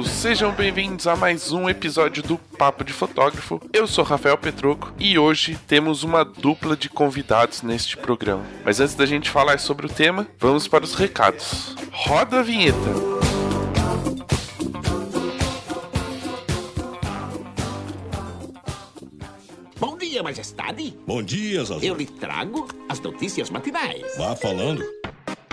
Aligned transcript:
Papudos! 0.00 0.10
Sejam 0.10 0.52
bem-vindos 0.52 1.06
a 1.06 1.16
mais 1.16 1.52
um 1.52 1.68
episódio 1.68 2.22
do 2.22 2.38
Papo 2.38 2.84
de 2.84 2.92
Fotógrafo. 2.92 3.60
Eu 3.72 3.86
sou 3.86 4.04
Rafael 4.04 4.36
Petruco 4.38 4.92
e 4.98 5.18
hoje 5.18 5.58
temos 5.66 6.02
uma 6.02 6.24
dupla 6.24 6.76
de 6.76 6.88
convidados 6.88 7.62
neste 7.62 7.96
programa. 7.96 8.44
Mas 8.64 8.80
antes 8.80 8.94
da 8.94 9.04
gente 9.04 9.30
falar 9.30 9.58
sobre 9.58 9.86
o 9.86 9.88
tema, 9.88 10.26
vamos 10.38 10.66
para 10.66 10.84
os 10.84 10.94
recados. 10.94 11.74
Roda 11.92 12.40
a 12.40 12.42
vinheta! 12.42 12.78
Bom 19.78 19.96
dia, 19.96 20.22
majestade. 20.22 20.96
Bom 21.06 21.22
dia, 21.22 21.64
Zazu. 21.64 21.84
Eu 21.84 21.94
lhe 21.94 22.06
trago 22.06 22.68
as 22.88 23.00
notícias 23.00 23.50
matinais. 23.50 24.16
Vá 24.16 24.34
falando. 24.36 24.99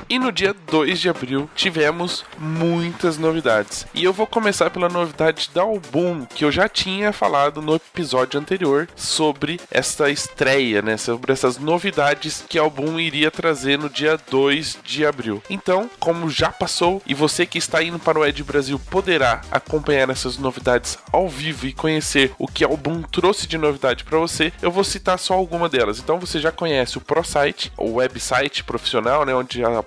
E 0.10 0.18
no 0.18 0.32
dia 0.32 0.56
2 0.72 1.02
de 1.02 1.10
abril 1.10 1.50
tivemos 1.54 2.24
muitas 2.38 3.18
novidades. 3.18 3.86
E 3.94 4.06
eu 4.06 4.14
vou 4.14 4.26
começar 4.26 4.70
pela 4.70 4.88
novidade 4.88 5.50
da 5.54 5.64
Album, 5.64 6.26
que 6.26 6.46
eu 6.46 6.52
já 6.52 6.70
tinha 6.70 7.12
falado 7.12 7.62
no 7.62 7.76
episódio 7.76 8.40
anterior 8.40 8.88
sobre 8.96 9.60
essa 9.70 10.10
estreia, 10.10 10.82
né? 10.82 10.96
Sobre 10.96 11.34
essas 11.34 11.58
novidades 11.58 12.42
que 12.48 12.58
a 12.58 12.62
Album 12.62 12.98
iria 12.98 13.30
trazer 13.30 13.78
no 13.78 13.90
dia 13.90 14.18
2 14.32 14.80
de 14.82 15.06
abril. 15.06 15.44
Então, 15.50 15.90
como 16.00 16.30
já 16.30 16.54
passou 16.54 17.02
e 17.06 17.14
você 17.14 17.46
que 17.46 17.58
está 17.58 17.84
indo 17.84 18.00
para 18.00 18.18
o 18.18 18.26
Ed 18.26 18.42
Brasil 18.46 18.80
poderá 18.80 19.42
acompanhar 19.52 20.10
essas 20.10 20.38
novidades 20.38 20.98
ao 21.12 21.28
vivo 21.28 21.68
e 21.68 21.74
conhecer 21.74 22.32
o 22.40 22.48
que 22.48 22.64
a 22.64 22.68
Album 22.68 23.02
trouxe 23.02 23.46
de 23.46 23.58
novidade 23.58 24.06
para 24.06 24.20
você, 24.20 24.54
eu 24.62 24.72
vou 24.72 24.86
citar 24.86 25.20
só 25.20 25.34
alguma 25.34 25.68
delas. 25.68 26.00
Então, 26.00 26.18
você 26.18 26.40
já 26.40 26.52
conhece 26.52 26.98
o 26.98 27.02
ProSite, 27.02 27.74
o 27.76 27.96
website 27.96 28.64
profissional, 28.64 29.26
né? 29.26 29.36
Onde 29.36 29.62
a 29.66 29.84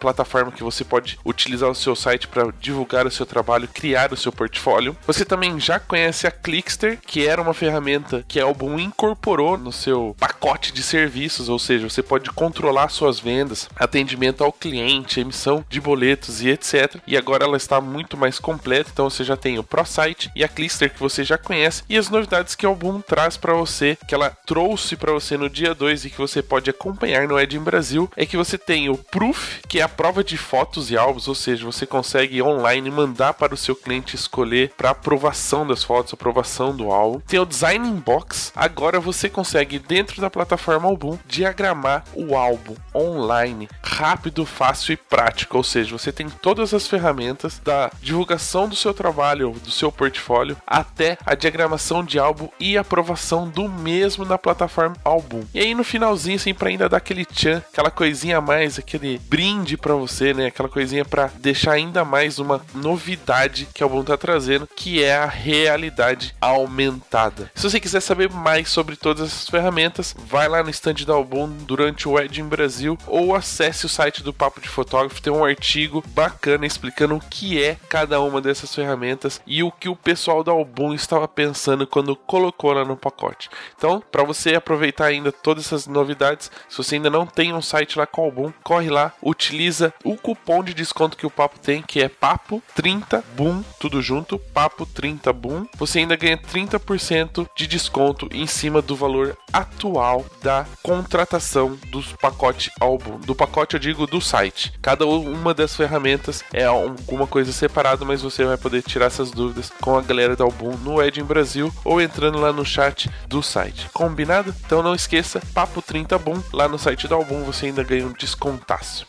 que 0.52 0.62
você 0.62 0.84
pode 0.84 1.18
utilizar 1.24 1.68
o 1.68 1.74
seu 1.74 1.94
site 1.94 2.28
para 2.28 2.52
divulgar 2.60 3.06
o 3.06 3.10
seu 3.10 3.26
trabalho, 3.26 3.68
criar 3.68 4.12
o 4.12 4.16
seu 4.16 4.32
portfólio. 4.32 4.96
Você 5.06 5.24
também 5.24 5.58
já 5.60 5.78
conhece 5.78 6.26
a 6.26 6.30
Clickster, 6.30 6.98
que 7.06 7.26
era 7.26 7.42
uma 7.42 7.54
ferramenta 7.54 8.24
que 8.26 8.40
a 8.40 8.44
Album 8.44 8.78
incorporou 8.78 9.56
no 9.56 9.72
seu 9.72 10.16
pacote 10.18 10.72
de 10.72 10.82
serviços, 10.82 11.48
ou 11.48 11.58
seja, 11.58 11.88
você 11.88 12.02
pode 12.02 12.30
controlar 12.30 12.88
suas 12.88 13.20
vendas, 13.20 13.68
atendimento 13.76 14.42
ao 14.42 14.52
cliente, 14.52 15.20
emissão 15.20 15.64
de 15.68 15.80
boletos 15.80 16.42
e 16.42 16.48
etc. 16.48 16.96
E 17.06 17.16
agora 17.16 17.44
ela 17.44 17.56
está 17.56 17.80
muito 17.80 18.16
mais 18.16 18.38
completa, 18.38 18.90
então 18.92 19.08
você 19.08 19.24
já 19.24 19.36
tem 19.36 19.58
o 19.58 19.64
ProSite 19.64 20.30
e 20.34 20.44
a 20.44 20.48
Clickster 20.48 20.92
que 20.92 21.00
você 21.00 21.24
já 21.24 21.38
conhece 21.38 21.82
e 21.88 21.96
as 21.96 22.08
novidades 22.08 22.54
que 22.54 22.66
a 22.66 22.68
Album 22.68 23.00
traz 23.00 23.36
para 23.36 23.54
você, 23.54 23.96
que 24.06 24.14
ela 24.14 24.30
trouxe 24.46 24.96
para 24.96 25.12
você 25.12 25.36
no 25.36 25.48
dia 25.48 25.74
2 25.74 26.04
e 26.04 26.10
que 26.10 26.18
você 26.18 26.42
pode 26.42 26.70
acompanhar 26.70 27.26
no 27.26 27.38
Ed 27.38 27.58
Brasil, 27.58 28.10
é 28.16 28.24
que 28.24 28.36
você 28.36 28.56
tem 28.56 28.88
o 28.88 28.96
Proof, 28.96 29.60
que 29.68 29.80
é 29.80 29.82
a 29.82 29.88
prova 30.00 30.24
de 30.24 30.38
fotos 30.38 30.90
e 30.90 30.96
álbuns, 30.96 31.28
ou 31.28 31.34
seja, 31.34 31.66
você 31.66 31.84
consegue 31.84 32.40
online 32.40 32.90
mandar 32.90 33.34
para 33.34 33.52
o 33.52 33.56
seu 33.56 33.76
cliente 33.76 34.16
escolher 34.16 34.72
para 34.74 34.88
aprovação 34.88 35.66
das 35.66 35.84
fotos, 35.84 36.14
aprovação 36.14 36.74
do 36.74 36.90
álbum. 36.90 37.20
Tem 37.20 37.38
o 37.38 37.44
Design 37.44 37.86
Inbox, 37.86 38.50
agora 38.56 38.98
você 38.98 39.28
consegue 39.28 39.78
dentro 39.78 40.18
da 40.18 40.30
plataforma 40.30 40.88
Album 40.88 41.18
diagramar 41.26 42.02
o 42.14 42.34
álbum 42.34 42.74
online, 42.94 43.68
rápido, 43.82 44.46
fácil 44.46 44.94
e 44.94 44.96
prático, 44.96 45.58
ou 45.58 45.62
seja, 45.62 45.98
você 45.98 46.10
tem 46.10 46.30
todas 46.30 46.72
as 46.72 46.86
ferramentas 46.86 47.60
da 47.62 47.90
divulgação 48.00 48.70
do 48.70 48.76
seu 48.76 48.94
trabalho, 48.94 49.50
do 49.62 49.70
seu 49.70 49.92
portfólio, 49.92 50.56
até 50.66 51.18
a 51.26 51.34
diagramação 51.34 52.02
de 52.02 52.18
álbum 52.18 52.48
e 52.58 52.78
aprovação 52.78 53.46
do 53.46 53.68
mesmo 53.68 54.24
na 54.24 54.38
plataforma 54.38 54.96
Album. 55.04 55.44
E 55.52 55.60
aí 55.60 55.74
no 55.74 55.84
finalzinho, 55.84 56.36
assim, 56.36 56.54
para 56.54 56.70
ainda 56.70 56.88
dar 56.88 56.96
aquele 56.96 57.26
tchan, 57.26 57.58
aquela 57.70 57.90
coisinha 57.90 58.38
a 58.38 58.40
mais, 58.40 58.78
aquele 58.78 59.18
brinde 59.18 59.76
para 59.76 59.89
você, 59.98 60.34
né? 60.34 60.46
Aquela 60.46 60.68
coisinha 60.68 61.04
para 61.04 61.30
deixar 61.38 61.72
ainda 61.72 62.04
mais 62.04 62.38
uma 62.38 62.60
novidade 62.74 63.68
que 63.72 63.82
a 63.82 63.86
Album 63.86 64.04
tá 64.04 64.16
trazendo, 64.16 64.66
que 64.66 65.02
é 65.02 65.16
a 65.16 65.26
realidade 65.26 66.34
aumentada. 66.40 67.50
Se 67.54 67.68
você 67.68 67.80
quiser 67.80 68.00
saber 68.00 68.30
mais 68.30 68.68
sobre 68.68 68.96
todas 68.96 69.28
essas 69.28 69.48
ferramentas, 69.48 70.14
vai 70.26 70.48
lá 70.48 70.62
no 70.62 70.70
stand 70.70 71.04
da 71.06 71.14
Album 71.14 71.48
durante 71.48 72.08
o 72.08 72.18
Ed 72.18 72.40
em 72.40 72.44
Brasil 72.44 72.98
ou 73.06 73.34
acesse 73.34 73.86
o 73.86 73.88
site 73.88 74.22
do 74.22 74.32
Papo 74.32 74.60
de 74.60 74.68
Fotógrafo, 74.68 75.22
tem 75.22 75.32
um 75.32 75.44
artigo 75.44 76.02
bacana 76.08 76.66
explicando 76.66 77.16
o 77.16 77.20
que 77.20 77.62
é 77.62 77.76
cada 77.88 78.20
uma 78.20 78.40
dessas 78.40 78.74
ferramentas 78.74 79.40
e 79.46 79.62
o 79.62 79.70
que 79.70 79.88
o 79.88 79.96
pessoal 79.96 80.42
da 80.42 80.52
Album 80.52 80.94
estava 80.94 81.26
pensando 81.26 81.86
quando 81.86 82.16
colocou 82.16 82.72
lá 82.72 82.84
no 82.84 82.96
pacote. 82.96 83.48
Então, 83.76 84.02
para 84.10 84.24
você 84.24 84.54
aproveitar 84.54 85.06
ainda 85.06 85.32
todas 85.32 85.66
essas 85.66 85.86
novidades, 85.86 86.50
se 86.68 86.76
você 86.76 86.96
ainda 86.96 87.10
não 87.10 87.26
tem 87.26 87.52
um 87.52 87.62
site 87.62 87.98
lá 87.98 88.06
com 88.06 88.22
a 88.22 88.24
Album, 88.24 88.52
corre 88.62 88.88
lá, 88.88 89.12
utiliza 89.22 89.79
o 90.04 90.16
cupom 90.16 90.62
de 90.62 90.74
desconto 90.74 91.16
que 91.16 91.26
o 91.26 91.30
Papo 91.30 91.58
tem, 91.58 91.82
que 91.82 92.02
é 92.02 92.08
Papo 92.08 92.62
30 92.74 93.24
Boom, 93.36 93.62
tudo 93.78 94.02
junto, 94.02 94.38
Papo 94.38 94.84
30 94.86 95.32
Boom. 95.32 95.66
Você 95.76 96.00
ainda 96.00 96.16
ganha 96.16 96.36
30% 96.36 97.48
de 97.56 97.66
desconto 97.66 98.28
em 98.32 98.46
cima 98.46 98.82
do 98.82 98.96
valor 98.96 99.36
atual 99.52 100.24
da 100.42 100.66
contratação 100.82 101.78
dos 101.90 102.12
pacote 102.12 102.70
álbum. 102.80 103.18
Do 103.18 103.34
pacote 103.34 103.74
eu 103.74 103.80
digo 103.80 104.06
do 104.06 104.20
site. 104.20 104.72
Cada 104.82 105.06
uma 105.06 105.54
das 105.54 105.74
ferramentas 105.74 106.44
é 106.52 106.64
alguma 106.64 107.26
coisa 107.26 107.52
separada, 107.52 108.04
mas 108.04 108.22
você 108.22 108.44
vai 108.44 108.56
poder 108.56 108.82
tirar 108.82 109.06
essas 109.06 109.30
dúvidas 109.30 109.70
com 109.80 109.96
a 109.96 110.02
galera 110.02 110.36
da 110.36 110.44
Album 110.44 110.76
no 110.78 111.02
Ed 111.02 111.20
em 111.20 111.24
Brasil 111.24 111.72
ou 111.84 112.00
entrando 112.00 112.38
lá 112.38 112.52
no 112.52 112.64
chat 112.64 113.10
do 113.26 113.42
site. 113.42 113.88
Combinado? 113.92 114.54
Então 114.64 114.82
não 114.82 114.94
esqueça, 114.94 115.40
Papo 115.54 115.80
30 115.82 116.18
Boom, 116.18 116.42
lá 116.52 116.68
no 116.68 116.78
site 116.78 117.08
da 117.08 117.16
Album 117.16 117.44
você 117.44 117.66
ainda 117.66 117.82
ganha 117.82 118.06
um 118.06 118.12
descontaço. 118.12 119.06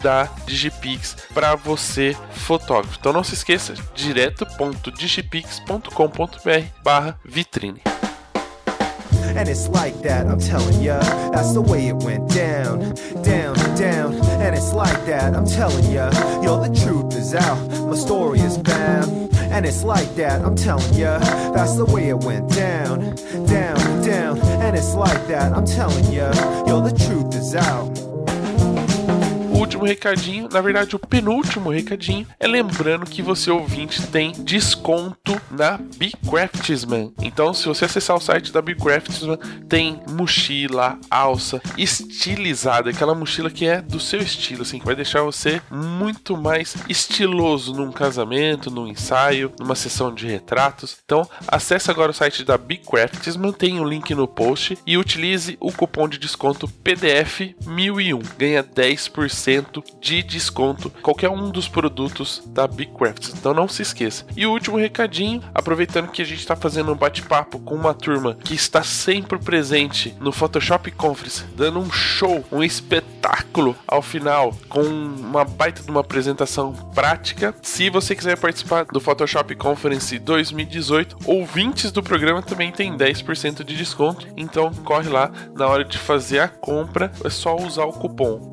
da 0.00 0.28
Digipix 0.46 1.16
para 1.34 1.56
você, 1.56 2.16
fotógrafo. 2.32 2.96
Então 2.98 3.12
não 3.12 3.24
se 3.24 3.34
esqueça, 3.34 3.74
direto.digipix.com.br 3.94 6.66
barra 6.82 7.18
vitrine. 7.24 7.82
And 9.36 9.48
it's 9.48 9.68
like 9.68 9.94
that, 10.02 10.26
I'm 10.26 10.40
telling 10.40 10.82
ya. 10.82 10.98
That's 11.30 11.52
the 11.52 11.62
way 11.62 11.88
it 11.88 11.96
went 12.02 12.28
down, 12.34 12.94
down, 13.22 13.54
down. 13.76 14.14
And 14.40 14.56
it's 14.56 14.72
like 14.72 15.06
that, 15.06 15.34
I'm 15.34 15.46
telling 15.46 15.90
ya. 15.90 16.10
Yo, 16.42 16.60
the 16.60 16.74
truth 16.84 17.14
is 17.14 17.34
out, 17.34 17.56
my 17.86 17.96
story 17.96 18.40
is 18.40 18.58
bound. 18.58 19.30
And 19.52 19.64
it's 19.64 19.82
like 19.82 20.14
that, 20.16 20.42
I'm 20.42 20.56
telling 20.56 20.92
ya. 20.94 21.18
That's 21.52 21.76
the 21.76 21.84
way 21.84 22.08
it 22.08 22.18
went 22.18 22.52
down, 22.54 23.14
down, 23.46 24.02
down. 24.02 24.38
And 24.60 24.76
it's 24.76 24.94
like 24.94 25.26
that, 25.28 25.52
I'm 25.52 25.64
telling 25.64 26.12
ya. 26.12 26.32
Yo, 26.66 26.80
the 26.80 26.96
truth 27.06 27.34
is 27.34 27.54
out. 27.54 28.09
Último 29.60 29.84
recadinho, 29.84 30.48
na 30.50 30.62
verdade, 30.62 30.96
o 30.96 30.98
penúltimo 30.98 31.68
recadinho 31.68 32.26
é 32.40 32.46
lembrando 32.46 33.04
que 33.04 33.20
você 33.20 33.50
ouvinte 33.50 34.06
tem 34.06 34.32
desconto 34.32 35.38
na 35.50 35.78
Bcraftsman. 35.98 37.12
Então, 37.20 37.52
se 37.52 37.68
você 37.68 37.84
acessar 37.84 38.16
o 38.16 38.20
site 38.20 38.54
da 38.54 38.62
Bcraftsman, 38.62 39.36
tem 39.68 40.00
mochila, 40.08 40.98
alça 41.10 41.60
estilizada, 41.76 42.88
aquela 42.88 43.14
mochila 43.14 43.50
que 43.50 43.66
é 43.66 43.82
do 43.82 44.00
seu 44.00 44.20
estilo, 44.20 44.62
assim, 44.62 44.78
que 44.78 44.86
vai 44.86 44.96
deixar 44.96 45.20
você 45.20 45.60
muito 45.70 46.38
mais 46.38 46.74
estiloso 46.88 47.74
num 47.74 47.92
casamento, 47.92 48.70
num 48.70 48.86
ensaio, 48.88 49.52
numa 49.60 49.74
sessão 49.74 50.14
de 50.14 50.26
retratos. 50.26 50.96
Então, 51.04 51.28
acesse 51.46 51.90
agora 51.90 52.12
o 52.12 52.14
site 52.14 52.46
da 52.46 52.56
Bcraftsman, 52.56 53.52
tem 53.52 53.78
o 53.78 53.84
link 53.84 54.14
no 54.14 54.26
post 54.26 54.78
e 54.86 54.96
utilize 54.96 55.58
o 55.60 55.70
cupom 55.70 56.08
de 56.08 56.16
desconto 56.16 56.66
PDF 56.66 57.54
1001. 57.66 58.20
Ganha 58.38 58.64
10% 58.64 59.49
de 60.00 60.22
desconto 60.22 60.90
qualquer 61.02 61.28
um 61.28 61.50
dos 61.50 61.68
produtos 61.68 62.42
da 62.46 62.66
Bcrafts. 62.66 63.34
Então 63.36 63.52
não 63.52 63.68
se 63.68 63.82
esqueça. 63.82 64.24
E 64.36 64.46
o 64.46 64.52
último 64.52 64.76
recadinho, 64.76 65.42
aproveitando 65.54 66.10
que 66.10 66.22
a 66.22 66.24
gente 66.24 66.40
está 66.40 66.54
fazendo 66.54 66.92
um 66.92 66.96
bate-papo 66.96 67.58
com 67.58 67.74
uma 67.74 67.94
turma 67.94 68.34
que 68.34 68.54
está 68.54 68.82
sempre 68.82 69.38
presente 69.38 70.14
no 70.20 70.32
Photoshop 70.32 70.90
Conference, 70.92 71.44
dando 71.56 71.80
um 71.80 71.90
show, 71.90 72.44
um 72.52 72.62
espetáculo 72.62 73.76
ao 73.86 74.02
final, 74.02 74.56
com 74.68 74.82
uma 74.82 75.44
baita 75.44 75.82
de 75.82 75.90
uma 75.90 76.00
apresentação 76.00 76.72
prática. 76.94 77.54
Se 77.62 77.90
você 77.90 78.14
quiser 78.14 78.38
participar 78.38 78.84
do 78.84 79.00
Photoshop 79.00 79.54
Conference 79.56 80.18
2018, 80.18 81.18
ouvintes 81.24 81.90
do 81.90 82.02
programa 82.02 82.42
também 82.42 82.70
tem 82.70 82.96
10% 82.96 83.64
de 83.64 83.76
desconto. 83.76 84.26
Então 84.36 84.72
corre 84.84 85.08
lá 85.08 85.30
na 85.54 85.66
hora 85.66 85.84
de 85.84 85.98
fazer 85.98 86.40
a 86.40 86.48
compra, 86.48 87.10
é 87.24 87.30
só 87.30 87.56
usar 87.56 87.84
o 87.84 87.92
cupom 87.92 88.52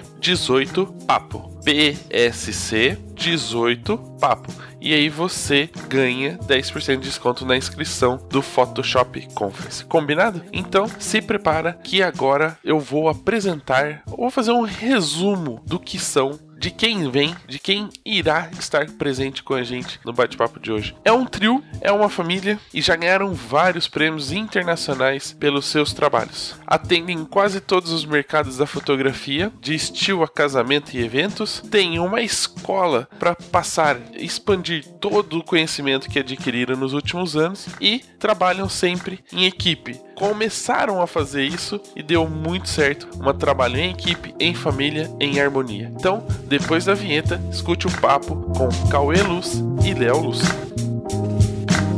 PSC18 0.00 1.04
Papo. 1.06 1.50
PSC 1.64 2.98
18 3.14 3.98
Papo. 4.20 4.52
E 4.80 4.92
aí 4.92 5.08
você 5.08 5.70
ganha 5.88 6.38
10% 6.38 6.96
de 6.96 7.08
desconto 7.08 7.46
na 7.46 7.56
inscrição 7.56 8.18
do 8.28 8.42
Photoshop 8.42 9.28
Conference. 9.34 9.84
Combinado? 9.84 10.42
Então 10.52 10.86
se 10.98 11.22
prepara 11.22 11.74
que 11.84 12.02
agora 12.02 12.58
eu 12.64 12.80
vou 12.80 13.08
apresentar, 13.08 14.02
vou 14.06 14.30
fazer 14.30 14.50
um 14.50 14.62
resumo 14.62 15.62
do 15.66 15.78
que 15.78 15.98
são 15.98 16.38
de 16.62 16.70
quem 16.70 17.10
vem, 17.10 17.34
de 17.48 17.58
quem 17.58 17.88
irá 18.06 18.48
estar 18.56 18.88
presente 18.92 19.42
com 19.42 19.52
a 19.52 19.64
gente 19.64 19.98
no 20.04 20.12
bate-papo 20.12 20.60
de 20.60 20.70
hoje. 20.70 20.94
É 21.04 21.10
um 21.10 21.26
trio, 21.26 21.60
é 21.80 21.90
uma 21.90 22.08
família 22.08 22.56
e 22.72 22.80
já 22.80 22.94
ganharam 22.94 23.34
vários 23.34 23.88
prêmios 23.88 24.30
internacionais 24.30 25.32
pelos 25.32 25.66
seus 25.66 25.92
trabalhos. 25.92 26.54
Atendem 26.64 27.24
quase 27.24 27.60
todos 27.60 27.90
os 27.90 28.04
mercados 28.04 28.58
da 28.58 28.64
fotografia, 28.64 29.52
de 29.60 29.74
estilo 29.74 30.22
a 30.22 30.28
casamento 30.28 30.94
e 30.94 31.04
eventos. 31.04 31.60
Tem 31.68 31.98
uma 31.98 32.22
escola 32.22 33.08
para 33.18 33.34
passar, 33.34 33.98
expandir 34.14 34.86
todo 35.00 35.40
o 35.40 35.44
conhecimento 35.44 36.08
que 36.08 36.20
adquiriram 36.20 36.76
nos 36.76 36.92
últimos 36.92 37.36
anos 37.36 37.66
e 37.80 38.04
trabalham 38.22 38.68
sempre 38.68 39.18
em 39.32 39.46
equipe 39.46 40.00
começaram 40.14 41.02
a 41.02 41.08
fazer 41.08 41.42
isso 41.42 41.80
e 41.96 42.04
deu 42.04 42.28
muito 42.28 42.68
certo. 42.68 43.08
Uma 43.16 43.34
trabalho 43.34 43.76
em 43.76 43.90
equipe, 43.90 44.32
em 44.38 44.54
família, 44.54 45.10
em 45.18 45.40
harmonia. 45.40 45.90
Então, 45.92 46.22
depois 46.46 46.84
da 46.84 46.94
vinheta, 46.94 47.40
escute 47.50 47.88
o 47.88 48.00
papo 48.00 48.36
com 48.56 48.68
Cauê 48.88 49.20
Luz 49.22 49.60
e 49.84 49.92
Léo 49.92 50.20
Luz. 50.20 50.40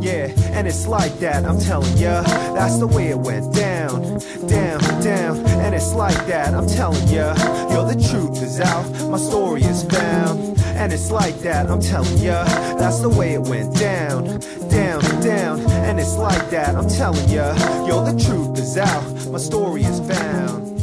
Yeah, 0.00 0.32
and 0.54 0.66
it's 0.66 0.86
like 0.86 1.12
that, 1.20 1.44
I'm 1.44 1.58
telling 1.58 1.94
ya. 1.98 2.22
That's 2.54 2.78
the 2.78 2.86
way 2.86 3.10
it 3.10 3.18
went 3.18 3.54
down, 3.54 4.18
down, 4.48 4.80
down. 5.02 5.44
And 5.60 5.74
it's 5.74 5.92
like 5.94 6.26
that, 6.26 6.54
I'm 6.54 6.66
telling 6.66 7.06
ya. 7.08 7.34
Yo, 7.70 7.86
the 7.86 7.96
truth 7.96 8.42
is 8.42 8.60
out, 8.60 8.84
my 9.10 9.18
story 9.18 9.62
is 9.62 9.82
found. 9.84 10.58
And 10.74 10.92
it's 10.92 11.10
like 11.10 11.36
that, 11.40 11.70
I'm 11.70 11.80
telling 11.80 12.18
ya. 12.18 12.44
That's 12.76 13.00
the 13.00 13.08
way 13.08 13.34
it 13.34 13.42
went 13.42 13.74
down, 13.78 14.24
down, 14.68 15.00
down. 15.22 15.60
And 15.86 16.00
it's 16.00 16.16
like 16.16 16.50
that, 16.50 16.74
I'm 16.74 16.88
telling 16.88 17.28
ya. 17.28 17.54
Yo, 17.86 18.04
the 18.04 18.18
truth 18.22 18.58
is 18.58 18.76
out, 18.76 19.04
my 19.30 19.38
story 19.38 19.84
is 19.84 20.00
found. 20.00 20.73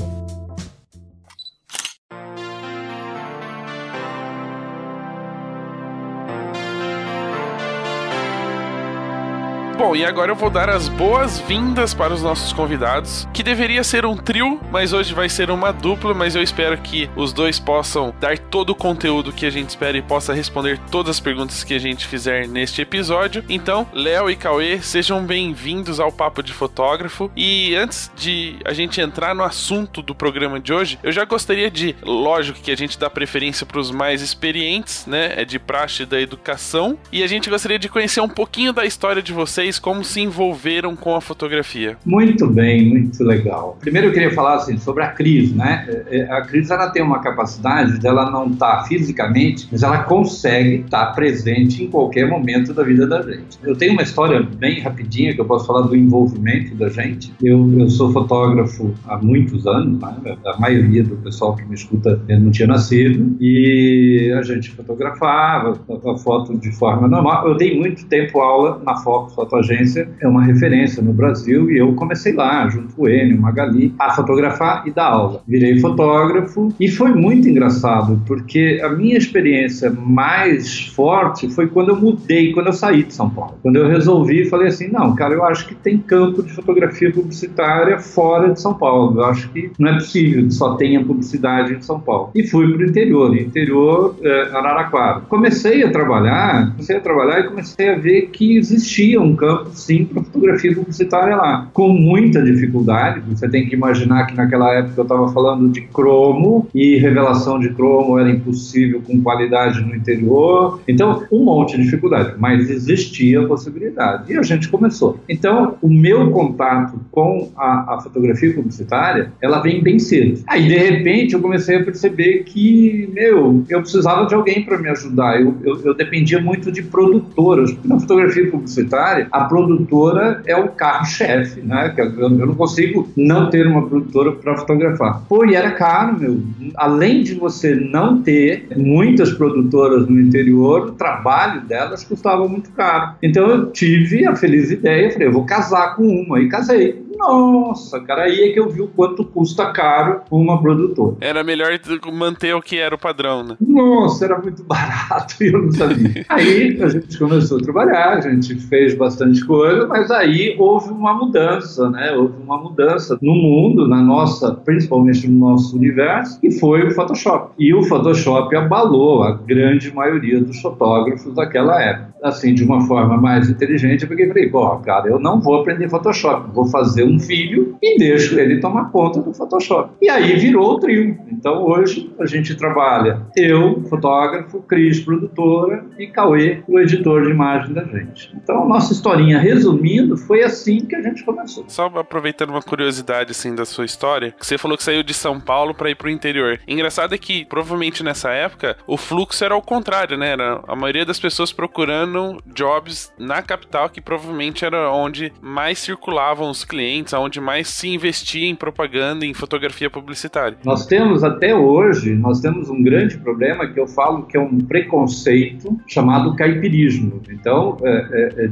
Bom, 9.82 9.96
e 9.96 10.06
agora 10.06 10.32
eu 10.32 10.36
vou 10.36 10.52
dar 10.52 10.70
as 10.70 10.88
boas-vindas 10.88 11.92
para 11.92 12.14
os 12.14 12.22
nossos 12.22 12.54
convidados, 12.54 13.28
que 13.34 13.42
deveria 13.42 13.84
ser 13.84 14.06
um 14.06 14.16
trio, 14.16 14.62
mas 14.70 14.94
hoje 14.94 15.12
vai 15.12 15.28
ser 15.28 15.50
uma 15.50 15.74
dupla, 15.74 16.14
mas 16.14 16.36
eu 16.36 16.44
espero 16.44 16.78
que 16.78 17.10
os 17.16 17.34
dois 17.34 17.60
possam 17.60 18.14
dar 18.20 18.38
todo 18.38 18.70
o 18.70 18.76
conteúdo 18.76 19.34
que 19.34 19.44
a 19.44 19.50
gente 19.50 19.70
espera 19.70 19.98
e 19.98 20.02
possa 20.04 20.36
responder 20.36 20.80
todas 20.92 21.16
as 21.16 21.20
perguntas 21.20 21.64
que 21.64 21.74
a 21.74 21.80
gente 21.80 22.06
fizer 22.06 22.48
neste 22.48 22.80
episódio. 22.80 23.44
Então, 23.50 23.88
Léo 23.92 24.30
e 24.30 24.36
Cauê, 24.36 24.80
sejam 24.80 25.26
bem-vindos 25.26 26.00
ao 26.00 26.12
Papo 26.12 26.44
de 26.44 26.54
Fotógrafo. 26.54 27.32
E 27.36 27.76
antes 27.76 28.12
de 28.16 28.58
a 28.64 28.74
gente 28.74 29.02
entrar 29.02 29.34
no 29.34 29.44
assunto 29.44 30.04
do 30.04 30.14
programa 30.14 30.60
de 30.60 30.72
hoje, 30.72 31.00
eu 31.02 31.12
já 31.12 31.26
gostaria 31.26 31.72
de, 31.72 31.96
lógico 32.04 32.60
que 32.62 32.70
a 32.70 32.78
gente 32.78 33.00
dá 33.00 33.10
preferência 33.10 33.66
para 33.66 33.80
os 33.80 33.90
mais 33.90 34.22
experientes, 34.22 35.08
né? 35.08 35.34
É 35.38 35.44
de 35.44 35.58
praxe 35.58 36.06
da 36.06 36.22
educação. 36.22 37.00
E 37.12 37.24
a 37.24 37.28
gente 37.28 37.50
gostaria 37.50 37.80
de 37.80 37.90
conhecer 37.90 38.22
um 38.22 38.30
pouquinho 38.30 38.72
da 38.72 38.86
história 38.86 39.24
de 39.24 39.34
vocês, 39.34 39.71
como 39.80 40.04
se 40.04 40.22
envolveram 40.22 40.96
com 40.96 41.16
a 41.16 41.22
fotografia. 41.22 41.98
Muito 42.06 42.48
bem, 42.48 42.90
muito 42.90 43.24
legal. 43.24 43.78
Primeiro 43.80 44.08
eu 44.08 44.14
queria 44.14 44.32
falar 44.32 44.56
assim, 44.56 44.78
sobre 44.78 45.04
a 45.04 45.08
Cris, 45.08 45.54
né? 45.54 46.04
A 46.30 46.42
Cris 46.42 46.70
ela 46.70 46.90
tem 46.90 47.02
uma 47.02 47.20
capacidade 47.20 48.00
dela 48.00 48.30
não 48.30 48.52
estar 48.52 48.78
tá 48.78 48.84
fisicamente, 48.84 49.68
mas 49.72 49.84
ela 49.84 50.00
consegue 50.04 50.82
estar 50.86 51.08
tá 51.08 51.12
presente 51.14 51.84
em 51.84 51.88
qualquer 51.88 52.28
momento 52.28 52.74
da 52.74 52.84
vida 52.84 53.08
da 53.08 53.22
gente. 53.22 53.60
Eu 53.64 53.76
tenho 53.76 53.94
uma 53.94 54.02
história 54.02 54.42
bem 54.42 54.82
rapidinha 54.82 55.34
que 55.34 55.42
eu 55.42 55.46
posso 55.46 55.66
falar 55.66 55.82
do 55.82 55.96
envolvimento 55.96 56.76
da 56.76 56.90
gente. 56.90 57.34
Eu, 57.42 57.80
eu 57.80 57.90
sou 57.90 58.12
fotógrafo 58.12 58.94
há 59.08 59.18
muitos 59.18 59.66
anos, 59.68 60.00
né? 60.00 60.38
a 60.46 60.60
maioria 60.60 61.04
do 61.04 61.16
pessoal 61.18 61.56
que 61.56 61.64
me 61.66 61.76
escuta 61.76 62.22
não 62.28 62.52
tinha 62.52 62.68
nascido 62.68 63.38
e 63.40 64.34
a 64.38 64.42
gente 64.42 64.72
fotografava 64.72 65.80
a 65.90 66.18
foto 66.18 66.58
de 66.58 66.72
forma 66.72 67.08
normal. 67.08 67.48
Eu 67.48 67.56
dei 67.56 67.78
muito 67.78 68.06
tempo 68.08 68.40
aula 68.40 68.82
na 68.86 68.96
Fox 68.98 69.34
Fotografia 69.34 69.61
agência 69.62 70.10
é 70.20 70.28
uma 70.28 70.44
referência 70.44 71.02
no 71.02 71.14
Brasil 71.14 71.72
e 71.72 71.78
eu 71.78 71.94
comecei 71.94 72.34
lá, 72.34 72.68
junto 72.70 72.94
com 72.94 73.04
o 73.04 73.10
Enio, 73.10 73.40
Magali, 73.40 73.94
a 73.98 74.12
fotografar 74.12 74.84
e 74.86 74.92
dar 74.92 75.06
aula. 75.06 75.42
Virei 75.48 75.80
fotógrafo 75.80 76.74
e 76.80 76.88
foi 76.90 77.14
muito 77.14 77.48
engraçado, 77.48 78.22
porque 78.28 78.80
a 78.84 78.90
minha 78.90 79.18
experiência 79.18 79.90
mais 79.90 80.88
forte 80.88 81.50
foi 81.50 81.68
quando 81.68 81.90
eu 81.90 81.96
mudei, 81.96 82.54
quando 82.54 82.68
eu 82.68 82.74
saí 82.74 83.04
de 83.04 83.14
São 83.14 83.30
Paulo. 83.30 83.56
Quando 83.62 83.78
eu 83.78 83.88
resolvi, 83.88 84.46
falei 84.50 84.68
assim, 84.68 84.90
não, 84.90 85.16
cara, 85.16 85.34
eu 85.34 85.44
acho 85.46 85.68
que 85.68 85.76
tem 85.76 85.98
campo 85.98 86.44
de 86.44 86.52
fotografia 86.52 87.12
publicitária 87.12 87.98
fora 88.00 88.54
de 88.54 88.60
São 88.60 88.74
Paulo. 88.74 89.20
Eu 89.20 89.26
acho 89.26 89.50
que 89.50 89.72
não 89.80 89.90
é 89.90 89.94
possível 89.94 90.44
que 90.44 90.54
só 90.54 90.76
tenha 90.76 91.04
publicidade 91.04 91.74
em 91.74 91.82
São 91.82 92.00
Paulo. 92.00 92.32
E 92.36 92.48
fui 92.48 92.72
para 92.74 92.86
o 92.86 92.90
interior, 92.90 93.36
interior 93.36 94.16
é, 94.22 94.42
Araraquara. 94.54 95.22
Comecei 95.22 95.84
a 95.84 95.92
trabalhar, 95.92 96.72
comecei 96.72 96.98
a 96.98 97.00
trabalhar 97.00 97.40
e 97.40 97.44
comecei 97.48 97.90
a 97.90 97.98
ver 97.98 98.30
que 98.32 98.58
existia 98.58 99.22
um 99.22 99.36
campo 99.36 99.51
campo, 99.52 99.70
sim, 99.74 100.06
para 100.06 100.24
fotografia 100.24 100.74
publicitária 100.74 101.36
lá, 101.36 101.68
com 101.74 101.90
muita 101.90 102.42
dificuldade. 102.42 103.22
Você 103.30 103.48
tem 103.50 103.68
que 103.68 103.76
imaginar 103.76 104.26
que 104.26 104.36
naquela 104.36 104.74
época 104.74 104.94
eu 104.98 105.04
estava 105.04 105.32
falando 105.32 105.70
de 105.70 105.82
cromo 105.82 106.68
e 106.74 106.98
revelação 106.98 107.60
de 107.60 107.70
cromo 107.70 108.18
era 108.18 108.30
impossível 108.30 109.02
com 109.06 109.22
qualidade 109.22 109.82
no 109.82 109.96
interior. 109.96 110.80
Então, 110.88 111.24
um 111.32 111.44
monte 111.44 111.78
de 111.78 111.84
dificuldade, 111.84 112.36
mas 112.38 112.70
existia 112.70 113.42
a 113.42 113.48
possibilidade. 113.48 114.32
E 114.32 114.38
a 114.38 114.42
gente 114.42 114.70
começou. 114.70 115.20
Então, 115.28 115.76
o 115.82 115.90
meu 115.90 116.32
contato 116.32 117.00
com 117.12 117.52
a, 117.58 117.96
a 117.96 118.02
fotografia 118.02 118.54
publicitária, 118.54 119.32
ela 119.42 119.60
vem 119.60 119.82
bem 119.82 120.00
cedo. 120.00 120.44
Aí, 120.48 120.68
de 120.68 120.78
repente, 120.78 121.34
eu 121.34 121.42
comecei 121.42 121.78
a 121.78 121.84
perceber 121.84 122.44
que, 122.44 123.10
meu, 123.14 123.64
eu 123.70 123.82
precisava 123.82 124.26
de 124.26 124.36
alguém 124.36 124.64
para 124.64 124.78
me 124.78 124.90
ajudar. 124.90 125.42
Eu, 125.42 125.56
eu, 125.64 125.82
eu 125.84 125.94
dependia 125.94 126.40
muito 126.40 126.72
de 126.72 126.84
produtoras. 126.84 127.76
Na 127.84 128.00
fotografia 128.00 128.50
publicitária, 128.50 129.28
a 129.32 129.41
produtora 129.44 130.42
é 130.46 130.56
o 130.56 130.70
carro-chefe, 130.70 131.62
né? 131.62 131.94
Eu 131.98 132.30
não 132.30 132.56
consigo 132.56 133.08
não 133.16 133.50
ter 133.50 133.68
uma 133.68 133.88
produtora 133.88 134.32
para 134.34 134.58
fotografar. 134.58 135.24
Pô, 135.28 135.46
e 135.46 135.56
era 135.56 135.72
caro, 135.72 136.20
meu. 136.20 136.42
Além 136.76 137.24
de 137.24 137.36
você 137.36 137.76
não 137.76 138.22
ter 138.22 138.68
muitas 138.76 139.32
produtoras 139.34 140.08
no 140.08 140.20
interior, 140.20 140.88
o 140.88 140.92
trabalho 140.92 141.62
delas 141.62 142.04
custava 142.04 142.48
muito 142.48 142.72
caro. 142.72 143.16
Então 143.22 143.48
eu 143.48 143.72
tive 143.72 144.26
a 144.26 144.36
feliz 144.36 144.72
ideia, 144.72 145.12
falei, 145.12 145.28
eu 145.28 145.34
vou 145.34 145.46
casar 145.46 145.96
com 145.96 146.04
uma, 146.04 146.40
e 146.40 146.48
casei. 146.48 147.02
Nossa, 147.22 148.00
cara, 148.00 148.24
aí 148.24 148.50
é 148.50 148.52
que 148.52 148.60
eu 148.60 148.68
vi 148.68 148.82
o 148.82 148.88
quanto 148.88 149.24
custa 149.24 149.72
caro 149.72 150.22
uma 150.32 150.60
produtora. 150.60 151.18
Era 151.22 151.44
melhor 151.44 151.72
manter 152.12 152.56
o 152.56 152.62
que 152.62 152.78
era 152.78 152.96
o 152.96 152.98
padrão, 152.98 153.44
né? 153.44 153.58
Nossa, 153.62 154.26
era 154.26 154.40
muito 154.40 154.64
barato 154.66 155.36
e 155.44 155.54
eu 155.54 155.62
não 155.62 155.72
sabia. 155.72 156.26
aí 156.28 156.82
a 156.82 156.88
gente 156.88 157.20
começou 157.20 157.60
a 157.60 157.62
trabalhar, 157.62 158.18
a 158.18 158.22
gente 158.22 158.56
fez 158.56 158.96
bastante 158.96 159.31
coisa, 159.40 159.88
mas 159.88 160.12
aí 160.12 160.56
houve 160.58 160.90
uma 160.92 161.14
mudança, 161.14 161.90
né? 161.90 162.12
Houve 162.14 162.42
uma 162.44 162.58
mudança 162.58 163.18
no 163.22 163.34
mundo, 163.34 163.88
na 163.88 164.02
nossa, 164.02 164.54
principalmente 164.54 165.28
no 165.28 165.40
nosso 165.40 165.78
universo, 165.78 166.40
que 166.40 166.52
foi 166.52 166.88
o 166.88 166.92
Photoshop. 166.92 167.54
E 167.58 167.74
o 167.74 167.84
Photoshop 167.84 168.56
abalou 168.56 169.24
a 169.24 169.32
grande 169.32 169.94
maioria 169.94 170.42
dos 170.42 170.60
fotógrafos 170.62 171.34
daquela 171.34 171.82
época. 171.82 172.12
Assim, 172.24 172.54
de 172.54 172.64
uma 172.64 172.82
forma 172.82 173.18
mais 173.18 173.50
inteligente, 173.50 174.06
eu 174.06 174.14
e 174.14 174.28
falei, 174.28 174.50
pô, 174.50 174.70
cara, 174.78 175.08
eu 175.08 175.20
não 175.20 175.42
vou 175.42 175.56
aprender 175.56 175.90
Photoshop, 175.90 176.52
vou 176.54 176.66
fazer 176.66 177.04
um 177.04 177.20
filho 177.20 177.76
e 177.82 177.98
deixo 177.98 178.40
ele 178.40 178.60
tomar 178.60 178.92
conta 178.92 179.22
do 179.22 179.34
Photoshop. 179.34 179.94
E 180.00 180.08
aí 180.08 180.36
virou 180.36 180.74
o 180.74 180.80
trio. 180.80 181.18
Então 181.32 181.64
hoje 181.66 182.14
a 182.20 182.26
gente 182.28 182.56
trabalha 182.56 183.22
eu, 183.36 183.82
fotógrafo, 183.90 184.62
Cris, 184.62 185.00
produtora, 185.00 185.84
e 185.98 186.08
Cauê, 186.08 186.62
o 186.68 186.80
editor 186.80 187.24
de 187.24 187.32
imagem 187.32 187.74
da 187.74 187.84
gente. 187.84 188.32
Então, 188.36 188.68
nossa 188.68 188.94
historinha, 189.22 189.40
resumindo, 189.40 190.18
foi 190.18 190.44
assim 190.44 190.80
que 190.80 190.96
a 190.96 191.02
gente 191.02 191.24
começou. 191.24 191.66
Só 191.68 191.86
aproveitando 191.86 192.50
uma 192.50 192.62
curiosidade 192.62 193.32
assim 193.32 193.54
da 193.54 193.66
sua 193.66 193.86
história, 193.86 194.32
que 194.32 194.46
você 194.46 194.58
falou 194.58 194.78
que 194.78 194.84
saiu 194.84 195.04
de 195.04 195.14
São 195.14 195.40
Paulo 195.40 195.74
para 195.74 195.90
ir 195.90 195.96
pro 195.96 196.10
interior. 196.10 196.60
Engraçado 196.68 197.14
é 197.14 197.18
que 197.18 197.46
provavelmente 197.46 198.04
nessa 198.04 198.32
época 198.32 198.78
o 198.88 198.98
fluxo 198.98 199.44
era 199.44 199.54
ao 199.54 199.62
contrário, 199.62 200.18
né? 200.18 200.32
Era 200.32 200.62
a 200.68 200.76
maioria 200.76 201.06
das 201.06 201.20
pessoas 201.20 201.52
procurando 201.52 202.38
jobs 202.46 203.12
na 203.18 203.42
capital, 203.42 203.90
que 203.90 204.02
provavelmente 204.02 204.66
era 204.66 204.92
onde 204.92 205.32
mais 205.42 205.80
circulavam 205.80 206.50
os 206.50 206.64
clientes, 206.64 207.14
onde 207.14 207.40
mais 207.40 207.68
se 207.68 207.90
investia 207.90 208.48
em 208.48 208.56
propaganda, 208.56 209.26
em 209.26 209.34
fotografia 209.34 209.90
publicitária. 209.90 210.58
Nós 210.64 210.86
temos 210.86 211.24
até 211.24 211.54
hoje, 211.54 212.16
nós 212.16 212.40
temos 212.40 212.70
um 212.70 212.82
grande 212.82 213.18
problema 213.18 213.68
que 213.68 213.80
eu 213.80 213.88
falo 213.88 214.24
que 214.24 214.38
é 214.38 214.40
um 214.40 214.60
preconceito 214.60 215.78
chamado 215.88 216.36
caipirismo. 216.36 217.22
Então, 217.30 217.78
é, 217.84 217.90
é, 217.90 218.46
é, 218.46 218.48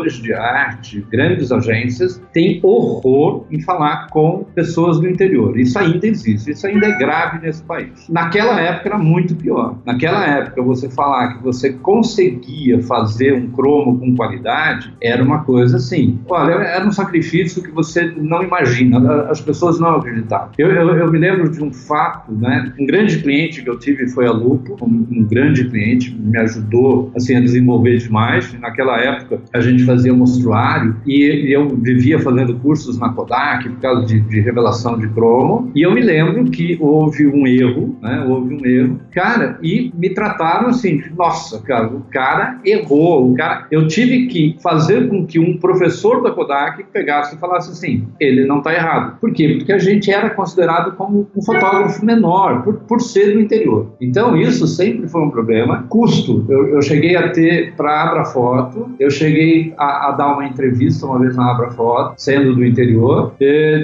diretores 0.00 0.14
de 0.14 0.32
arte, 0.32 1.06
grandes 1.10 1.52
agências, 1.52 2.20
têm 2.32 2.60
horror 2.62 3.44
em 3.50 3.60
falar 3.60 4.08
com 4.08 4.44
pessoas 4.54 4.98
do 4.98 5.08
interior. 5.08 5.58
Isso 5.58 5.78
ainda 5.78 6.06
existe, 6.06 6.50
isso 6.50 6.66
ainda 6.66 6.86
é 6.86 6.98
grave 6.98 7.40
nesse 7.40 7.62
país. 7.62 8.08
Naquela 8.08 8.60
época 8.60 8.88
era 8.88 8.98
muito 8.98 9.34
pior. 9.34 9.78
Naquela 9.84 10.26
época, 10.26 10.62
você 10.62 10.88
falar 10.88 11.34
que 11.34 11.42
você 11.42 11.72
conseguia 11.72 12.80
fazer 12.82 13.34
um 13.34 13.48
cromo 13.48 13.98
com 13.98 14.16
qualidade 14.16 14.92
era 15.00 15.22
uma 15.22 15.44
coisa 15.44 15.76
assim. 15.76 16.18
Olha, 16.28 16.54
era 16.54 16.86
um 16.86 16.92
sacrifício 16.92 17.62
que 17.62 17.70
você 17.70 18.12
não 18.16 18.42
imagina, 18.42 19.24
as 19.24 19.40
pessoas 19.40 19.78
não 19.78 19.96
acreditavam. 19.96 20.50
Eu, 20.58 20.70
eu, 20.70 20.96
eu 20.96 21.10
me 21.10 21.18
lembro 21.18 21.50
de 21.50 21.62
um 21.62 21.72
fato, 21.72 22.32
né? 22.32 22.72
Um 22.78 22.86
grande 22.86 23.18
cliente 23.18 23.62
que 23.62 23.68
eu 23.68 23.78
tive 23.78 24.08
foi 24.08 24.26
a 24.26 24.32
Lupo, 24.32 24.76
um, 24.82 25.06
um 25.10 25.24
grande 25.24 25.68
cliente, 25.68 26.14
me 26.14 26.38
ajudou 26.38 27.10
assim 27.16 27.36
a 27.36 27.40
desenvolver 27.40 27.98
demais. 27.98 28.52
Naquela 28.60 28.98
época 28.98 29.40
a 29.52 29.60
gente 29.60 29.84
fazia 29.90 30.14
mostruário 30.14 30.96
e, 31.06 31.52
eu 31.52 31.68
vivia 31.68 32.18
fazendo 32.18 32.54
cursos 32.54 32.98
na 32.98 33.10
Kodak 33.10 33.68
por 33.68 33.80
causa 33.80 34.06
de, 34.06 34.20
de, 34.20 34.40
revelação 34.40 34.98
de 34.98 35.08
cromo. 35.08 35.70
E 35.74 35.82
eu 35.82 35.92
me 35.92 36.00
lembro 36.00 36.44
que 36.44 36.78
houve 36.80 37.26
um 37.26 37.46
erro, 37.46 37.96
né? 38.00 38.24
Houve 38.26 38.54
um 38.54 38.64
erro, 38.64 39.00
cara, 39.12 39.58
e 39.62 39.92
me 39.94 40.10
trataram 40.10 40.68
assim, 40.68 41.02
nossa, 41.16 41.60
cara, 41.62 41.88
o 41.88 42.02
cara 42.10 42.60
errou, 42.64 43.32
o 43.32 43.34
cara. 43.34 43.66
Eu 43.70 43.86
tive 43.88 44.26
que 44.26 44.56
fazer 44.62 45.08
com 45.08 45.26
que 45.26 45.38
um 45.38 45.56
professor 45.56 46.22
da 46.22 46.30
Kodak 46.30 46.84
pegasse 46.92 47.34
e 47.34 47.38
falasse 47.38 47.70
assim, 47.70 48.06
ele 48.20 48.46
não 48.46 48.58
está 48.58 48.72
errado. 48.72 49.18
Por 49.20 49.32
quê? 49.32 49.56
Porque 49.58 49.72
a 49.72 49.78
gente 49.78 50.10
era 50.10 50.30
considerado 50.30 50.92
como 50.96 51.28
um 51.36 51.42
fotógrafo 51.42 52.04
menor 52.04 52.62
por, 52.62 52.74
por 52.74 53.00
ser 53.00 53.34
do 53.34 53.40
interior. 53.40 53.92
Então 54.00 54.36
isso 54.36 54.66
sempre 54.66 55.08
foi 55.08 55.22
um 55.22 55.30
problema. 55.30 55.84
Custo, 55.88 56.44
eu, 56.48 56.68
eu 56.68 56.82
cheguei 56.82 57.16
a 57.16 57.30
ter 57.30 57.74
para 57.74 58.02
Abra 58.02 58.24
Foto, 58.24 58.90
eu 58.98 59.10
cheguei 59.10 59.74
a, 59.80 60.08
a, 60.08 60.12
dar 60.12 60.34
uma 60.34 60.46
entrevista 60.46 61.06
uma 61.06 61.18
vez 61.18 61.34
na 61.34 61.50
Abra 61.50 61.70
Foto, 61.70 62.14
sendo 62.18 62.54
do 62.54 62.64
interior, 62.64 63.34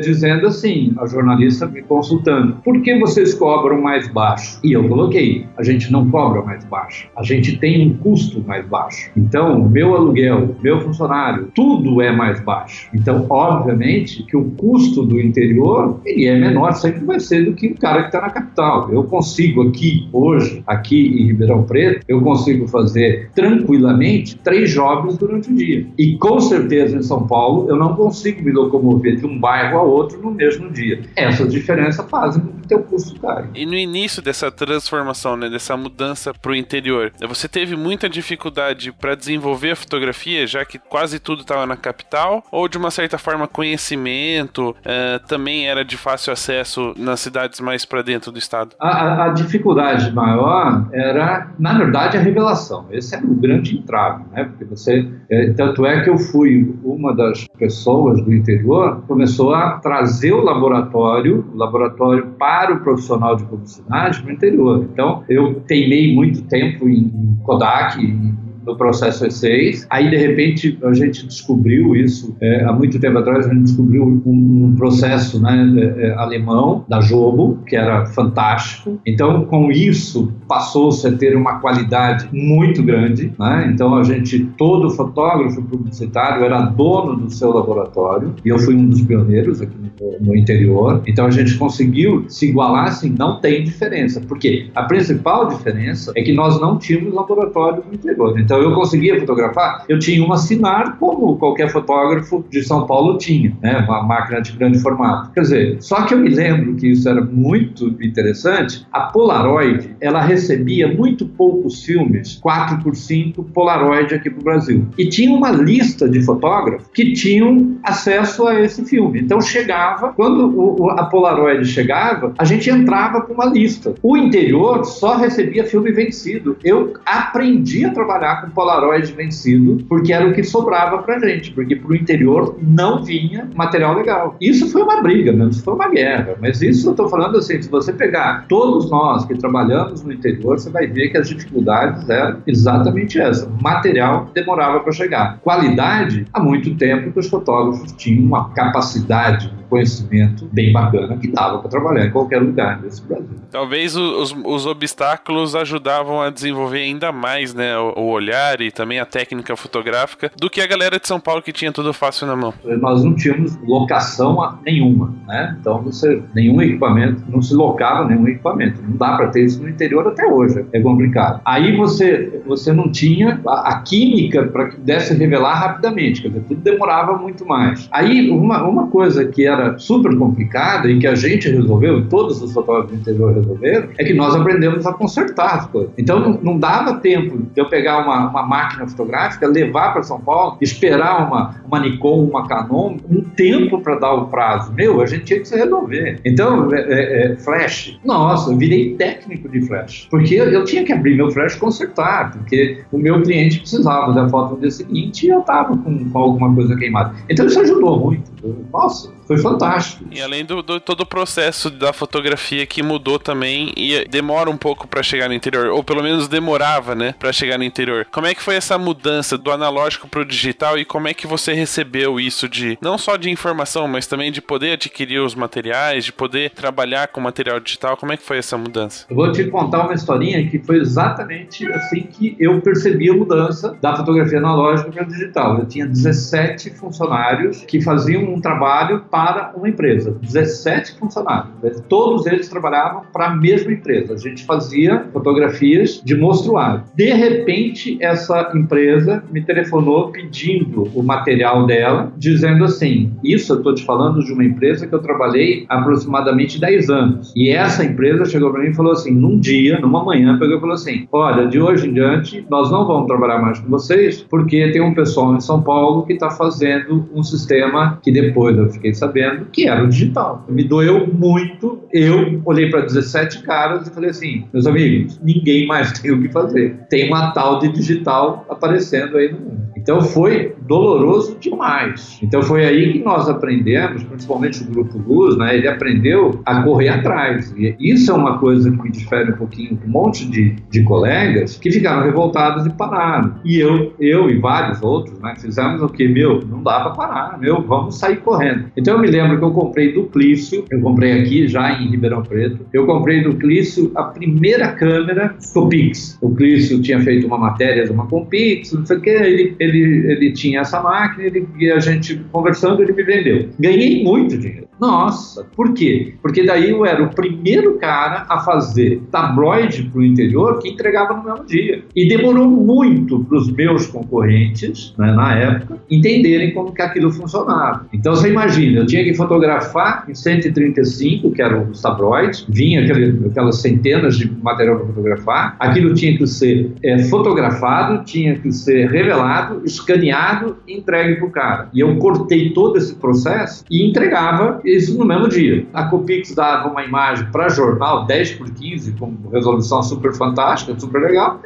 dizendo 0.03 0.47
assim, 0.47 0.95
a 0.99 1.07
jornalista 1.07 1.67
me 1.67 1.81
consultando, 1.83 2.57
por 2.63 2.83
que 2.83 2.99
vocês 2.99 3.33
cobram 3.33 3.81
mais 3.81 4.07
baixo? 4.09 4.61
E 4.63 4.73
eu 4.73 4.87
coloquei, 4.87 5.47
a 5.57 5.63
gente 5.63 5.91
não 5.91 6.09
cobra 6.11 6.43
mais 6.43 6.65
baixo, 6.67 7.09
a 7.17 7.23
gente 7.23 7.57
tem 7.57 7.89
um 7.89 7.97
custo 7.97 8.45
mais 8.47 8.67
baixo. 8.67 9.11
Então, 9.17 9.67
meu 9.69 9.95
aluguel, 9.95 10.55
meu 10.63 10.81
funcionário, 10.83 11.51
tudo 11.55 12.03
é 12.03 12.13
mais 12.13 12.41
baixo. 12.41 12.89
Então, 12.93 13.27
obviamente 13.31 14.23
que 14.25 14.37
o 14.37 14.51
custo 14.51 15.03
do 15.03 15.19
interior, 15.19 16.01
ele 16.05 16.27
é 16.27 16.39
menor, 16.39 16.73
sempre 16.73 17.05
vai 17.05 17.21
ser 17.21 17.45
do 17.47 17.55
que 17.55 17.69
o 17.69 17.79
cara 17.79 18.03
que 18.03 18.09
está 18.09 18.21
na 18.21 18.31
capital. 18.31 18.93
Eu 18.93 19.05
consigo 19.05 19.63
aqui, 19.63 20.09
hoje, 20.13 20.63
aqui 20.67 21.23
em 21.23 21.27
Ribeirão 21.29 21.63
Preto, 21.63 22.05
eu 22.07 22.21
consigo 22.21 22.69
fazer 22.69 23.31
tranquilamente 23.35 24.37
três 24.39 24.71
jobs 24.71 25.17
durante 25.17 25.51
o 25.51 25.55
dia. 25.55 25.86
E 25.99 26.17
com 26.19 26.41
certeza 26.41 26.97
em 26.97 27.03
São 27.03 27.27
Paulo 27.27 27.69
eu 27.69 27.77
não 27.77 27.95
consigo 27.95 28.43
me 28.43 28.53
locomover 28.53 29.17
de 29.17 29.27
um 29.27 29.39
bairro 29.39 29.79
a 29.79 29.83
outro 29.83 30.21
no 30.21 30.31
mesmo 30.31 30.71
dia. 30.71 31.03
Essa 31.17 31.47
diferença 31.47 32.03
faz 32.05 32.37
com 32.37 32.57
que 32.67 32.75
o 32.75 32.83
custo 32.83 33.19
caia. 33.21 33.49
E 33.55 33.65
no 33.65 33.75
início 33.75 34.21
dessa 34.21 34.51
transformação, 34.51 35.37
né, 35.37 35.49
dessa 35.49 35.77
mudança 35.77 36.33
para 36.35 36.53
o 36.53 36.55
interior, 36.55 37.13
você 37.29 37.49
teve 37.49 37.77
muita 37.77 38.09
dificuldade 38.09 38.93
para 38.93 39.15
desenvolver 39.15 39.73
a 39.73 39.77
fotografia, 39.77 40.47
já 40.47 40.65
que 40.65 40.79
quase 40.79 41.19
tudo 41.19 41.43
estava 41.43 41.67
na 41.67 41.77
capital, 41.77 42.43
ou 42.51 42.69
de 42.69 42.77
uma 42.77 42.91
certa 42.91 43.19
forma 43.19 43.47
conhecimento 43.47 44.71
uh, 44.71 45.27
também 45.27 45.69
era 45.69 45.85
de 45.85 45.97
fácil 45.97 46.33
acesso 46.33 46.95
nas 46.97 47.21
cidades 47.21 47.61
mais 47.61 47.85
para 47.85 48.03
dentro 48.03 48.33
do 48.33 48.39
estado? 48.39 48.75
A, 48.81 49.27
a, 49.27 49.29
dificuldade 49.29 50.13
maior 50.13 50.89
era, 50.93 51.51
na 51.59 51.77
verdade, 51.77 52.17
a 52.17 52.21
revelação. 52.21 52.87
Esse 52.91 53.15
era 53.15 53.25
o 53.25 53.35
grande 53.35 53.77
entrave, 53.77 54.25
né? 54.33 54.45
Porque 54.45 54.65
você, 54.65 55.09
é, 55.31 55.47
tanto 55.77 55.85
é 55.85 56.03
que 56.03 56.09
eu 56.09 56.17
fui 56.17 56.75
uma 56.83 57.15
das 57.15 57.47
pessoas 57.59 58.23
do 58.23 58.33
interior, 58.33 59.03
começou 59.07 59.55
a 59.55 59.73
trazer 59.73 60.33
o 60.33 60.41
laboratório, 60.43 61.45
o 61.53 61.57
laboratório 61.57 62.29
para 62.39 62.75
o 62.75 62.81
profissional 62.81 63.37
de 63.37 63.45
publicidade 63.45 64.23
para 64.23 64.31
o 64.31 64.33
interior. 64.33 64.89
Então, 64.91 65.23
eu 65.29 65.61
teimei 65.67 66.15
muito 66.15 66.41
tempo 66.45 66.89
em 66.89 67.39
Kodak, 67.45 68.03
em 68.03 68.35
no 68.67 68.77
processo 68.77 69.25
E6. 69.25 69.87
Aí, 69.89 70.11
de 70.11 70.17
repente, 70.17 70.79
a 70.83 70.93
gente 70.93 71.27
descobriu 71.27 71.95
isso, 71.95 72.37
é, 72.41 72.65
há 72.65 72.73
muito 72.73 72.99
tempo 72.99 73.19
atrás, 73.19 73.47
a 73.47 73.51
gente 73.51 73.65
descobriu 73.65 74.05
um, 74.05 74.67
um 74.67 74.75
processo 74.77 75.41
né, 75.41 75.95
é, 75.99 76.09
é 76.09 76.15
alemão, 76.15 76.85
da 76.89 77.01
Jobo, 77.01 77.59
que 77.67 77.77
era 77.77 78.07
fantástico. 78.07 79.01
Então, 79.07 79.45
com 79.45 79.71
isso, 79.71 80.33
passou-se 80.49 81.07
a 81.07 81.13
ter 81.13 81.37
uma 81.37 81.61
qualidade 81.61 82.29
muito 82.33 82.83
grande. 82.83 83.33
Né? 83.39 83.71
Então, 83.73 83.95
a 83.95 84.03
gente, 84.03 84.41
todo 84.59 84.91
fotógrafo 84.91 85.63
publicitário 85.63 86.45
era 86.45 86.61
dono 86.63 87.17
do 87.17 87.31
seu 87.31 87.53
laboratório, 87.53 88.35
e 88.45 88.49
eu 88.49 88.59
fui 88.59 88.75
um 88.75 88.89
dos 88.89 89.03
pioneiros 89.03 89.63
aqui 89.63 89.77
no, 90.01 90.27
no 90.27 90.37
interior. 90.37 91.03
Então, 91.07 91.27
a 91.27 91.31
gente 91.31 91.57
conseguiu 91.57 92.25
se 92.29 92.49
igualar, 92.49 92.89
assim, 92.89 93.15
não 93.17 93.41
tem 93.41 93.63
diferença. 93.63 94.21
Porque 94.21 94.71
a 94.75 94.83
principal 94.85 95.49
diferença 95.49 96.13
é 96.17 96.23
que 96.23 96.33
nós 96.33 96.61
não 96.61 96.79
tínhamos 96.79 97.15
laboratório 97.15 97.85
no 97.87 97.95
interior. 97.95 98.39
Então, 98.39 98.56
então 98.57 98.71
eu 98.71 98.75
conseguia 98.75 99.21
fotografar, 99.21 99.85
eu 99.87 99.99
tinha 99.99 100.25
uma 100.25 100.39
Sinar 100.39 100.97
como 100.99 101.37
qualquer 101.37 101.71
fotógrafo 101.71 102.45
de 102.51 102.63
São 102.63 102.87
Paulo 102.87 103.19
tinha, 103.19 103.55
né, 103.63 103.85
uma 103.87 104.03
máquina 104.03 104.41
de 104.41 104.53
grande 104.53 104.79
formato. 104.79 105.31
Quer 105.33 105.41
dizer, 105.43 105.77
só 105.81 106.03
que 106.03 106.15
eu 106.15 106.19
me 106.19 106.31
lembro 106.31 106.75
que 106.77 106.89
isso 106.89 107.07
era 107.09 107.21
muito 107.21 107.89
interessante, 108.03 108.87
a 108.91 109.01
Polaroid, 109.01 109.95
ela 110.01 110.23
recebia 110.23 110.89
muito 110.89 111.27
poucos 111.27 111.85
filmes, 111.85 112.39
4 112.41 112.83
por 112.83 112.97
5 112.97 113.45
Polaroid 113.45 114.15
aqui 114.15 114.31
para 114.31 114.41
o 114.41 114.45
Brasil. 114.45 114.87
E 114.97 115.09
tinha 115.09 115.31
uma 115.31 115.51
lista 115.51 116.09
de 116.09 116.23
fotógrafos 116.23 116.89
que 116.95 117.13
tinham 117.13 117.77
acesso 117.83 118.47
a 118.47 118.61
esse 118.61 118.85
filme. 118.85 119.21
Então 119.21 119.41
chegava, 119.41 120.13
quando 120.15 120.49
o, 120.59 120.91
a 120.91 121.05
Polaroid 121.05 121.65
chegava, 121.67 122.33
a 122.39 122.45
gente 122.45 122.71
entrava 122.71 123.21
com 123.21 123.35
uma 123.35 123.47
lista. 123.47 123.95
O 124.03 124.17
interior 124.17 124.85
só 124.85 125.17
recebia 125.17 125.65
filme 125.65 125.93
vencido. 125.93 126.57
Eu 126.65 126.95
aprendi 127.05 127.85
a 127.85 127.91
trabalhar 127.91 128.41
com 128.41 128.46
com 128.47 128.51
Polaroid 128.51 129.13
vencido, 129.13 129.85
porque 129.89 130.13
era 130.13 130.27
o 130.27 130.33
que 130.33 130.43
sobrava 130.43 130.99
pra 130.99 131.19
gente, 131.19 131.53
porque 131.53 131.77
pro 131.77 131.95
interior 131.95 132.57
não 132.63 133.03
vinha 133.03 133.49
material 133.55 133.95
legal. 133.95 134.37
Isso 134.41 134.71
foi 134.71 134.83
uma 134.83 135.03
briga, 135.03 135.33
né? 135.33 135.49
isso 135.51 135.63
foi 135.63 135.75
uma 135.75 135.89
guerra, 135.89 136.37
mas 136.41 136.63
isso 136.63 136.89
eu 136.91 136.95
tô 136.95 137.09
falando 137.09 137.39
assim, 137.39 137.61
se 137.61 137.69
você 137.69 137.93
pegar 137.93 138.47
todos 138.49 138.91
nós 138.91 139.25
que 139.25 139.35
trabalhamos 139.35 140.03
no 140.03 140.13
interior, 140.13 140.59
você 140.59 140.71
vai 140.71 140.87
ver 140.87 141.11
que 141.11 141.19
as 141.19 141.29
dificuldades 141.29 142.09
eram 142.09 142.39
exatamente 142.47 143.21
essa. 143.21 143.51
Material 143.61 144.31
demorava 144.33 144.81
para 144.81 144.93
chegar. 144.93 145.39
Qualidade, 145.41 146.27
há 146.33 146.41
muito 146.41 146.75
tempo 146.77 147.13
que 147.13 147.19
os 147.19 147.29
fotógrafos 147.29 147.93
tinham 147.93 148.25
uma 148.25 148.51
capacidade 148.51 149.51
conhecimento 149.69 150.49
bem 150.53 150.73
bacana 150.73 151.17
que 151.17 151.29
dava 151.29 151.59
para 151.59 151.69
trabalhar 151.69 152.07
em 152.07 152.11
qualquer 152.11 152.41
lugar 152.41 152.79
desse 152.81 153.03
Brasil. 153.03 153.37
Talvez 153.51 153.97
os, 153.97 154.35
os 154.45 154.67
obstáculos 154.67 155.55
ajudavam 155.55 156.21
a 156.21 156.31
desenvolver 156.31 156.83
ainda 156.83 157.13
mais 157.13 157.55
né, 157.55 157.77
o, 157.79 157.93
o 157.97 158.09
olhar 158.09 158.36
lugar 158.37 158.61
e 158.61 158.71
também 158.71 159.01
a 159.01 159.07
técnica 159.07 159.57
fotográfica 159.57 160.31
do 160.39 160.51
que 160.51 160.61
a 160.61 160.67
galera 160.67 161.01
de 161.01 161.09
São 161.09 161.19
Paulo 161.19 161.41
que 161.41 161.53
tinha 161.53 161.73
tudo 161.73 161.93
fácil 161.93 162.27
na 162.27 162.37
mão. 162.37 162.53
Nós 162.65 163.03
não 163.03 163.15
tínhamos 163.15 163.57
locação 163.63 164.59
nenhuma, 164.65 165.15
né? 165.27 165.57
Então 165.59 165.83
você 165.83 166.23
nenhum 166.35 166.61
equipamento, 166.61 167.25
não 167.29 167.41
se 167.41 167.55
locava 167.55 168.07
nenhum 168.07 168.29
equipamento. 168.29 168.83
Não 168.83 168.97
dá 168.97 169.17
para 169.17 169.29
ter 169.29 169.45
isso 169.45 169.63
no 169.63 169.69
interior 169.69 170.07
até 170.07 170.27
hoje, 170.27 170.65
é 170.73 170.81
complicado. 170.81 171.41
Aí 171.45 171.75
você 171.77 172.43
você 172.47 172.73
não 172.73 172.91
tinha 172.91 173.41
a, 173.47 173.71
a 173.71 173.81
química 173.81 174.45
para 174.45 174.69
que 174.69 174.77
pudesse 174.77 175.15
revelar 175.15 175.55
rapidamente, 175.55 176.23
quer 176.23 176.29
dizer, 176.29 176.45
tudo 176.47 176.61
demorava 176.61 177.17
muito 177.17 177.47
mais. 177.47 177.89
Aí 177.91 178.31
uma, 178.31 178.63
uma 178.65 178.89
coisa 178.89 179.25
que 179.27 179.47
era 179.47 179.79
super 179.79 180.17
complicada 180.17 180.91
e 180.91 180.99
que 180.99 181.07
a 181.07 181.15
gente 181.15 181.49
resolveu, 181.49 182.07
todos 182.09 182.43
os 182.43 182.53
fotógrafos 182.53 182.93
do 182.93 183.01
interior 183.01 183.35
resolveram, 183.35 183.89
é 183.99 184.05
que 184.05 184.15
nós 184.15 184.35
aprendemos 184.35 184.87
a 184.87 184.93
consertar 184.93 185.55
as 185.57 185.67
coisas. 185.67 185.91
Então 185.97 186.21
não, 186.21 186.39
não 186.43 186.59
dava 186.59 186.95
tempo 186.95 187.39
de 187.39 187.61
eu 187.61 187.69
pegar 187.69 188.05
uma, 188.05 188.16
uma 188.19 188.43
máquina 188.43 188.87
fotográfica, 188.87 189.47
levar 189.47 189.93
para 189.93 190.03
São 190.03 190.21
Paulo, 190.21 190.59
esperar 190.61 191.27
uma, 191.27 191.55
uma 191.67 191.81
Nikon, 191.81 192.25
uma 192.25 192.47
Canon, 192.47 192.97
um 193.09 193.21
tempo 193.23 193.81
para 193.81 193.97
dar 193.97 194.13
o 194.15 194.27
prazo. 194.27 194.73
Meu, 194.73 195.01
a 195.01 195.07
gente 195.07 195.25
tinha 195.25 195.41
que 195.41 195.49
se 195.49 195.57
resolver. 195.57 196.21
Então, 196.25 196.73
é, 196.73 196.81
é, 196.81 197.33
é, 197.33 197.37
flash. 197.37 197.99
Nossa, 198.05 198.51
eu 198.51 198.57
virei 198.57 198.95
técnico 198.95 199.49
de 199.49 199.63
flash. 199.63 200.07
Porque 200.11 200.35
eu, 200.35 200.51
eu 200.51 200.65
tinha 200.65 200.85
que 200.85 200.93
abrir 200.93 201.17
meu 201.17 201.31
flash 201.31 201.55
e 201.55 201.59
consertar, 201.59 202.33
porque 202.33 202.83
o 202.93 202.99
meu 202.99 203.23
cliente 203.23 203.61
precisava 203.61 204.13
da 204.13 204.29
foto 204.29 204.55
no 204.55 204.61
dia 204.61 204.71
seguinte 204.71 205.27
e 205.27 205.31
eu 205.31 205.41
estava 205.41 205.77
com, 205.77 206.11
com 206.11 206.19
alguma 206.19 206.55
coisa 206.55 206.77
queimada. 206.77 207.15
Então 207.29 207.47
isso 207.47 207.61
ajudou 207.61 207.99
muito. 207.99 208.31
Nossa, 208.73 209.11
foi 209.27 209.39
fantástico. 209.39 210.05
E 210.11 210.21
além 210.21 210.45
do, 210.45 210.63
do, 210.63 210.79
todo 210.79 211.01
o 211.01 211.07
processo 211.07 211.69
da 211.71 211.93
fotografia 211.93 212.67
que 212.67 212.83
mudou 212.83 213.19
também 213.19 213.73
e 213.77 214.07
demora 214.09 214.49
um 214.49 214.57
pouco 214.57 214.87
para 214.87 215.03
chegar 215.03 215.29
no 215.29 215.35
interior, 215.35 215.67
ou 215.67 215.83
pelo 215.83 216.03
menos 216.03 216.29
demorava, 216.29 216.95
né, 216.95 217.15
para 217.19 217.33
chegar 217.33 217.59
no 217.59 217.65
interior. 217.65 218.07
Como 218.13 218.27
é 218.27 218.35
que 218.35 218.43
foi 218.43 218.55
essa 218.55 218.79
mudança 218.79 219.37
do 219.37 219.51
analógico 219.51 220.09
pro 220.09 220.25
digital 220.25 220.79
e 220.79 220.85
como 220.85 221.09
é 221.09 221.15
que 221.15 221.27
você 221.27 221.53
recebeu 221.53 222.21
isso 222.21 222.49
de 222.49 222.79
não 222.81 222.97
só 222.97 223.17
de 223.17 223.31
informação, 223.31 223.89
mas 223.89 224.07
também 224.07 224.31
de 224.31 224.41
poder 224.41 224.73
adquirir 224.73 225.21
os 225.21 225.35
materiais, 225.35 226.05
de 226.05 226.13
poder 226.13 226.51
trabalhar 226.51 227.09
com 227.09 227.21
material 227.21 227.59
digital? 227.59 227.97
Como 227.97 228.13
é 228.13 228.17
que 228.17 228.23
foi 228.23 228.39
essa 228.39 228.57
mudança? 228.57 229.07
Eu 229.11 229.17
vou 229.17 229.33
te 229.33 229.45
contar 229.45 229.85
uma 229.85 229.95
historinha 229.95 230.47
que 230.49 230.59
foi 230.59 230.79
exatamente 230.79 231.67
assim 231.73 232.03
que 232.03 232.37
eu 232.39 232.61
percebi 232.61 233.11
a 233.11 233.15
mudança 233.15 233.77
da 233.81 233.97
fotografia 233.97 234.39
analógica 234.39 234.91
para 234.91 235.05
digital. 235.05 235.59
Eu 235.59 235.67
tinha 235.67 235.87
17 235.87 236.71
funcionários 236.71 237.65
que 237.65 237.81
faziam 237.81 238.23
um 238.23 238.41
trabalho 238.41 239.05
para 239.11 239.16
uma 239.57 239.69
empresa, 239.69 240.17
17 240.21 240.99
funcionários. 240.99 241.51
Todos 241.89 242.27
eles 242.27 242.49
trabalhavam 242.49 243.03
para 243.13 243.27
a 243.27 243.37
mesma 243.37 243.73
empresa. 243.73 244.15
A 244.15 244.17
gente 244.17 244.45
fazia 244.45 245.07
fotografias 245.13 246.01
de 246.05 246.15
mostruário. 246.17 246.85
De 246.95 247.13
repente, 247.13 247.99
essa 248.01 248.51
empresa 248.55 249.25
me 249.31 249.43
telefonou 249.43 250.11
pedindo 250.11 250.85
o 250.95 251.03
material 251.03 251.67
dela, 251.67 252.13
dizendo 252.17 252.65
assim: 252.65 253.13
Isso 253.23 253.53
eu 253.53 253.59
estou 253.59 253.75
te 253.75 253.85
falando 253.85 254.25
de 254.25 254.33
uma 254.33 254.45
empresa 254.45 254.87
que 254.87 254.95
eu 254.95 255.01
trabalhei 255.01 255.65
aproximadamente 255.69 256.61
10 256.61 256.91
anos. 256.91 257.33
E 257.35 257.51
essa 257.51 257.85
empresa 257.85 258.25
chegou 258.25 258.51
para 258.51 258.63
mim 258.63 258.71
e 258.71 258.75
falou 258.75 258.93
assim: 258.93 259.13
num 259.13 259.39
dia, 259.39 259.79
numa 259.81 260.05
manhã, 260.05 260.39
pegou 260.39 260.57
e 260.57 260.61
falou 260.61 260.75
assim: 260.75 261.07
Olha, 261.11 261.47
de 261.47 261.61
hoje 261.61 261.89
em 261.89 261.95
diante, 261.95 262.45
nós 262.51 262.71
não 262.71 262.87
vamos 262.87 263.07
trabalhar 263.07 263.41
mais 263.41 263.59
com 263.59 263.69
vocês, 263.69 264.23
porque 264.23 264.71
tem 264.71 264.83
um 264.83 264.95
pessoal 264.95 265.35
em 265.35 265.41
São 265.41 265.63
Paulo 265.63 266.05
que 266.05 266.13
está 266.13 266.31
fazendo 266.31 267.09
um 267.15 267.23
sistema 267.23 267.99
que 268.03 268.13
depois 268.13 268.57
eu 268.57 268.69
fiquei 268.71 268.95
sabendo 268.95 269.06
que 269.53 269.69
era 269.69 269.83
o 269.83 269.89
digital. 269.89 270.45
Me 270.49 270.65
doeu 270.65 271.07
muito. 271.07 271.85
Eu 271.93 272.41
olhei 272.45 272.71
para 272.71 272.83
17 272.83 273.43
caras 273.43 273.87
e 273.87 273.91
falei 273.91 274.11
assim: 274.11 274.45
meus 274.53 274.67
amigos, 274.67 275.21
ninguém 275.23 275.67
mais 275.67 275.93
tem 275.99 276.11
o 276.11 276.21
que 276.21 276.29
fazer. 276.29 276.77
Tem 276.89 277.09
uma 277.09 277.31
tal 277.33 277.59
de 277.59 277.69
digital 277.69 278.47
aparecendo 278.49 279.17
aí 279.17 279.33
no 279.33 279.41
mundo. 279.41 279.76
Então 279.87 280.01
foi 280.01 280.53
doloroso 280.67 281.37
demais. 281.39 282.19
Então 282.21 282.43
foi 282.43 282.67
aí 282.67 282.95
que 282.95 283.05
nós 283.05 283.29
aprendemos, 283.29 284.03
principalmente 284.03 284.61
o 284.65 284.67
Grupo 284.67 284.99
Luz, 284.99 285.39
né? 285.39 285.57
Ele 285.57 285.69
aprendeu 285.69 286.41
a 286.45 286.61
correr 286.65 286.89
atrás. 286.89 287.55
E 287.57 287.77
isso 287.79 288.11
é 288.11 288.15
uma 288.15 288.37
coisa 288.39 288.69
que 288.69 288.83
me 288.83 288.91
difere 288.91 289.31
um 289.31 289.37
pouquinho 289.37 289.77
de 289.77 289.87
um 289.87 289.89
monte 289.89 290.29
de, 290.29 290.57
de 290.69 290.83
colegas 290.83 291.57
que 291.57 291.71
ficaram 291.71 292.03
revoltados 292.03 292.67
e 292.67 292.71
pararam. 292.71 293.37
E 293.45 293.61
eu, 293.61 293.95
eu 294.01 294.29
e 294.29 294.41
vários 294.41 294.83
outros, 294.83 295.21
né? 295.21 295.35
Fizemos 295.39 295.81
o 295.81 295.89
que? 295.89 296.09
Meu, 296.09 296.41
não 296.45 296.65
dá 296.65 296.81
para 296.81 296.91
parar, 296.91 297.39
meu, 297.39 297.63
vamos 297.63 297.97
sair 297.97 298.17
correndo. 298.17 298.65
Então 298.77 298.95
eu 298.95 299.01
me 299.01 299.07
lembro 299.07 299.39
que 299.39 299.45
eu 299.45 299.53
comprei 299.53 299.93
do 299.93 300.03
Clício, 300.07 300.65
eu 300.69 300.81
comprei 300.81 301.13
aqui 301.13 301.47
já 301.47 301.81
em 301.81 301.91
Ribeirão 301.91 302.25
Preto, 302.25 302.67
eu 302.73 302.87
comprei 302.87 303.23
do 303.23 303.37
Clício 303.37 303.93
a 303.95 304.03
primeira 304.03 304.73
câmera 304.73 305.37
Copix. 305.55 306.19
O 306.21 306.35
Clício 306.35 306.83
tinha 306.83 306.99
feito 306.99 307.25
uma 307.25 307.39
matéria 307.39 307.85
de 307.85 307.93
uma 307.93 308.09
Compix, 308.09 308.73
não 308.73 308.85
sei 308.85 308.97
o 308.97 309.01
que, 309.01 309.11
ele, 309.11 309.55
ele 309.61 309.76
ele, 309.77 310.13
ele 310.13 310.33
tinha 310.33 310.61
essa 310.61 310.81
máquina 310.83 311.25
ele, 311.25 311.47
e 311.59 311.71
a 311.71 311.79
gente 311.79 312.21
conversando, 312.33 312.83
ele 312.83 312.93
me 312.93 313.03
vendeu. 313.03 313.49
Ganhei 313.59 314.03
muito 314.03 314.37
dinheiro. 314.39 314.67
Nossa, 314.81 315.45
por 315.57 315.73
quê? 315.73 316.15
Porque 316.21 316.45
daí 316.45 316.71
eu 316.71 316.85
era 316.85 317.03
o 317.03 317.09
primeiro 317.09 317.79
cara 317.79 318.27
a 318.29 318.41
fazer 318.41 319.01
tabloide 319.11 319.85
para 319.85 320.01
o 320.01 320.05
interior 320.05 320.59
que 320.59 320.69
entregava 320.69 321.15
no 321.15 321.25
mesmo 321.25 321.47
dia. 321.47 321.83
E 321.95 322.09
demorou 322.09 322.47
muito 322.47 323.25
para 323.25 323.39
os 323.39 323.51
meus 323.51 323.87
concorrentes, 323.87 324.95
né, 324.99 325.13
na 325.13 325.35
época, 325.35 325.79
entenderem 325.91 326.53
como 326.53 326.73
que 326.73 326.83
aquilo 326.83 327.11
funcionava. 327.11 327.87
Então 327.93 328.15
você 328.15 328.29
imagina, 328.29 328.81
eu 328.81 328.87
tinha 328.87 329.03
que 329.03 329.15
fotografar 329.15 330.05
em 330.09 330.15
135, 330.15 331.31
que 331.31 331.41
eram 331.41 331.71
os 331.71 331.81
tabloides, 331.81 332.45
vinha 332.49 332.83
aquele, 332.83 333.27
aquelas 333.27 333.61
centenas 333.61 334.19
de 334.19 334.31
material 334.43 334.77
para 334.77 334.87
fotografar, 334.87 335.57
aquilo 335.59 335.95
tinha 335.95 336.17
que 336.19 336.27
ser 336.27 336.73
é, 336.83 336.99
fotografado, 337.05 338.05
tinha 338.05 338.39
que 338.39 338.53
ser 338.53 338.91
revelado, 338.91 339.63
escaneado 339.67 340.57
e 340.67 340.79
entregue 340.79 341.17
para 341.17 341.27
o 341.27 341.31
cara. 341.31 341.69
E 341.73 341.81
eu 341.81 341.97
cortei 341.99 342.51
todo 342.51 342.77
esse 342.77 342.95
processo 342.95 343.65
e 343.71 343.89
entregava 343.89 344.61
isso 344.65 344.97
no 344.99 345.05
mesmo 345.05 345.29
dia. 345.29 345.67
A 345.73 345.85
Copix 345.85 346.35
dava 346.35 346.69
uma 346.69 346.85
imagem 346.85 347.27
para 347.31 347.49
jornal 347.49 348.07
10 348.07 348.33
por 348.33 348.51
15 348.51 348.93
com 348.93 349.15
resolução 349.33 349.83
super 349.83 350.15
fantástica, 350.15 350.79
super 350.79 351.01
legal. 351.01 351.41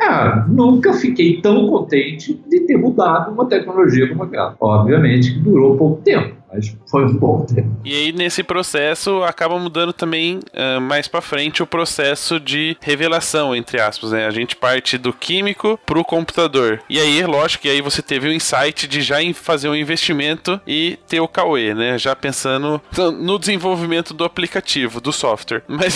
Nunca 0.48 0.92
fiquei 0.92 1.40
tão 1.40 1.68
contente 1.68 2.40
de 2.48 2.61
ter 2.61 2.76
mudado 2.76 3.33
uma 3.33 3.46
tecnologia 3.46 4.09
como 4.09 4.24
aquela. 4.24 4.54
Obviamente 4.61 5.35
que 5.35 5.40
durou 5.40 5.76
pouco 5.76 6.02
tempo 6.02 6.39
mas 6.52 6.76
foi 6.90 7.04
um 7.04 7.14
bom 7.14 7.44
tempo. 7.44 7.70
E 7.84 7.94
aí, 7.94 8.12
nesse 8.12 8.42
processo, 8.42 9.22
acaba 9.22 9.58
mudando 9.58 9.92
também 9.92 10.38
uh, 10.38 10.80
mais 10.80 11.06
para 11.06 11.20
frente 11.20 11.62
o 11.62 11.66
processo 11.66 12.40
de 12.40 12.76
revelação, 12.80 13.54
entre 13.54 13.80
aspas, 13.80 14.12
né? 14.12 14.26
A 14.26 14.30
gente 14.30 14.56
parte 14.56 14.98
do 14.98 15.12
químico 15.12 15.78
pro 15.86 16.04
computador. 16.04 16.82
E 16.88 16.98
aí, 16.98 17.24
lógico 17.24 17.62
que 17.62 17.68
aí 17.68 17.80
você 17.80 18.02
teve 18.02 18.28
o 18.28 18.32
insight 18.32 18.88
de 18.88 19.00
já 19.00 19.20
fazer 19.34 19.68
um 19.68 19.76
investimento 19.76 20.60
e 20.66 20.98
ter 21.06 21.20
o 21.20 21.28
Cauê, 21.28 21.74
né? 21.74 21.98
Já 21.98 22.16
pensando 22.16 22.80
no 23.20 23.38
desenvolvimento 23.38 24.14
do 24.14 24.24
aplicativo, 24.24 25.00
do 25.00 25.12
software. 25.12 25.62
Mas 25.68 25.94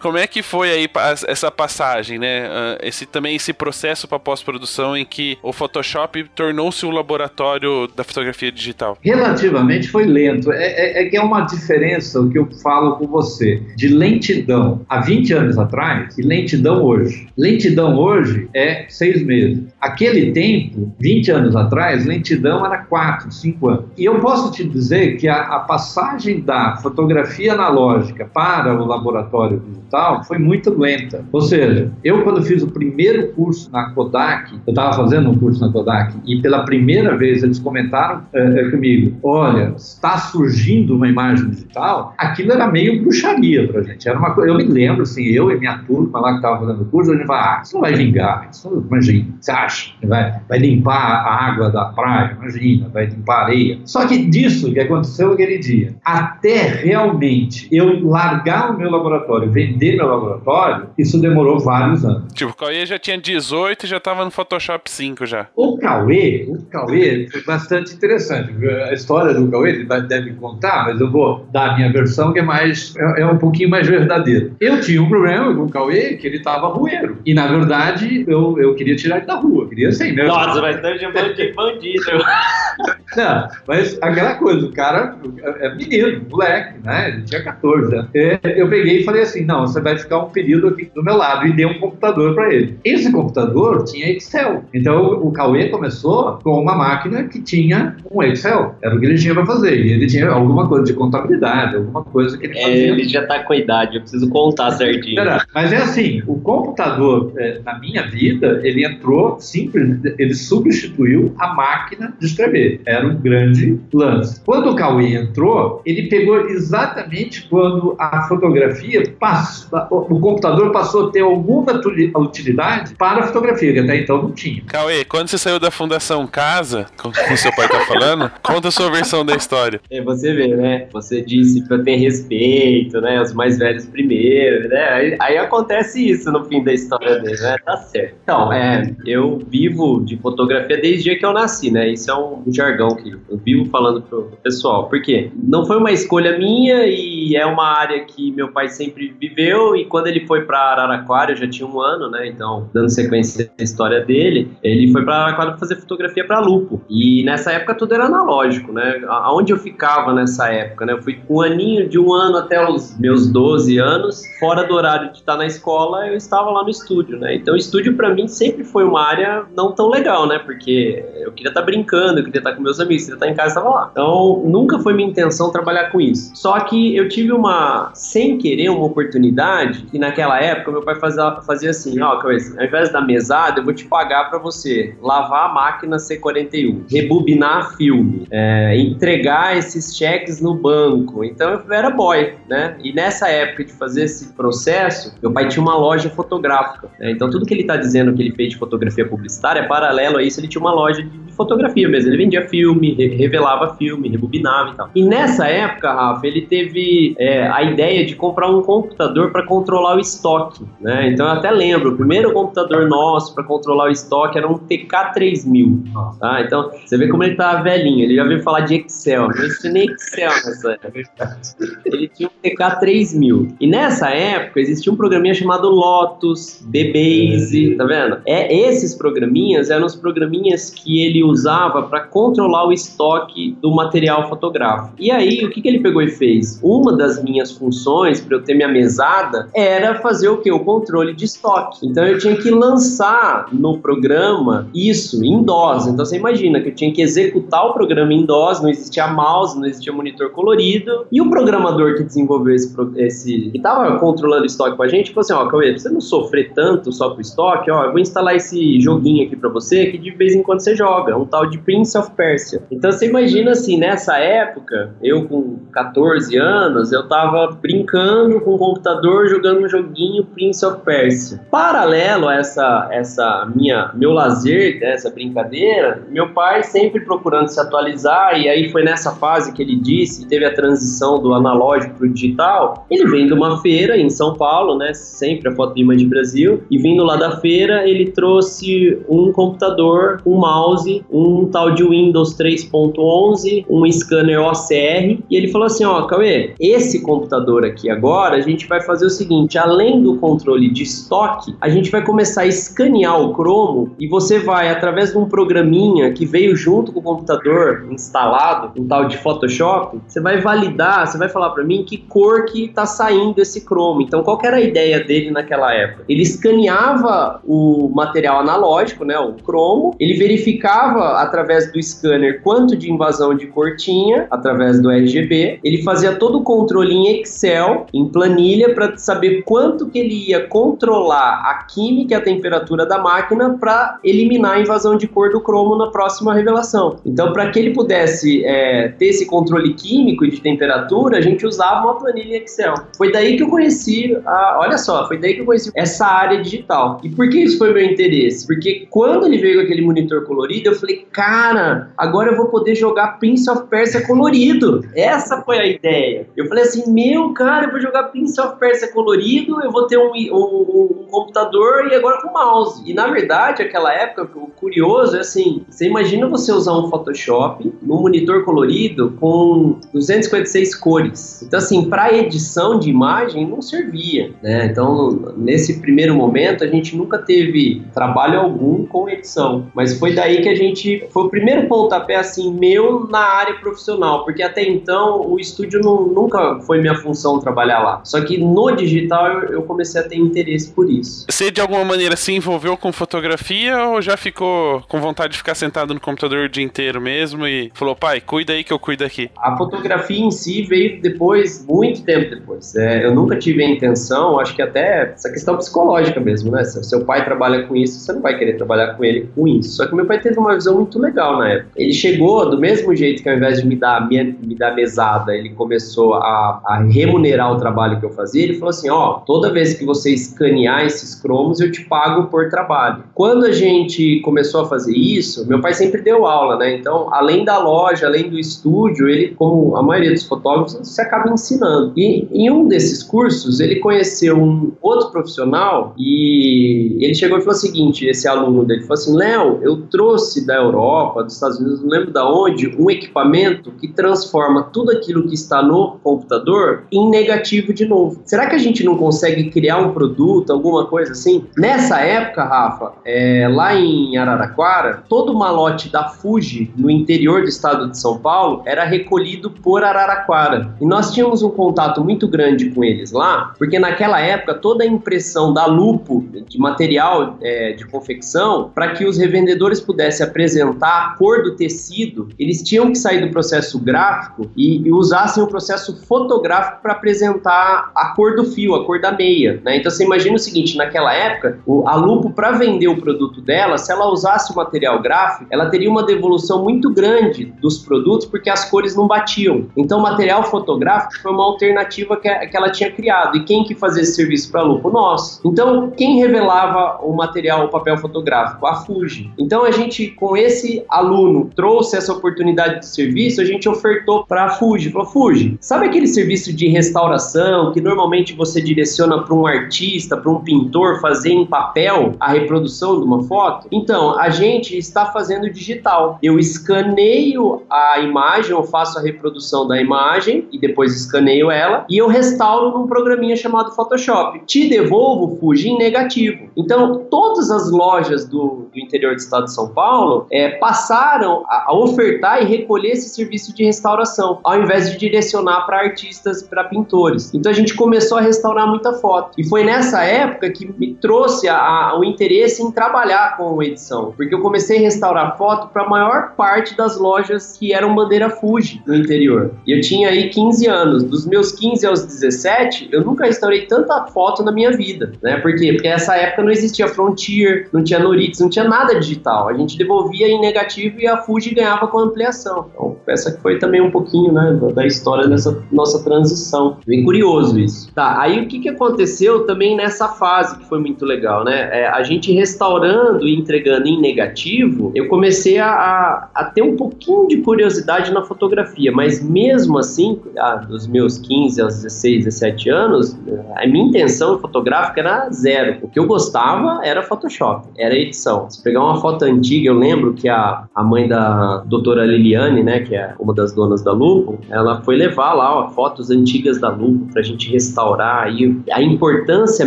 como 0.00 0.16
é 0.16 0.26
que 0.26 0.42
foi 0.42 0.70
aí 0.70 0.88
essa 1.28 1.50
passagem, 1.50 2.18
né? 2.18 2.48
Uh, 2.48 2.78
esse 2.82 3.04
também 3.04 3.36
esse 3.36 3.52
processo 3.52 4.08
para 4.08 4.18
pós-produção 4.18 4.96
em 4.96 5.04
que 5.04 5.38
o 5.42 5.52
Photoshop 5.52 6.24
tornou-se 6.34 6.84
o 6.86 6.90
laboratório 6.90 7.86
da 7.94 8.02
fotografia 8.02 8.50
digital? 8.50 8.96
Relativo 9.02 9.43
relativamente 9.44 9.88
foi 9.88 10.04
lento. 10.04 10.50
É, 10.52 10.64
é, 10.64 11.02
é, 11.02 11.08
que 11.08 11.16
é 11.16 11.20
uma 11.20 11.42
diferença 11.42 12.20
o 12.20 12.30
que 12.30 12.38
eu 12.38 12.48
falo 12.62 12.96
com 12.96 13.06
você 13.06 13.60
de 13.76 13.88
lentidão 13.88 14.80
há 14.88 15.00
20 15.00 15.32
anos 15.32 15.58
atrás 15.58 16.16
e 16.18 16.22
lentidão 16.22 16.82
hoje. 16.82 17.26
Lentidão 17.36 17.96
hoje 17.96 18.48
é 18.54 18.86
seis 18.88 19.22
meses. 19.22 19.64
Aquele 19.80 20.32
tempo, 20.32 20.92
20 21.00 21.30
anos 21.30 21.56
atrás, 21.56 22.06
lentidão 22.06 22.64
era 22.64 22.78
4, 22.78 23.30
5 23.30 23.68
anos. 23.68 23.84
E 23.98 24.04
eu 24.04 24.18
posso 24.20 24.52
te 24.52 24.64
dizer 24.64 25.16
que 25.16 25.28
a, 25.28 25.42
a 25.42 25.60
passagem 25.60 26.40
da 26.40 26.76
fotografia 26.76 27.52
analógica 27.52 28.24
para 28.24 28.80
o 28.80 28.86
laboratório 28.86 29.60
digital 29.60 30.24
foi 30.24 30.38
muito 30.38 30.76
lenta. 30.78 31.24
Ou 31.32 31.40
seja, 31.40 31.92
eu 32.02 32.22
quando 32.22 32.42
fiz 32.42 32.62
o 32.62 32.68
primeiro 32.68 33.28
curso 33.32 33.70
na 33.70 33.90
Kodak, 33.90 34.52
eu 34.66 34.70
estava 34.70 34.94
fazendo 34.94 35.30
um 35.30 35.38
curso 35.38 35.60
na 35.60 35.70
Kodak 35.70 36.14
e 36.26 36.40
pela 36.40 36.64
primeira 36.64 37.16
vez 37.16 37.42
eles 37.42 37.58
comentaram 37.58 38.22
é, 38.32 38.70
comigo, 38.70 39.16
olha, 39.34 39.74
está 39.76 40.16
surgindo 40.18 40.94
uma 40.96 41.08
imagem 41.08 41.50
digital, 41.50 42.14
aquilo 42.16 42.52
era 42.52 42.70
meio 42.70 43.02
bruxaria 43.02 43.66
pra 43.68 43.82
gente. 43.82 44.08
Era 44.08 44.18
uma 44.18 44.34
coisa, 44.34 44.50
eu 44.50 44.56
me 44.56 44.64
lembro, 44.64 45.02
assim, 45.02 45.24
eu 45.24 45.50
e 45.50 45.58
minha 45.58 45.78
turma 45.78 46.20
lá 46.20 46.30
que 46.30 46.36
estava 46.36 46.60
fazendo 46.60 46.82
o 46.82 46.84
curso, 46.86 47.12
a 47.12 47.16
gente 47.16 47.26
fala, 47.26 47.58
ah, 47.58 47.62
isso 47.62 47.74
não 47.74 47.80
vai 47.80 47.94
vingar, 47.94 48.48
isso, 48.50 48.86
imagina, 48.88 49.26
você 49.40 49.50
acha? 49.50 49.92
Vai, 50.04 50.40
vai 50.48 50.58
limpar 50.58 50.94
a 50.94 51.46
água 51.46 51.70
da 51.70 51.86
praia, 51.86 52.36
imagina, 52.40 52.88
vai 52.88 53.06
limpar 53.06 53.34
a 53.34 53.44
areia. 53.44 53.78
Só 53.84 54.06
que 54.06 54.24
disso 54.26 54.72
que 54.72 54.80
aconteceu 54.80 55.32
aquele 55.32 55.58
dia, 55.58 55.96
até 56.04 56.62
realmente 56.62 57.68
eu 57.72 58.06
largar 58.06 58.70
o 58.70 58.78
meu 58.78 58.90
laboratório, 58.90 59.50
vender 59.50 59.96
meu 59.96 60.06
laboratório, 60.06 60.88
isso 60.96 61.20
demorou 61.20 61.58
vários 61.58 62.04
anos. 62.04 62.32
Tipo, 62.32 62.52
o 62.52 62.54
Cauê 62.54 62.86
já 62.86 62.98
tinha 62.98 63.18
18 63.18 63.84
e 63.84 63.88
já 63.88 63.96
estava 63.96 64.24
no 64.24 64.30
Photoshop 64.30 64.90
5 64.90 65.26
já. 65.26 65.48
O 65.56 65.78
Cauê, 65.78 66.46
o 66.48 66.62
Cauê 66.66 67.28
foi 67.30 67.42
bastante 67.42 67.94
interessante. 67.94 68.52
A 68.66 68.92
história 68.92 69.23
história 69.24 69.34
do 69.34 69.50
Cauê, 69.50 69.70
ele 69.70 69.84
deve 69.84 70.32
contar, 70.34 70.86
mas 70.86 71.00
eu 71.00 71.10
vou 71.10 71.46
dar 71.52 71.70
a 71.70 71.76
minha 71.76 71.92
versão 71.92 72.32
que 72.32 72.38
é 72.38 72.42
mais 72.42 72.94
é, 72.96 73.22
é 73.22 73.26
um 73.26 73.38
pouquinho 73.38 73.70
mais 73.70 73.86
verdadeira. 73.86 74.50
Eu 74.60 74.80
tinha 74.80 75.02
um 75.02 75.08
problema 75.08 75.54
com 75.54 75.62
o 75.62 75.70
Cauê 75.70 76.14
que 76.14 76.26
ele 76.26 76.36
estava 76.38 76.68
rueiro. 76.68 77.18
E 77.24 77.32
na 77.32 77.46
verdade 77.46 78.24
eu, 78.28 78.58
eu 78.58 78.74
queria 78.74 78.96
tirar 78.96 79.18
ele 79.18 79.26
da 79.26 79.36
rua. 79.36 79.68
Queria 79.68 79.88
assim 79.88 80.12
mesmo. 80.12 80.28
Nossa, 80.28 80.60
mas 80.60 80.76
estão 80.76 80.98
chamando 80.98 81.34
de 81.34 81.52
bandido. 81.52 82.04
Não, 83.16 83.48
mas 83.68 83.96
aquela 84.02 84.34
coisa, 84.34 84.66
o 84.66 84.72
cara 84.72 85.16
é 85.60 85.74
menino, 85.74 86.26
moleque, 86.28 86.74
né? 86.82 87.10
Ele 87.10 87.22
tinha 87.22 87.42
14 87.42 87.94
anos. 87.94 88.10
É, 88.14 88.40
Eu 88.56 88.68
peguei 88.68 89.00
e 89.00 89.04
falei 89.04 89.22
assim: 89.22 89.44
não, 89.44 89.66
você 89.66 89.80
vai 89.80 89.96
ficar 89.96 90.18
um 90.18 90.30
período 90.30 90.68
aqui 90.68 90.90
do 90.92 91.02
meu 91.02 91.16
lado 91.16 91.46
e 91.46 91.52
dei 91.52 91.64
um 91.64 91.78
computador 91.78 92.34
para 92.34 92.52
ele. 92.52 92.76
Esse 92.84 93.12
computador 93.12 93.84
tinha 93.84 94.10
Excel. 94.10 94.64
Então 94.74 95.12
o 95.22 95.30
Cauê 95.30 95.68
começou 95.68 96.38
com 96.42 96.60
uma 96.60 96.74
máquina 96.74 97.24
que 97.24 97.40
tinha 97.40 97.96
um 98.10 98.22
Excel. 98.22 98.74
Era 98.82 98.96
o 98.96 99.00
que 99.00 99.06
ele 99.06 99.13
tinha 99.18 99.34
para 99.34 99.46
fazer. 99.46 99.84
E 99.84 99.92
ele 99.92 100.06
tinha 100.06 100.28
alguma 100.28 100.68
coisa 100.68 100.84
de 100.84 100.92
contabilidade, 100.94 101.76
alguma 101.76 102.02
coisa 102.04 102.36
que 102.38 102.46
ele 102.46 102.58
É, 102.58 102.62
fazia. 102.62 102.88
ele 102.88 103.08
já 103.08 103.26
tá 103.26 103.40
com 103.44 103.52
a 103.52 103.56
idade, 103.56 103.96
eu 103.96 104.00
preciso 104.02 104.28
contar 104.28 104.70
certinho. 104.72 105.20
Era, 105.20 105.44
Mas 105.54 105.72
é 105.72 105.76
assim, 105.78 106.22
o 106.26 106.38
computador 106.40 107.32
é, 107.36 107.60
na 107.64 107.78
minha 107.78 108.02
vida, 108.08 108.60
ele 108.62 108.84
entrou 108.84 109.38
simples, 109.40 109.98
ele 110.18 110.34
substituiu 110.34 111.34
a 111.38 111.54
máquina 111.54 112.14
de 112.18 112.26
escrever. 112.26 112.80
Era 112.86 113.06
um 113.06 113.16
grande 113.16 113.78
lance. 113.92 114.40
Quando 114.44 114.70
o 114.70 114.74
Cauê 114.76 115.14
entrou, 115.14 115.82
ele 115.84 116.08
pegou 116.08 116.48
exatamente 116.50 117.46
quando 117.48 117.94
a 117.98 118.22
fotografia 118.28 119.02
passou, 119.18 119.68
o 119.90 120.20
computador 120.20 120.70
passou 120.72 121.08
a 121.08 121.12
ter 121.12 121.20
alguma 121.20 121.72
utilidade 122.16 122.94
para 122.94 123.20
a 123.20 123.26
fotografia, 123.26 123.72
que 123.72 123.78
até 123.78 123.96
então 123.96 124.22
não 124.22 124.32
tinha. 124.32 124.62
Cauê, 124.66 125.04
quando 125.04 125.28
você 125.28 125.38
saiu 125.38 125.58
da 125.58 125.70
Fundação 125.70 126.26
Casa, 126.26 126.86
como 126.96 127.14
o 127.14 127.36
seu 127.36 127.54
pai 127.54 127.68
tá 127.68 127.80
falando, 127.80 128.30
conta 128.42 128.68
a 128.68 128.70
sua 128.70 128.90
versão 128.90 129.03
da 129.24 129.36
história. 129.36 129.80
É, 129.90 130.00
você 130.02 130.32
vê, 130.32 130.48
né? 130.48 130.86
Você 130.92 131.22
disse 131.22 131.66
pra 131.66 131.78
ter 131.78 131.96
respeito, 131.96 133.00
né? 133.00 133.20
Os 133.20 133.32
mais 133.32 133.58
velhos 133.58 133.86
primeiro, 133.86 134.68
né? 134.68 134.88
Aí, 134.90 135.16
aí 135.20 135.38
acontece 135.38 136.10
isso 136.10 136.30
no 136.30 136.44
fim 136.44 136.62
da 136.62 136.72
história 136.72 137.20
dele, 137.20 137.40
né? 137.40 137.56
Tá 137.64 137.76
certo. 137.76 138.16
Então, 138.22 138.52
é, 138.52 138.94
eu 139.06 139.40
vivo 139.48 140.04
de 140.04 140.16
fotografia 140.16 140.80
desde 140.80 141.00
o 141.00 141.02
dia 141.04 141.18
que 141.18 141.26
eu 141.26 141.32
nasci, 141.32 141.70
né? 141.70 141.88
Isso 141.90 142.10
é 142.10 142.16
um 142.16 142.42
jargão 142.48 142.96
que 142.96 143.12
eu 143.12 143.38
vivo 143.38 143.66
falando 143.70 144.02
pro 144.02 144.32
pessoal. 144.42 144.88
Por 144.88 145.00
quê? 145.02 145.30
Não 145.34 145.66
foi 145.66 145.76
uma 145.76 145.92
escolha 145.92 146.38
minha 146.38 146.86
e 146.86 147.36
é 147.36 147.44
uma 147.46 147.66
área 147.66 148.04
que 148.04 148.32
meu 148.32 148.52
pai 148.52 148.68
sempre 148.68 149.14
viveu 149.20 149.76
e 149.76 149.84
quando 149.84 150.06
ele 150.06 150.26
foi 150.26 150.42
pra 150.42 150.58
Araraquara, 150.58 151.32
eu 151.32 151.36
já 151.36 151.48
tinha 151.48 151.68
um 151.68 151.80
ano, 151.80 152.10
né? 152.10 152.26
Então, 152.26 152.68
dando 152.72 152.88
sequência 152.88 153.50
à 153.58 153.62
história 153.62 154.00
dele, 154.00 154.50
ele 154.62 154.90
foi 154.92 155.04
pra 155.04 155.16
Araraquara 155.16 155.58
fazer 155.58 155.76
fotografia 155.76 156.24
pra 156.24 156.40
Lupo. 156.40 156.82
E 156.88 157.22
nessa 157.24 157.52
época 157.52 157.74
tudo 157.74 157.94
era 157.94 158.04
analógico, 158.04 158.72
né? 158.72 158.93
Aonde 159.08 159.52
eu 159.52 159.58
ficava 159.58 160.12
nessa 160.12 160.48
época, 160.48 160.86
né? 160.86 160.92
Eu 160.92 161.02
fui 161.02 161.20
um 161.28 161.40
aninho, 161.40 161.88
de 161.88 161.98
um 161.98 162.12
ano 162.12 162.38
até 162.38 162.66
os 162.68 162.98
meus 162.98 163.26
12 163.30 163.78
anos, 163.78 164.22
fora 164.38 164.64
do 164.64 164.74
horário 164.74 165.12
de 165.12 165.18
estar 165.18 165.36
na 165.36 165.46
escola, 165.46 166.06
eu 166.06 166.16
estava 166.16 166.50
lá 166.50 166.62
no 166.62 166.70
estúdio, 166.70 167.18
né? 167.18 167.34
Então, 167.34 167.56
estúdio 167.56 167.96
pra 167.96 168.14
mim 168.14 168.28
sempre 168.28 168.64
foi 168.64 168.84
uma 168.84 169.02
área 169.02 169.44
não 169.54 169.72
tão 169.72 169.88
legal, 169.88 170.26
né? 170.26 170.38
Porque 170.38 171.04
eu 171.16 171.32
queria 171.32 171.50
estar 171.50 171.62
brincando, 171.62 172.20
eu 172.20 172.24
queria 172.24 172.38
estar 172.40 172.52
com 172.52 172.62
meus 172.62 172.80
amigos, 172.80 173.04
queria 173.04 173.16
estar 173.16 173.28
em 173.28 173.34
casa, 173.34 173.48
estava 173.48 173.68
lá. 173.68 173.88
Então, 173.92 174.42
nunca 174.44 174.78
foi 174.78 174.94
minha 174.94 175.08
intenção 175.08 175.50
trabalhar 175.50 175.90
com 175.90 176.00
isso. 176.00 176.32
Só 176.34 176.58
que 176.60 176.96
eu 176.96 177.08
tive 177.08 177.32
uma, 177.32 177.90
sem 177.94 178.38
querer, 178.38 178.68
uma 178.68 178.84
oportunidade, 178.84 179.86
e 179.92 179.98
naquela 179.98 180.40
época 180.40 180.70
meu 180.70 180.82
pai 180.82 180.94
fazia, 180.96 181.40
fazia 181.46 181.70
assim, 181.70 182.00
ó, 182.00 182.16
Cauê, 182.16 182.36
ao 182.58 182.64
invés 182.64 182.92
da 182.92 183.00
mesada, 183.00 183.60
eu 183.60 183.64
vou 183.64 183.74
te 183.74 183.84
pagar 183.84 184.30
pra 184.30 184.38
você 184.38 184.94
lavar 185.00 185.50
a 185.50 185.52
máquina 185.52 185.96
C41, 185.96 186.84
rebobinar 186.90 187.76
filme, 187.76 188.26
é, 188.30 188.73
entregar 188.76 189.56
esses 189.56 189.96
cheques 189.96 190.40
no 190.40 190.54
banco. 190.54 191.24
Então 191.24 191.50
eu 191.50 191.72
era 191.72 191.90
boy, 191.90 192.34
né? 192.48 192.76
E 192.82 192.92
nessa 192.92 193.28
época 193.28 193.64
de 193.64 193.72
fazer 193.72 194.04
esse 194.04 194.32
processo, 194.34 195.14
meu 195.22 195.32
pai 195.32 195.48
tinha 195.48 195.62
uma 195.62 195.76
loja 195.76 196.08
fotográfica. 196.10 196.88
né? 196.98 197.10
Então 197.10 197.30
tudo 197.30 197.46
que 197.46 197.54
ele 197.54 197.64
tá 197.64 197.76
dizendo 197.76 198.12
que 198.12 198.22
ele 198.22 198.32
fez 198.34 198.50
de 198.50 198.56
fotografia 198.58 199.06
publicitária, 199.06 199.66
paralelo 199.66 200.18
a 200.18 200.22
isso, 200.22 200.40
ele 200.40 200.48
tinha 200.48 200.60
uma 200.60 200.72
loja 200.72 201.02
de 201.02 201.32
fotografia 201.32 201.88
mesmo. 201.88 202.10
Ele 202.10 202.16
vendia 202.16 202.48
filme, 202.48 202.94
re- 202.94 203.16
revelava 203.16 203.74
filme, 203.76 204.08
rebobinava 204.08 204.70
e 204.70 204.74
tal. 204.74 204.90
E 204.94 205.02
nessa 205.04 205.46
época, 205.48 205.92
Rafa, 205.92 206.26
ele 206.26 206.42
teve 206.42 207.14
é, 207.18 207.48
a 207.48 207.62
ideia 207.62 208.04
de 208.04 208.14
comprar 208.14 208.48
um 208.50 208.62
computador 208.62 209.30
para 209.32 209.44
controlar 209.44 209.96
o 209.96 210.00
estoque, 210.00 210.64
né? 210.80 211.08
Então 211.08 211.26
eu 211.26 211.32
até 211.32 211.50
lembro, 211.50 211.92
o 211.92 211.96
primeiro 211.96 212.32
computador 212.32 212.86
nosso 212.88 213.34
para 213.34 213.42
controlar 213.44 213.88
o 213.88 213.90
estoque 213.90 214.38
era 214.38 214.48
um 214.48 214.54
TK3000, 214.58 215.82
tá? 216.18 216.40
Então 216.42 216.70
você 216.84 216.96
vê 216.96 217.08
como 217.08 217.22
ele 217.24 217.34
tá 217.36 217.60
velhinho, 217.62 218.04
ele 218.04 218.14
já 218.16 218.24
veio 218.24 218.42
falar 218.42 218.60
de 218.64 218.76
Excel, 218.76 219.28
não 219.28 219.44
existia 219.44 219.70
nem 219.70 219.90
Excel 219.90 220.30
nessa 220.30 220.72
época. 220.72 221.38
Ele 221.84 222.08
tinha 222.08 222.28
um 222.28 222.48
TK3000. 222.48 223.54
E 223.60 223.66
nessa 223.66 224.10
época 224.10 224.60
existia 224.60 224.92
um 224.92 224.96
programinha 224.96 225.34
chamado 225.34 225.68
Lotus, 225.68 226.62
Bbase, 226.62 227.74
tá 227.76 227.84
vendo? 227.84 228.18
É, 228.26 228.54
esses 228.54 228.94
programinhas 228.94 229.70
eram 229.70 229.86
os 229.86 229.94
programinhas 229.94 230.70
que 230.70 231.02
ele 231.02 231.22
usava 231.22 231.82
para 231.82 232.00
controlar 232.00 232.66
o 232.66 232.72
estoque 232.72 233.56
do 233.60 233.74
material 233.74 234.28
fotográfico. 234.28 234.94
E 234.98 235.10
aí, 235.10 235.44
o 235.44 235.50
que, 235.50 235.60
que 235.60 235.68
ele 235.68 235.80
pegou 235.80 236.02
e 236.02 236.08
fez? 236.08 236.60
Uma 236.62 236.96
das 236.96 237.22
minhas 237.22 237.52
funções 237.52 238.20
para 238.20 238.36
eu 238.36 238.42
ter 238.42 238.54
minha 238.54 238.68
mesada 238.68 239.48
era 239.54 239.96
fazer 240.00 240.28
o 240.28 240.38
que? 240.38 240.50
O 240.50 240.60
controle 240.60 241.14
de 241.14 241.24
estoque. 241.24 241.86
Então 241.86 242.04
eu 242.04 242.18
tinha 242.18 242.36
que 242.36 242.50
lançar 242.50 243.48
no 243.52 243.78
programa 243.78 244.68
isso 244.74 245.24
em 245.24 245.42
DOS. 245.42 245.86
Então 245.86 246.04
você 246.04 246.16
imagina 246.16 246.60
que 246.60 246.68
eu 246.68 246.74
tinha 246.74 246.92
que 246.92 247.02
executar 247.02 247.66
o 247.66 247.72
programa 247.72 248.12
em 248.12 248.24
Não 248.62 248.68
existia 248.68 249.06
mouse, 249.06 249.58
não 249.58 249.66
existia 249.66 249.92
monitor 249.92 250.30
colorido. 250.30 251.06
E 251.10 251.20
o 251.20 251.30
programador 251.30 251.96
que 251.96 252.04
desenvolveu 252.04 252.54
esse, 252.54 252.74
esse 252.96 253.50
que 253.50 253.56
estava 253.56 253.98
controlando 253.98 254.42
o 254.42 254.46
estoque 254.46 254.76
com 254.76 254.82
a 254.82 254.88
gente, 254.88 255.12
falou 255.12 255.20
assim: 255.22 255.32
ó, 255.32 255.46
Cauê, 255.46 255.70
pra 255.70 255.78
você 255.78 255.88
não 255.88 256.00
sofrer 256.00 256.52
tanto 256.54 256.92
só 256.92 257.10
com 257.10 257.18
o 257.18 257.20
estoque, 257.20 257.70
ó, 257.70 257.84
eu 257.84 257.90
vou 257.92 258.00
instalar 258.00 258.34
esse 258.36 258.80
joguinho 258.80 259.26
aqui 259.26 259.36
para 259.36 259.48
você 259.48 259.86
que 259.86 259.98
de 259.98 260.10
vez 260.10 260.34
em 260.34 260.42
quando 260.42 260.60
você 260.60 260.74
joga, 260.74 261.16
um 261.16 261.24
tal 261.24 261.46
de 261.46 261.58
Prince 261.58 261.96
of 261.96 262.10
Persia. 262.12 262.62
Então 262.70 262.90
você 262.90 263.08
imagina 263.08 263.52
assim, 263.52 263.78
nessa 263.78 264.18
época, 264.18 264.94
eu 265.02 265.26
com 265.26 265.58
14 265.72 266.36
anos, 266.36 266.92
eu 266.92 267.08
tava 267.08 267.48
brincando 267.60 268.40
com 268.40 268.54
o 268.54 268.58
computador 268.58 269.28
jogando 269.28 269.64
um 269.64 269.68
joguinho 269.68 270.24
Prince 270.24 270.64
of 270.64 270.80
Persia. 270.84 271.40
Paralelo 271.50 272.28
a 272.28 272.34
essa 272.36 272.88
essa 272.90 273.50
minha 273.54 273.90
meu 273.94 274.12
lazer, 274.12 274.82
essa 274.82 275.10
brincadeira, 275.10 276.02
meu 276.08 276.32
pai 276.32 276.62
sempre 276.62 277.00
procurando 277.00 277.48
se 277.48 277.60
atualizar 277.60 278.38
e 278.38 278.43
aí 278.48 278.70
foi 278.70 278.84
nessa 278.84 279.12
fase 279.12 279.52
que 279.52 279.62
ele 279.62 279.76
disse, 279.76 280.26
teve 280.26 280.44
a 280.44 280.54
transição 280.54 281.20
do 281.20 281.34
analógico 281.34 281.94
pro 281.94 282.08
digital. 282.08 282.86
Ele 282.90 283.06
vem 283.06 283.26
de 283.26 283.32
uma 283.32 283.60
feira 283.60 283.96
em 283.96 284.10
São 284.10 284.34
Paulo, 284.34 284.76
né, 284.76 284.92
sempre 284.94 285.48
a 285.48 285.54
foto 285.54 285.74
de 285.74 286.06
Brasil, 286.06 286.62
e 286.70 286.78
vindo 286.78 287.04
lá 287.04 287.16
da 287.16 287.38
feira, 287.38 287.88
ele 287.88 288.10
trouxe 288.10 288.98
um 289.08 289.32
computador, 289.32 290.20
um 290.26 290.36
mouse, 290.36 291.04
um 291.10 291.46
tal 291.46 291.72
de 291.72 291.84
Windows 291.84 292.36
3.11, 292.36 293.64
um 293.68 293.90
scanner 293.90 294.40
OCR, 294.40 295.22
e 295.30 295.36
ele 295.36 295.48
falou 295.48 295.66
assim, 295.66 295.84
ó, 295.84 296.02
Cauê, 296.06 296.54
esse 296.58 297.02
computador 297.02 297.64
aqui 297.64 297.90
agora, 297.90 298.36
a 298.36 298.40
gente 298.40 298.66
vai 298.66 298.80
fazer 298.80 299.06
o 299.06 299.10
seguinte, 299.10 299.58
além 299.58 300.02
do 300.02 300.16
controle 300.16 300.70
de 300.70 300.82
estoque, 300.82 301.54
a 301.60 301.68
gente 301.68 301.90
vai 301.90 302.04
começar 302.04 302.42
a 302.42 302.46
escanear 302.46 303.20
o 303.20 303.32
cromo 303.34 303.94
e 303.98 304.08
você 304.08 304.38
vai, 304.38 304.68
através 304.68 305.12
de 305.12 305.18
um 305.18 305.26
programinha 305.26 306.12
que 306.12 306.26
veio 306.26 306.56
junto 306.56 306.92
com 306.92 307.00
o 307.00 307.02
computador 307.02 307.86
instalado, 307.90 308.33
um 308.76 308.86
tal 308.86 309.06
de 309.06 309.16
Photoshop, 309.18 310.00
você 310.06 310.20
vai 310.20 310.40
validar, 310.40 311.06
você 311.06 311.18
vai 311.18 311.28
falar 311.28 311.50
para 311.50 311.64
mim 311.64 311.84
que 311.84 311.98
cor 311.98 312.44
que 312.46 312.68
tá 312.68 312.86
saindo 312.86 313.40
esse 313.40 313.64
cromo. 313.64 314.02
Então, 314.02 314.22
qual 314.22 314.38
era 314.44 314.56
a 314.56 314.60
ideia 314.60 315.02
dele 315.02 315.30
naquela 315.30 315.72
época? 315.72 316.04
Ele 316.08 316.22
escaneava 316.22 317.40
o 317.44 317.90
material 317.94 318.40
analógico, 318.40 319.04
né, 319.04 319.18
o 319.18 319.34
cromo, 319.34 319.94
ele 319.98 320.14
verificava 320.14 321.20
através 321.20 321.72
do 321.72 321.82
scanner 321.82 322.42
quanto 322.42 322.76
de 322.76 322.90
invasão 322.90 323.34
de 323.34 323.46
cor 323.46 323.76
tinha, 323.76 324.26
através 324.30 324.80
do 324.80 324.90
RGB, 324.90 325.60
ele 325.62 325.82
fazia 325.82 326.14
todo 326.14 326.38
o 326.38 326.42
controle 326.42 326.94
em 326.94 327.20
Excel, 327.20 327.86
em 327.92 328.06
planilha, 328.08 328.74
para 328.74 328.96
saber 328.96 329.42
quanto 329.42 329.88
que 329.88 329.98
ele 329.98 330.30
ia 330.30 330.46
controlar 330.46 331.42
a 331.44 331.64
química 331.64 332.14
e 332.14 332.16
a 332.16 332.20
temperatura 332.20 332.86
da 332.86 332.98
máquina 332.98 333.56
para 333.58 333.98
eliminar 334.02 334.56
a 334.56 334.60
invasão 334.60 334.96
de 334.96 335.06
cor 335.06 335.30
do 335.30 335.40
cromo 335.40 335.76
na 335.76 335.90
próxima 335.90 336.34
revelação. 336.34 336.96
Então, 337.04 337.32
para 337.32 337.50
que 337.50 337.58
ele 337.58 337.70
pudesse 337.70 338.23
é, 338.44 338.88
ter 338.98 339.06
esse 339.06 339.26
controle 339.26 339.74
químico 339.74 340.26
de 340.26 340.40
temperatura, 340.40 341.18
a 341.18 341.20
gente 341.20 341.46
usava 341.46 341.84
uma 341.84 341.98
planilha 341.98 342.38
Excel. 342.38 342.74
Foi 342.96 343.12
daí 343.12 343.36
que 343.36 343.42
eu 343.42 343.48
conheci, 343.48 344.16
a, 344.24 344.58
olha 344.60 344.78
só, 344.78 345.06
foi 345.06 345.18
daí 345.18 345.34
que 345.34 345.40
eu 345.40 345.44
conheci 345.44 345.70
essa 345.74 346.06
área 346.06 346.42
digital. 346.42 347.00
E 347.02 347.08
por 347.08 347.28
que 347.28 347.40
isso 347.40 347.58
foi 347.58 347.72
meu 347.72 347.84
interesse? 347.84 348.46
Porque 348.46 348.86
quando 348.90 349.26
ele 349.26 349.38
veio 349.38 349.56
com 349.56 349.62
aquele 349.62 349.82
monitor 349.82 350.24
colorido, 350.24 350.70
eu 350.70 350.74
falei, 350.74 351.06
cara, 351.12 351.90
agora 351.96 352.30
eu 352.30 352.36
vou 352.36 352.46
poder 352.46 352.74
jogar 352.74 353.18
Prince 353.18 353.50
of 353.50 353.66
Persia 353.68 354.06
colorido. 354.06 354.84
Essa 354.94 355.42
foi 355.42 355.58
a 355.58 355.66
ideia. 355.66 356.26
Eu 356.36 356.46
falei 356.46 356.64
assim, 356.64 356.90
meu 356.90 357.32
cara, 357.32 357.66
eu 357.66 357.70
vou 357.70 357.80
jogar 357.80 358.04
Prince 358.04 358.40
of 358.40 358.58
Persia 358.58 358.92
colorido, 358.92 359.60
eu 359.62 359.70
vou 359.70 359.86
ter 359.86 359.98
um, 359.98 360.12
um, 360.12 361.04
um 361.04 361.06
computador 361.10 361.88
e 361.90 361.94
agora 361.94 362.20
com 362.22 362.32
mouse. 362.32 362.82
E 362.86 362.94
na 362.94 363.08
verdade, 363.08 363.62
aquela 363.62 363.92
época, 363.92 364.28
o 364.36 364.48
curioso 364.48 365.16
é 365.16 365.20
assim, 365.20 365.64
você 365.68 365.86
imagina 365.86 366.28
você 366.28 366.52
usar 366.52 366.72
um 366.78 366.88
Photoshop 366.88 367.72
num 367.82 368.00
monitor 368.00 368.13
colorido 368.44 369.16
com 369.20 369.78
256 369.92 370.74
cores. 370.76 371.42
Então 371.42 371.58
assim, 371.58 371.88
para 371.88 372.12
edição 372.12 372.78
de 372.78 372.90
imagem 372.90 373.46
não 373.48 373.62
servia, 373.62 374.32
né? 374.42 374.66
Então, 374.66 375.34
nesse 375.36 375.80
primeiro 375.80 376.14
momento, 376.14 376.64
a 376.64 376.66
gente 376.66 376.96
nunca 376.96 377.18
teve 377.18 377.82
trabalho 377.94 378.40
algum 378.40 378.84
com 378.86 379.08
edição, 379.08 379.66
mas 379.74 379.98
foi 379.98 380.14
daí 380.14 380.42
que 380.42 380.48
a 380.48 380.54
gente 380.54 381.06
foi 381.10 381.24
o 381.24 381.28
primeiro 381.28 381.66
pontapé 381.68 382.16
assim 382.16 382.52
meu 382.52 383.06
na 383.08 383.20
área 383.20 383.54
profissional, 383.54 384.24
porque 384.24 384.42
até 384.42 384.62
então 384.62 385.26
o 385.26 385.38
estúdio 385.38 385.80
não, 385.80 386.06
nunca 386.06 386.60
foi 386.60 386.80
minha 386.80 386.94
função 386.94 387.38
trabalhar 387.38 387.80
lá. 387.80 388.00
Só 388.04 388.20
que 388.20 388.38
no 388.38 388.70
digital 388.72 389.26
eu, 389.26 389.48
eu 389.54 389.62
comecei 389.62 390.00
a 390.00 390.04
ter 390.04 390.16
interesse 390.16 390.70
por 390.70 390.90
isso. 390.90 391.26
Você 391.28 391.50
de 391.50 391.60
alguma 391.60 391.84
maneira 391.84 392.16
se 392.16 392.32
envolveu 392.32 392.76
com 392.76 392.92
fotografia 392.92 393.86
ou 393.88 394.02
já 394.02 394.16
ficou 394.16 394.82
com 394.88 395.00
vontade 395.00 395.32
de 395.32 395.38
ficar 395.38 395.54
sentado 395.54 395.94
no 395.94 396.00
computador 396.00 396.46
o 396.46 396.48
dia 396.48 396.64
inteiro 396.64 397.00
mesmo 397.00 397.46
e 397.46 397.70
falou, 397.74 397.94
pai, 398.04 398.20
cuida 398.20 398.52
aí 398.52 398.62
que 398.62 398.70
eu 398.70 398.78
cuido 398.78 399.02
aqui? 399.02 399.30
A 399.38 399.56
fotografia 399.56 400.22
em 400.22 400.30
si 400.30 400.60
veio 400.60 401.00
depois, 401.00 401.64
muito 401.66 402.02
tempo 402.02 402.34
depois. 402.34 402.74
É, 402.76 403.06
eu 403.06 403.14
nunca 403.14 403.34
tive 403.34 403.64
a 403.64 403.70
intenção, 403.70 404.38
acho 404.38 404.54
que 404.54 404.60
até 404.60 405.12
essa 405.14 405.32
questão 405.32 405.56
psicológica 405.56 406.20
mesmo, 406.20 406.52
né? 406.52 406.62
Se 406.64 406.84
seu 406.84 407.02
pai 407.06 407.24
trabalha 407.24 407.62
com 407.62 407.74
isso, 407.74 407.98
você 407.98 408.12
não 408.12 408.20
vai 408.20 408.36
querer 408.36 408.58
trabalhar 408.58 408.88
com 408.88 409.02
ele 409.02 409.30
com 409.34 409.48
isso. 409.48 409.70
Só 409.70 409.86
que 409.86 409.94
meu 409.94 410.04
pai 410.04 410.20
teve 410.20 410.38
uma 410.38 410.54
visão 410.54 410.74
muito 410.74 410.98
legal 410.98 411.38
na 411.38 411.48
época. 411.48 411.70
Ele 411.76 411.94
chegou 411.94 412.50
do 412.50 412.58
mesmo 412.58 412.94
jeito 412.94 413.22
que 413.22 413.28
ao 413.30 413.36
invés 413.36 413.62
de 413.62 413.66
me 413.66 413.74
dar, 413.74 414.06
me, 414.06 414.22
me 414.22 414.54
dar 414.54 414.74
mesada, 414.74 415.34
ele 415.34 415.48
começou 415.48 416.12
a, 416.12 416.60
a 416.62 416.82
remunerar 416.82 417.52
o 417.52 417.56
trabalho 417.56 417.98
que 417.98 418.04
eu 418.04 418.10
fazia, 418.10 418.42
ele 418.42 418.54
falou 418.54 418.68
assim, 418.68 418.90
ó, 418.90 419.20
toda 419.20 419.50
vez 419.50 419.72
que 419.72 419.84
você 419.86 420.12
escanear 420.12 420.84
esses 420.84 421.14
cromos, 421.14 421.58
eu 421.58 421.72
te 421.72 421.82
pago 421.86 422.24
por 422.24 422.50
trabalho. 422.50 423.04
Quando 423.14 423.46
a 423.46 423.52
gente 423.52 424.20
começou 424.20 424.60
a 424.60 424.68
fazer 424.68 424.94
isso, 424.94 425.48
meu 425.48 425.62
pai 425.62 425.72
sempre 425.72 426.02
deu 426.02 426.26
aula, 426.26 426.58
né? 426.58 426.74
Então, 426.74 427.08
além 427.10 427.46
da 427.46 427.58
loja, 427.58 427.93
além 428.02 428.30
do 428.30 428.38
estúdio, 428.38 429.08
ele, 429.08 429.34
como 429.34 429.76
a 429.76 429.82
maioria 429.82 430.12
dos 430.12 430.24
fotógrafos, 430.24 430.78
se 430.82 431.00
acaba 431.00 431.30
ensinando. 431.32 431.92
E 431.96 432.26
em 432.32 432.50
um 432.50 432.66
desses 432.66 433.02
cursos, 433.02 433.60
ele 433.60 433.76
conheceu 433.76 434.36
um 434.36 434.72
outro 434.80 435.10
profissional 435.10 435.94
e 435.98 436.96
ele 437.00 437.14
chegou 437.14 437.38
e 437.38 437.40
falou 437.42 437.54
o 437.54 437.60
seguinte, 437.60 438.06
esse 438.06 438.26
aluno 438.26 438.64
dele 438.64 438.82
falou 438.82 438.94
assim, 438.94 439.16
Léo, 439.16 439.60
eu 439.62 439.82
trouxe 439.82 440.46
da 440.46 440.56
Europa, 440.56 441.22
dos 441.22 441.34
Estados 441.34 441.58
Unidos, 441.58 441.82
não 441.82 441.88
lembro 441.88 442.12
da 442.12 442.28
onde, 442.28 442.74
um 442.78 442.90
equipamento 442.90 443.70
que 443.72 443.88
transforma 443.88 444.64
tudo 444.72 444.90
aquilo 444.90 445.28
que 445.28 445.34
está 445.34 445.62
no 445.62 445.98
computador 446.02 446.84
em 446.90 447.08
negativo 447.10 447.72
de 447.72 447.84
novo. 447.84 448.20
Será 448.24 448.46
que 448.46 448.54
a 448.54 448.58
gente 448.58 448.84
não 448.84 448.96
consegue 448.96 449.50
criar 449.50 449.78
um 449.78 449.92
produto, 449.92 450.52
alguma 450.52 450.86
coisa 450.86 451.12
assim? 451.12 451.44
Nessa 451.56 452.00
época, 452.00 452.44
Rafa, 452.44 452.92
é, 453.04 453.48
lá 453.48 453.74
em 453.74 454.16
Araraquara, 454.16 455.04
todo 455.08 455.32
o 455.32 455.38
malote 455.38 455.90
da 455.90 456.08
Fuji 456.08 456.72
no 456.76 456.90
interior 456.90 457.42
do 457.42 457.48
estado 457.48 457.73
de 457.90 457.98
São 457.98 458.18
Paulo 458.18 458.62
era 458.64 458.84
recolhido 458.84 459.50
por 459.50 459.84
Araraquara. 459.84 460.74
E 460.80 460.86
nós 460.86 461.12
tínhamos 461.12 461.42
um 461.42 461.50
contato 461.50 462.02
muito 462.02 462.26
grande 462.28 462.70
com 462.70 462.84
eles 462.84 463.12
lá, 463.12 463.52
porque 463.58 463.78
naquela 463.78 464.20
época 464.20 464.54
toda 464.54 464.84
a 464.84 464.86
impressão 464.86 465.52
da 465.52 465.66
lupo 465.66 466.24
de 466.48 466.58
material 466.58 467.36
é, 467.42 467.72
de 467.72 467.86
confecção, 467.86 468.70
para 468.74 468.92
que 468.92 469.04
os 469.04 469.18
revendedores 469.18 469.80
pudessem 469.80 470.26
apresentar 470.26 471.12
a 471.12 471.16
cor 471.16 471.42
do 471.42 471.56
tecido, 471.56 472.28
eles 472.38 472.62
tinham 472.62 472.90
que 472.90 472.98
sair 472.98 473.20
do 473.20 473.30
processo 473.30 473.78
gráfico 473.78 474.50
e, 474.56 474.86
e 474.86 474.92
usassem 474.92 475.42
o 475.42 475.46
processo 475.46 476.04
fotográfico 476.06 476.82
para 476.82 476.92
apresentar 476.92 477.90
a 477.94 478.14
cor 478.14 478.36
do 478.36 478.44
fio, 478.44 478.74
a 478.74 478.84
cor 478.84 479.00
da 479.00 479.12
meia. 479.12 479.60
Né? 479.64 479.78
Então 479.78 479.90
você 479.90 480.04
imagina 480.04 480.36
o 480.36 480.38
seguinte: 480.38 480.76
naquela 480.76 481.12
época, 481.12 481.58
a 481.86 481.96
lupo, 481.96 482.30
para 482.30 482.52
vender 482.52 482.88
o 482.88 483.00
produto 483.00 483.40
dela, 483.40 483.78
se 483.78 483.92
ela 483.92 484.10
usasse 484.10 484.52
o 484.52 484.56
material 484.56 485.00
gráfico, 485.00 485.46
ela 485.50 485.66
teria 485.66 485.90
uma 485.90 486.04
devolução 486.04 486.62
muito 486.62 486.90
grande 486.90 487.52
dos 487.64 487.78
produtos 487.78 488.26
porque 488.26 488.50
as 488.50 488.68
cores 488.68 488.94
não 488.94 489.06
batiam. 489.06 489.66
Então, 489.74 489.98
material 489.98 490.44
fotográfico 490.44 491.22
foi 491.22 491.32
uma 491.32 491.44
alternativa 491.44 492.14
que, 492.14 492.28
que 492.28 492.56
ela 492.56 492.70
tinha 492.70 492.92
criado. 492.92 493.38
E 493.38 493.44
quem 493.44 493.64
que 493.64 493.74
fazia 493.74 494.02
esse 494.02 494.14
serviço 494.14 494.52
para 494.52 494.60
a 494.60 494.64
lupo? 494.64 494.90
Nós. 494.90 495.40
Então, 495.42 495.90
quem 495.96 496.18
revelava 496.18 497.02
o 497.02 497.14
material, 497.14 497.64
o 497.64 497.68
papel 497.68 497.96
fotográfico? 497.96 498.66
A 498.66 498.74
Fuji. 498.74 499.32
Então, 499.38 499.64
a 499.64 499.70
gente, 499.70 500.08
com 500.08 500.36
esse 500.36 500.84
aluno, 500.90 501.50
trouxe 501.56 501.96
essa 501.96 502.12
oportunidade 502.12 502.80
de 502.80 502.86
serviço, 502.86 503.40
a 503.40 503.44
gente 503.46 503.66
ofertou 503.66 504.26
para 504.26 504.44
a 504.44 504.50
Fuji. 504.50 504.90
Falou, 504.90 505.08
Fuji, 505.08 505.56
sabe 505.58 505.86
aquele 505.86 506.06
serviço 506.06 506.52
de 506.52 506.68
restauração 506.68 507.72
que 507.72 507.80
normalmente 507.80 508.34
você 508.34 508.60
direciona 508.60 509.22
para 509.22 509.34
um 509.34 509.46
artista, 509.46 510.18
para 510.18 510.30
um 510.30 510.40
pintor 510.40 511.00
fazer 511.00 511.30
em 511.30 511.46
papel 511.46 512.12
a 512.20 512.30
reprodução 512.30 513.00
de 513.00 513.06
uma 513.06 513.22
foto? 513.22 513.66
Então, 513.72 514.18
a 514.20 514.28
gente 514.28 514.76
está 514.76 515.06
fazendo 515.06 515.48
digital. 515.48 516.18
Eu 516.22 516.38
escaneio 516.38 517.53
a 517.70 518.00
imagem, 518.00 518.52
eu 518.52 518.62
faço 518.64 518.98
a 518.98 519.02
reprodução 519.02 519.66
da 519.66 519.80
imagem 519.80 520.48
e 520.52 520.58
depois 520.58 520.94
escaneio 520.94 521.50
ela 521.50 521.84
e 521.88 521.98
eu 521.98 522.06
restauro 522.06 522.76
num 522.76 522.86
programinha 522.86 523.36
chamado 523.36 523.74
Photoshop. 523.74 524.40
Te 524.46 524.68
devolvo, 524.68 525.36
Fuji, 525.38 525.70
em 525.70 525.78
negativo. 525.78 526.48
Então, 526.56 527.04
todas 527.10 527.50
as 527.50 527.70
lojas 527.70 528.26
do, 528.26 528.68
do 528.72 528.78
interior 528.78 529.14
do 529.14 529.18
estado 529.18 529.44
de 529.44 529.54
São 529.54 529.68
Paulo 529.68 530.26
é, 530.30 530.50
passaram 530.50 531.44
a, 531.48 531.70
a 531.70 531.76
ofertar 531.76 532.42
e 532.42 532.46
recolher 532.46 532.92
esse 532.92 533.08
serviço 533.08 533.54
de 533.54 533.64
restauração, 533.64 534.40
ao 534.44 534.60
invés 534.60 534.90
de 534.90 534.98
direcionar 534.98 535.66
para 535.66 535.78
artistas, 535.78 536.42
para 536.42 536.64
pintores. 536.64 537.32
Então, 537.34 537.50
a 537.50 537.54
gente 537.54 537.74
começou 537.74 538.18
a 538.18 538.20
restaurar 538.20 538.66
muita 538.66 538.92
foto. 538.94 539.32
E 539.38 539.44
foi 539.48 539.64
nessa 539.64 540.02
época 540.02 540.50
que 540.50 540.66
me 540.78 540.94
trouxe 540.94 541.48
a, 541.48 541.58
a, 541.58 541.98
o 541.98 542.04
interesse 542.04 542.62
em 542.62 542.70
trabalhar 542.70 543.36
com 543.36 543.62
edição, 543.62 544.12
porque 544.16 544.34
eu 544.34 544.40
comecei 544.40 544.78
a 544.78 544.80
restaurar 544.80 545.36
foto 545.36 545.68
para 545.68 545.82
a 545.82 545.88
maior 545.88 546.32
parte 546.36 546.76
das 546.76 546.98
lojas 546.98 547.43
que 547.52 547.72
eram 547.72 547.94
bandeira 547.94 548.30
Fuji 548.30 548.82
no 548.86 548.94
interior. 548.94 549.52
E 549.66 549.76
eu 549.76 549.80
tinha 549.80 550.08
aí 550.08 550.28
15 550.30 550.66
anos. 550.66 551.04
Dos 551.04 551.26
meus 551.26 551.52
15 551.52 551.86
aos 551.86 552.04
17, 552.04 552.88
eu 552.92 553.04
nunca 553.04 553.24
restaurei 553.24 553.66
tanta 553.66 554.06
foto 554.06 554.42
na 554.42 554.52
minha 554.52 554.70
vida, 554.70 555.12
né? 555.22 555.36
Por 555.38 555.54
quê? 555.56 555.72
Porque 555.72 555.88
nessa 555.88 556.16
época 556.16 556.42
não 556.42 556.50
existia 556.50 556.88
Frontier, 556.88 557.68
não 557.72 557.82
tinha 557.82 557.98
Noritz, 557.98 558.40
não 558.40 558.48
tinha 558.48 558.64
nada 558.64 558.98
digital. 558.98 559.48
A 559.48 559.54
gente 559.54 559.76
devolvia 559.76 560.28
em 560.28 560.40
negativo 560.40 561.00
e 561.00 561.06
a 561.06 561.18
Fuji 561.18 561.54
ganhava 561.54 561.86
com 561.86 561.98
ampliação. 561.98 562.66
Então, 562.72 562.96
essa 563.06 563.32
que 563.32 563.40
foi 563.40 563.58
também 563.58 563.80
um 563.80 563.90
pouquinho, 563.90 564.32
né, 564.32 564.58
da 564.74 564.86
história 564.86 565.28
dessa 565.28 565.62
nossa 565.70 566.02
transição. 566.02 566.78
Bem 566.86 567.04
curioso 567.04 567.58
isso. 567.58 567.92
Tá, 567.94 568.20
aí 568.20 568.40
o 568.40 568.48
que, 568.48 568.60
que 568.60 568.68
aconteceu 568.68 569.46
também 569.46 569.76
nessa 569.76 570.08
fase 570.08 570.58
que 570.58 570.64
foi 570.66 570.78
muito 570.78 571.04
legal, 571.04 571.44
né? 571.44 571.68
É, 571.72 571.86
a 571.86 572.02
gente 572.02 572.32
restaurando 572.32 573.26
e 573.26 573.34
entregando 573.34 573.86
em 573.88 574.00
negativo, 574.00 574.92
eu 574.94 575.08
comecei 575.08 575.58
a, 575.58 575.68
a, 575.68 576.28
a 576.34 576.44
ter 576.44 576.62
um 576.62 576.76
pouquinho 576.76 577.26
de 577.26 577.33
curiosidade 577.42 578.12
na 578.12 578.22
fotografia, 578.22 578.92
mas 578.92 579.22
mesmo 579.22 579.78
assim, 579.78 580.20
ah, 580.38 580.56
dos 580.56 580.86
meus 580.86 581.18
15 581.18 581.60
aos 581.60 581.74
16, 581.82 582.24
17 582.24 582.70
anos, 582.70 583.18
a 583.56 583.66
minha 583.66 583.86
intenção 583.86 584.38
fotográfica 584.38 585.00
era 585.00 585.30
zero. 585.30 585.78
O 585.82 585.88
que 585.88 585.98
eu 585.98 586.06
gostava 586.06 586.80
era 586.84 587.02
Photoshop, 587.02 587.68
era 587.76 587.94
edição. 587.94 588.48
Se 588.50 588.62
pegar 588.62 588.80
uma 588.80 589.00
foto 589.00 589.24
antiga, 589.24 589.68
eu 589.68 589.78
lembro 589.78 590.12
que 590.14 590.28
a, 590.28 590.64
a 590.74 590.82
mãe 590.82 591.08
da 591.08 591.58
doutora 591.66 592.04
Liliane, 592.04 592.62
né, 592.62 592.80
que 592.80 592.94
é 592.94 593.14
uma 593.18 593.34
das 593.34 593.52
donas 593.52 593.82
da 593.82 593.92
Lupo, 593.92 594.38
ela 594.50 594.82
foi 594.82 594.96
levar 594.96 595.34
lá 595.34 595.58
ó, 595.58 595.68
fotos 595.70 596.10
antigas 596.10 596.60
da 596.60 596.68
Lupo 596.68 597.12
pra 597.12 597.22
gente 597.22 597.50
restaurar 597.50 598.32
e 598.32 598.62
a 598.70 598.82
importância 598.82 599.66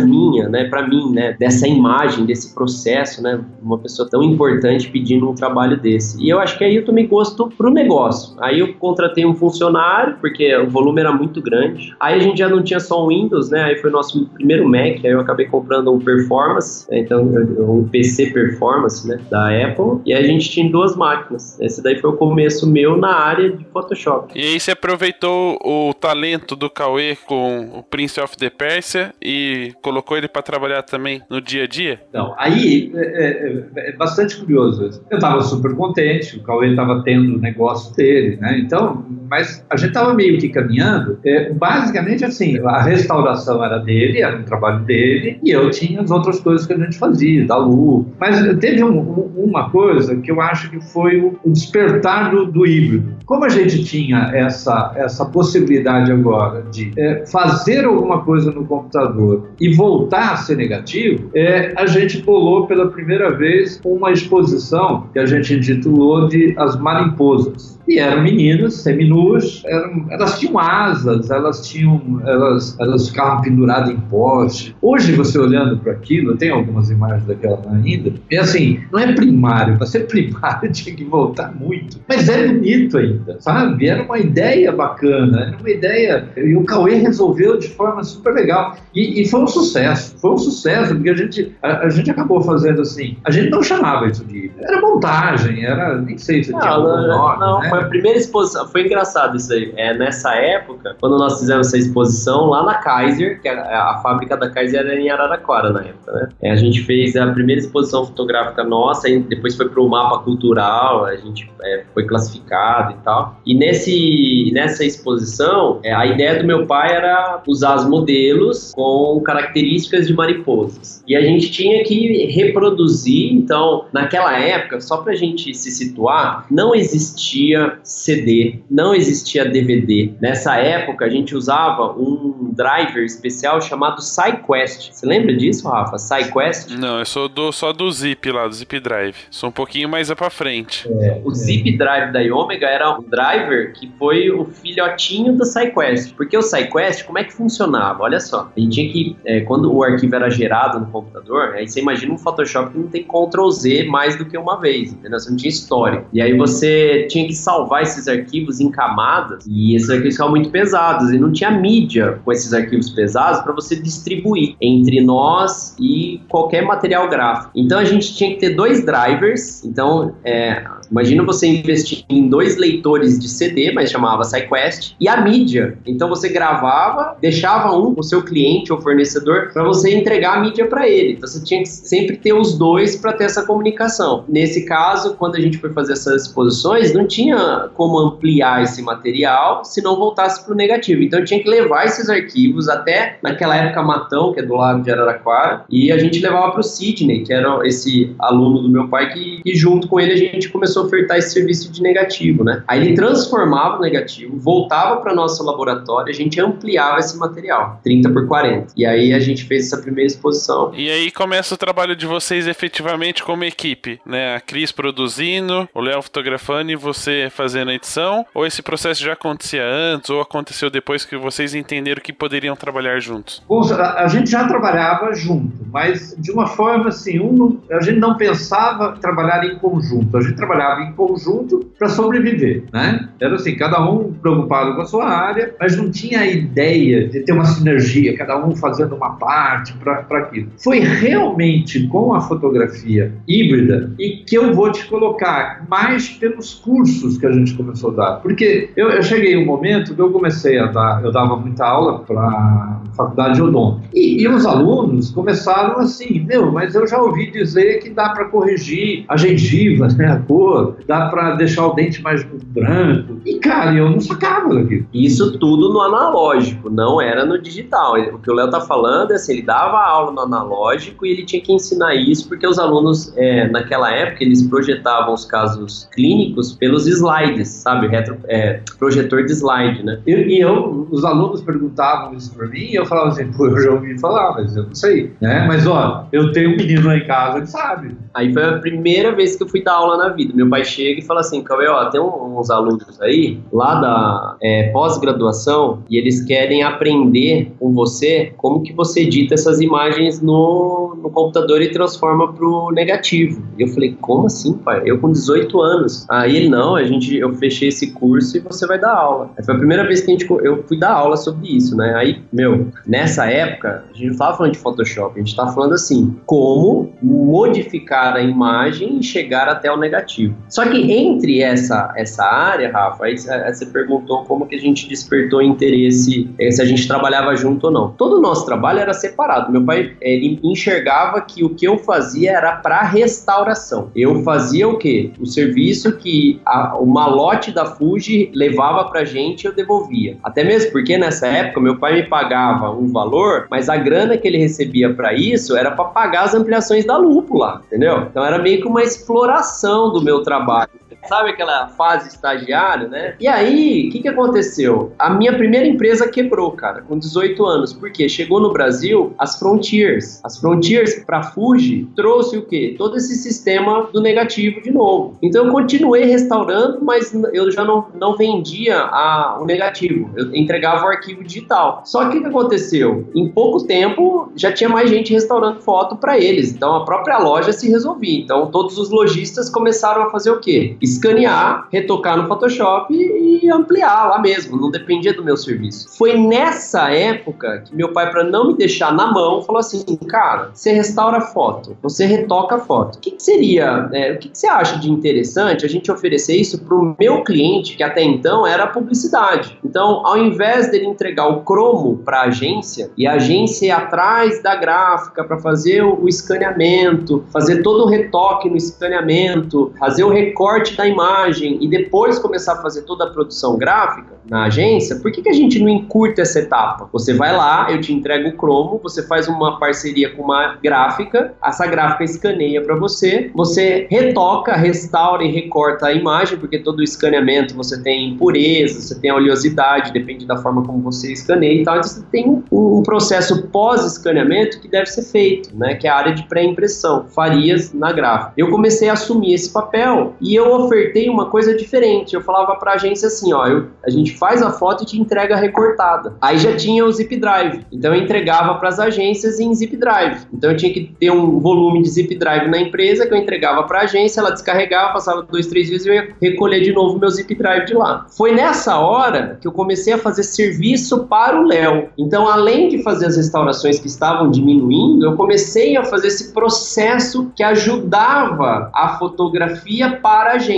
minha, 0.00 0.48
né, 0.48 0.64
para 0.64 0.86
mim, 0.86 1.12
né, 1.12 1.36
dessa 1.38 1.66
imagem, 1.66 2.24
desse 2.26 2.54
processo, 2.54 3.22
né, 3.22 3.40
uma 3.62 3.78
pessoa 3.78 4.08
tão 4.08 4.22
importante 4.22 4.90
pedindo 4.90 5.28
um 5.28 5.34
trabalho 5.34 5.76
desse. 5.80 6.22
E 6.22 6.28
eu 6.28 6.38
acho 6.38 6.56
que 6.58 6.64
aí 6.64 6.76
eu 6.76 6.84
tomei 6.84 7.06
gosto 7.06 7.48
pro 7.58 7.70
negócio. 7.70 8.36
Aí 8.40 8.60
eu 8.60 8.72
contratei 8.74 9.26
um 9.26 9.34
funcionário, 9.34 10.16
porque 10.20 10.56
o 10.56 10.70
volume 10.70 11.00
era 11.00 11.12
muito 11.12 11.42
grande. 11.42 11.94
Aí 11.98 12.14
a 12.14 12.18
gente 12.20 12.38
já 12.38 12.48
não 12.48 12.62
tinha 12.62 12.78
só 12.78 13.04
um 13.04 13.08
Windows, 13.08 13.50
né, 13.50 13.64
aí 13.64 13.76
foi 13.76 13.90
o 13.90 13.92
nosso 13.92 14.26
primeiro 14.28 14.66
Mac, 14.68 15.04
aí 15.04 15.10
eu 15.10 15.20
acabei 15.20 15.46
comprando 15.46 15.92
um 15.92 15.98
Performance, 15.98 16.88
né, 16.90 17.00
então 17.00 17.22
um 17.22 17.88
PC 17.88 18.30
Performance, 18.30 19.06
né, 19.06 19.18
da 19.28 19.48
Apple, 19.48 20.00
e 20.06 20.14
aí 20.14 20.24
a 20.24 20.26
gente 20.26 20.48
tinha 20.48 20.70
duas 20.70 20.96
máquinas. 20.96 21.58
Esse 21.60 21.82
daí 21.82 21.98
foi 21.98 22.10
o 22.10 22.16
começo 22.16 22.70
meu 22.70 22.96
na 22.96 23.14
área 23.14 23.50
de 23.50 23.64
Photoshop. 23.64 24.38
E 24.38 24.40
aí 24.40 24.60
você 24.60 24.70
aproveitou 24.70 25.58
o 25.64 25.92
talento 25.92 26.54
do 26.54 26.70
Cauê 26.70 27.16
com 27.26 27.70
o 27.78 27.82
Prince 27.82 28.20
of 28.20 28.36
the 28.36 28.50
Persia 28.50 29.12
e 29.20 29.72
colocou 29.82 30.16
ele 30.16 30.28
para 30.28 30.42
trabalhar 30.42 30.82
também 30.82 31.22
no 31.28 31.40
dia 31.40 31.64
a 31.64 31.66
dia? 31.66 32.00
Então, 32.08 32.34
aí 32.38 32.92
é, 32.94 33.66
é, 33.76 33.90
é 33.90 33.92
bastante 33.96 34.36
curioso. 34.36 35.02
Eu 35.10 35.16
estava 35.16 35.42
super 35.42 35.74
contente, 35.74 36.36
o 36.36 36.42
Cauê 36.42 36.70
estava 36.70 37.02
tendo 37.02 37.36
o 37.36 37.47
negócio 37.48 37.94
dele, 37.94 38.36
né? 38.36 38.58
Então, 38.58 39.04
mas 39.30 39.64
a 39.70 39.76
gente 39.76 39.88
estava 39.88 40.14
meio 40.14 40.38
que 40.38 40.48
caminhando, 40.48 41.18
é, 41.24 41.52
basicamente 41.52 42.24
assim, 42.24 42.58
a 42.64 42.82
restauração 42.82 43.62
era 43.64 43.78
dele, 43.78 44.20
era 44.22 44.36
um 44.36 44.42
trabalho 44.42 44.84
dele, 44.84 45.38
e 45.42 45.50
eu 45.50 45.70
tinha 45.70 46.00
as 46.00 46.10
outras 46.10 46.40
coisas 46.40 46.66
que 46.66 46.72
a 46.72 46.78
gente 46.78 46.98
fazia, 46.98 47.46
da 47.46 47.56
Lu. 47.56 48.06
Mas 48.18 48.40
teve 48.58 48.82
um, 48.82 48.98
um, 48.98 49.44
uma 49.44 49.70
coisa 49.70 50.16
que 50.16 50.30
eu 50.30 50.40
acho 50.40 50.70
que 50.70 50.80
foi 50.80 51.20
o 51.20 51.50
despertar 51.50 52.30
do, 52.30 52.46
do, 52.46 52.66
híbrido. 52.66 53.16
Como 53.26 53.44
a 53.44 53.48
gente 53.48 53.84
tinha 53.84 54.30
essa, 54.32 54.92
essa 54.96 55.24
possibilidade 55.26 56.10
agora 56.10 56.62
de 56.70 56.92
é, 56.96 57.24
fazer 57.26 57.84
alguma 57.84 58.22
coisa 58.22 58.50
no 58.50 58.64
computador 58.64 59.48
e 59.60 59.74
voltar 59.74 60.32
a 60.32 60.36
ser 60.36 60.56
negativo, 60.56 61.30
é, 61.34 61.72
a 61.76 61.86
gente 61.86 62.22
pulou 62.22 62.66
pela 62.66 62.88
primeira 62.88 63.30
vez 63.30 63.80
uma 63.84 64.10
exposição 64.10 65.06
que 65.12 65.18
a 65.18 65.26
gente 65.26 65.54
intitulou 65.54 66.28
de 66.28 66.54
As 66.56 66.78
Mariposas 66.78 67.37
musas. 67.38 67.77
E 67.88 67.98
eram 67.98 68.22
meninas 68.22 68.74
seminuas, 68.74 69.62
eram, 69.64 70.06
elas 70.10 70.38
tinham 70.38 70.58
asas, 70.58 71.30
elas 71.30 71.66
tinham, 71.66 72.20
elas, 72.26 72.76
elas 72.78 73.08
ficavam 73.08 73.40
penduradas 73.40 73.88
em 73.88 73.96
poste. 73.96 74.76
Hoje, 74.82 75.12
você 75.12 75.38
olhando 75.38 75.78
para 75.78 75.92
aquilo, 75.92 76.36
tem 76.36 76.50
algumas 76.50 76.90
imagens 76.90 77.24
daquela 77.24 77.62
ainda, 77.72 78.12
é 78.30 78.38
assim, 78.38 78.80
não 78.92 79.00
é 79.00 79.12
primário, 79.14 79.78
para 79.78 79.86
ser 79.86 80.00
primário 80.08 80.70
tinha 80.70 80.94
que 80.94 81.04
voltar 81.04 81.54
muito, 81.54 81.98
mas 82.06 82.28
é 82.28 82.46
bonito 82.48 82.98
ainda, 82.98 83.36
sabe? 83.40 83.88
Era 83.88 84.02
uma 84.02 84.18
ideia 84.18 84.70
bacana, 84.70 85.40
era 85.40 85.56
uma 85.56 85.70
ideia, 85.70 86.28
e 86.36 86.54
o 86.54 86.64
Cauê 86.64 86.96
resolveu 86.96 87.58
de 87.58 87.68
forma 87.68 88.04
super 88.04 88.34
legal, 88.34 88.76
e, 88.94 89.22
e 89.22 89.28
foi 89.28 89.40
um 89.40 89.46
sucesso, 89.46 90.14
foi 90.18 90.32
um 90.32 90.38
sucesso, 90.38 90.94
porque 90.94 91.10
a 91.10 91.14
gente, 91.14 91.56
a, 91.62 91.86
a, 91.86 91.88
gente 91.88 92.10
acabou 92.10 92.42
fazendo 92.42 92.82
assim, 92.82 93.16
a 93.24 93.30
gente 93.30 93.48
não 93.48 93.62
chamava 93.62 94.06
isso 94.06 94.24
de, 94.26 94.50
era 94.60 94.78
montagem, 94.80 95.64
era, 95.64 95.96
nem 96.00 96.18
sei 96.18 96.44
se 96.44 96.50
tinha 96.50 96.70
algum 96.70 97.06
nome, 97.06 97.40
não, 97.40 97.60
né? 97.60 97.77
Foi 97.78 97.84
a 97.84 97.88
primeira 97.88 98.18
exposição, 98.18 98.68
foi 98.68 98.84
engraçado 98.84 99.36
isso 99.36 99.52
aí. 99.52 99.72
É, 99.76 99.96
nessa 99.96 100.34
época, 100.34 100.96
quando 101.00 101.16
nós 101.18 101.38
fizemos 101.38 101.68
essa 101.68 101.78
exposição 101.78 102.46
lá 102.46 102.64
na 102.64 102.74
Kaiser, 102.74 103.40
que 103.40 103.48
a, 103.48 103.90
a 103.90 104.00
fábrica 104.02 104.36
da 104.36 104.50
Kaiser 104.50 104.80
era 104.80 104.98
em 104.98 105.10
Araraquara 105.10 105.70
na 105.70 105.80
época, 105.80 106.12
né? 106.12 106.28
É, 106.42 106.50
a 106.50 106.56
gente 106.56 106.82
fez 106.82 107.16
a 107.16 107.26
primeira 107.32 107.60
exposição 107.60 108.06
fotográfica 108.06 108.64
nossa, 108.64 109.08
e 109.08 109.20
depois 109.20 109.56
foi 109.56 109.68
para 109.68 109.80
o 109.80 109.88
mapa 109.88 110.18
cultural, 110.18 111.04
a 111.04 111.16
gente 111.16 111.50
é, 111.62 111.84
foi 111.94 112.04
classificado 112.04 112.92
e 112.92 113.04
tal. 113.04 113.40
E 113.46 113.54
nesse, 113.54 114.50
nessa 114.52 114.84
exposição, 114.84 115.80
é, 115.82 115.94
a 115.94 116.06
ideia 116.06 116.38
do 116.38 116.46
meu 116.46 116.66
pai 116.66 116.94
era 116.94 117.42
usar 117.46 117.76
os 117.76 117.84
modelos 117.84 118.72
com 118.74 119.20
características 119.24 120.06
de 120.06 120.14
mariposas. 120.14 121.02
E 121.06 121.14
a 121.14 121.20
gente 121.20 121.50
tinha 121.50 121.82
que 121.84 122.26
reproduzir, 122.26 123.32
então, 123.32 123.86
naquela 123.92 124.38
época, 124.38 124.80
só 124.80 124.98
para 124.98 125.12
a 125.12 125.16
gente 125.16 125.54
se 125.54 125.70
situar, 125.70 126.46
não 126.50 126.74
existia 126.74 127.67
CD, 127.82 128.60
não 128.70 128.94
existia 128.94 129.44
DVD. 129.44 130.12
Nessa 130.20 130.56
época, 130.56 131.04
a 131.04 131.08
gente 131.08 131.34
usava 131.34 131.92
um 131.92 132.52
driver 132.54 133.04
especial 133.04 133.60
chamado 133.60 134.02
SciQuest. 134.02 134.92
Você 134.92 135.06
lembra 135.06 135.36
disso, 135.36 135.68
Rafa? 135.68 135.98
SciQuest? 135.98 136.70
Não, 136.76 136.98
eu 136.98 137.06
sou 137.06 137.28
do, 137.28 137.52
só 137.52 137.72
do 137.72 137.90
Zip 137.90 138.30
lá, 138.30 138.46
do 138.46 138.54
Zip 138.54 138.80
Drive. 138.80 139.16
Sou 139.30 139.48
um 139.48 139.52
pouquinho 139.52 139.88
mais 139.88 140.12
pra 140.12 140.30
frente. 140.30 140.88
É, 141.00 141.20
o 141.24 141.34
Zip 141.34 141.76
Drive 141.76 142.12
da 142.12 142.20
Omega 142.34 142.66
era 142.66 142.98
um 142.98 143.02
driver 143.02 143.72
que 143.72 143.90
foi 143.98 144.30
o 144.30 144.44
filhotinho 144.44 145.36
do 145.36 145.44
SciQuest. 145.44 146.14
Porque 146.14 146.36
o 146.36 146.42
SciQuest, 146.42 147.04
como 147.04 147.18
é 147.18 147.24
que 147.24 147.32
funcionava? 147.32 148.02
Olha 148.02 148.20
só, 148.20 148.50
a 148.56 148.60
gente 148.60 148.74
tinha 148.74 148.92
que, 148.92 149.16
é, 149.24 149.40
quando 149.40 149.72
o 149.72 149.82
arquivo 149.82 150.14
era 150.14 150.30
gerado 150.30 150.80
no 150.80 150.86
computador, 150.86 151.54
aí 151.54 151.68
você 151.68 151.80
imagina 151.80 152.12
um 152.12 152.18
Photoshop 152.18 152.72
que 152.72 152.78
não 152.78 152.88
tem 152.88 153.04
Ctrl 153.04 153.50
Z 153.50 153.84
mais 153.84 154.16
do 154.16 154.24
que 154.24 154.36
uma 154.36 154.60
vez, 154.60 154.92
entendeu? 154.92 155.18
Você 155.18 155.30
não 155.30 155.36
tinha 155.36 155.48
história. 155.48 156.04
E 156.12 156.20
aí 156.20 156.36
você 156.36 157.06
tinha 157.08 157.26
que 157.26 157.34
salvar 157.34 157.57
salvar 157.58 157.82
esses 157.82 158.06
arquivos 158.06 158.60
em 158.60 158.70
camadas 158.70 159.44
e 159.46 159.74
esses 159.74 159.90
arquivos 159.90 160.14
ficavam 160.14 160.32
muito 160.32 160.50
pesados 160.50 161.10
e 161.10 161.18
não 161.18 161.32
tinha 161.32 161.50
mídia 161.50 162.20
com 162.24 162.32
esses 162.32 162.52
arquivos 162.52 162.90
pesados 162.90 163.40
para 163.42 163.52
você 163.52 163.76
distribuir 163.76 164.54
entre 164.60 165.00
nós 165.00 165.74
e 165.78 166.20
qualquer 166.28 166.62
material 166.62 167.08
gráfico. 167.08 167.50
Então 167.54 167.78
a 167.78 167.84
gente 167.84 168.14
tinha 168.14 168.30
que 168.30 168.40
ter 168.40 168.54
dois 168.54 168.84
drivers. 168.84 169.64
Então, 169.64 170.14
é, 170.24 170.64
imagina 170.90 171.22
você 171.24 171.46
investir 171.46 172.04
em 172.08 172.28
dois 172.28 172.56
leitores 172.56 173.18
de 173.18 173.28
CD, 173.28 173.72
mas 173.72 173.90
chamava 173.90 174.24
SciQuest, 174.24 174.96
e 175.00 175.08
a 175.08 175.20
mídia. 175.20 175.78
Então 175.86 176.08
você 176.08 176.28
gravava, 176.28 177.16
deixava 177.20 177.76
um 177.76 177.94
o 177.96 178.02
seu 178.02 178.22
cliente 178.22 178.72
ou 178.72 178.80
fornecedor 178.80 179.50
para 179.52 179.64
você 179.64 179.94
entregar 179.94 180.38
a 180.38 180.40
mídia 180.40 180.66
para 180.66 180.88
ele. 180.88 181.12
Então 181.12 181.28
você 181.28 181.42
tinha 181.42 181.62
que 181.62 181.68
sempre 181.68 182.16
ter 182.16 182.32
os 182.32 182.56
dois 182.56 182.96
para 182.96 183.12
ter 183.12 183.24
essa 183.24 183.44
comunicação. 183.44 184.24
Nesse 184.28 184.64
caso, 184.64 185.14
quando 185.14 185.36
a 185.36 185.40
gente 185.40 185.58
foi 185.58 185.72
fazer 185.72 185.94
essas 185.94 186.22
exposições, 186.22 186.92
não 186.92 187.06
tinha 187.06 187.68
como 187.74 187.98
ampliar 187.98 188.62
esse 188.62 188.82
material 188.82 189.64
se 189.64 189.82
não 189.82 189.96
voltasse 189.96 190.44
para 190.44 190.52
o 190.52 190.56
negativo. 190.56 191.02
Então 191.02 191.20
eu 191.20 191.24
tinha 191.24 191.42
que 191.42 191.48
levar 191.48 191.84
esses 191.84 192.08
arquivos 192.08 192.68
até 192.68 193.18
naquela 193.22 193.56
época 193.56 193.82
Matão, 193.82 194.32
que 194.32 194.40
é 194.40 194.42
do 194.42 194.54
lado 194.54 194.82
de 194.82 194.90
Araraquara, 194.90 195.64
e 195.68 195.90
a 195.90 195.98
gente 195.98 196.20
levava 196.20 196.50
para 196.52 196.60
o 196.60 196.62
Sidney, 196.62 197.22
que 197.22 197.32
era 197.32 197.66
esse 197.66 198.14
aluno 198.18 198.60
do 198.60 198.68
meu 198.68 198.88
pai, 198.88 199.12
que, 199.12 199.42
que 199.42 199.54
junto 199.54 199.88
com 199.88 200.00
ele 200.00 200.12
a 200.12 200.16
gente 200.16 200.48
começou 200.48 200.77
a 200.78 200.82
ofertar 200.82 201.18
esse 201.18 201.32
serviço 201.32 201.70
de 201.72 201.82
negativo, 201.82 202.44
né? 202.44 202.62
Aí 202.66 202.80
ele 202.80 202.94
transformava 202.94 203.78
o 203.78 203.80
negativo, 203.80 204.38
voltava 204.38 205.00
para 205.00 205.14
nosso 205.14 205.44
laboratório, 205.44 206.10
a 206.10 206.14
gente 206.14 206.40
ampliava 206.40 206.98
esse 206.98 207.16
material, 207.16 207.80
30 207.82 208.10
por 208.10 208.26
40. 208.26 208.72
E 208.76 208.86
aí 208.86 209.12
a 209.12 209.18
gente 209.18 209.44
fez 209.44 209.66
essa 209.66 209.80
primeira 209.80 210.06
exposição. 210.06 210.72
E 210.74 210.90
aí 210.90 211.10
começa 211.10 211.54
o 211.54 211.58
trabalho 211.58 211.94
de 211.96 212.06
vocês 212.06 212.46
efetivamente 212.46 213.22
como 213.22 213.44
equipe, 213.44 214.00
né? 214.04 214.36
A 214.36 214.40
Cris 214.40 214.72
produzindo, 214.72 215.68
o 215.74 215.80
Léo 215.80 216.02
fotografando 216.02 216.70
e 216.70 216.76
você 216.76 217.28
fazendo 217.30 217.70
a 217.70 217.74
edição? 217.74 218.24
Ou 218.34 218.46
esse 218.46 218.62
processo 218.62 219.02
já 219.02 219.12
acontecia 219.12 219.64
antes 219.64 220.10
ou 220.10 220.20
aconteceu 220.20 220.70
depois 220.70 221.04
que 221.04 221.16
vocês 221.16 221.54
entenderam 221.54 222.00
que 222.02 222.12
poderiam 222.12 222.56
trabalhar 222.56 222.98
juntos? 223.00 223.42
Bom, 223.48 223.62
a 223.72 224.06
gente 224.08 224.30
já 224.30 224.46
trabalhava 224.46 225.12
junto, 225.14 225.52
mas 225.70 226.14
de 226.18 226.30
uma 226.30 226.46
forma 226.46 226.88
assim, 226.88 227.18
um, 227.18 227.60
a 227.70 227.80
gente 227.80 227.98
não 227.98 228.16
pensava 228.16 228.96
trabalhar 229.00 229.44
em 229.44 229.58
conjunto, 229.58 230.16
a 230.16 230.20
gente 230.20 230.36
trabalhava 230.36 230.67
em 230.82 230.92
conjunto 230.92 231.60
para 231.78 231.88
sobreviver, 231.88 232.64
né? 232.72 233.08
Era 233.20 233.34
assim, 233.34 233.56
cada 233.56 233.88
um 233.88 234.12
preocupado 234.12 234.74
com 234.74 234.82
a 234.82 234.84
sua 234.84 235.08
área, 235.08 235.54
mas 235.60 235.76
não 235.76 235.90
tinha 235.90 236.20
a 236.20 236.26
ideia 236.26 237.08
de 237.08 237.20
ter 237.20 237.32
uma 237.32 237.44
sinergia, 237.44 238.16
cada 238.16 238.44
um 238.44 238.54
fazendo 238.54 238.94
uma 238.94 239.10
parte 239.10 239.74
para 239.74 240.18
aquilo. 240.18 240.50
Foi 240.62 240.80
realmente 240.80 241.86
com 241.88 242.14
a 242.14 242.20
fotografia 242.20 243.12
híbrida 243.26 243.92
e 243.98 244.24
que 244.26 244.36
eu 244.36 244.52
vou 244.54 244.70
te 244.70 244.86
colocar 244.86 245.64
mais 245.68 246.08
pelos 246.10 246.54
cursos 246.54 247.18
que 247.18 247.26
a 247.26 247.32
gente 247.32 247.54
começou 247.54 247.90
a 247.92 247.94
dar. 247.94 248.12
Porque 248.16 248.70
eu, 248.76 248.90
eu 248.90 249.02
cheguei 249.02 249.36
um 249.36 249.46
momento 249.46 249.94
que 249.94 250.00
eu 250.00 250.10
comecei 250.10 250.58
a 250.58 250.66
dar, 250.66 251.02
eu 251.04 251.12
dava 251.12 251.36
muita 251.36 251.64
aula 251.64 252.00
para 252.00 252.80
faculdade 252.96 253.36
de 253.36 253.42
odonto. 253.42 253.82
E, 253.94 254.22
e, 254.22 254.28
os 254.28 254.44
alunos 254.44 255.10
começaram 255.10 255.78
assim, 255.78 256.20
meu, 256.20 256.50
mas 256.50 256.74
eu 256.74 256.86
já 256.86 257.00
ouvi 257.00 257.30
dizer 257.30 257.78
que 257.78 257.90
dá 257.90 258.10
para 258.10 258.26
corrigir 258.26 259.04
a 259.08 259.16
gengiva, 259.16 259.86
né, 259.96 260.06
a 260.06 260.16
cor, 260.16 260.57
dá 260.86 261.08
para 261.08 261.34
deixar 261.36 261.66
o 261.66 261.74
dente 261.74 262.02
mais 262.02 262.24
branco. 262.24 263.20
E, 263.24 263.38
cara, 263.38 263.74
eu 263.74 263.90
não 263.90 264.00
sacava 264.00 264.54
daquilo. 264.54 264.86
Isso 264.92 265.38
tudo 265.38 265.72
no 265.72 265.80
analógico, 265.80 266.70
não 266.70 267.00
era 267.00 267.24
no 267.24 267.40
digital. 267.40 267.94
O 268.12 268.18
que 268.18 268.30
o 268.30 268.34
Léo 268.34 268.50
tá 268.50 268.60
falando 268.60 269.12
é 269.12 269.14
assim, 269.14 269.34
ele 269.34 269.42
dava 269.42 269.78
aula 269.78 270.12
no 270.12 270.20
analógico 270.20 271.06
e 271.06 271.10
ele 271.10 271.24
tinha 271.24 271.42
que 271.42 271.52
ensinar 271.52 271.94
isso 271.94 272.28
porque 272.28 272.46
os 272.46 272.58
alunos, 272.58 273.12
é, 273.16 273.48
naquela 273.48 273.90
época, 273.90 274.24
eles 274.24 274.42
projetavam 274.42 275.14
os 275.14 275.24
casos 275.24 275.88
clínicos 275.92 276.54
pelos 276.54 276.86
slides 276.86 277.58
sabe? 277.58 277.86
Retro, 277.88 278.16
é, 278.28 278.60
projetor 278.78 279.24
de 279.24 279.32
slide, 279.32 279.84
né? 279.84 280.00
E, 280.06 280.12
e, 280.12 280.40
eu, 280.40 280.86
os 280.90 281.04
alunos 281.04 281.42
perguntavam 281.42 282.14
isso 282.14 282.34
para 282.34 282.46
mim 282.46 282.70
e 282.70 282.74
eu 282.74 282.86
falava 282.86 283.08
assim, 283.08 283.30
pô, 283.32 283.46
eu 283.46 283.60
já 283.60 283.70
ouvi 283.72 283.98
falar, 283.98 284.34
mas 284.34 284.56
eu 284.56 284.64
não 284.64 284.74
sei, 284.74 285.12
né? 285.20 285.46
Mas, 285.46 285.66
ó, 285.66 286.06
eu 286.12 286.32
tenho 286.32 286.50
um 286.50 286.56
menino 286.56 286.86
lá 286.86 286.96
em 286.96 287.06
casa 287.06 287.40
que 287.40 287.46
sabe. 287.46 287.96
Aí 288.14 288.32
foi 288.32 288.44
a 288.44 288.58
primeira 288.58 289.14
vez 289.14 289.36
que 289.36 289.42
eu 289.42 289.48
fui 289.48 289.62
dar 289.62 289.74
aula 289.74 289.96
na 289.96 290.08
vida. 290.10 290.32
Meu 290.34 290.46
pai 290.48 290.64
chega 290.64 291.00
e 291.00 291.02
fala 291.04 291.20
assim, 291.20 291.42
Cauê, 291.42 291.68
ó, 291.68 291.84
tem 291.86 292.00
uns 292.00 292.50
alunos 292.50 293.00
aí, 293.00 293.38
lá 293.52 293.74
da 293.80 294.36
é, 294.42 294.70
pós-graduação, 294.70 295.82
e 295.88 295.98
eles 295.98 296.22
querem 296.24 296.62
aprender 296.62 297.52
com 297.58 297.72
você 297.72 298.32
como 298.36 298.62
que 298.62 298.72
você 298.72 299.02
edita 299.02 299.34
essas 299.34 299.60
imagens 299.60 300.20
no, 300.20 300.96
no 301.02 301.10
computador 301.10 301.62
e 301.62 301.70
transforma 301.70 302.32
pro 302.32 302.70
negativo. 302.72 303.42
E 303.58 303.62
eu 303.62 303.68
falei, 303.68 303.96
como 304.00 304.26
assim, 304.26 304.54
pai? 304.54 304.82
Eu 304.84 304.98
com 305.00 305.10
18 305.10 305.60
anos. 305.60 306.06
Aí 306.08 306.36
ele, 306.36 306.48
não, 306.48 306.76
a 306.76 306.84
gente, 306.84 307.16
eu 307.16 307.32
fechei 307.34 307.68
esse 307.68 307.92
curso 307.92 308.36
e 308.36 308.40
você 308.40 308.66
vai 308.66 308.78
dar 308.78 308.94
aula. 308.94 309.30
Foi 309.44 309.54
a 309.54 309.58
primeira 309.58 309.86
vez 309.86 310.00
que 310.00 310.10
a 310.10 310.14
gente, 310.16 310.30
eu 310.30 310.62
fui 310.66 310.78
dar 310.78 310.92
aula 310.92 311.16
sobre 311.16 311.56
isso, 311.56 311.76
né? 311.76 311.94
Aí, 311.96 312.22
meu, 312.32 312.68
nessa 312.86 313.26
época, 313.26 313.84
a 313.90 313.96
gente 313.96 314.10
não 314.10 314.16
tava 314.16 314.36
falando 314.36 314.52
de 314.52 314.58
Photoshop, 314.58 315.18
a 315.18 315.24
gente 315.24 315.36
tava 315.36 315.52
falando 315.52 315.74
assim, 315.74 316.16
como 316.26 316.92
modificar 317.02 318.16
a 318.16 318.20
imagem 318.20 318.98
e 318.98 319.02
chegar 319.02 319.48
até 319.48 319.70
o 319.70 319.76
negativo. 319.76 320.27
Só 320.48 320.66
que 320.66 320.92
entre 320.92 321.42
essa, 321.42 321.92
essa 321.96 322.24
área, 322.24 322.70
Rafa, 322.72 323.06
aí 323.06 323.16
você 323.18 323.66
perguntou 323.66 324.24
como 324.24 324.46
que 324.46 324.56
a 324.56 324.58
gente 324.58 324.88
despertou 324.88 325.42
interesse, 325.42 326.30
eh, 326.38 326.50
se 326.50 326.62
a 326.62 326.64
gente 326.64 326.86
trabalhava 326.86 327.34
junto 327.36 327.66
ou 327.66 327.72
não. 327.72 327.90
Todo 327.90 328.18
o 328.18 328.20
nosso 328.20 328.46
trabalho 328.46 328.80
era 328.80 328.92
separado. 328.92 329.50
Meu 329.52 329.64
pai, 329.64 329.92
ele 330.00 330.38
enxergava 330.42 331.20
que 331.20 331.44
o 331.44 331.50
que 331.50 331.66
eu 331.66 331.78
fazia 331.78 332.32
era 332.32 332.56
para 332.56 332.82
restauração. 332.82 333.90
Eu 333.94 334.22
fazia 334.22 334.68
o 334.68 334.76
quê? 334.76 335.12
O 335.18 335.26
serviço 335.26 335.96
que 335.96 336.40
a, 336.44 336.76
o 336.78 336.86
malote 336.86 337.52
da 337.52 337.66
Fuji 337.66 338.30
levava 338.34 338.84
pra 338.88 339.04
gente 339.04 339.46
eu 339.46 339.54
devolvia. 339.54 340.16
Até 340.22 340.44
mesmo 340.44 340.72
porque 340.72 340.96
nessa 340.96 341.26
época 341.26 341.60
meu 341.60 341.78
pai 341.78 341.94
me 341.94 342.02
pagava 342.04 342.70
um 342.70 342.90
valor, 342.92 343.46
mas 343.50 343.68
a 343.68 343.76
grana 343.76 344.16
que 344.16 344.26
ele 344.26 344.38
recebia 344.38 344.92
para 344.92 345.12
isso 345.14 345.56
era 345.56 345.70
para 345.70 345.86
pagar 345.86 346.24
as 346.24 346.34
ampliações 346.34 346.84
da 346.84 346.96
lúpula, 346.96 347.62
entendeu? 347.66 348.06
Então 348.10 348.24
era 348.24 348.38
meio 348.38 348.60
que 348.60 348.68
uma 348.68 348.82
exploração 348.82 349.92
do 349.92 350.02
meu 350.02 350.17
trabalho 350.22 350.70
sabe 351.08 351.30
aquela 351.30 351.68
fase 351.68 352.08
estagiário, 352.08 352.88
né? 352.88 353.14
E 353.18 353.26
aí, 353.26 353.88
o 353.88 353.92
que, 353.92 354.00
que 354.00 354.08
aconteceu? 354.08 354.92
A 354.98 355.10
minha 355.10 355.32
primeira 355.36 355.66
empresa 355.66 356.08
quebrou, 356.08 356.52
cara, 356.52 356.82
com 356.82 356.98
18 356.98 357.44
anos. 357.44 357.72
Por 357.72 357.90
quê? 357.90 358.08
Chegou 358.08 358.40
no 358.40 358.52
Brasil 358.52 359.14
as 359.18 359.38
Frontiers. 359.38 360.20
As 360.22 360.38
Frontiers 360.38 361.02
para 361.04 361.22
Fuji 361.22 361.88
trouxe 361.96 362.36
o 362.36 362.42
quê? 362.42 362.74
Todo 362.76 362.96
esse 362.96 363.14
sistema 363.16 363.88
do 363.92 364.00
negativo 364.00 364.60
de 364.60 364.70
novo. 364.70 365.16
Então 365.22 365.46
eu 365.46 365.52
continuei 365.52 366.04
restaurando, 366.04 366.84
mas 366.84 367.12
eu 367.32 367.50
já 367.50 367.64
não, 367.64 367.86
não 367.94 368.16
vendia 368.16 368.78
a, 368.78 369.38
o 369.40 369.44
negativo. 369.44 370.10
Eu 370.16 370.34
entregava 370.34 370.84
o 370.84 370.88
arquivo 370.88 371.24
digital. 371.24 371.82
Só 371.84 372.08
que 372.08 372.18
o 372.18 372.20
que 372.20 372.28
aconteceu? 372.28 373.08
Em 373.14 373.28
pouco 373.28 373.64
tempo 373.64 374.30
já 374.36 374.52
tinha 374.52 374.68
mais 374.68 374.90
gente 374.90 375.12
restaurando 375.12 375.60
foto 375.60 375.96
para 375.96 376.18
eles. 376.18 376.52
Então 376.52 376.74
a 376.74 376.84
própria 376.84 377.18
loja 377.18 377.52
se 377.52 377.68
resolvia. 377.68 378.20
Então 378.20 378.50
todos 378.50 378.78
os 378.78 378.90
lojistas 378.90 379.48
começaram 379.48 380.02
a 380.02 380.10
fazer 380.10 380.30
o 380.30 380.40
quê? 380.40 380.76
Escanear, 380.98 381.68
retocar 381.70 382.16
no 382.16 382.26
Photoshop 382.26 382.92
e 382.92 383.48
ampliar 383.50 384.08
lá 384.08 384.20
mesmo. 384.20 384.60
Não 384.60 384.70
dependia 384.70 385.14
do 385.14 385.24
meu 385.24 385.36
serviço. 385.36 385.96
Foi 385.96 386.18
nessa 386.18 386.90
época 386.92 387.62
que 387.64 387.74
meu 387.74 387.92
pai, 387.92 388.10
para 388.10 388.24
não 388.24 388.48
me 388.48 388.56
deixar 388.56 388.92
na 388.92 389.12
mão, 389.12 389.42
falou 389.42 389.60
assim: 389.60 389.84
cara, 390.08 390.50
você 390.52 390.72
restaura 390.72 391.20
foto, 391.20 391.76
você 391.82 392.06
retoca 392.06 392.58
foto. 392.58 392.96
O 392.96 393.00
que, 393.00 393.12
que 393.12 393.22
seria? 393.22 393.88
É, 393.92 394.12
o 394.12 394.18
que, 394.18 394.28
que 394.28 394.38
você 394.38 394.46
acha 394.46 394.78
de 394.78 394.90
interessante 394.90 395.64
a 395.64 395.68
gente 395.68 395.90
oferecer 395.90 396.36
isso 396.36 396.58
para 396.58 396.74
o 396.74 396.96
meu 396.98 397.22
cliente, 397.22 397.76
que 397.76 397.82
até 397.82 398.02
então 398.02 398.46
era 398.46 398.66
publicidade? 398.66 399.58
Então, 399.64 400.06
ao 400.06 400.18
invés 400.18 400.70
dele 400.70 400.86
entregar 400.86 401.28
o 401.28 401.42
cromo 401.42 401.98
para 402.04 402.20
a 402.20 402.24
agência 402.24 402.90
e 402.96 403.06
a 403.06 403.14
agência 403.14 403.66
ir 403.66 403.70
atrás 403.70 404.42
da 404.42 404.56
gráfica 404.56 405.22
para 405.22 405.38
fazer 405.38 405.82
o 405.82 406.08
escaneamento, 406.08 407.24
fazer 407.32 407.62
todo 407.62 407.84
o 407.84 407.86
retoque 407.86 408.48
no 408.48 408.56
escaneamento, 408.56 409.72
fazer 409.78 410.04
o 410.04 410.08
recorte 410.08 410.76
da 410.78 410.86
imagem 410.86 411.58
e 411.60 411.68
depois 411.68 412.20
começar 412.20 412.52
a 412.52 412.62
fazer 412.62 412.82
toda 412.82 413.04
a 413.04 413.10
produção 413.10 413.58
gráfica 413.58 414.16
na 414.30 414.44
agência, 414.44 414.96
por 414.96 415.10
que, 415.10 415.22
que 415.22 415.28
a 415.28 415.32
gente 415.32 415.58
não 415.58 415.68
encurta 415.68 416.22
essa 416.22 416.38
etapa? 416.38 416.88
Você 416.92 417.14
vai 417.14 417.34
lá, 417.34 417.66
eu 417.70 417.80
te 417.80 417.92
entrego 417.92 418.28
o 418.28 418.36
cromo, 418.36 418.78
você 418.82 419.04
faz 419.06 419.26
uma 419.26 419.58
parceria 419.58 420.14
com 420.14 420.22
uma 420.22 420.56
gráfica, 420.62 421.34
essa 421.42 421.66
gráfica 421.66 422.04
escaneia 422.04 422.62
para 422.62 422.76
você, 422.76 423.30
você 423.34 423.88
retoca, 423.90 424.54
restaura 424.54 425.24
e 425.24 425.32
recorta 425.32 425.86
a 425.86 425.92
imagem, 425.92 426.38
porque 426.38 426.58
todo 426.58 426.78
o 426.78 426.82
escaneamento 426.82 427.54
você 427.54 427.82
tem 427.82 428.10
impureza, 428.10 428.80
você 428.80 429.00
tem 429.00 429.10
oleosidade, 429.10 429.92
depende 429.92 430.26
da 430.26 430.36
forma 430.36 430.62
como 430.62 430.80
você 430.80 431.12
escaneia 431.12 431.62
e 431.62 431.64
tal. 431.64 431.78
Então 431.78 431.88
você 431.88 432.04
tem 432.12 432.44
um 432.52 432.82
processo 432.82 433.48
pós-escaneamento 433.48 434.60
que 434.60 434.68
deve 434.68 434.86
ser 434.86 435.02
feito, 435.02 435.56
né? 435.56 435.74
Que 435.74 435.88
é 435.88 435.90
a 435.90 435.96
área 435.96 436.14
de 436.14 436.22
pré-impressão, 436.24 437.06
farias 437.08 437.72
na 437.72 437.92
gráfica. 437.92 438.34
Eu 438.36 438.50
comecei 438.50 438.88
a 438.88 438.92
assumir 438.92 439.34
esse 439.34 439.50
papel 439.50 440.14
e 440.20 440.34
eu 440.34 440.67
ofertei 440.68 441.08
uma 441.08 441.26
coisa 441.26 441.54
diferente. 441.54 442.14
Eu 442.14 442.20
falava 442.20 442.54
para 442.56 442.72
a 442.72 442.74
agência 442.74 443.08
assim, 443.08 443.32
ó, 443.32 443.46
eu, 443.46 443.66
a 443.84 443.90
gente 443.90 444.16
faz 444.16 444.42
a 444.42 444.50
foto 444.50 444.82
e 444.82 444.86
te 444.86 445.00
entrega 445.00 445.34
recortada. 445.36 446.16
Aí 446.20 446.38
já 446.38 446.54
tinha 446.54 446.84
o 446.84 446.92
zip 446.92 447.16
drive. 447.16 447.64
Então 447.72 447.94
eu 447.94 448.02
entregava 448.02 448.54
para 448.54 448.68
as 448.68 448.78
agências 448.78 449.40
em 449.40 449.52
zip 449.54 449.76
drive. 449.76 450.26
Então 450.32 450.50
eu 450.50 450.56
tinha 450.56 450.72
que 450.72 450.94
ter 451.00 451.10
um 451.10 451.40
volume 451.40 451.82
de 451.82 451.88
zip 451.88 452.14
drive 452.14 452.48
na 452.48 452.58
empresa 452.58 453.06
que 453.06 453.14
eu 453.14 453.18
entregava 453.18 453.62
para 453.64 453.80
a 453.80 453.82
agência, 453.82 454.20
ela 454.20 454.30
descarregava, 454.30 454.92
passava 454.92 455.22
dois, 455.22 455.46
três 455.46 455.68
dias 455.68 455.84
e 455.84 455.88
eu 455.88 455.94
ia 455.94 456.08
recolher 456.20 456.60
de 456.60 456.72
novo 456.72 456.98
meu 456.98 457.08
zip 457.10 457.34
drive 457.34 457.66
de 457.66 457.74
lá. 457.74 458.06
Foi 458.16 458.32
nessa 458.32 458.78
hora 458.78 459.38
que 459.40 459.48
eu 459.48 459.52
comecei 459.52 459.92
a 459.92 459.98
fazer 459.98 460.22
serviço 460.22 461.06
para 461.06 461.40
o 461.40 461.46
Léo. 461.46 461.88
Então, 461.96 462.28
além 462.28 462.68
de 462.68 462.82
fazer 462.82 463.06
as 463.06 463.16
restaurações 463.16 463.78
que 463.78 463.86
estavam 463.86 464.30
diminuindo, 464.30 465.06
eu 465.06 465.16
comecei 465.16 465.76
a 465.76 465.84
fazer 465.84 466.08
esse 466.08 466.32
processo 466.32 467.30
que 467.34 467.42
ajudava 467.42 468.70
a 468.74 468.96
fotografia 468.98 469.96
para 470.02 470.32
a 470.32 470.34
agência. 470.34 470.57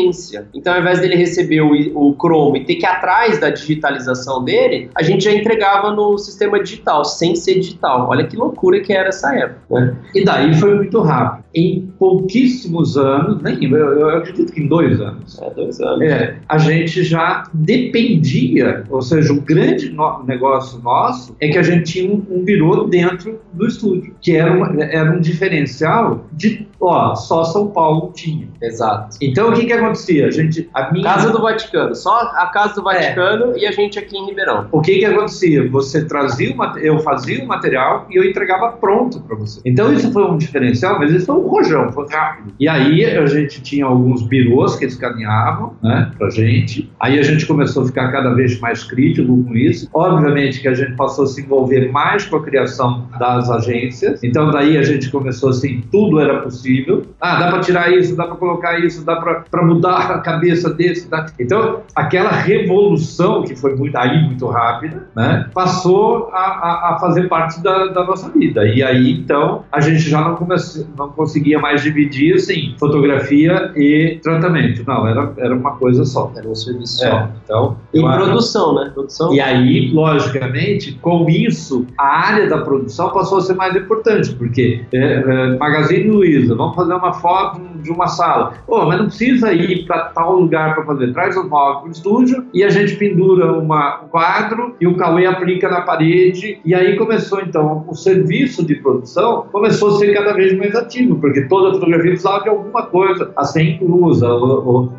Então, 0.54 0.74
ao 0.74 0.80
invés 0.80 1.00
dele 1.00 1.16
receber 1.16 1.60
o, 1.60 1.72
o 1.94 2.14
Chrome 2.14 2.60
e 2.60 2.64
ter 2.64 2.76
que 2.76 2.84
ir 2.84 2.88
atrás 2.88 3.38
da 3.38 3.50
digitalização 3.50 4.44
dele, 4.44 4.90
a 4.94 5.02
gente 5.02 5.24
já 5.24 5.32
entregava 5.32 5.92
no 5.92 6.18
sistema 6.18 6.62
digital, 6.62 7.04
sem 7.04 7.34
ser 7.34 7.60
digital. 7.60 8.08
Olha 8.08 8.26
que 8.26 8.36
loucura 8.36 8.80
que 8.80 8.92
era 8.92 9.08
essa 9.08 9.34
época. 9.34 9.60
Né? 9.70 9.96
E 10.14 10.24
daí 10.24 10.54
foi 10.54 10.74
muito 10.74 11.00
rápido. 11.00 11.44
Em 11.54 11.92
pouquíssimos 11.98 12.96
anos, 12.96 13.42
nem 13.42 13.64
eu, 13.64 13.76
eu 13.76 14.10
acredito 14.10 14.52
que 14.52 14.60
em 14.60 14.68
dois 14.68 15.00
anos. 15.00 15.40
É, 15.40 15.50
dois 15.50 15.80
anos. 15.80 16.02
É, 16.02 16.36
a 16.48 16.58
gente 16.58 17.02
já 17.02 17.44
dependia, 17.52 18.84
ou 18.88 19.02
seja, 19.02 19.32
o 19.32 19.40
grande 19.40 19.90
no 19.90 20.22
negócio 20.24 20.80
nosso 20.80 21.36
é 21.40 21.48
que 21.48 21.58
a 21.58 21.62
gente 21.62 21.92
tinha 21.92 22.10
um, 22.10 22.24
um 22.30 22.44
birô 22.44 22.84
dentro 22.84 23.40
do 23.52 23.66
estúdio, 23.66 24.14
que 24.20 24.36
era, 24.36 24.52
uma, 24.52 24.82
era 24.84 25.10
um 25.10 25.20
diferencial 25.20 26.24
de, 26.32 26.66
ó, 26.80 27.14
só 27.14 27.44
São 27.44 27.68
Paulo 27.68 28.12
tinha. 28.14 28.48
Exato. 28.62 29.16
Então 29.20 29.50
o 29.50 29.52
que 29.52 29.64
que 29.64 29.72
acontecia? 29.90 30.26
A 30.26 30.30
gente, 30.30 30.68
a 30.72 30.92
minha... 30.92 31.04
Casa 31.04 31.30
do 31.30 31.40
Vaticano, 31.40 31.94
só 31.94 32.20
a 32.34 32.46
Casa 32.46 32.74
do 32.76 32.82
Vaticano 32.82 33.52
é. 33.54 33.58
e 33.60 33.66
a 33.66 33.72
gente 33.72 33.98
aqui 33.98 34.16
em 34.16 34.26
Ribeirão. 34.26 34.68
O 34.72 34.80
que 34.80 34.98
que 34.98 35.04
acontecia? 35.04 35.68
Você 35.70 36.04
trazia, 36.04 36.52
uma, 36.54 36.74
eu 36.78 36.98
fazia 37.00 37.42
o 37.42 37.46
material 37.46 38.06
e 38.10 38.16
eu 38.16 38.24
entregava 38.24 38.72
pronto 38.72 39.20
para 39.20 39.36
você. 39.36 39.60
Então 39.64 39.92
isso 39.92 40.12
foi 40.12 40.24
um 40.24 40.38
diferencial, 40.38 40.98
mas 40.98 41.12
isso 41.12 41.26
foi 41.26 41.36
um 41.36 41.46
rojão, 41.46 41.92
foi 41.92 42.06
rápido. 42.10 42.54
E 42.58 42.68
aí 42.68 43.04
a 43.04 43.26
gente 43.26 43.62
tinha 43.62 43.84
alguns 43.84 44.22
birôs 44.22 44.76
que 44.76 44.84
escaneavam, 44.84 45.74
né, 45.82 46.10
pra 46.16 46.30
gente. 46.30 46.90
Aí 47.00 47.18
a 47.18 47.22
gente 47.22 47.46
começou 47.46 47.82
a 47.82 47.86
ficar 47.86 48.10
cada 48.12 48.32
vez 48.34 48.58
mais 48.60 48.84
crítico 48.84 49.42
com 49.44 49.54
isso. 49.56 49.88
Obviamente 49.92 50.60
que 50.60 50.68
a 50.68 50.74
gente 50.74 50.94
passou 50.94 51.24
a 51.24 51.26
se 51.26 51.42
envolver 51.42 51.90
mais 51.90 52.24
com 52.24 52.36
a 52.36 52.42
criação 52.42 53.08
das 53.18 53.50
agências. 53.50 54.22
Então 54.22 54.50
daí 54.50 54.76
a 54.76 54.82
gente 54.82 55.10
começou 55.10 55.50
assim, 55.50 55.82
tudo 55.90 56.20
era 56.20 56.40
possível. 56.40 57.06
Ah, 57.20 57.38
dá 57.38 57.50
para 57.50 57.60
tirar 57.60 57.92
isso, 57.92 58.16
dá 58.16 58.26
para 58.26 58.36
colocar 58.36 58.78
isso, 58.78 59.04
dá 59.04 59.16
para 59.16 59.62
mudar 59.62 59.79
a 59.88 60.18
cabeça 60.18 60.72
desse. 60.72 61.08
Dá. 61.08 61.26
Então 61.38 61.80
aquela 61.94 62.30
revolução 62.30 63.42
que 63.42 63.56
foi 63.56 63.74
muito 63.74 63.96
aí 63.96 64.22
muito 64.24 64.46
rápida, 64.46 65.08
né, 65.14 65.48
passou 65.54 66.30
a, 66.32 66.38
a, 66.38 66.94
a 66.94 66.98
fazer 67.00 67.28
parte 67.28 67.62
da, 67.62 67.86
da, 67.88 68.04
nossa 68.04 68.28
vida. 68.30 68.66
E 68.66 68.82
aí 68.82 69.12
então 69.12 69.64
a 69.72 69.80
gente 69.80 70.00
já 70.00 70.20
não, 70.20 70.36
comece, 70.36 70.86
não 70.96 71.10
conseguia 71.10 71.58
mais 71.58 71.82
dividir 71.82 72.34
assim 72.34 72.74
fotografia 72.78 73.72
e 73.76 74.18
tratamento. 74.22 74.84
Não, 74.86 75.06
era, 75.06 75.32
era 75.36 75.54
uma 75.54 75.72
coisa 75.76 76.04
só. 76.04 76.32
Era 76.36 76.48
um 76.48 76.54
serviço 76.54 77.04
É, 77.04 77.10
só. 77.10 77.28
então, 77.44 77.76
E 77.92 78.00
produção, 78.00 78.74
né? 78.74 78.90
Produção. 78.92 79.32
e 79.32 79.40
aí, 79.40 79.90
logicamente, 79.92 80.92
com 81.00 81.28
isso, 81.28 81.86
a 81.98 82.06
área 82.06 82.48
da 82.48 82.58
produção 82.58 83.10
passou 83.10 83.38
a 83.38 83.40
ser 83.40 83.54
mais 83.54 83.74
importante, 83.76 84.34
porque 84.34 84.84
é, 84.92 84.98
é, 84.98 85.56
Magazine 85.58 86.08
Luiza, 86.10 86.54
vamos 86.54 86.74
fazer 86.74 86.94
uma 86.94 87.12
foto 87.14 87.60
de 87.80 87.90
uma 87.90 88.06
sala. 88.06 88.54
Pô, 88.66 88.86
mas 88.86 88.98
não 88.98 89.06
precisa 89.06 89.52
ir 89.52 89.86
para 89.86 90.04
tal 90.06 90.38
lugar 90.38 90.74
para 90.74 90.84
fazer. 90.84 91.12
Traz 91.12 91.36
os 91.36 91.48
móveis 91.48 91.78
para 91.80 91.88
o 91.88 91.90
estúdio 91.90 92.46
e 92.52 92.64
a 92.64 92.68
gente 92.68 92.96
pendura 92.96 93.52
uma, 93.52 94.02
um 94.02 94.08
quadro 94.08 94.74
e 94.80 94.86
o 94.86 94.96
Cauê 94.96 95.26
aplica 95.26 95.68
na 95.68 95.82
parede. 95.82 96.60
E 96.64 96.74
aí 96.74 96.96
começou, 96.96 97.40
então, 97.40 97.84
o 97.88 97.94
serviço 97.94 98.64
de 98.64 98.76
produção 98.76 99.46
começou 99.52 99.96
a 99.96 99.98
ser 99.98 100.12
cada 100.12 100.32
vez 100.32 100.56
mais 100.56 100.74
ativo, 100.74 101.16
porque 101.16 101.42
toda 101.42 101.72
fotografia 101.72 102.10
precisava 102.10 102.42
de 102.42 102.48
alguma 102.48 102.82
coisa 102.84 103.32
a 103.36 103.44
ser 103.44 103.62
inclusa. 103.62 104.28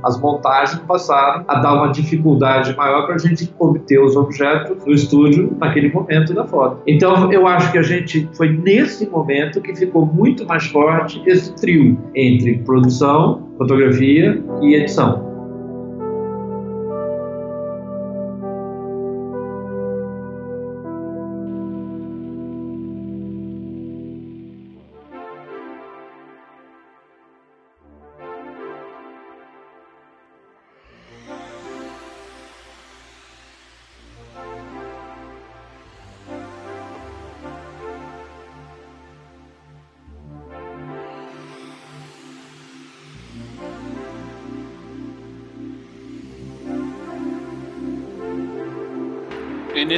as 0.03 0.19
montagens 0.19 0.81
passaram 0.87 1.43
a 1.47 1.59
dar 1.59 1.73
uma 1.73 1.91
dificuldade 1.91 2.75
maior 2.75 3.05
para 3.05 3.15
a 3.15 3.17
gente 3.17 3.53
obter 3.59 3.99
os 3.99 4.15
objetos 4.15 4.83
do 4.83 4.91
estúdio 4.91 5.55
naquele 5.59 5.91
momento 5.91 6.33
da 6.33 6.45
foto. 6.45 6.79
Então, 6.87 7.31
eu 7.31 7.47
acho 7.47 7.71
que 7.71 7.77
a 7.77 7.83
gente 7.83 8.27
foi 8.33 8.49
nesse 8.49 9.07
momento 9.07 9.61
que 9.61 9.75
ficou 9.75 10.05
muito 10.05 10.45
mais 10.45 10.65
forte 10.67 11.21
esse 11.25 11.53
trio 11.55 11.97
entre 12.15 12.57
produção, 12.71 13.49
fotografia 13.57 14.41
e 14.61 14.75
edição. 14.75 15.30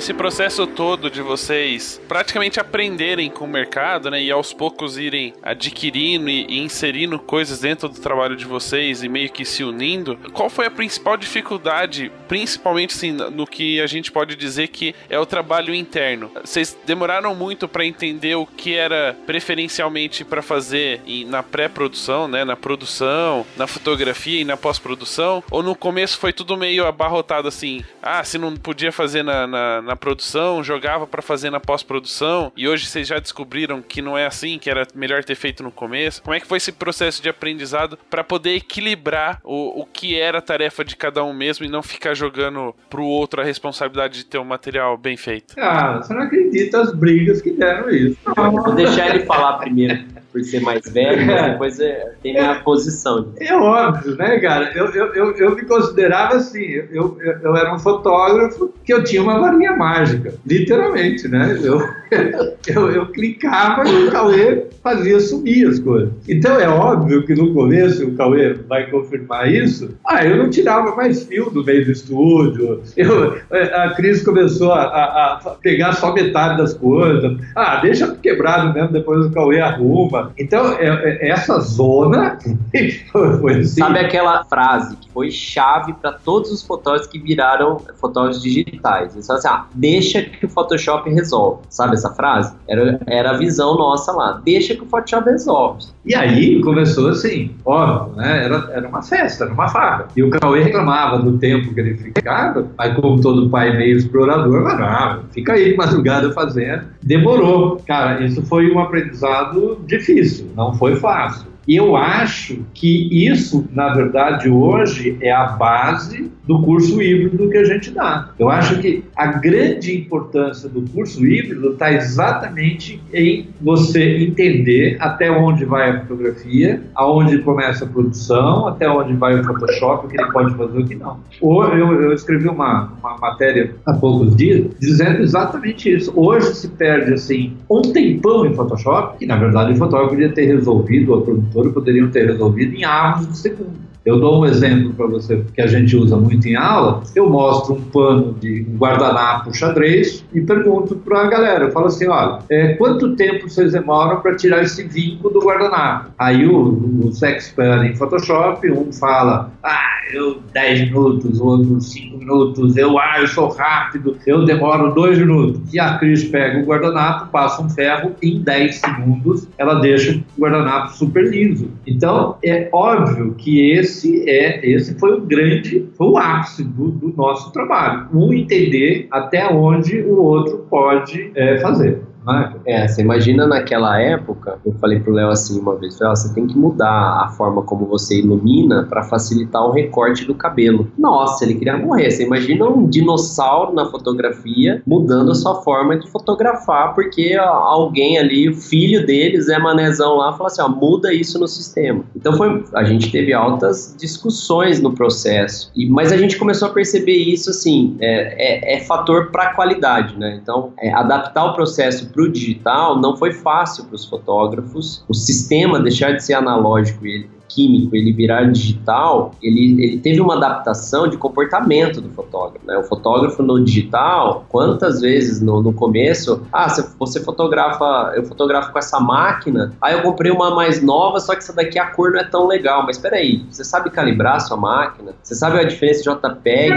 E 0.03 0.05
nesse 0.05 0.13
processo 0.13 0.67
todo 0.67 1.09
de 1.09 1.21
vocês 1.21 2.01
praticamente 2.09 2.59
aprenderem 2.59 3.29
com 3.29 3.45
o 3.45 3.47
mercado, 3.47 4.11
né, 4.11 4.21
e 4.21 4.29
aos 4.29 4.51
poucos 4.51 4.97
irem 4.97 5.33
adquirindo 5.41 6.29
e, 6.29 6.45
e 6.49 6.59
inserindo 6.59 7.17
coisas 7.17 7.61
dentro 7.61 7.87
do 7.87 8.01
trabalho 8.01 8.35
de 8.35 8.43
vocês 8.43 9.01
e 9.01 9.07
meio 9.07 9.31
que 9.31 9.45
se 9.45 9.63
unindo, 9.63 10.19
qual 10.33 10.49
foi 10.49 10.65
a 10.65 10.71
principal 10.71 11.15
dificuldade, 11.15 12.11
principalmente 12.27 12.93
assim, 12.93 13.13
no 13.13 13.47
que 13.47 13.79
a 13.79 13.87
gente 13.87 14.11
pode 14.11 14.35
dizer 14.35 14.67
que 14.67 14.93
é 15.09 15.17
o 15.17 15.25
trabalho 15.25 15.73
interno? 15.73 16.29
Vocês 16.43 16.77
demoraram 16.85 17.33
muito 17.33 17.65
para 17.65 17.85
entender 17.85 18.35
o 18.35 18.45
que 18.45 18.75
era 18.75 19.15
preferencialmente 19.25 20.25
para 20.25 20.41
fazer 20.41 20.99
na 21.27 21.41
pré-produção, 21.41 22.27
né, 22.27 22.43
na 22.43 22.57
produção, 22.57 23.45
na 23.55 23.67
fotografia 23.67 24.41
e 24.41 24.43
na 24.43 24.57
pós-produção? 24.57 25.41
Ou 25.49 25.63
no 25.63 25.77
começo 25.77 26.17
foi 26.17 26.33
tudo 26.33 26.57
meio 26.57 26.85
abarrotado 26.85 27.47
assim? 27.47 27.85
Ah, 28.01 28.21
se 28.25 28.37
não 28.37 28.53
podia 28.57 28.91
fazer 28.91 29.23
na, 29.23 29.47
na, 29.47 29.81
na 29.81 29.92
produção, 29.95 30.63
jogava 30.63 31.07
para 31.07 31.21
fazer 31.21 31.49
na 31.49 31.59
pós-produção 31.59 32.51
e 32.55 32.67
hoje 32.67 32.85
vocês 32.85 33.07
já 33.07 33.19
descobriram 33.19 33.81
que 33.81 34.01
não 34.01 34.17
é 34.17 34.25
assim, 34.25 34.57
que 34.57 34.69
era 34.69 34.87
melhor 34.95 35.23
ter 35.23 35.35
feito 35.35 35.63
no 35.63 35.71
começo? 35.71 36.21
Como 36.21 36.33
é 36.33 36.39
que 36.39 36.47
foi 36.47 36.57
esse 36.57 36.71
processo 36.71 37.21
de 37.21 37.29
aprendizado 37.29 37.97
para 38.09 38.23
poder 38.23 38.55
equilibrar 38.55 39.39
o, 39.43 39.81
o 39.81 39.85
que 39.85 40.19
era 40.19 40.39
a 40.39 40.41
tarefa 40.41 40.83
de 40.83 40.95
cada 40.95 41.23
um 41.23 41.33
mesmo 41.33 41.65
e 41.65 41.69
não 41.69 41.83
ficar 41.83 42.13
jogando 42.13 42.75
pro 42.89 43.03
outro 43.03 43.41
a 43.41 43.43
responsabilidade 43.43 44.19
de 44.19 44.25
ter 44.25 44.37
um 44.37 44.45
material 44.45 44.97
bem 44.97 45.17
feito? 45.17 45.55
Ah, 45.57 46.01
você 46.01 46.13
não 46.13 46.21
acredita 46.21 46.81
as 46.81 46.93
brigas 46.93 47.41
que 47.41 47.51
deram 47.51 47.89
isso. 47.89 48.17
Vou 48.25 48.73
deixar 48.73 49.09
ele 49.09 49.25
falar 49.25 49.57
primeiro 49.57 50.22
por 50.34 50.43
ser 50.43 50.59
mais 50.61 50.81
velho, 50.91 51.25
mas 51.27 51.51
depois 51.51 51.79
é, 51.79 52.11
tem 52.23 52.34
minha 52.34 52.55
posição. 52.55 53.31
É 53.39 53.55
óbvio, 53.55 54.17
né, 54.17 54.39
cara? 54.39 54.71
Eu, 54.75 54.88
eu, 54.88 55.13
eu, 55.13 55.31
eu 55.38 55.55
me 55.55 55.61
considerava 55.61 56.36
assim, 56.36 56.63
eu, 56.63 57.17
eu, 57.21 57.39
eu, 57.43 57.55
era 57.55 57.73
um 57.73 57.79
fotógrafo 57.79 58.73
que 58.84 58.91
eu 58.91 59.03
tinha 59.03 59.21
uma 59.21 59.39
varinha 59.39 59.77
mágica, 59.77 60.34
literalmente, 60.45 61.27
né? 61.27 61.57
Eu, 61.63 61.81
eu, 62.67 62.91
eu 62.91 63.05
clicava 63.07 63.88
e 63.88 64.07
o 64.07 64.11
Cauê 64.11 64.65
fazia 64.81 65.19
sumir 65.19 65.67
as 65.67 65.79
coisas. 65.79 66.09
Então 66.27 66.59
é 66.59 66.67
óbvio 66.67 67.25
que 67.25 67.36
no 67.36 67.53
começo, 67.53 68.05
o 68.07 68.15
Cauê 68.15 68.53
vai 68.53 68.89
confirmar 68.89 69.51
isso, 69.51 69.95
ah, 70.05 70.25
eu 70.25 70.38
não 70.38 70.49
tirava 70.49 70.95
mais 70.95 71.23
fio 71.23 71.49
do 71.49 71.63
meio 71.63 71.86
do 71.86 71.91
estúdio, 71.91 72.81
eu, 72.97 73.38
a 73.51 73.89
Cris 73.91 74.23
começou 74.23 74.71
a, 74.71 74.81
a, 74.81 75.34
a 75.34 75.49
pegar 75.61 75.93
só 75.93 76.13
metade 76.13 76.57
das 76.57 76.73
coisas, 76.73 77.38
ah, 77.55 77.77
deixa 77.77 78.15
quebrado 78.15 78.73
mesmo, 78.73 78.91
depois 78.91 79.25
o 79.25 79.31
Cauê 79.31 79.59
arruma, 79.59 80.22
então, 80.38 80.74
é, 80.74 80.88
é, 80.88 81.30
essa 81.30 81.59
zona 81.59 82.38
foi 83.11 83.59
assim. 83.59 83.80
Sabe 83.80 83.99
aquela 83.99 84.43
frase 84.45 84.95
que 84.97 85.09
foi 85.11 85.32
chave 85.32 85.93
para 85.93 86.13
todos 86.13 86.51
os 86.51 86.63
fotógrafos 86.63 87.07
que 87.07 87.19
viraram 87.19 87.78
fotógrafos 87.99 88.41
digitais? 88.41 89.13
Eles 89.13 89.28
falam 89.28 89.39
assim, 89.39 89.47
ah, 89.47 89.65
deixa 89.74 90.21
que 90.21 90.45
o 90.45 90.49
Photoshop 90.49 91.09
resolve. 91.09 91.61
Sabe 91.69 91.93
essa 91.93 92.13
frase? 92.13 92.53
Era, 92.67 92.99
era 93.07 93.32
a 93.32 93.38
visão 93.38 93.76
nossa 93.76 94.11
lá. 94.11 94.41
Deixa 94.43 94.76
que 94.76 94.82
o 94.82 94.86
Photoshop 94.86 95.30
resolve. 95.30 95.86
E 96.05 96.13
aí 96.13 96.61
começou 96.61 97.09
assim, 97.09 97.55
óbvio, 97.65 98.17
né? 98.17 98.43
Era, 98.43 98.69
era 98.74 98.88
uma 98.88 99.01
festa, 99.01 99.45
era 99.45 99.53
uma 99.53 99.69
farra. 99.69 100.07
E 100.15 100.24
o 100.24 100.30
Cauê 100.30 100.61
reclamava 100.63 101.19
do 101.19 101.38
tempo 101.38 101.74
que 101.74 101.80
ele 101.80 101.95
ficava, 101.95 102.67
aí 102.78 102.93
como 102.93 103.21
todo 103.21 103.49
pai 103.49 103.76
meio 103.78 103.97
explorador, 103.97 104.67
ah, 104.67 105.19
fica 105.32 105.53
aí 105.53 105.71
de 105.71 105.78
madrugada 105.78 106.32
fazendo. 106.34 106.84
Demorou. 107.01 107.82
Cara, 107.88 108.24
isso 108.24 108.41
foi 108.43 108.71
um 108.71 108.80
aprendizado 108.80 109.80
difícil, 109.88 110.12
não 110.55 110.74
foi 110.74 110.95
fácil. 110.95 111.52
Eu 111.68 111.95
acho 111.95 112.59
que 112.74 113.28
isso, 113.28 113.68
na 113.72 113.93
verdade, 113.93 114.49
hoje 114.49 115.18
é 115.22 115.32
a 115.32 115.45
base 115.45 116.32
do 116.45 116.61
curso 116.61 117.01
híbrido 117.01 117.49
que 117.49 117.57
a 117.57 117.64
gente 117.64 117.91
dá. 117.91 118.30
Eu 118.38 118.49
acho 118.49 118.80
que 118.80 119.03
a 119.16 119.28
grande 119.28 119.97
importância 119.97 120.68
do 120.68 120.82
curso 120.82 121.26
híbrido 121.26 121.72
está 121.72 121.91
exatamente 121.93 123.01
em 123.14 123.47
você 123.61 124.18
entender 124.18 124.97
até 124.99 125.32
onde 125.32 125.64
vai 125.64 125.89
a 125.89 125.99
fotografia, 126.01 126.82
aonde 126.95 127.38
começa 127.39 127.86
a 127.86 127.88
produção, 127.88 128.68
até 128.68 128.89
onde 128.89 129.14
vai 129.14 129.39
o 129.39 129.43
Photoshop, 129.43 130.05
o 130.05 130.09
que 130.09 130.20
ele 130.20 130.32
pode 130.32 130.55
fazer 130.55 130.80
e 130.80 130.84
o 130.84 130.86
que 130.86 130.95
não. 130.95 131.20
Ou 131.39 131.64
eu, 131.66 132.01
eu 132.01 132.14
escrevi 132.14 132.49
uma, 132.49 132.91
uma 132.99 133.18
matéria 133.18 133.74
há 133.86 133.93
poucos 133.93 134.36
dias 134.36 134.68
dizendo 134.80 135.22
exatamente 135.22 135.93
isso. 135.93 136.11
Hoje 136.16 136.53
se 136.55 136.68
perde 136.68 137.14
assim 137.14 137.53
um 137.70 137.82
tempão 137.82 138.45
em 138.45 138.53
Photoshop, 138.53 139.18
que 139.18 139.26
na 139.26 139.38
verdade 139.38 139.74
o 139.74 139.76
fotógrafo 139.78 140.11
podia 140.11 140.34
ter 140.34 140.45
resolvido, 140.45 141.14
a 141.14 141.22
produtora 141.53 141.73
poderiam 141.73 142.09
ter 142.09 142.25
resolvido 142.25 142.75
em 142.75 142.83
avos 142.83 143.27
de 143.29 143.37
segundo. 143.37 143.92
Eu 144.05 144.19
dou 144.19 144.41
um 144.41 144.45
exemplo 144.45 144.93
para 144.93 145.07
você 145.07 145.45
que 145.53 145.61
a 145.61 145.67
gente 145.67 145.95
usa 145.95 146.17
muito 146.17 146.45
em 146.47 146.55
aula. 146.55 147.03
Eu 147.15 147.29
mostro 147.29 147.75
um 147.75 147.81
pano 147.81 148.33
de 148.33 148.65
um 148.69 148.77
guardanapo 148.77 149.53
xadrez 149.53 150.25
e 150.33 150.41
pergunto 150.41 150.95
para 150.97 151.21
a 151.21 151.27
galera. 151.27 151.65
Eu 151.65 151.71
falo 151.71 151.85
assim: 151.85 152.07
olha, 152.07 152.39
é, 152.49 152.73
quanto 152.73 153.15
tempo 153.15 153.49
vocês 153.49 153.71
demoram 153.71 154.19
para 154.19 154.35
tirar 154.35 154.61
esse 154.61 154.83
vinco 154.83 155.29
do 155.29 155.39
guardanapo? 155.39 156.11
Aí 156.19 156.45
o, 156.45 157.05
os 157.05 157.21
em 157.23 157.95
Photoshop, 157.95 158.69
um 158.71 158.91
fala: 158.91 159.51
ah, 159.63 159.93
eu 160.11 160.39
10 160.53 160.81
minutos, 160.81 161.39
o 161.39 161.45
outro 161.45 161.79
5 161.79 162.17
minutos, 162.17 162.75
eu, 162.75 162.99
ah, 162.99 163.21
eu 163.21 163.27
sou 163.27 163.49
rápido, 163.49 164.17
eu 164.27 164.43
demoro 164.43 164.93
2 164.93 165.19
minutos. 165.19 165.73
E 165.73 165.79
a 165.79 165.97
Cris 165.97 166.25
pega 166.25 166.59
o 166.59 166.65
guardanapo, 166.65 167.31
passa 167.31 167.61
um 167.61 167.69
ferro, 167.69 168.11
em 168.21 168.41
10 168.41 168.75
segundos 168.75 169.47
ela 169.57 169.75
deixa 169.75 170.21
o 170.37 170.41
guardanapo 170.41 170.93
super 170.93 171.29
liso. 171.29 171.69
Então, 171.87 172.35
é 172.43 172.67
óbvio 172.71 173.33
que 173.35 173.71
esse 173.71 173.92
é 174.27 174.65
esse 174.67 174.97
foi 174.99 175.13
o 175.17 175.21
grande, 175.21 175.87
foi 175.97 176.07
o 176.07 176.17
ápice 176.17 176.63
do, 176.63 176.91
do 176.91 177.13
nosso 177.15 177.51
trabalho. 177.51 178.07
Um 178.13 178.33
entender 178.33 179.07
até 179.11 179.47
onde 179.47 180.01
o 180.01 180.21
outro 180.21 180.65
pode 180.69 181.31
é, 181.35 181.59
fazer. 181.59 182.01
Né? 182.26 182.53
É, 182.65 182.88
você 182.88 183.01
imagina 183.01 183.45
naquela 183.45 183.99
época, 183.99 184.59
eu 184.65 184.74
falei 184.74 184.99
pro 184.99 185.13
Léo 185.13 185.30
assim 185.30 185.59
uma 185.59 185.76
vez, 185.76 185.97
falei, 185.97 186.15
você 186.15 186.34
tem 186.34 186.47
que 186.47 186.57
mudar 186.57 187.24
a 187.24 187.30
forma 187.30 187.63
como 187.63 187.86
você 187.86 188.19
ilumina 188.19 188.84
para 188.84 189.03
facilitar 189.03 189.63
o 189.63 189.71
recorte 189.71 190.26
do 190.26 190.36
cabelo. 190.36 190.88
Nossa, 190.97 191.43
ele 191.43 191.55
queria 191.55 191.78
morrer. 191.78 192.11
Você 192.11 192.24
imagina 192.24 192.65
um 192.65 192.88
dinossauro 192.88 193.74
na 193.74 193.86
fotografia 193.86 194.82
mudando 194.86 195.32
a 195.32 195.36
sua 195.36 195.61
forma 195.61 195.97
de 195.97 196.09
fotografar, 196.09 196.93
porque 196.93 197.36
alguém 197.36 198.17
ali, 198.17 198.49
o 198.49 198.55
filho 198.55 199.05
deles, 199.05 199.49
é 199.49 199.59
manezão 199.59 200.15
lá, 200.15 200.34
fala 200.34 200.47
assim, 200.47 200.61
ó, 200.61 200.69
muda 200.69 201.13
isso 201.13 201.39
no 201.39 201.47
sistema. 201.47 202.03
Então 202.15 202.34
foi, 202.34 202.63
a 202.74 202.84
gente 202.84 203.11
teve 203.11 203.34
altas 203.34 203.95
discussões 203.99 204.82
no 204.82 204.93
processo, 204.93 205.71
e, 205.76 205.89
mas 205.89 206.11
a 206.11 206.17
gente 206.17 206.38
começou 206.38 206.67
a 206.69 206.71
perceber 206.71 207.15
isso 207.15 207.49
assim, 207.49 207.95
é, 207.99 208.74
é, 208.74 208.76
é 208.76 208.80
fator 208.82 209.32
para 209.32 209.53
qualidade, 209.53 210.17
né? 210.17 210.39
Então, 210.41 210.74
é, 210.80 210.93
adaptar 210.93 211.45
o 211.45 211.53
processo 211.53 212.12
para 212.14 212.24
o 212.24 212.32
digital 212.32 212.99
não 213.01 213.18
foi 213.18 213.34
fácil 213.34 213.86
para 213.86 213.95
os 213.95 214.05
fotógrafos. 214.05 215.03
O 215.09 215.14
sistema 215.14 215.80
deixar 215.80 216.11
de 216.11 216.24
ser 216.24 216.36
analógico 216.36 217.05
e 217.05 217.28
químico 217.53 217.95
ele 217.95 218.11
virar 218.11 218.43
digital, 218.51 219.31
ele, 219.41 219.83
ele 219.83 219.97
teve 219.97 220.19
uma 220.19 220.35
adaptação 220.35 221.07
de 221.07 221.17
comportamento 221.17 222.01
do 222.01 222.09
fotógrafo. 222.09 222.65
Né? 222.65 222.77
O 222.77 222.83
fotógrafo 222.83 223.43
no 223.43 223.63
digital, 223.63 224.45
quantas 224.49 225.01
vezes 225.01 225.41
no, 225.41 225.61
no 225.61 225.73
começo, 225.73 226.41
ah, 226.51 226.67
você 226.97 227.19
fotografa, 227.21 228.13
eu 228.15 228.23
fotografo 228.25 228.71
com 228.71 228.79
essa 228.79 228.99
máquina, 228.99 229.73
aí 229.81 229.93
eu 229.93 230.01
comprei 230.01 230.31
uma 230.31 230.53
mais 230.53 230.81
nova, 230.81 231.19
só 231.19 231.33
que 231.33 231.39
essa 231.39 231.53
daqui 231.53 231.77
a 231.77 231.87
cor 231.87 232.11
não 232.11 232.19
é 232.19 232.23
tão 232.23 232.47
legal. 232.47 232.83
Mas 232.85 232.97
espera 232.97 233.17
aí, 233.17 233.45
você 233.49 233.63
sabe 233.63 233.89
calibrar 233.89 234.37
a 234.37 234.39
sua 234.39 234.57
máquina? 234.57 235.13
Você 235.21 235.35
sabe 235.35 235.59
a 235.59 235.63
diferença 235.63 236.03
de 236.03 236.09
JPEG 236.09 236.75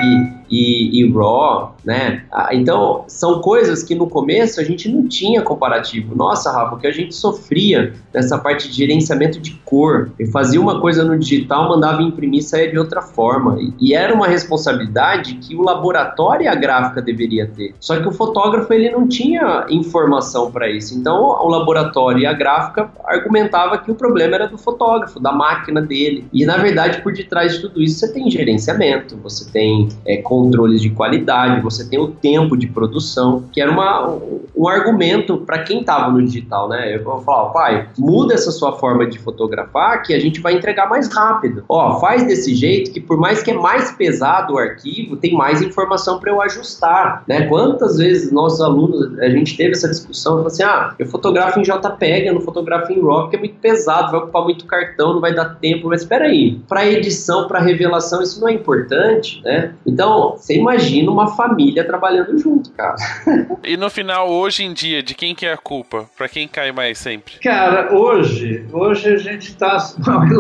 e, 0.50 1.00
e 1.00 1.12
RAW, 1.12 1.74
né? 1.84 2.24
Ah, 2.32 2.50
então, 2.52 3.04
são 3.08 3.40
coisas 3.40 3.82
que 3.82 3.94
no 3.94 4.08
começo 4.08 4.60
a 4.60 4.64
gente 4.64 4.88
não 4.88 5.06
tinha 5.08 5.42
comparativo. 5.42 6.14
Nossa, 6.14 6.50
Rafa, 6.52 6.74
o 6.74 6.78
que 6.78 6.86
a 6.86 6.92
gente 6.92 7.14
sofria 7.14 7.94
nessa 8.12 8.38
parte 8.38 8.68
de 8.68 8.74
gerenciamento 8.74 9.38
de 9.40 9.52
cor. 9.64 10.10
Eu 10.18 10.28
fazia 10.28 10.60
uma 10.66 10.80
coisa 10.80 11.04
no 11.04 11.18
digital, 11.18 11.68
mandava 11.68 12.02
imprimir 12.02 12.40
e 12.40 12.42
saía 12.42 12.70
de 12.70 12.78
outra 12.78 13.00
forma. 13.00 13.58
E, 13.80 13.94
era 13.96 14.12
uma 14.12 14.26
responsabilidade 14.26 15.34
que 15.34 15.56
o 15.56 15.62
laboratório 15.62 16.44
e 16.44 16.48
a 16.48 16.54
gráfica 16.54 17.00
deveria 17.00 17.46
ter. 17.46 17.74
Só 17.80 17.98
que 17.98 18.06
o 18.06 18.12
fotógrafo 18.12 18.72
ele 18.72 18.90
não 18.90 19.08
tinha 19.08 19.64
informação 19.70 20.50
para 20.50 20.68
isso. 20.68 20.94
Então 20.94 21.22
o 21.22 21.48
laboratório 21.48 22.20
e 22.20 22.26
a 22.26 22.32
gráfica 22.32 22.90
argumentava 23.04 23.78
que 23.78 23.90
o 23.90 23.94
problema 23.94 24.34
era 24.34 24.48
do 24.48 24.58
fotógrafo, 24.58 25.18
da 25.18 25.32
máquina 25.32 25.80
dele. 25.80 26.26
E 26.32 26.44
na 26.44 26.58
verdade 26.58 27.00
por 27.00 27.12
detrás 27.12 27.54
de 27.54 27.60
tudo 27.60 27.82
isso 27.82 28.00
você 28.00 28.12
tem 28.12 28.30
gerenciamento, 28.30 29.16
você 29.16 29.50
tem 29.50 29.88
é, 30.04 30.18
controles 30.18 30.82
de 30.82 30.90
qualidade, 30.90 31.62
você 31.62 31.88
tem 31.88 31.98
o 31.98 32.08
tempo 32.08 32.56
de 32.56 32.66
produção, 32.66 33.44
que 33.52 33.60
era 33.60 33.70
uma, 33.70 34.08
um, 34.08 34.40
um 34.56 34.68
argumento 34.68 35.38
para 35.38 35.62
quem 35.62 35.80
estava 35.80 36.10
no 36.10 36.22
digital, 36.22 36.68
né? 36.68 36.96
Eu 36.96 37.02
vou 37.02 37.20
falar, 37.22 37.50
pai, 37.50 37.88
muda 37.98 38.34
essa 38.34 38.50
sua 38.50 38.72
forma 38.72 39.06
de 39.06 39.18
fotografar 39.18 40.02
que 40.02 40.12
a 40.12 40.20
gente 40.20 40.40
vai 40.40 40.55
entregar 40.57 40.88
mais 40.88 41.12
rápido. 41.12 41.64
Ó, 41.68 41.98
faz 42.00 42.26
desse 42.26 42.54
jeito 42.54 42.92
que 42.92 43.00
por 43.00 43.16
mais 43.16 43.42
que 43.42 43.50
é 43.50 43.54
mais 43.54 43.90
pesado 43.92 44.54
o 44.54 44.59
arquivo, 44.59 45.16
tem 45.16 45.34
mais 45.34 45.62
informação 45.62 46.18
para 46.18 46.30
eu 46.30 46.40
ajustar, 46.42 47.22
né? 47.26 47.46
Quantas 47.46 47.96
vezes 47.96 48.32
nossos 48.32 48.61
alunos, 48.61 49.18
a 49.18 49.28
gente 49.28 49.57
teve 49.57 49.72
essa 49.72 49.88
discussão, 49.88 50.34
falou 50.34 50.46
assim, 50.46 50.62
ah, 50.62 50.94
eu 50.98 51.07
fotografo 51.07 51.59
em 51.59 51.62
JPEG, 51.62 52.26
eu 52.26 52.34
não 52.34 52.40
fotografo 52.40 52.92
em 52.92 53.00
RAW, 53.00 53.22
porque 53.22 53.36
é 53.36 53.38
muito 53.38 53.57
pesado, 53.57 54.11
vai 54.11 54.20
ocupar 54.20 54.42
muito 54.42 54.66
cartão, 54.66 55.14
não 55.14 55.20
vai 55.20 55.34
dar 55.34 55.57
tempo, 55.57 55.88
mas 55.88 56.02
espera 56.02 56.26
aí, 56.26 56.61
para 56.68 56.86
edição, 56.86 57.46
para 57.46 57.61
revelação, 57.61 58.22
isso 58.22 58.40
não 58.40 58.48
é 58.48 58.52
importante, 58.52 59.40
né? 59.44 59.74
Então, 59.86 60.36
você 60.36 60.57
imagina 60.57 61.11
uma 61.11 61.28
família 61.28 61.84
trabalhando 61.84 62.36
junto, 62.38 62.70
cara. 62.72 62.96
E 63.64 63.76
no 63.76 63.90
final, 63.90 64.30
hoje 64.30 64.62
em 64.64 64.72
dia, 64.72 65.02
de 65.02 65.12
quem 65.14 65.34
que 65.34 65.44
é 65.44 65.52
a 65.52 65.57
culpa? 65.57 66.09
Para 66.16 66.28
quem 66.28 66.46
cai 66.46 66.70
mais 66.70 66.98
sempre? 66.98 67.34
Cara, 67.42 67.92
hoje, 67.92 68.64
hoje 68.72 69.09
a 69.09 69.16
gente 69.16 69.50
está. 69.50 69.78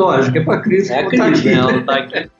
Lógico, 0.06 0.38
é 0.38 0.40
para 0.44 0.54
a 0.54 0.60
crise 0.60 0.92
É 0.92 1.04
que 1.04 1.16
não 1.16 1.24
tá 1.24 1.32
crise, 1.32 1.48
aqui. 1.48 1.58
Ela 1.58 1.82
tá 1.82 1.96
aqui. 1.96 2.30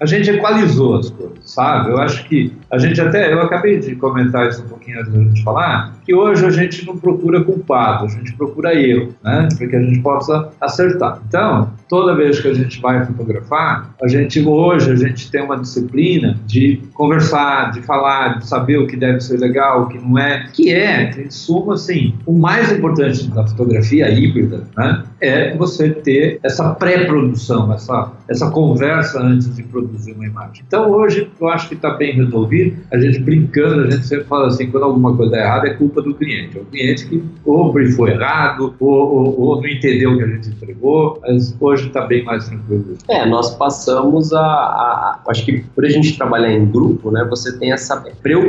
A 0.00 0.06
gente 0.06 0.30
equalizou 0.30 0.98
as 0.98 1.10
coisas, 1.10 1.38
sabe? 1.42 1.90
Eu 1.90 1.98
acho 1.98 2.28
que 2.28 2.52
a 2.70 2.78
gente 2.78 3.00
até, 3.00 3.32
eu 3.32 3.40
acabei 3.40 3.78
de 3.78 3.94
comentar 3.96 4.48
isso 4.48 4.62
um 4.62 4.68
pouquinho 4.68 5.00
antes 5.00 5.12
da 5.12 5.18
gente 5.18 5.42
falar, 5.42 5.94
que 6.04 6.14
hoje 6.14 6.44
a 6.44 6.50
gente 6.50 6.86
não 6.86 6.96
procura 6.96 7.42
culpado, 7.42 8.04
a 8.04 8.08
gente 8.08 8.34
procura 8.34 8.74
erro, 8.74 9.14
né? 9.22 9.48
Para 9.56 9.66
que 9.66 9.76
a 9.76 9.80
gente 9.80 10.00
possa 10.00 10.50
acertar. 10.60 11.20
Então, 11.26 11.72
toda 11.88 12.14
vez 12.14 12.40
que 12.40 12.48
a 12.48 12.54
gente 12.54 12.80
vai 12.80 13.04
fotografar, 13.06 13.94
a 14.02 14.08
gente 14.08 14.46
hoje 14.46 14.92
a 14.92 14.96
gente 14.96 15.30
tem 15.30 15.42
uma 15.42 15.58
disciplina 15.58 16.38
de 16.46 16.82
conversar, 16.92 17.72
de 17.72 17.82
falar, 17.82 18.38
de 18.38 18.46
saber 18.46 18.78
o 18.78 18.86
que 18.86 18.96
deve 18.96 19.20
ser 19.20 19.38
legal, 19.38 19.82
o 19.82 19.88
que 19.88 19.98
não 19.98 20.18
é, 20.18 20.48
que 20.52 20.72
é, 20.72 21.10
em 21.18 21.30
suma, 21.30 21.74
assim, 21.74 22.14
o 22.26 22.32
mais 22.32 22.70
importante 22.70 23.28
da 23.28 23.46
fotografia 23.46 24.10
híbrida, 24.10 24.64
né? 24.76 25.04
É 25.20 25.56
você 25.56 25.90
ter 25.90 26.38
essa 26.42 26.55
pré-produção, 26.74 27.72
essa, 27.72 28.12
essa 28.28 28.50
conversa 28.50 29.20
antes 29.20 29.54
de 29.54 29.62
produzir 29.66 30.12
uma 30.12 30.26
imagem. 30.26 30.64
Então 30.66 30.90
hoje 30.90 31.30
eu 31.40 31.48
acho 31.48 31.68
que 31.68 31.74
está 31.74 31.90
bem 31.90 32.14
resolvido. 32.14 32.76
A 32.92 32.98
gente 32.98 33.18
brincando, 33.20 33.82
a 33.82 33.90
gente 33.90 34.06
sempre 34.06 34.24
fala 34.26 34.46
assim, 34.48 34.70
quando 34.70 34.84
alguma 34.84 35.16
coisa 35.16 35.36
é 35.36 35.40
errada 35.40 35.68
é 35.68 35.74
culpa 35.74 36.00
do 36.02 36.14
cliente. 36.14 36.58
É 36.58 36.60
o 36.60 36.64
cliente 36.64 37.06
que 37.08 37.22
ou 37.44 37.72
foi 37.96 38.10
errado, 38.10 38.74
ou, 38.80 38.90
ou, 38.90 39.40
ou 39.40 39.56
não 39.62 39.68
entendeu 39.68 40.12
o 40.12 40.16
que 40.16 40.22
a 40.24 40.26
gente 40.26 40.48
entregou, 40.48 41.20
mas 41.22 41.54
hoje 41.60 41.88
está 41.88 42.02
bem 42.02 42.24
mais 42.24 42.48
tranquilo. 42.48 42.96
É, 43.08 43.26
nós 43.26 43.54
passamos 43.56 44.32
a, 44.32 44.40
a- 44.40 45.20
Acho 45.28 45.44
que 45.44 45.64
por 45.74 45.84
a 45.84 45.88
gente 45.88 46.16
trabalhar 46.16 46.52
em 46.52 46.64
grupo, 46.66 47.10
né, 47.10 47.24
você 47.28 47.56
tem 47.58 47.72
essa 47.72 47.96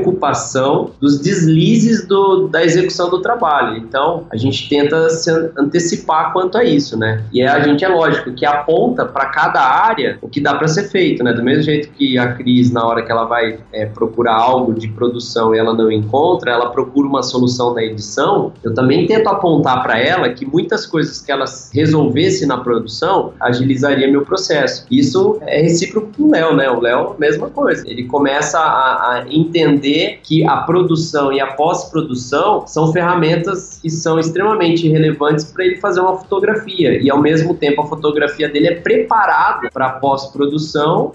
preocupação 0.07 0.91
dos 0.99 1.19
deslizes 1.19 2.07
do, 2.07 2.47
da 2.47 2.63
execução 2.63 3.09
do 3.09 3.21
trabalho. 3.21 3.77
Então, 3.77 4.25
a 4.31 4.37
gente 4.37 4.69
tenta 4.69 5.09
se 5.09 5.29
an- 5.29 5.49
antecipar 5.57 6.31
quanto 6.33 6.57
a 6.57 6.63
isso, 6.63 6.97
né? 6.97 7.23
E 7.33 7.41
a 7.41 7.59
gente 7.61 7.83
é 7.83 7.87
lógico 7.87 8.31
que 8.33 8.45
aponta 8.45 9.05
para 9.05 9.25
cada 9.27 9.59
área 9.61 10.17
o 10.21 10.29
que 10.29 10.39
dá 10.39 10.55
para 10.55 10.67
ser 10.67 10.83
feito, 10.89 11.06
né? 11.23 11.33
Do 11.33 11.43
mesmo 11.43 11.63
jeito 11.63 11.89
que 11.89 12.17
a 12.17 12.33
Cris, 12.33 12.71
na 12.71 12.85
hora 12.85 13.01
que 13.01 13.11
ela 13.11 13.25
vai 13.25 13.59
é, 13.71 13.85
procurar 13.85 14.35
algo 14.35 14.73
de 14.73 14.87
produção 14.87 15.53
e 15.53 15.57
ela 15.57 15.73
não 15.73 15.91
encontra, 15.91 16.51
ela 16.51 16.69
procura 16.69 17.07
uma 17.07 17.23
solução 17.23 17.73
na 17.73 17.83
edição. 17.83 18.53
Eu 18.63 18.73
também 18.73 19.05
tento 19.07 19.27
apontar 19.27 19.83
para 19.83 19.99
ela 19.99 20.29
que 20.29 20.45
muitas 20.45 20.85
coisas 20.85 21.21
que 21.21 21.31
ela 21.31 21.45
resolvesse 21.73 22.45
na 22.45 22.57
produção 22.57 23.33
agilizaria 23.39 24.09
meu 24.09 24.23
processo. 24.23 24.85
Isso 24.91 25.37
é 25.41 25.61
recíproco 25.61 26.09
com 26.15 26.23
o 26.23 26.31
Léo, 26.31 26.55
né? 26.55 26.69
O 26.69 26.79
Léo, 26.79 27.15
mesma 27.17 27.49
coisa. 27.49 27.87
Ele 27.89 28.03
começa 28.03 28.59
a, 28.59 29.13
a 29.13 29.25
entender 29.29 30.19
que 30.23 30.45
a 30.45 30.57
produção 30.57 31.31
e 31.31 31.39
a 31.39 31.47
pós-produção 31.47 32.65
são 32.67 32.91
ferramentas 32.91 33.79
que 33.81 33.89
são 33.89 34.19
extremamente 34.19 34.87
relevantes 34.87 35.45
para 35.45 35.65
ele 35.65 35.77
fazer 35.77 35.99
uma 35.99 36.17
fotografia. 36.17 37.01
E 37.01 37.09
ao 37.09 37.21
mesmo 37.21 37.53
tempo, 37.53 37.81
a 37.81 37.85
fotografia 37.85 38.49
dele 38.49 38.67
é 38.67 38.75
preparada 38.75 39.69
para 39.71 39.87
a 39.87 39.89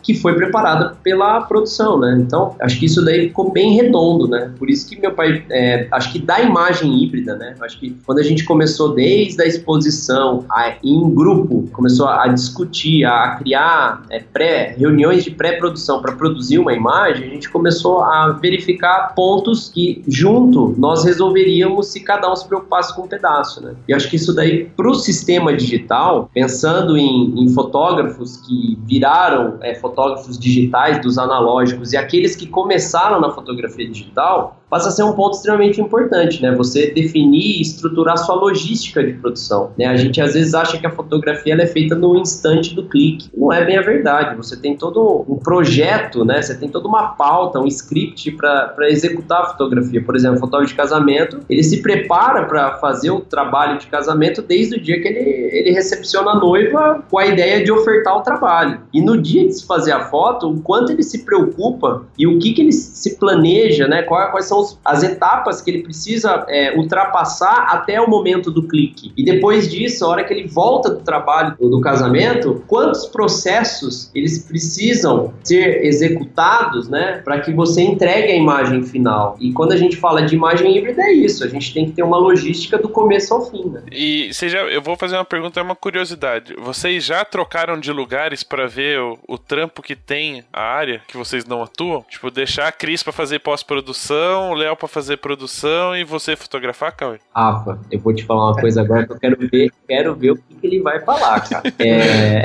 que 0.03 0.15
foi 0.15 0.35
preparada 0.35 0.97
pela 1.03 1.41
produção, 1.43 1.99
né? 1.99 2.19
Então, 2.21 2.55
acho 2.61 2.79
que 2.79 2.87
isso 2.87 3.05
daí 3.05 3.29
ficou 3.29 3.51
bem 3.51 3.75
redondo, 3.75 4.29
né? 4.29 4.51
Por 4.59 4.71
isso 4.71 4.89
que 4.89 5.01
meu 5.01 5.13
pai, 5.13 5.45
é, 5.51 5.87
acho 5.91 6.13
que 6.13 6.19
da 6.19 6.41
imagem 6.41 7.03
híbrida, 7.03 7.37
né? 7.37 7.55
Acho 7.61 7.79
que 7.79 7.97
quando 8.05 8.19
a 8.19 8.23
gente 8.23 8.45
começou 8.45 8.95
desde 8.95 9.43
a 9.43 9.47
exposição 9.47 10.45
a, 10.51 10.75
em 10.83 11.11
grupo, 11.15 11.69
começou 11.73 12.07
a, 12.07 12.25
a 12.25 12.29
discutir, 12.29 13.05
a 13.05 13.37
criar 13.37 14.03
é, 14.11 14.21
pré, 14.21 14.75
reuniões 14.79 15.25
de 15.25 15.31
pré-produção 15.31 16.01
para 16.01 16.13
produzir 16.13 16.59
uma 16.59 16.73
imagem, 16.73 17.27
a 17.27 17.31
gente 17.31 17.51
começou 17.51 18.03
a 18.03 18.31
verificar 18.41 19.15
pontos 19.15 19.69
que 19.69 20.03
junto 20.07 20.75
nós 20.79 21.05
resolveríamos 21.05 21.89
se 21.89 22.01
cada 22.01 22.31
um 22.31 22.37
se 22.37 22.47
preocupasse 22.47 22.95
com 22.95 23.03
um 23.03 23.09
pedaço, 23.09 23.63
né? 23.63 23.75
E 23.89 23.95
acho 23.95 24.09
que 24.09 24.17
isso 24.17 24.35
daí 24.35 24.65
para 24.77 24.89
o 24.89 24.95
sistema 24.95 25.55
digital, 25.55 26.31
pensando 26.33 26.97
em, 26.97 27.35
em 27.37 27.49
fotógrafos 27.49 28.37
que 28.39 28.79
viraram 28.85 29.59
é, 29.61 29.72
fotógrafos 29.75 30.39
digitais 30.39 31.01
dos 31.01 31.19
analógicos 31.19 31.93
e 31.93 31.97
aqueles 31.97 32.37
que 32.37 32.47
começaram 32.47 33.21
na 33.21 33.31
fotografia 33.31 33.89
digital, 33.89 34.62
passa 34.73 34.89
a 34.89 34.91
ser 34.91 35.03
um 35.03 35.13
ponto 35.13 35.37
extremamente 35.37 35.83
importante, 35.83 36.41
né? 36.41 36.51
Você 36.53 36.91
definir 36.93 37.59
e 37.59 37.61
estruturar 37.61 38.17
sua 38.17 38.37
logística 38.37 39.05
de 39.05 39.13
produção, 39.13 39.71
né? 39.79 39.85
A 39.85 39.97
gente 39.97 40.19
às 40.19 40.33
vezes 40.33 40.55
acha 40.55 40.79
que 40.79 40.87
a 40.87 40.91
fotografia 40.91 41.53
ela 41.53 41.61
é 41.61 41.67
feita 41.67 41.95
no 41.95 42.17
instante 42.17 42.75
do 42.75 42.89
clique. 42.89 43.29
Não 43.37 43.53
é 43.53 43.63
bem 43.63 43.77
a 43.77 43.83
verdade. 43.83 44.35
Você 44.35 44.57
tem 44.57 44.75
todo 44.75 45.27
um 45.29 45.37
projeto, 45.37 46.25
né? 46.25 46.41
Você 46.41 46.55
tem 46.55 46.71
toda 46.71 46.89
uma 46.89 47.09
pauta, 47.09 47.61
um 47.61 47.67
script 47.67 48.31
para 48.31 48.89
executar 48.89 49.43
a 49.43 49.47
fotografia. 49.51 50.03
Por 50.03 50.17
exemplo, 50.17 50.39
fotógrafo 50.39 50.71
de 50.71 50.75
casamento, 50.75 51.41
ele 51.51 51.63
se 51.63 51.83
prepara 51.83 52.47
para 52.47 52.79
fazer 52.79 53.11
o 53.11 53.21
trabalho 53.21 53.79
de 53.79 53.89
casamento 53.89 54.41
desde 54.41 54.77
o 54.77 54.81
dia 54.81 55.03
que 55.03 55.07
ele, 55.07 55.51
ele 55.53 55.71
recepciona 55.73 56.31
a 56.31 56.37
noiva 56.37 57.05
com 57.11 57.19
a 57.19 57.27
ideia 57.27 57.63
de 57.63 57.71
ofertar 57.71 58.17
o 58.17 58.23
trabalho. 58.23 58.81
E 58.91 59.03
no 59.03 59.21
dia 59.21 59.47
de 59.47 59.53
se 59.53 59.67
fazer 59.67 59.93
a 59.93 60.07
foto, 60.07 60.51
o 60.51 60.63
quanto 60.63 60.93
ele 60.93 61.03
se 61.03 61.27
preocupa 61.27 62.05
e 62.19 62.27
o 62.27 62.39
que, 62.39 62.55
que 62.55 62.63
ele 62.63 62.73
se 62.73 63.19
planeja, 63.19 63.87
né? 63.87 64.01
Quais, 64.05 64.31
quais 64.31 64.47
são 64.47 64.62
os- 64.63 64.79
as 64.85 65.03
etapas 65.03 65.61
que 65.61 65.71
ele 65.71 65.83
precisa 65.83 66.45
é, 66.49 66.75
ultrapassar 66.77 67.67
até 67.71 68.01
o 68.01 68.09
momento 68.09 68.51
do 68.51 68.63
clique. 68.67 69.13
E 69.17 69.25
depois 69.25 69.71
disso, 69.71 70.05
a 70.05 70.09
hora 70.09 70.25
que 70.25 70.33
ele 70.33 70.47
volta 70.49 70.91
do 70.91 71.01
trabalho 71.01 71.55
ou 71.59 71.71
do 71.71 71.81
casamento, 71.81 72.63
quantos 72.67 73.07
processos 73.07 74.11
eles 74.15 74.39
precisam 74.45 75.33
ser 75.43 75.85
executados, 75.85 76.89
né, 76.89 77.21
para 77.25 77.41
que 77.41 77.53
você 77.53 77.83
entregue 77.83 78.33
a 78.33 78.37
imagem 78.37 78.83
final. 78.83 79.37
E 79.41 79.53
quando 79.53 79.73
a 79.73 79.77
gente 79.77 79.97
fala 79.97 80.23
de 80.23 80.35
imagem 80.35 80.77
híbrida 80.77 81.03
é 81.03 81.13
isso, 81.13 81.45
a 81.45 81.49
gente 81.49 81.73
tem 81.75 81.87
que 81.87 81.93
ter 81.93 82.03
uma 82.03 82.17
logística 82.19 82.79
do 82.79 82.89
começo 82.89 83.35
ao 83.35 83.43
fim, 83.51 83.65
né? 83.69 83.83
E 83.91 84.31
já, 84.33 84.61
eu 84.63 84.83
vou 84.83 84.97
fazer 84.97 85.17
uma 85.17 85.25
pergunta, 85.25 85.61
é 85.61 85.63
uma 85.63 85.77
curiosidade. 85.77 86.55
Vocês 86.59 87.05
já 87.05 87.25
trocaram 87.25 87.79
de 87.79 87.93
lugares 87.93 88.43
pra 88.43 88.67
ver 88.67 88.99
o, 89.01 89.19
o 89.29 89.39
trampo 89.39 89.83
que 89.83 89.95
tem 89.97 90.45
a 90.53 90.61
área 90.63 91.03
que 91.09 91.17
vocês 91.17 91.45
não 91.45 91.63
atuam? 91.63 92.05
Tipo, 92.09 92.31
deixar 92.31 92.69
a 92.69 92.73
Cris 92.73 93.03
pra 93.03 93.13
fazer 93.13 93.39
pós-produção, 93.41 94.52
o 94.53 94.57
Léo 94.57 94.77
pra 94.77 94.89
fazer 94.89 95.17
produção 95.19 95.97
e 95.97 96.05
você 96.05 96.37
fotografar, 96.37 96.95
Cauê? 96.95 97.19
Rafa, 97.35 97.79
eu 97.91 97.99
vou 98.01 98.15
te 98.15 98.25
falar 98.25 98.51
uma 98.51 98.61
coisa 98.61 98.83
agora 98.83 99.07
que 99.07 99.13
eu 99.13 99.19
quero 99.19 99.37
ver, 99.49 99.73
quero 99.89 100.15
ver 100.15 100.31
o 100.33 100.37
que, 100.37 100.55
que 100.61 100.67
ele 100.67 100.81
vai 100.81 101.01
falar, 101.01 101.41
cara. 101.41 101.73
É... 101.79 102.43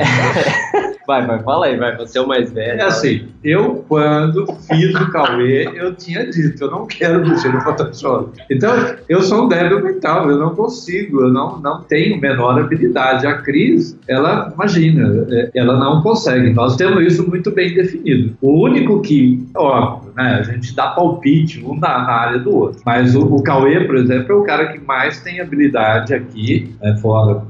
vai, 1.06 1.26
vai, 1.26 1.42
fala 1.42 1.66
aí, 1.66 1.76
vai, 1.76 1.96
você 1.96 2.18
é 2.18 2.20
o 2.20 2.28
mais 2.28 2.52
velho. 2.52 2.80
É 2.80 2.84
assim, 2.84 3.28
eu 3.42 3.84
quando 3.88 4.46
fiz 4.68 4.94
o 4.94 5.10
Cauê, 5.10 5.70
eu 5.74 5.94
tinha 5.94 6.28
dito, 6.30 6.64
eu 6.64 6.70
não 6.70 6.86
quero 6.86 7.26
mexer 7.26 7.52
no 7.52 7.60
Photoshop. 7.60 8.38
Então, 8.50 8.72
eu 9.08 9.22
sou 9.22 9.44
um 9.44 9.48
débil 9.48 9.82
mental, 9.82 10.30
eu 10.30 10.38
não 10.38 10.54
consigo, 10.54 11.22
eu 11.22 11.30
não, 11.30 11.58
não 11.60 11.82
tenho 11.82 12.20
menor 12.20 12.58
habilidade. 12.60 13.26
A 13.26 13.38
Cris, 13.38 13.98
ela, 14.06 14.52
imagina, 14.54 15.26
é, 15.30 15.50
ela 15.54 15.78
não 15.78 16.02
consegue. 16.02 16.50
Nós 16.52 16.76
temos 16.76 17.04
isso 17.04 17.28
muito 17.28 17.50
bem 17.50 17.74
definido. 17.74 18.36
O 18.40 18.64
único 18.64 19.00
que, 19.00 19.46
óbvio, 19.56 20.12
né, 20.16 20.38
a 20.40 20.42
gente 20.42 20.74
dá 20.74 20.88
palpite 20.88 21.64
um 21.64 21.78
na, 21.88 21.98
na 22.04 22.12
área 22.12 22.38
do 22.38 22.54
outro. 22.54 22.80
Mas 22.84 23.14
o, 23.14 23.22
o 23.22 23.42
Cauê, 23.42 23.80
por 23.84 23.96
exemplo, 23.96 24.32
é 24.32 24.34
o 24.34 24.42
cara 24.42 24.72
que 24.72 24.78
mais 24.84 25.20
tem 25.20 25.40
habilidade 25.40 26.14
aqui, 26.14 26.74
né, 26.80 26.96
fora 27.00 27.40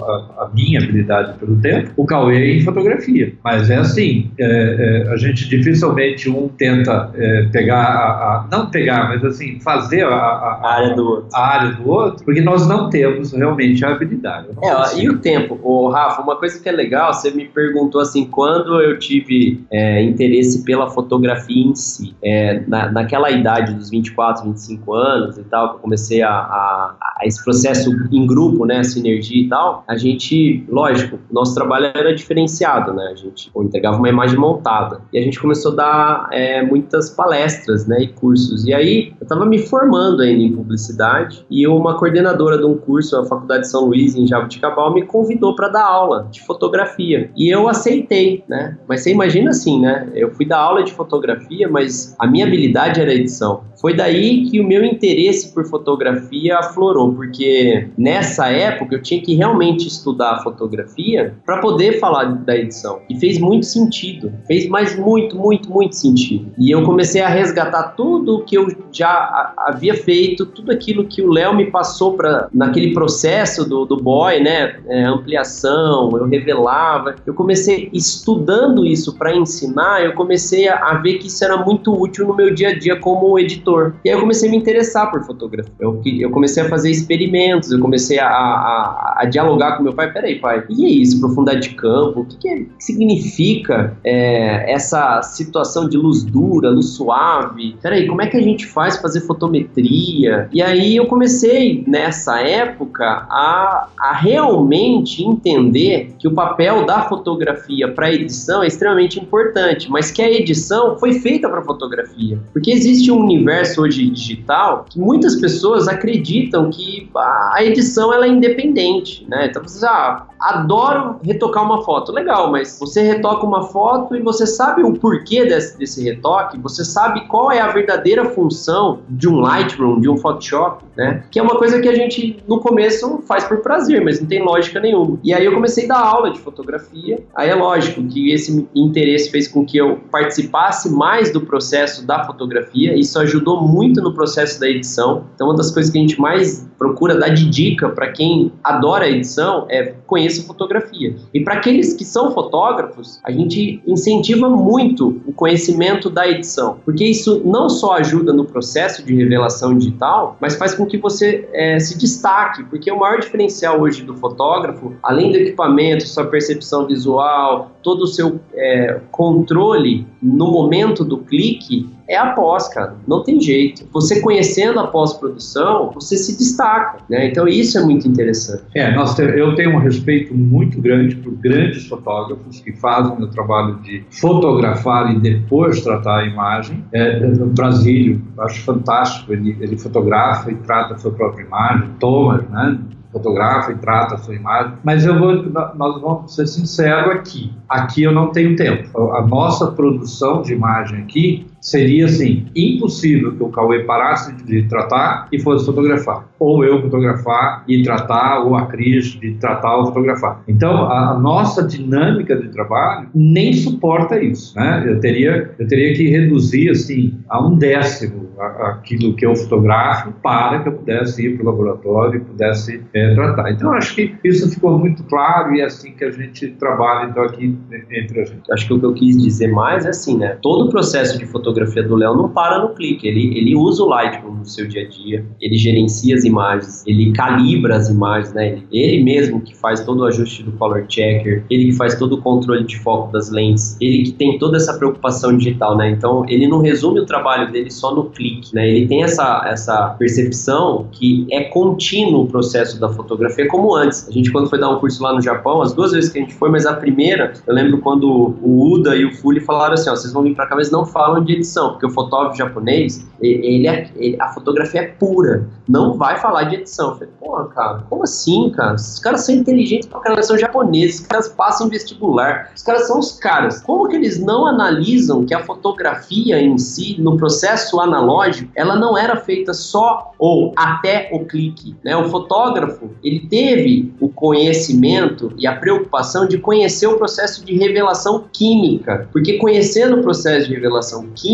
a, 0.00 0.44
a 0.44 0.50
minha 0.54 0.78
habilidade 0.80 1.38
pelo 1.38 1.56
tempo, 1.60 1.90
o 1.96 2.04
Cauê 2.04 2.58
em 2.58 2.60
fotografia. 2.62 3.32
Mas 3.44 3.70
é 3.70 3.76
assim, 3.76 4.30
é, 4.38 5.04
é, 5.06 5.12
a 5.12 5.16
gente 5.16 5.48
dificilmente 5.48 6.28
um 6.28 6.48
tenta 6.48 7.10
é, 7.14 7.44
pegar, 7.52 7.76
a, 7.82 8.10
a- 8.10 8.48
não 8.50 8.70
pegar, 8.70 9.08
mas 9.08 9.24
assim, 9.24 9.58
fazer 9.60 10.04
a, 10.04 10.60
área 10.62 10.94
do 10.94 11.04
outro. 11.06 11.28
a 11.34 11.46
área 11.46 11.72
do 11.72 11.88
outro, 11.88 12.24
porque 12.24 12.40
nós 12.40 12.66
não 12.66 12.90
temos 12.90 13.32
realmente 13.32 13.84
a 13.84 13.90
habilidade. 13.90 14.48
É, 14.62 14.98
e 15.00 15.08
o 15.08 15.18
tempo? 15.18 15.58
Ô, 15.62 15.88
Rafa, 15.88 16.22
uma 16.22 16.36
coisa 16.36 16.60
que 16.62 16.68
é 16.68 16.72
legal, 16.72 17.12
você 17.12 17.30
me 17.30 17.46
perguntou 17.46 18.00
assim, 18.00 18.26
quando 18.26 18.80
eu 18.80 18.98
tive 18.98 19.64
é, 19.70 20.02
interesse 20.02 20.64
pela 20.64 20.88
fotografia 20.90 21.64
em 21.66 21.74
si, 21.74 22.14
é, 22.22 22.62
na, 22.66 22.90
naquela 22.90 23.30
idade 23.30 23.74
dos 23.74 23.85
24, 23.90 24.44
25 24.44 24.94
anos 24.94 25.38
e 25.38 25.44
tal, 25.44 25.70
que 25.70 25.76
eu 25.76 25.80
comecei 25.80 26.22
a, 26.22 26.30
a- 26.30 26.96
a 27.20 27.26
esse 27.26 27.42
processo 27.42 27.90
em 28.12 28.26
grupo, 28.26 28.64
né, 28.66 28.82
sinergia 28.84 29.42
e 29.44 29.48
tal, 29.48 29.84
a 29.88 29.96
gente, 29.96 30.64
lógico, 30.68 31.18
nosso 31.30 31.54
trabalho 31.54 31.86
era 31.94 32.14
diferenciado, 32.14 32.92
né, 32.92 33.08
a 33.12 33.14
gente 33.14 33.50
entregava 33.56 33.96
uma 33.96 34.08
imagem 34.08 34.38
montada, 34.38 35.00
e 35.12 35.18
a 35.18 35.22
gente 35.22 35.40
começou 35.40 35.72
a 35.72 35.76
dar 35.76 36.28
é, 36.32 36.62
muitas 36.62 37.10
palestras, 37.10 37.86
né, 37.86 38.02
e 38.02 38.08
cursos, 38.08 38.66
e 38.66 38.74
aí 38.74 39.12
eu 39.20 39.26
tava 39.26 39.46
me 39.46 39.58
formando 39.58 40.22
ainda 40.22 40.42
em 40.42 40.52
publicidade 40.52 41.44
e 41.50 41.66
uma 41.66 41.98
coordenadora 41.98 42.58
de 42.58 42.64
um 42.64 42.76
curso 42.76 43.20
na 43.20 43.26
Faculdade 43.26 43.62
de 43.62 43.68
São 43.70 43.86
Luís, 43.86 44.14
em 44.14 44.26
Jabuticabal, 44.26 44.92
me 44.92 45.02
convidou 45.06 45.54
para 45.54 45.68
dar 45.68 45.84
aula 45.84 46.28
de 46.30 46.44
fotografia. 46.44 47.30
E 47.36 47.48
eu 47.52 47.68
aceitei, 47.68 48.44
né? 48.48 48.76
Mas 48.88 49.02
você 49.02 49.12
imagina 49.12 49.50
assim, 49.50 49.80
né? 49.80 50.08
Eu 50.14 50.30
fui 50.32 50.44
dar 50.46 50.58
aula 50.58 50.82
de 50.82 50.92
fotografia, 50.92 51.68
mas 51.68 52.14
a 52.18 52.26
minha 52.26 52.46
habilidade 52.46 53.00
era 53.00 53.12
edição. 53.12 53.62
Foi 53.80 53.94
daí 53.94 54.44
que 54.46 54.60
o 54.60 54.66
meu 54.66 54.84
interesse 54.84 55.52
por 55.52 55.66
fotografia 55.66 56.58
aflorou, 56.58 57.12
porque 57.14 57.88
nessa 57.96 58.48
época 58.48 58.94
eu 58.94 59.02
tinha 59.02 59.20
que 59.20 59.34
realmente 59.34 59.86
estudar 59.86 60.42
fotografia 60.42 61.34
para 61.44 61.58
poder 61.58 61.98
falar 61.98 62.24
da 62.24 62.56
edição. 62.56 63.00
E 63.08 63.18
fez 63.18 63.38
muito 63.38 63.66
sentido, 63.66 64.32
fez 64.46 64.68
mais 64.68 64.98
muito, 64.98 65.36
muito, 65.36 65.70
muito 65.70 65.94
sentido. 65.94 66.52
E 66.58 66.70
eu 66.70 66.82
comecei 66.84 67.20
a 67.20 67.28
resgatar 67.28 67.94
tudo 67.96 68.36
o 68.36 68.44
que 68.44 68.56
eu 68.56 68.66
já 68.90 69.54
havia 69.58 69.94
feito, 69.94 70.46
tudo 70.46 70.72
aquilo 70.72 71.04
que 71.04 71.22
o 71.22 71.30
Léo 71.30 71.54
me 71.54 71.70
passou 71.70 72.14
para 72.14 72.48
naquele 72.52 72.94
processo 72.94 73.68
do, 73.68 73.84
do 73.84 73.96
boy, 73.96 74.40
né? 74.40 74.76
É, 74.88 75.04
ampliação, 75.04 76.10
eu 76.16 76.26
revelava. 76.26 77.16
Eu 77.26 77.34
comecei 77.34 77.90
estudando 77.92 78.86
isso 78.86 79.16
para 79.16 79.36
ensinar, 79.36 80.04
eu 80.04 80.14
comecei 80.14 80.68
a, 80.68 80.76
a 80.76 80.94
ver 80.94 81.18
que 81.18 81.26
isso 81.26 81.44
era 81.44 81.56
muito 81.56 81.92
útil 81.92 82.26
no 82.26 82.34
meu 82.34 82.54
dia 82.54 82.70
a 82.70 82.78
dia 82.78 82.96
como 82.98 83.38
editor 83.38 83.65
E 84.04 84.08
aí 84.08 84.14
eu 84.14 84.20
comecei 84.20 84.48
a 84.48 84.52
me 84.52 84.58
interessar 84.58 85.10
por 85.10 85.24
fotografia. 85.24 85.72
Eu, 85.80 86.00
eu 86.04 86.30
comecei 86.30 86.62
a 86.62 86.68
fazer 86.68 86.90
experimentos, 86.90 87.72
eu 87.72 87.80
comecei 87.80 88.18
a, 88.18 88.28
a, 88.28 89.16
a 89.18 89.24
dialogar 89.24 89.76
com 89.76 89.82
meu 89.82 89.92
pai. 89.92 90.12
Peraí, 90.12 90.38
pai, 90.38 90.62
que 90.66 90.84
é 90.84 90.88
isso? 90.88 91.18
Profundidade 91.20 91.68
de 91.68 91.74
campo? 91.74 92.20
O 92.20 92.24
que, 92.24 92.36
que, 92.36 92.48
é, 92.48 92.56
que 92.56 92.68
significa 92.78 93.96
é, 94.04 94.72
essa 94.72 95.22
situação 95.22 95.88
de 95.88 95.96
luz 95.96 96.22
dura, 96.22 96.70
luz 96.70 96.90
suave? 96.90 97.76
Peraí, 97.82 98.06
como 98.06 98.22
é 98.22 98.26
que 98.26 98.36
a 98.36 98.42
gente 98.42 98.66
faz 98.66 98.96
fazer 98.96 99.20
fotometria? 99.22 100.48
E 100.52 100.62
aí 100.62 100.96
eu 100.96 101.06
comecei, 101.06 101.84
nessa 101.86 102.40
época, 102.40 103.04
a, 103.04 103.88
a 103.98 104.12
realmente 104.12 105.24
entender 105.24 106.14
que 106.18 106.28
o 106.28 106.32
papel 106.32 106.84
da 106.84 107.02
fotografia 107.02 107.88
para 107.88 108.12
edição 108.12 108.62
é 108.62 108.66
extremamente 108.66 109.18
importante, 109.18 109.90
mas 109.90 110.10
que 110.10 110.22
a 110.22 110.30
edição 110.30 110.98
foi 110.98 111.14
feita 111.14 111.48
para 111.48 111.62
fotografia. 111.62 112.38
Porque 112.52 112.70
existe 112.70 113.10
um 113.10 113.18
universo 113.18 113.55
universo 113.56 113.82
hoje 113.82 114.10
digital 114.10 114.86
muitas 114.96 115.36
pessoas 115.36 115.88
acreditam 115.88 116.70
que 116.70 117.08
a 117.14 117.64
edição 117.64 118.12
ela 118.12 118.26
é 118.26 118.28
independente, 118.28 119.26
né? 119.28 119.46
Então 119.46 119.62
você 119.62 119.84
ah, 119.86 120.26
adoro 120.40 121.16
retocar 121.22 121.64
uma 121.64 121.82
foto, 121.82 122.12
legal, 122.12 122.50
mas 122.50 122.78
você 122.78 123.02
retoca 123.02 123.44
uma 123.46 123.64
foto 123.64 124.16
e 124.16 124.20
você 124.20 124.46
sabe 124.46 124.82
o 124.82 124.92
porquê 124.94 125.44
desse, 125.44 125.78
desse 125.78 126.02
retoque, 126.02 126.58
você 126.58 126.84
sabe 126.84 127.26
qual 127.26 127.50
é 127.50 127.60
a 127.60 127.68
verdadeira 127.68 128.24
função 128.26 129.00
de 129.08 129.28
um 129.28 129.40
Lightroom, 129.40 130.00
de 130.00 130.08
um 130.08 130.16
Photoshop, 130.16 130.84
né? 130.96 131.24
Que 131.30 131.38
é 131.38 131.42
uma 131.42 131.56
coisa 131.56 131.80
que 131.80 131.88
a 131.88 131.94
gente 131.94 132.42
no 132.46 132.60
começo 132.60 133.22
faz 133.26 133.44
por 133.44 133.58
prazer, 133.58 134.02
mas 134.04 134.20
não 134.20 134.26
tem 134.26 134.42
lógica 134.42 134.80
nenhuma. 134.80 135.18
E 135.22 135.32
aí 135.32 135.44
eu 135.44 135.52
comecei 135.52 135.84
a 135.84 135.88
dar 135.88 136.00
aula 136.00 136.30
de 136.30 136.38
fotografia. 136.38 137.18
Aí 137.34 137.48
é 137.48 137.54
lógico 137.54 138.02
que 138.04 138.32
esse 138.32 138.68
interesse 138.74 139.30
fez 139.30 139.48
com 139.48 139.64
que 139.64 139.76
eu 139.76 140.00
participasse 140.10 140.90
mais 140.90 141.32
do 141.32 141.40
processo 141.40 142.06
da 142.06 142.24
fotografia. 142.24 142.94
Isso 142.96 143.18
ajudou 143.18 143.62
muito 143.62 144.00
no 144.00 144.14
processo 144.14 144.60
da 144.60 144.68
edição. 144.68 145.24
Então, 145.34 145.48
uma 145.48 145.56
das 145.56 145.70
coisas 145.70 145.90
que 145.90 145.98
a 145.98 146.00
gente 146.00 146.20
mais 146.20 146.66
procura 146.78 147.18
dar 147.18 147.28
de 147.28 147.48
dica 147.48 147.88
para 147.88 148.12
quem 148.12 148.52
adora 148.62 149.04
a 149.04 149.08
edição 149.08 149.66
é 149.68 149.94
conheça 150.06 150.46
fotografia. 150.46 151.16
E 151.32 151.40
para 151.40 151.54
aqueles 151.54 151.94
que 151.94 152.04
são 152.04 152.32
fotógrafos, 152.32 153.20
a 153.24 153.30
gente 153.30 153.82
incentiva 153.86 154.48
muito 154.48 155.20
o 155.26 155.32
conhecimento 155.32 156.08
da 156.08 156.28
edição, 156.28 156.78
porque 156.84 157.04
isso 157.04 157.42
não 157.44 157.68
só 157.68 157.94
ajuda 157.94 158.32
no 158.32 158.44
processo 158.44 159.04
de 159.04 159.14
revelação 159.14 159.76
digital, 159.76 160.36
mas 160.40 160.56
faz 160.56 160.74
com 160.74 160.86
que 160.86 160.98
você 160.98 161.48
é, 161.52 161.78
se 161.78 161.96
destaque, 161.98 162.64
porque 162.64 162.90
o 162.90 162.98
maior 162.98 163.20
diferencial 163.20 163.80
hoje 163.80 164.02
do 164.02 164.16
fotógrafo, 164.16 164.94
além 165.02 165.32
do 165.32 165.38
equipamento, 165.38 166.06
sua 166.06 166.24
percepção 166.26 166.86
visual, 166.86 167.70
todo 167.82 168.02
o 168.02 168.06
seu 168.06 168.40
é, 168.54 169.00
controle 169.10 170.06
no 170.22 170.50
momento 170.50 171.04
do 171.04 171.18
clique, 171.18 171.88
é 172.08 172.16
a 172.16 172.32
pós, 172.32 172.68
cara. 172.68 172.94
Não 173.06 173.22
tem 173.22 173.40
jeito. 173.40 173.86
Você 173.92 174.20
conhecendo 174.20 174.78
a 174.78 174.86
pós-produção, 174.86 175.90
você 175.92 176.16
se 176.16 176.36
destaca, 176.38 176.98
né? 177.10 177.28
Então 177.28 177.48
isso 177.48 177.78
é 177.78 177.82
muito 177.84 178.06
interessante. 178.06 178.62
É, 178.74 178.94
nós 178.94 179.18
eu 179.18 179.54
tenho 179.54 179.74
um 179.74 179.78
respeito 179.78 180.34
muito 180.34 180.80
grande 180.80 181.16
por 181.16 181.32
grandes 181.32 181.86
fotógrafos 181.86 182.60
que 182.60 182.72
fazem 182.72 183.22
o 183.22 183.26
trabalho 183.28 183.76
de 183.80 184.04
fotografar 184.10 185.14
e 185.14 185.18
depois 185.18 185.80
tratar 185.80 186.20
a 186.20 186.26
imagem. 186.26 186.84
É, 186.92 187.18
no 187.20 187.46
Brasílio, 187.46 188.22
acho 188.38 188.62
fantástico. 188.62 189.32
Ele, 189.32 189.56
ele 189.60 189.76
fotografa 189.76 190.50
e 190.50 190.54
trata 190.56 190.94
a 190.94 190.98
sua 190.98 191.10
própria 191.10 191.44
imagem. 191.44 191.90
Thomas, 191.98 192.48
né? 192.48 192.78
Fotografa 193.16 193.72
e 193.72 193.76
trata 193.76 194.14
a 194.14 194.18
sua 194.18 194.34
imagem, 194.34 194.74
mas 194.84 195.04
eu 195.04 195.18
vou, 195.18 195.42
nós 195.74 196.00
vamos 196.00 196.34
ser 196.34 196.46
sinceros 196.46 197.12
aqui. 197.12 197.52
Aqui 197.68 198.02
eu 198.02 198.12
não 198.12 198.30
tenho 198.30 198.54
tempo. 198.54 199.12
A 199.12 199.22
nossa 199.22 199.72
produção 199.72 200.42
de 200.42 200.52
imagem 200.52 201.02
aqui 201.02 201.46
seria 201.60 202.06
assim 202.06 202.46
impossível 202.54 203.32
que 203.36 203.42
o 203.42 203.48
Cauê 203.48 203.80
parasse 203.84 204.32
de 204.44 204.62
tratar 204.64 205.28
e 205.32 205.38
fosse 205.40 205.66
fotografar, 205.66 206.28
ou 206.38 206.64
eu 206.64 206.80
fotografar 206.80 207.64
e 207.66 207.82
tratar, 207.82 208.40
ou 208.40 208.54
a 208.54 208.66
Cris 208.66 209.18
de 209.20 209.32
tratar 209.34 209.76
ou 209.76 209.86
fotografar. 209.86 210.42
Então 210.46 210.90
a, 210.90 211.18
nossa 211.18 211.66
dinâmica 211.66 212.36
de 212.36 212.48
trabalho 212.48 213.08
nem 213.14 213.52
suporta 213.52 214.20
isso, 214.22 214.56
né? 214.56 214.84
Eu 214.86 215.00
teria 215.00 215.50
eu 215.58 215.66
teria 215.66 215.94
que 215.94 216.08
reduzir 216.08 216.70
assim 216.70 217.18
a 217.28 217.44
um 217.44 217.56
décimo 217.56 218.26
aquilo 218.38 219.14
que 219.14 219.24
eu 219.24 219.34
fotografo 219.34 220.12
para 220.22 220.60
que 220.60 220.68
eu 220.68 220.72
pudesse 220.72 221.26
ir 221.26 221.36
para 221.36 221.42
o 221.42 221.46
laboratório 221.46 222.18
e 222.18 222.20
pudesse 222.20 222.82
é, 222.92 223.14
tratar. 223.14 223.50
Então 223.50 223.72
acho 223.72 223.94
que 223.94 224.14
isso 224.22 224.50
ficou 224.50 224.78
muito 224.78 225.02
claro 225.04 225.54
e 225.54 225.60
é 225.60 225.64
assim 225.64 225.92
que 225.92 226.04
a 226.04 226.10
gente 226.10 226.48
trabalha 226.52 227.08
então 227.08 227.22
aqui 227.22 227.56
entre 227.90 228.20
a 228.20 228.24
gente. 228.24 228.52
Acho 228.52 228.66
que 228.66 228.74
o 228.74 228.78
que 228.78 228.86
eu 228.86 228.94
quis 228.94 229.16
dizer 229.20 229.48
mais 229.48 229.86
é 229.86 229.90
assim, 229.90 230.18
né? 230.18 230.36
Todo 230.42 230.66
o 230.66 230.70
processo 230.70 231.18
de 231.18 231.24
fotografia 231.26 231.45
fotografia 231.46 231.82
do 231.82 231.94
Léo 231.94 232.16
não 232.16 232.28
para 232.28 232.58
no 232.58 232.70
clique, 232.70 233.06
ele, 233.06 233.38
ele 233.38 233.54
usa 233.54 233.84
o 233.84 233.86
Lightroom 233.86 234.34
no 234.34 234.44
seu 234.44 234.66
dia 234.66 234.82
a 234.82 234.88
dia, 234.88 235.24
ele 235.40 235.56
gerencia 235.56 236.16
as 236.16 236.24
imagens, 236.24 236.82
ele 236.86 237.12
calibra 237.12 237.76
as 237.76 237.88
imagens, 237.88 238.32
né? 238.34 238.48
Ele, 238.48 238.66
ele 238.72 239.04
mesmo 239.04 239.40
que 239.40 239.54
faz 239.54 239.84
todo 239.84 240.00
o 240.00 240.04
ajuste 240.04 240.42
do 240.42 240.52
color 240.52 240.84
checker, 240.88 241.44
ele 241.48 241.66
que 241.66 241.72
faz 241.72 241.94
todo 241.94 242.14
o 242.14 242.22
controle 242.22 242.64
de 242.64 242.78
foco 242.80 243.12
das 243.12 243.30
lentes, 243.30 243.76
ele 243.80 244.04
que 244.04 244.12
tem 244.12 244.38
toda 244.38 244.56
essa 244.56 244.74
preocupação 244.74 245.36
digital, 245.36 245.76
né? 245.76 245.90
Então 245.90 246.24
ele 246.28 246.48
não 246.48 246.60
resume 246.60 247.00
o 247.00 247.06
trabalho 247.06 247.50
dele 247.52 247.70
só 247.70 247.94
no 247.94 248.10
clique, 248.10 248.54
né? 248.54 248.68
Ele 248.68 248.86
tem 248.88 249.04
essa, 249.04 249.44
essa 249.46 249.90
percepção 249.98 250.88
que 250.90 251.26
é 251.30 251.44
contínuo 251.44 252.24
o 252.24 252.26
processo 252.26 252.80
da 252.80 252.88
fotografia, 252.88 253.46
como 253.48 253.74
antes. 253.74 254.08
A 254.08 254.12
gente 254.12 254.32
quando 254.32 254.48
foi 254.48 254.58
dar 254.58 254.70
um 254.70 254.80
curso 254.80 255.02
lá 255.02 255.12
no 255.12 255.22
Japão, 255.22 255.62
as 255.62 255.72
duas 255.72 255.92
vezes 255.92 256.10
que 256.10 256.18
a 256.18 256.22
gente 256.22 256.34
foi, 256.34 256.50
mas 256.50 256.66
a 256.66 256.74
primeira, 256.74 257.32
eu 257.46 257.54
lembro 257.54 257.78
quando 257.78 258.34
o 258.42 258.72
Uda 258.72 258.96
e 258.96 259.04
o 259.04 259.14
Fuli 259.14 259.40
falaram 259.40 259.74
assim, 259.74 259.88
ó, 259.90 259.94
vocês 259.94 260.12
vão 260.12 260.22
vir 260.22 260.34
para 260.34 260.46
cá, 260.46 260.56
mas 260.56 260.70
não 260.70 260.84
falam 260.84 261.22
de 261.22 261.35
edição, 261.36 261.70
porque 261.72 261.86
o 261.86 261.90
fotógrafo 261.90 262.36
japonês, 262.36 263.06
ele, 263.20 263.66
é, 263.66 263.90
ele, 263.96 264.16
a 264.20 264.28
fotografia 264.28 264.82
é 264.82 264.86
pura, 264.86 265.48
não 265.68 265.94
vai 265.94 266.18
falar 266.18 266.44
de 266.44 266.56
edição. 266.56 266.90
Eu 266.90 266.96
falei, 266.96 267.48
cara, 267.54 267.84
como 267.88 268.02
assim, 268.02 268.50
cara? 268.50 268.74
Os 268.74 268.98
caras 268.98 269.24
são 269.24 269.34
inteligentes 269.34 269.88
pra 269.88 270.00
caramba, 270.00 270.22
são 270.22 270.38
japoneses, 270.38 271.00
os 271.00 271.06
caras 271.06 271.28
passam 271.28 271.68
vestibular, 271.68 272.50
os 272.54 272.62
caras 272.62 272.86
são 272.86 272.98
os 272.98 273.12
caras. 273.18 273.60
Como 273.62 273.88
que 273.88 273.96
eles 273.96 274.20
não 274.20 274.46
analisam 274.46 275.24
que 275.24 275.34
a 275.34 275.44
fotografia 275.44 276.40
em 276.40 276.58
si, 276.58 277.00
no 277.00 277.16
processo 277.16 277.80
analógico, 277.80 278.50
ela 278.54 278.76
não 278.76 278.96
era 278.96 279.16
feita 279.16 279.52
só 279.52 280.12
ou 280.18 280.52
até 280.56 281.08
o 281.12 281.24
clique, 281.24 281.76
né? 281.84 281.96
O 281.96 282.08
fotógrafo, 282.08 282.90
ele 283.02 283.20
teve 283.20 283.94
o 284.00 284.08
conhecimento 284.08 285.32
e 285.38 285.46
a 285.46 285.56
preocupação 285.56 286.26
de 286.26 286.38
conhecer 286.38 286.86
o 286.86 286.96
processo 286.96 287.44
de 287.44 287.56
revelação 287.56 288.24
química, 288.32 289.08
porque 289.12 289.38
conhecendo 289.38 289.98
o 289.98 290.02
processo 290.02 290.48
de 290.48 290.54
revelação 290.54 291.08
química, 291.14 291.25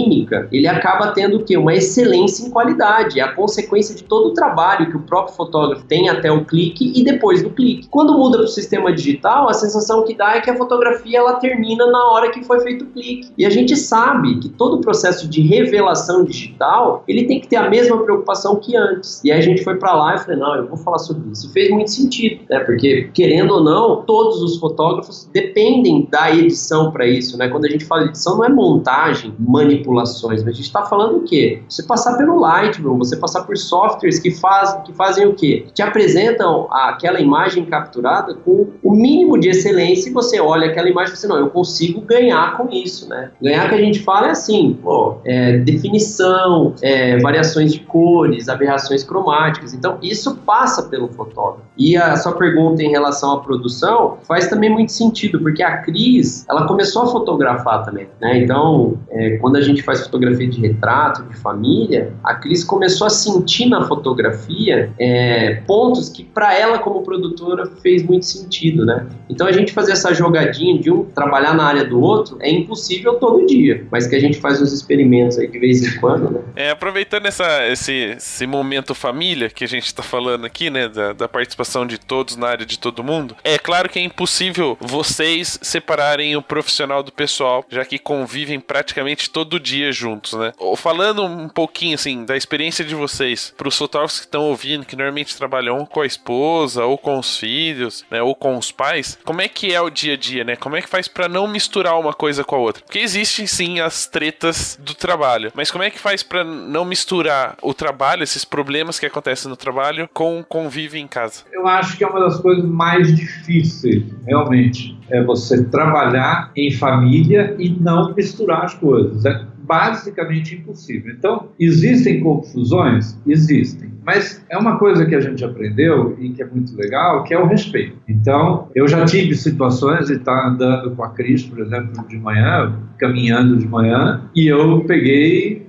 ele 0.51 0.67
acaba 0.67 1.09
tendo 1.13 1.39
o 1.39 1.45
quê? 1.45 1.57
Uma 1.57 1.75
excelência 1.75 2.47
em 2.47 2.51
qualidade, 2.51 3.21
é 3.21 3.23
a 3.23 3.33
consequência 3.33 3.95
de 3.95 4.05
todo 4.05 4.29
o 4.29 4.35
trabalho 4.35 4.91
que 4.91 4.97
o 4.97 5.01
próprio 5.01 5.35
fotógrafo 5.35 5.85
tem 5.87 6.09
até 6.09 6.31
o 6.31 6.45
clique 6.45 6.93
e 6.95 7.05
depois 7.05 7.43
do 7.43 7.51
clique. 7.51 7.89
Quando 7.89 8.17
muda 8.17 8.39
para 8.39 8.45
o 8.45 8.49
sistema 8.49 8.93
digital, 8.93 9.49
a 9.49 9.55
sensação 9.55 10.05
que 10.05 10.15
dá 10.15 10.37
é 10.37 10.41
que 10.41 10.51
a 10.51 10.57
fotografia 10.57 11.19
ela 11.19 11.35
termina 11.35 11.87
na 11.87 12.11
hora 12.11 12.31
que 12.31 12.45
foi 12.45 12.61
feito 12.61 12.85
o 12.85 12.89
clique. 12.89 13.31
E 13.37 13.45
a 13.45 13.51
gente 13.51 13.77
sabe 13.77 14.39
que 14.41 14.49
todo 14.49 14.77
o 14.77 14.81
processo 14.81 15.29
de 15.29 15.41
revelação 15.41 16.25
digital, 16.25 17.05
ele 17.07 17.25
tem 17.25 17.41
que 17.41 17.49
ter 17.49 17.57
a 17.57 17.69
mesma 17.69 18.03
preocupação 18.03 18.57
que 18.57 18.77
antes. 18.77 19.23
E 19.25 19.31
aí 19.31 19.39
a 19.39 19.43
gente 19.43 19.63
foi 19.63 19.77
para 19.77 19.95
lá 19.95 20.15
e 20.15 20.19
falei, 20.19 20.39
não, 20.39 20.55
eu 20.57 20.67
vou 20.67 20.77
falar 20.77 20.99
sobre 20.99 21.31
isso. 21.31 21.49
E 21.49 21.53
fez 21.53 21.71
muito 21.71 21.91
sentido, 21.91 22.41
né? 22.49 22.61
Porque, 22.61 23.11
querendo 23.13 23.55
ou 23.55 23.65
não, 23.65 24.03
todos 24.03 24.43
os 24.43 24.59
fotógrafos 24.59 25.29
dependem 25.33 26.09
da 26.11 26.31
edição 26.31 26.91
para 26.91 27.07
isso, 27.07 27.37
né? 27.37 27.49
Quando 27.49 27.65
a 27.65 27.69
gente 27.69 27.85
fala 27.85 28.05
de 28.05 28.11
edição, 28.11 28.37
não 28.37 28.45
é 28.45 28.49
montagem, 28.49 29.35
manipulação, 29.39 29.82
manipulações. 29.83 30.43
A 30.43 30.51
gente 30.51 30.63
está 30.63 30.83
falando 30.83 31.19
o 31.19 31.23
quê? 31.23 31.63
Você 31.69 31.83
passar 31.83 32.17
pelo 32.17 32.39
Lightroom, 32.39 32.99
você 32.99 33.17
passar 33.17 33.43
por 33.43 33.57
softwares 33.57 34.19
que, 34.19 34.31
faz, 34.31 34.75
que 34.85 34.93
fazem 34.93 35.27
o 35.27 35.35
quê? 35.35 35.67
Te 35.75 35.83
apresentam 35.83 36.69
aquela 36.71 37.21
imagem 37.21 37.65
capturada 37.65 38.35
com 38.35 38.69
o 38.83 38.93
mínimo 38.93 39.39
de 39.39 39.49
excelência 39.49 40.09
e 40.09 40.13
você 40.13 40.41
olha 40.41 40.69
aquela 40.69 40.89
imagem 40.89 41.15
e 41.15 41.17
você, 41.17 41.27
não, 41.27 41.37
eu 41.37 41.51
consigo 41.51 42.01
ganhar 42.03 42.57
com 42.57 42.71
isso, 42.71 43.09
né? 43.09 43.31
Ganhar 43.41 43.69
que 43.69 43.75
a 43.75 43.79
gente 43.79 44.01
fala 44.01 44.29
é 44.29 44.31
assim, 44.31 44.79
pô, 44.83 45.17
é, 45.25 45.59
definição, 45.59 46.75
é, 46.81 47.19
variações 47.19 47.73
de 47.73 47.81
cores, 47.81 48.49
aberrações 48.49 49.03
cromáticas. 49.03 49.75
Então, 49.75 49.99
isso 50.03 50.37
passa 50.47 50.85
pelo 50.85 51.09
fotógrafo. 51.09 51.63
E 51.77 51.97
a 51.97 52.17
sua 52.17 52.33
pergunta 52.33 52.83
em 52.83 52.91
relação 52.91 53.33
à 53.33 53.41
produção 53.41 54.19
faz 54.27 54.49
também 54.49 54.71
muito 54.71 54.93
sentido, 54.93 55.41
porque 55.41 55.63
a 55.63 55.79
Cris, 55.79 56.47
ela 56.49 56.67
começou 56.67 57.03
a 57.03 57.07
fotografar 57.07 57.85
também, 57.85 58.09
né? 58.21 58.39
Então, 58.39 58.99
é, 59.11 59.37
quando 59.39 59.57
a 59.57 59.61
gente 59.61 59.72
faz 59.81 60.03
fotografia 60.03 60.49
de 60.49 60.61
retrato, 60.61 61.23
de 61.23 61.37
família, 61.37 62.13
a 62.25 62.35
Cris 62.35 62.65
começou 62.65 63.07
a 63.07 63.11
sentir 63.11 63.67
na 63.67 63.87
fotografia 63.87 64.93
é, 64.99 65.63
pontos 65.67 66.09
que 66.09 66.25
para 66.25 66.59
ela 66.59 66.79
como 66.81 67.03
produtora 67.03 67.67
fez 67.81 68.03
muito 68.03 68.27
sentido, 68.27 68.85
né? 68.85 69.07
Então 69.31 69.47
a 69.47 69.53
gente 69.53 69.73
fazer 69.73 69.93
essa 69.93 70.13
jogadinha 70.13 70.79
de 70.79 70.91
um 70.91 71.05
trabalhar 71.05 71.55
na 71.55 71.65
área 71.65 71.85
do 71.85 72.01
outro 72.01 72.37
é 72.41 72.51
impossível 72.51 73.15
todo 73.15 73.47
dia, 73.47 73.87
mas 73.91 74.07
que 74.07 74.17
a 74.17 74.21
gente 74.21 74.41
faz 74.41 74.61
uns 74.61 74.73
experimentos 74.73 75.39
aí 75.39 75.47
de 75.47 75.59
vez 75.59 75.83
em 75.83 76.01
quando, 76.01 76.31
né? 76.31 76.41
É, 76.57 76.71
aproveitando 76.71 77.27
essa, 77.27 77.67
esse, 77.69 77.93
esse 78.17 78.47
momento 78.47 78.95
família 78.95 79.49
que 79.49 79.65
a 79.65 79.69
gente 79.69 79.87
está 79.87 80.03
falando 80.03 80.45
aqui, 80.45 80.71
né, 80.71 80.89
da, 80.89 81.13
da 81.13 81.29
participação 81.29 81.87
de 81.87 81.99
todos 81.99 82.37
na 82.37 82.49
área 82.49 82.67
de 82.67 82.79
todo 82.79 83.05
mundo, 83.05 83.37
é 83.45 83.59
claro 83.59 83.89
que 83.89 83.99
é 83.99 84.03
impossível 84.03 84.77
vocês 84.81 85.59
separarem 85.63 86.37
o 86.37 86.43
profissional 86.43 87.03
do 87.03 87.13
pessoal, 87.13 87.65
já 87.69 87.85
que 87.85 87.99
convivem 87.99 88.59
praticamente 88.59 89.31
todo 89.31 89.61
dia 89.63 89.93
juntos, 89.93 90.35
né? 90.35 90.53
Falando 90.77 91.25
um 91.25 91.49
pouquinho, 91.49 91.95
assim, 91.95 92.25
da 92.25 92.37
experiência 92.37 92.85
de 92.85 92.95
vocês, 92.95 93.55
para 93.57 93.69
os 93.69 93.79
fotógrafos 93.79 94.19
que 94.19 94.27
estão 94.27 94.43
ouvindo, 94.43 94.85
que 94.85 94.97
normalmente 94.97 95.37
trabalham 95.37 95.87
com 95.87 96.01
a 96.01 96.07
esposa, 96.07 96.85
ou 96.85 96.99
com 96.99 97.19
os 97.19 97.39
filhos, 97.39 98.05
né, 98.11 98.21
ou 98.23 98.35
com 98.35 98.57
os 98.57 98.73
pais, 98.73 99.19
como 99.25 99.41
é 99.41 99.49
que 99.49 99.73
é 99.73 99.81
o 99.81 99.91
dia 99.91 100.15
a 100.15 100.17
dia, 100.17 100.45
né? 100.45 100.57
Como 100.57 100.77
é 100.77 100.83
que 100.83 100.89
faz 100.89 101.09
para 101.09 101.29
não 101.29 101.47
misturar 101.47 101.99
uma 101.99 102.13
coisa 102.13 102.45
com 102.45 102.57
a 102.57 102.59
outra? 102.59 102.83
Porque 102.85 102.99
existem 102.99 103.47
sim 103.47 103.81
as 103.81 104.07
tretas 104.07 104.79
do 104.81 104.95
trabalho, 104.95 105.53
mas 105.55 105.71
como 105.71 105.85
é 105.85 105.91
que 105.91 105.99
faz 105.99 106.23
para 106.23 106.43
não 106.45 106.85
misturar 106.85 107.57
o 107.63 107.73
trabalho, 107.73 108.23
esses 108.23 108.45
problemas 108.45 108.99
que 108.99 109.07
acontecem 109.07 109.49
no 109.49 109.57
trabalho, 109.57 110.09
com 110.13 110.41
o 110.41 110.45
convívio 110.45 110.99
em 110.99 111.07
casa? 111.07 111.45
Eu 111.53 111.67
acho 111.67 111.97
que 111.97 112.05
é 112.05 112.07
uma 112.07 112.21
das 112.21 112.41
coisas 112.41 112.65
mais 112.65 113.15
difíceis, 113.15 114.05
realmente, 114.27 114.99
é 115.11 115.23
você 115.23 115.65
trabalhar 115.65 116.51
em 116.57 116.71
família 116.73 117.55
e 117.59 117.71
não 117.71 118.15
misturar 118.15 118.65
as 118.65 118.75
coisas. 118.75 119.25
É 119.25 119.52
basicamente 119.63 120.55
impossível. 120.55 121.13
Então, 121.13 121.49
existem 121.59 122.21
confusões? 122.21 123.19
Existem. 123.27 123.93
Mas 124.05 124.45
é 124.51 124.59
uma 124.59 124.79
coisa 124.79 125.07
que 125.07 125.15
a 125.15 125.21
gente 125.21 125.45
aprendeu 125.45 126.17
e 126.19 126.31
que 126.31 126.43
é 126.43 126.47
muito 126.47 126.77
legal, 126.77 127.23
que 127.23 127.33
é 127.33 127.39
o 127.39 127.47
respeito. 127.47 127.97
Então, 128.09 128.69
eu 128.75 128.89
já 128.89 129.05
tive 129.05 129.35
situações 129.37 130.09
de 130.09 130.15
estar 130.15 130.49
andando 130.49 130.91
com 130.97 131.05
a 131.05 131.11
Cris, 131.11 131.45
por 131.45 131.61
exemplo, 131.61 132.07
de 132.09 132.19
manhã, 132.19 132.75
caminhando 132.99 133.57
de 133.57 133.67
manhã, 133.67 134.23
e 134.35 134.47
eu 134.47 134.85
peguei 134.85 135.62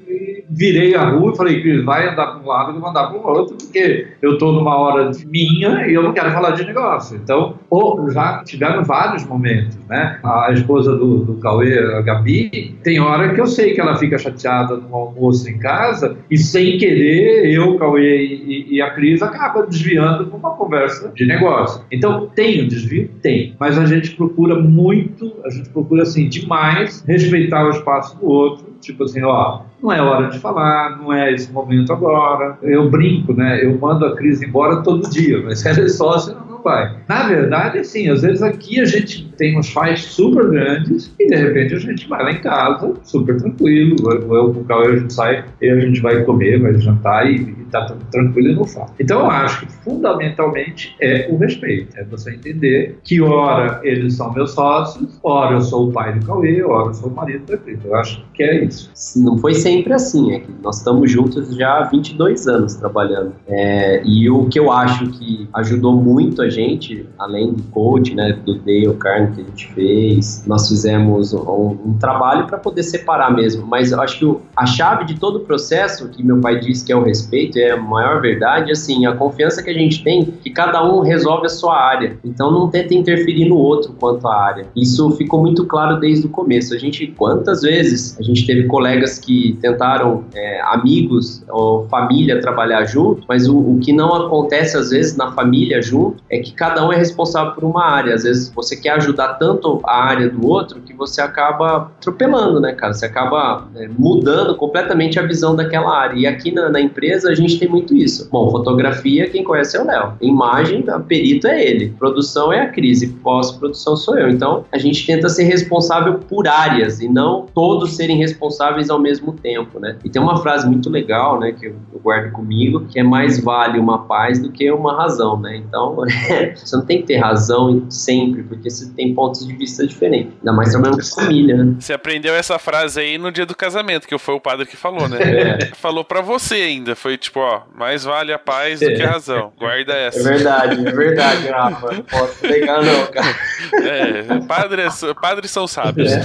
virei 0.56 0.96
a 0.96 1.10
rua 1.10 1.34
e 1.34 1.38
falei, 1.38 1.62
Cris, 1.62 1.84
vai 1.84 2.10
andar 2.10 2.28
para 2.28 2.42
um 2.42 2.48
lado 2.48 2.78
e 2.78 2.80
vou 2.80 2.90
andar 2.90 3.08
para 3.08 3.18
o 3.18 3.28
outro, 3.28 3.56
porque 3.58 4.08
eu 4.22 4.34
estou 4.34 4.54
numa 4.54 4.78
hora 4.78 5.12
minha 5.26 5.88
e 5.88 5.94
eu 5.94 6.04
não 6.04 6.14
quero 6.14 6.32
falar 6.32 6.52
de 6.52 6.66
negócio. 6.66 7.18
Então, 7.18 7.56
ou 7.70 8.10
já 8.12 8.44
tiveram 8.44 8.84
vários 8.84 9.26
momentos, 9.26 9.78
né? 9.90 10.20
A 10.24 10.52
esposa 10.52 10.96
do, 10.96 11.26
do 11.26 11.34
Cauê, 11.36 11.80
a 11.96 12.02
Gabi, 12.02 12.76
tem 12.84 13.00
hora 13.00 13.34
que 13.34 13.42
eu 13.42 13.48
sei 13.48 13.74
que 13.74 13.82
ela 13.82 13.96
fica 13.96 14.18
chateada 14.18 14.78
no 14.78 14.96
almoço 14.96 15.50
em 15.50 15.58
casa 15.58 16.18
e 16.30 16.38
sem 16.38 16.78
querer, 16.78 17.52
eu, 17.52 17.78
Cauê 17.78 18.24
e, 18.26 18.76
e 18.76 18.82
a 18.82 18.92
Cris 18.92 19.22
acaba 19.22 19.66
desviando 19.66 20.28
para 20.28 20.38
uma 20.38 20.52
conversa 20.52 21.12
de 21.16 21.26
negócio. 21.26 21.84
Então, 21.92 22.28
tem 22.36 22.62
o 22.62 22.68
desvio? 22.68 23.10
Tem. 23.22 23.56
Mas 23.60 23.78
a 23.78 23.86
gente 23.86 24.12
procura 24.12 24.60
muito, 24.60 25.34
a 25.44 25.50
gente 25.50 25.70
procura, 25.70 26.04
assim, 26.04 26.28
demais 26.28 27.04
respeitar 27.08 27.66
o 27.66 27.72
espaço 27.72 28.18
do 28.20 28.28
outro. 28.28 28.74
Tipo 28.82 29.06
assim, 29.06 29.24
ó, 29.24 29.62
não 29.84 29.92
é 29.92 30.02
hora 30.02 30.30
de 30.30 30.40
falar, 30.40 30.98
não 30.98 31.12
é 31.12 31.34
esse 31.34 31.52
momento 31.52 31.92
agora. 31.92 32.58
Eu 32.62 32.90
brinco, 32.90 33.34
né? 33.34 33.64
Eu 33.64 33.78
mando 33.78 34.06
a 34.06 34.16
Cris 34.16 34.42
embora 34.42 34.82
todo 34.82 35.10
dia, 35.10 35.44
mas 35.44 35.66
ela 35.66 35.82
é 35.82 35.90
sócia, 35.90 36.38
não 36.50 36.53
vai. 36.64 36.96
Na 37.08 37.28
verdade, 37.28 37.80
assim, 37.80 38.10
às 38.10 38.22
vezes 38.22 38.42
aqui 38.42 38.80
a 38.80 38.86
gente 38.86 39.32
tem 39.38 39.58
uns 39.58 39.72
pais 39.72 40.04
super 40.04 40.50
grandes 40.50 41.14
e 41.20 41.28
de 41.28 41.36
repente 41.36 41.76
a 41.76 41.80
gente 41.80 42.08
vai 42.08 42.24
lá 42.24 42.32
em 42.32 42.42
casa, 42.42 42.94
super 43.04 43.38
tranquilo. 43.38 43.96
Eu 44.12 44.54
com 44.54 44.62
o 44.62 44.66
Cauê 44.66 44.94
a 44.94 44.98
gente 44.98 45.14
sai 45.14 45.46
e 45.62 45.70
a 45.70 45.80
gente 45.80 46.02
vai 46.02 46.24
comer, 46.24 46.62
vai 46.62 46.74
jantar 46.76 47.30
e, 47.30 47.36
e 47.36 47.56
tá 47.72 47.86
tranquilo 48.12 48.50
e 48.50 48.56
não 48.56 48.66
fala. 48.66 48.90
Então 49.00 49.22
eu 49.22 49.30
acho 49.30 49.66
que 49.66 49.72
fundamentalmente 49.84 50.96
é 51.02 51.28
o 51.30 51.38
respeito. 51.38 51.98
É 51.98 52.04
você 52.04 52.34
entender 52.36 53.00
que 53.04 53.22
ora 53.22 53.80
eles 53.84 54.16
são 54.16 54.34
meus 54.34 54.52
sócios, 54.52 55.20
ora 55.24 55.56
eu 55.56 55.62
sou 55.62 55.90
o 55.90 55.92
pai 55.92 56.18
do 56.18 56.26
Cauê, 56.26 56.64
ora 56.64 56.90
eu 56.90 56.94
sou 56.94 57.10
o 57.10 57.16
marido 57.16 57.46
da 57.46 57.58
Cris. 57.58 57.80
Eu 57.84 57.96
acho 57.96 58.24
que 58.34 58.44
é 58.44 58.64
isso. 58.64 58.92
Não 59.18 59.38
foi 59.38 59.54
sempre 59.54 59.94
assim, 59.94 60.34
é 60.34 60.40
que 60.40 60.52
nós 60.64 60.78
estamos 60.78 61.12
juntos 61.12 61.56
já 61.56 61.80
há 61.80 61.84
22 61.84 62.48
anos 62.48 62.76
trabalhando. 62.76 63.34
É, 63.48 64.02
e 64.06 64.30
o 64.30 64.46
que 64.46 64.60
eu 64.60 64.72
acho 64.72 65.08
que 65.12 65.48
ajudou 65.54 65.96
muito 65.96 66.42
a 66.42 66.50
gente, 66.54 67.06
além 67.18 67.54
do 67.54 67.64
coach, 67.64 68.14
né, 68.16 68.40
do 68.46 68.58
Dale 68.60 68.94
Carne 68.98 69.36
que 69.36 69.42
a 69.42 69.44
gente 69.44 69.74
fez, 69.74 70.44
nós 70.48 70.68
fizemos 70.70 71.34
um, 71.34 71.78
um 71.86 71.98
trabalho 72.00 72.48
para 72.48 72.58
poder 72.58 72.84
separar 72.84 73.34
mesmo. 73.34 73.66
Mas 73.66 73.92
eu 73.92 74.02
acho 74.02 74.20
que 74.20 74.38
a 74.56 74.66
chave 74.66 75.06
de 75.06 75.20
todo 75.20 75.38
o 75.38 75.40
processo, 75.42 76.08
que 76.10 76.24
meu 76.24 76.40
pai 76.40 76.60
disse 76.60 76.86
que 76.86 76.92
é 76.92 76.96
o 76.96 77.04
respeito, 77.04 77.58
é 77.58 77.72
a 77.72 77.78
maior 77.78 78.22
verdade, 78.22 78.72
assim, 78.72 79.06
a 79.06 79.16
confiança 79.16 79.62
que 79.64 79.70
a 79.70 79.74
gente 79.74 80.04
tem 80.04 80.24
que 80.26 80.50
cada 80.50 80.84
um 80.84 81.02
resolve 81.02 81.46
a 81.46 81.50
sua 81.50 81.76
área. 81.76 82.18
Então 82.24 82.52
não 82.52 82.70
tenta 82.70 82.94
interferir 82.94 83.50
no 83.50 83.58
outro 83.58 83.94
quanto 84.00 84.28
à 84.28 84.36
área. 84.36 84.68
Isso 84.76 85.12
ficou 85.12 85.42
muito 85.42 85.66
claro 85.66 86.00
desde 86.00 86.28
o 86.28 86.30
começo. 86.30 86.74
A 86.74 86.78
gente, 86.78 87.08
quantas 87.08 87.62
vezes 87.62 88.18
a 88.20 88.24
gente 88.24 88.46
teve 88.46 88.68
colegas 88.68 89.20
que 89.20 89.58
tentaram, 89.62 90.24
é, 90.34 90.62
amigos 90.62 91.44
ou 91.50 91.88
família, 91.88 92.40
trabalhar 92.42 92.86
junto, 92.86 93.24
mas 93.28 93.48
o, 93.48 93.58
o 93.58 93.80
que 93.80 93.92
não 93.92 94.14
acontece 94.14 94.78
às 94.78 94.90
vezes 94.90 95.16
na 95.16 95.32
família 95.32 95.82
junto 95.82 96.24
é 96.30 96.40
que 96.44 96.54
cada 96.54 96.86
um 96.86 96.92
é 96.92 96.96
responsável 96.96 97.54
por 97.54 97.64
uma 97.64 97.86
área. 97.86 98.14
Às 98.14 98.24
vezes 98.24 98.52
você 98.54 98.76
quer 98.76 98.92
ajudar 98.92 99.36
tanto 99.36 99.82
a 99.84 100.04
área 100.04 100.30
do 100.30 100.48
outro 100.48 100.82
que 100.82 100.94
você 100.94 101.22
acaba 101.22 101.92
atropelando, 102.00 102.60
né, 102.60 102.74
cara? 102.74 102.94
Você 102.94 103.06
acaba 103.06 103.68
é, 103.76 103.88
mudando 103.98 104.56
completamente 104.56 105.20
a 105.20 105.24
visão 105.24 105.56
daquela 105.56 105.96
área. 105.96 106.16
E 106.18 106.28
aqui 106.28 106.52
na, 106.52 106.70
na, 106.70 106.82
empresa 106.82 107.30
a 107.30 107.36
gente 107.36 107.58
tem 107.58 107.68
muito 107.68 107.96
isso. 107.96 108.30
Bom, 108.32 108.52
fotografia, 108.52 109.30
quem 109.30 109.44
conhece 109.44 109.78
é 109.78 109.82
o 109.82 109.86
Léo. 109.86 110.14
Imagem, 110.22 110.84
a 110.90 111.00
perito 111.00 111.48
é 111.48 111.64
ele. 111.64 111.90
Produção 111.98 112.52
é 112.52 112.62
a 112.62 112.70
crise. 112.70 113.08
Pós-produção 113.08 113.96
sou 113.96 114.18
eu. 114.18 114.30
Então 114.30 114.66
a 114.72 114.78
gente 114.78 115.06
tenta 115.06 115.30
ser 115.30 115.44
responsável 115.44 116.20
por 116.20 116.48
áreas 116.48 117.02
e 117.02 117.08
não 117.08 117.46
todos 117.54 117.96
serem 117.96 118.18
responsáveis 118.18 118.90
ao 118.90 119.00
mesmo 119.00 119.34
tempo, 119.34 119.80
né? 119.80 119.98
E 120.04 120.10
tem 120.10 120.22
uma 120.22 120.38
frase 120.38 120.68
muito 120.68 120.90
legal, 120.90 121.40
né, 121.40 121.52
que 121.52 121.68
eu 121.68 121.76
guardo 122.04 122.32
comigo, 122.32 122.86
que 122.86 123.00
é 123.00 123.04
mais 123.04 123.42
vale 123.42 123.80
uma 123.80 124.06
paz 124.06 124.42
do 124.42 124.52
que 124.52 124.70
uma 124.72 124.96
razão, 124.96 125.40
né? 125.40 125.56
Então 125.58 125.98
você 126.56 126.76
não 126.76 126.86
tem 126.86 127.02
que 127.02 127.08
ter 127.08 127.18
razão 127.18 127.90
sempre, 127.90 128.44
porque 128.44 128.70
você 128.70 128.90
tem 128.92 129.14
pontos 129.14 129.46
de 129.46 129.54
vista 129.56 129.86
diferentes. 129.86 130.34
Ainda 130.40 130.54
mais 130.54 130.72
trabalhando 130.72 130.98
com 130.98 131.22
família, 131.22 131.58
né? 131.58 131.76
Você 131.80 131.94
aprendeu 131.94 132.34
essa 132.36 132.58
frase 132.60 133.00
aí 133.00 133.18
no 133.18 133.32
dia 133.32 133.46
do 133.46 133.56
casamento, 133.56 134.08
que 134.08 134.18
foi 134.18 134.36
o 134.36 134.40
padre 134.40 134.66
que 134.66 134.78
falou, 134.78 135.08
né? 135.08 135.20
É. 135.44 135.72
Falou 135.76 136.04
para 136.04 136.22
você 136.22 136.56
ainda. 136.56 136.96
Foi 136.96 137.18
tipo, 137.18 137.40
ó, 137.40 137.64
mais 137.76 138.04
vale 138.04 138.32
a 138.32 138.40
paz 138.40 138.80
do 138.80 138.86
que 138.86 139.02
a 139.02 139.12
razão. 139.12 139.52
Guarda 139.58 139.94
essa. 139.94 140.20
É 140.20 140.24
verdade, 140.24 140.88
é 140.88 140.92
verdade, 140.92 141.48
Rafa. 141.48 141.92
Não 141.92 142.04
posso 142.04 142.40
pegar, 142.40 142.82
não, 142.82 143.08
cara. 143.08 143.36
É, 143.84 144.40
padres, 144.48 145.02
padres 145.22 145.52
são 145.52 145.68
sábios. 145.68 146.12
É. 146.12 146.22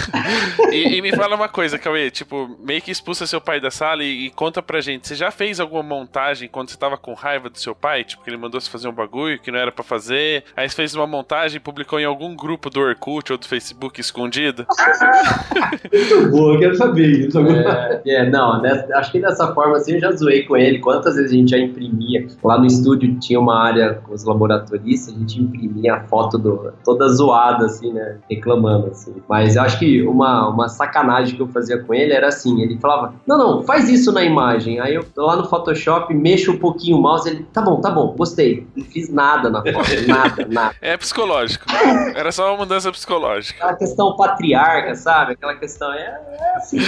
E, 0.70 0.98
e, 0.98 1.02
me 1.02 1.12
fala 1.12 1.34
uma 1.34 1.48
coisa, 1.48 1.78
Cauê, 1.78 2.11
tipo, 2.11 2.56
meio 2.61 2.82
que 2.82 2.90
expulsa 2.90 3.26
seu 3.26 3.40
pai 3.40 3.61
da 3.61 3.70
sala 3.70 4.02
e, 4.04 4.26
e, 4.26 4.30
conta 4.30 4.62
pra 4.62 4.80
gente, 4.80 5.09
você 5.09 5.14
já 5.14 5.30
fez 5.30 5.61
alguma 5.61 5.82
montagem 5.82 6.48
quando 6.48 6.70
você 6.70 6.76
tava 6.76 6.96
com 6.96 7.14
raiva 7.14 7.48
do 7.48 7.59
seu 7.59 7.74
pai? 7.74 8.04
Tipo, 8.04 8.22
que 8.22 8.30
ele 8.30 8.36
mandou 8.36 8.61
você 8.61 8.70
fazer 8.70 8.88
um 8.88 8.92
bagulho 8.92 9.38
que 9.38 9.50
não 9.50 9.59
era 9.59 9.72
para 9.72 9.84
fazer, 9.84 9.97
aí 10.57 10.68
você 10.68 10.74
fez 10.74 10.94
uma 10.94 11.07
montagem 11.07 11.57
e 11.57 11.61
publicou 11.61 11.99
em 11.99 12.05
algum 12.05 12.34
grupo 12.34 12.70
do 12.70 12.80
Orkut 12.80 13.32
ou 13.32 13.38
do 13.38 13.46
Facebook 13.46 14.01
escondido? 14.01 14.66
Muito 15.92 16.30
boa, 16.30 16.59
quero 16.59 16.76
saber 16.76 17.26
isso. 17.26 17.38
É, 17.38 18.03
é 18.07 18.30
não, 18.30 18.61
nessa, 18.62 18.86
acho 18.96 19.12
que 19.12 19.20
dessa 19.20 19.53
forma 19.55 19.76
assim 19.76 19.94
eu 19.94 20.01
já 20.01 20.12
zoei 20.12 20.44
com 20.44 20.57
ele. 20.57 20.78
Quantas 20.78 21.16
vezes 21.16 21.32
a 21.32 21.34
gente 21.34 21.51
já 21.51 21.59
imprimia? 21.59 22.26
Lá 22.42 22.59
no 22.59 22.66
estúdio 22.66 23.18
tinha 23.18 23.40
uma 23.40 23.59
área 23.59 23.94
com 23.94 24.14
os 24.14 24.24
laboratoristas, 24.24 25.14
a 25.14 25.18
gente 25.18 25.40
imprimia 25.40 25.94
a 25.94 26.01
foto 26.01 26.38
do, 26.38 26.72
toda 26.84 27.09
zoada, 27.09 27.66
assim, 27.66 27.92
né? 27.92 28.18
Reclamando, 28.30 28.88
assim. 28.88 29.14
Mas 29.28 29.57
eu 29.57 29.62
acho 29.62 29.78
que 29.78 30.03
uma, 30.03 30.49
uma 30.49 30.68
sacanagem 30.68 31.36
que 31.36 31.42
eu 31.42 31.49
fazia 31.49 31.78
com 31.78 31.94
ele 31.94 32.12
era 32.12 32.28
assim, 32.28 32.62
ele 32.62 32.78
falava, 32.78 33.14
não, 33.26 33.38
não, 33.38 33.62
faz 33.62 33.88
isso 33.88 34.12
na 34.12 34.22
imagem. 34.22 34.80
Aí 34.80 34.94
eu 34.94 35.05
lá 35.16 35.36
no 35.36 35.49
Photoshop 35.49 36.12
mexo 36.14 36.53
um 36.53 36.59
pouquinho 36.59 36.99
o 36.99 37.03
mouse, 37.03 37.28
ele, 37.28 37.46
tá 37.53 37.62
bom, 37.62 37.80
tá 37.80 37.90
bom, 37.90 38.14
gostei. 38.16 38.66
Não 38.76 38.84
fiz 38.84 39.09
nada 39.09 39.51
na 39.51 39.62
foto, 39.62 39.78
nada, 40.07 40.47
nada. 40.49 40.74
É 40.81 40.97
psicológico. 40.97 41.66
Era 42.14 42.33
só 42.33 42.51
uma 42.51 42.59
mudança 42.59 42.91
psicológica. 42.91 43.59
Aquela 43.59 43.76
questão 43.76 44.16
patriarca, 44.16 44.95
sabe? 44.95 45.33
Aquela 45.33 45.57
questão 45.57 45.93
é, 45.93 46.20
é 46.31 46.57
assim. 46.57 46.79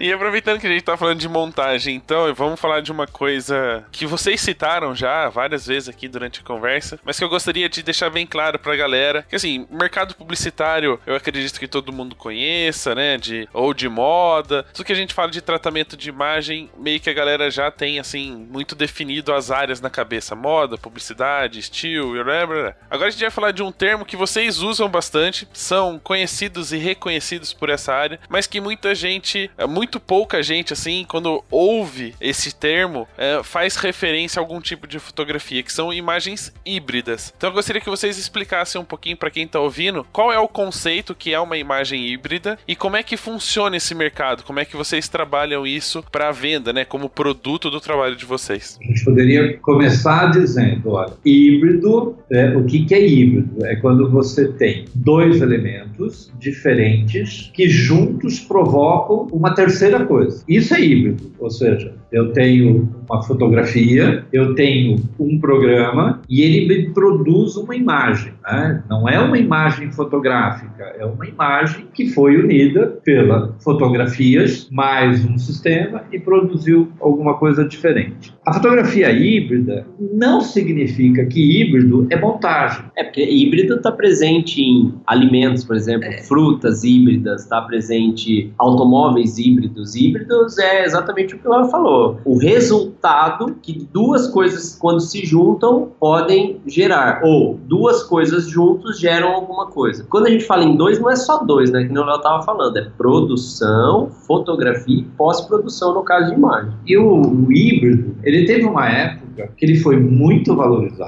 E 0.00 0.12
aproveitando 0.12 0.58
que 0.58 0.66
a 0.66 0.70
gente 0.70 0.82
tá 0.82 0.96
falando 0.96 1.18
de 1.18 1.28
montagem, 1.28 1.94
então, 1.96 2.32
vamos 2.34 2.60
falar 2.60 2.80
de 2.80 2.90
uma 2.90 3.06
coisa 3.06 3.84
que 3.90 4.06
vocês 4.06 4.40
citaram 4.40 4.94
já 4.94 5.28
várias 5.28 5.66
vezes 5.66 5.88
aqui 5.88 6.08
durante 6.08 6.40
a 6.40 6.44
conversa, 6.44 6.98
mas 7.04 7.18
que 7.18 7.24
eu 7.24 7.28
gostaria 7.28 7.68
de 7.68 7.82
deixar 7.82 8.10
bem 8.10 8.26
claro 8.26 8.58
pra 8.58 8.76
galera, 8.76 9.24
que 9.28 9.36
assim, 9.36 9.66
mercado 9.70 10.14
publicitário, 10.14 10.98
eu 11.06 11.14
acredito 11.14 11.58
que 11.58 11.68
todo 11.68 11.92
mundo 11.92 12.14
conheça, 12.16 12.94
né, 12.94 13.16
de 13.16 13.48
ou 13.52 13.72
de 13.74 13.88
moda, 13.88 14.64
tudo 14.72 14.86
que 14.86 14.92
a 14.92 14.96
gente 14.96 15.14
fala 15.14 15.30
de 15.30 15.40
tratamento 15.40 15.96
de 15.96 16.08
imagem, 16.08 16.70
meio 16.76 17.00
que 17.00 17.10
a 17.10 17.14
galera 17.14 17.50
já 17.50 17.70
tem 17.70 17.98
assim 17.98 18.46
muito 18.50 18.74
definido 18.74 19.32
as 19.32 19.50
áreas 19.50 19.80
na 19.80 19.90
cabeça, 19.90 20.34
moda, 20.34 20.78
publicidade, 20.78 21.31
estilo, 21.58 22.16
whatever. 22.16 22.74
Agora 22.90 23.08
a 23.08 23.10
gente 23.10 23.20
vai 23.20 23.30
falar 23.30 23.50
de 23.52 23.62
um 23.62 23.72
termo 23.72 24.04
que 24.04 24.16
vocês 24.16 24.60
usam 24.60 24.88
bastante, 24.88 25.48
são 25.52 25.98
conhecidos 25.98 26.72
e 26.72 26.78
reconhecidos 26.78 27.52
por 27.52 27.68
essa 27.68 27.92
área, 27.92 28.18
mas 28.28 28.46
que 28.46 28.60
muita 28.60 28.94
gente, 28.94 29.50
muito 29.68 29.98
pouca 29.98 30.42
gente 30.42 30.72
assim, 30.72 31.04
quando 31.08 31.44
ouve 31.50 32.14
esse 32.20 32.54
termo, 32.54 33.08
é, 33.16 33.42
faz 33.42 33.76
referência 33.76 34.40
a 34.40 34.42
algum 34.42 34.60
tipo 34.60 34.86
de 34.86 34.98
fotografia, 34.98 35.62
que 35.62 35.72
são 35.72 35.92
imagens 35.92 36.52
híbridas. 36.64 37.32
Então 37.36 37.50
eu 37.50 37.54
gostaria 37.54 37.80
que 37.80 37.90
vocês 37.90 38.18
explicassem 38.18 38.80
um 38.80 38.84
pouquinho 38.84 39.16
para 39.16 39.30
quem 39.30 39.46
tá 39.46 39.60
ouvindo 39.60 40.06
qual 40.12 40.32
é 40.32 40.38
o 40.38 40.48
conceito 40.48 41.14
que 41.14 41.32
é 41.32 41.40
uma 41.40 41.56
imagem 41.56 42.06
híbrida 42.06 42.58
e 42.66 42.76
como 42.76 42.96
é 42.96 43.02
que 43.02 43.16
funciona 43.16 43.76
esse 43.76 43.94
mercado, 43.94 44.42
como 44.42 44.60
é 44.60 44.64
que 44.64 44.76
vocês 44.76 45.08
trabalham 45.08 45.66
isso 45.66 46.04
para 46.10 46.30
venda, 46.30 46.72
né, 46.72 46.84
como 46.84 47.08
produto 47.08 47.70
do 47.70 47.80
trabalho 47.80 48.16
de 48.16 48.24
vocês. 48.24 48.78
A 48.82 48.84
gente 48.84 49.04
poderia 49.04 49.58
começar 49.58 50.30
dizendo, 50.30 50.90
olha, 50.90 51.12
híbrido, 51.24 52.16
é, 52.30 52.56
o 52.56 52.64
que, 52.64 52.84
que 52.84 52.94
é 52.94 53.06
híbrido? 53.06 53.64
É 53.64 53.76
quando 53.76 54.10
você 54.10 54.48
tem 54.48 54.84
dois 54.94 55.40
elementos 55.40 56.32
diferentes 56.38 57.50
que 57.54 57.68
juntos 57.68 58.40
provocam 58.40 59.28
uma 59.32 59.54
terceira 59.54 60.04
coisa. 60.04 60.42
Isso 60.48 60.74
é 60.74 60.80
híbrido, 60.80 61.30
ou 61.38 61.50
seja, 61.50 61.94
eu 62.10 62.32
tenho 62.32 62.88
uma 63.08 63.22
fotografia, 63.22 64.24
eu 64.32 64.54
tenho 64.54 64.96
um 65.18 65.38
programa 65.38 66.20
e 66.28 66.42
ele 66.42 66.66
me 66.68 66.90
produz 66.90 67.56
uma 67.56 67.74
imagem. 67.74 68.32
Né? 68.44 68.82
Não 68.88 69.08
é 69.08 69.18
uma 69.18 69.38
imagem 69.38 69.90
fotográfica, 69.90 70.94
é 70.98 71.06
uma 71.06 71.26
imagem 71.26 71.86
que 71.94 72.08
foi 72.08 72.36
unida 72.36 72.98
pela 73.04 73.54
fotografias 73.60 74.68
mais 74.70 75.24
um 75.24 75.38
sistema 75.38 76.02
e 76.12 76.18
produziu 76.18 76.90
alguma 77.00 77.34
coisa 77.34 77.64
diferente. 77.64 78.34
A 78.44 78.52
fotografia 78.52 79.10
híbrida 79.10 79.86
não 80.12 80.40
significa 80.40 81.11
que 81.26 81.62
híbrido 81.62 82.06
é 82.10 82.18
montagem. 82.18 82.84
É 82.96 83.04
porque 83.04 83.24
híbrido 83.24 83.74
está 83.76 83.92
presente 83.92 84.60
em 84.60 84.94
alimentos, 85.06 85.64
por 85.64 85.76
exemplo, 85.76 86.08
É. 86.08 86.22
frutas 86.22 86.84
híbridas, 86.84 87.42
está 87.42 87.60
presente 87.62 88.52
automóveis 88.58 89.38
híbridos. 89.38 89.94
Híbridos 89.94 90.58
é 90.58 90.84
exatamente 90.84 91.34
o 91.34 91.38
que 91.38 91.46
o 91.46 91.50
Léo 91.50 91.66
falou. 91.66 92.18
O 92.24 92.38
resultado 92.38 93.56
que 93.62 93.86
duas 93.92 94.28
coisas, 94.28 94.76
quando 94.80 95.00
se 95.00 95.24
juntam, 95.24 95.90
podem 96.00 96.60
gerar. 96.66 97.20
Ou 97.24 97.58
duas 97.68 98.02
coisas 98.02 98.48
juntos 98.48 98.98
geram 98.98 99.28
alguma 99.28 99.66
coisa. 99.66 100.06
Quando 100.08 100.26
a 100.26 100.30
gente 100.30 100.44
fala 100.44 100.64
em 100.64 100.76
dois, 100.76 100.98
não 101.00 101.10
é 101.10 101.16
só 101.16 101.44
dois, 101.44 101.70
né? 101.70 101.84
Que 101.84 101.92
o 101.92 102.04
Léo 102.04 102.16
estava 102.16 102.42
falando. 102.42 102.76
É 102.76 102.86
produção, 102.96 104.08
fotografia 104.26 105.00
e 105.00 105.02
pós-produção, 105.16 105.94
no 105.94 106.02
caso 106.02 106.30
de 106.30 106.36
imagem. 106.36 106.72
E 106.86 106.96
o, 106.96 107.20
o 107.20 107.52
híbrido, 107.52 108.14
ele 108.22 108.44
teve 108.46 108.64
uma 108.64 108.88
época 108.88 109.50
que 109.56 109.64
ele 109.64 109.76
foi 109.78 109.98
muito 109.98 110.54
valorizado 110.54 111.01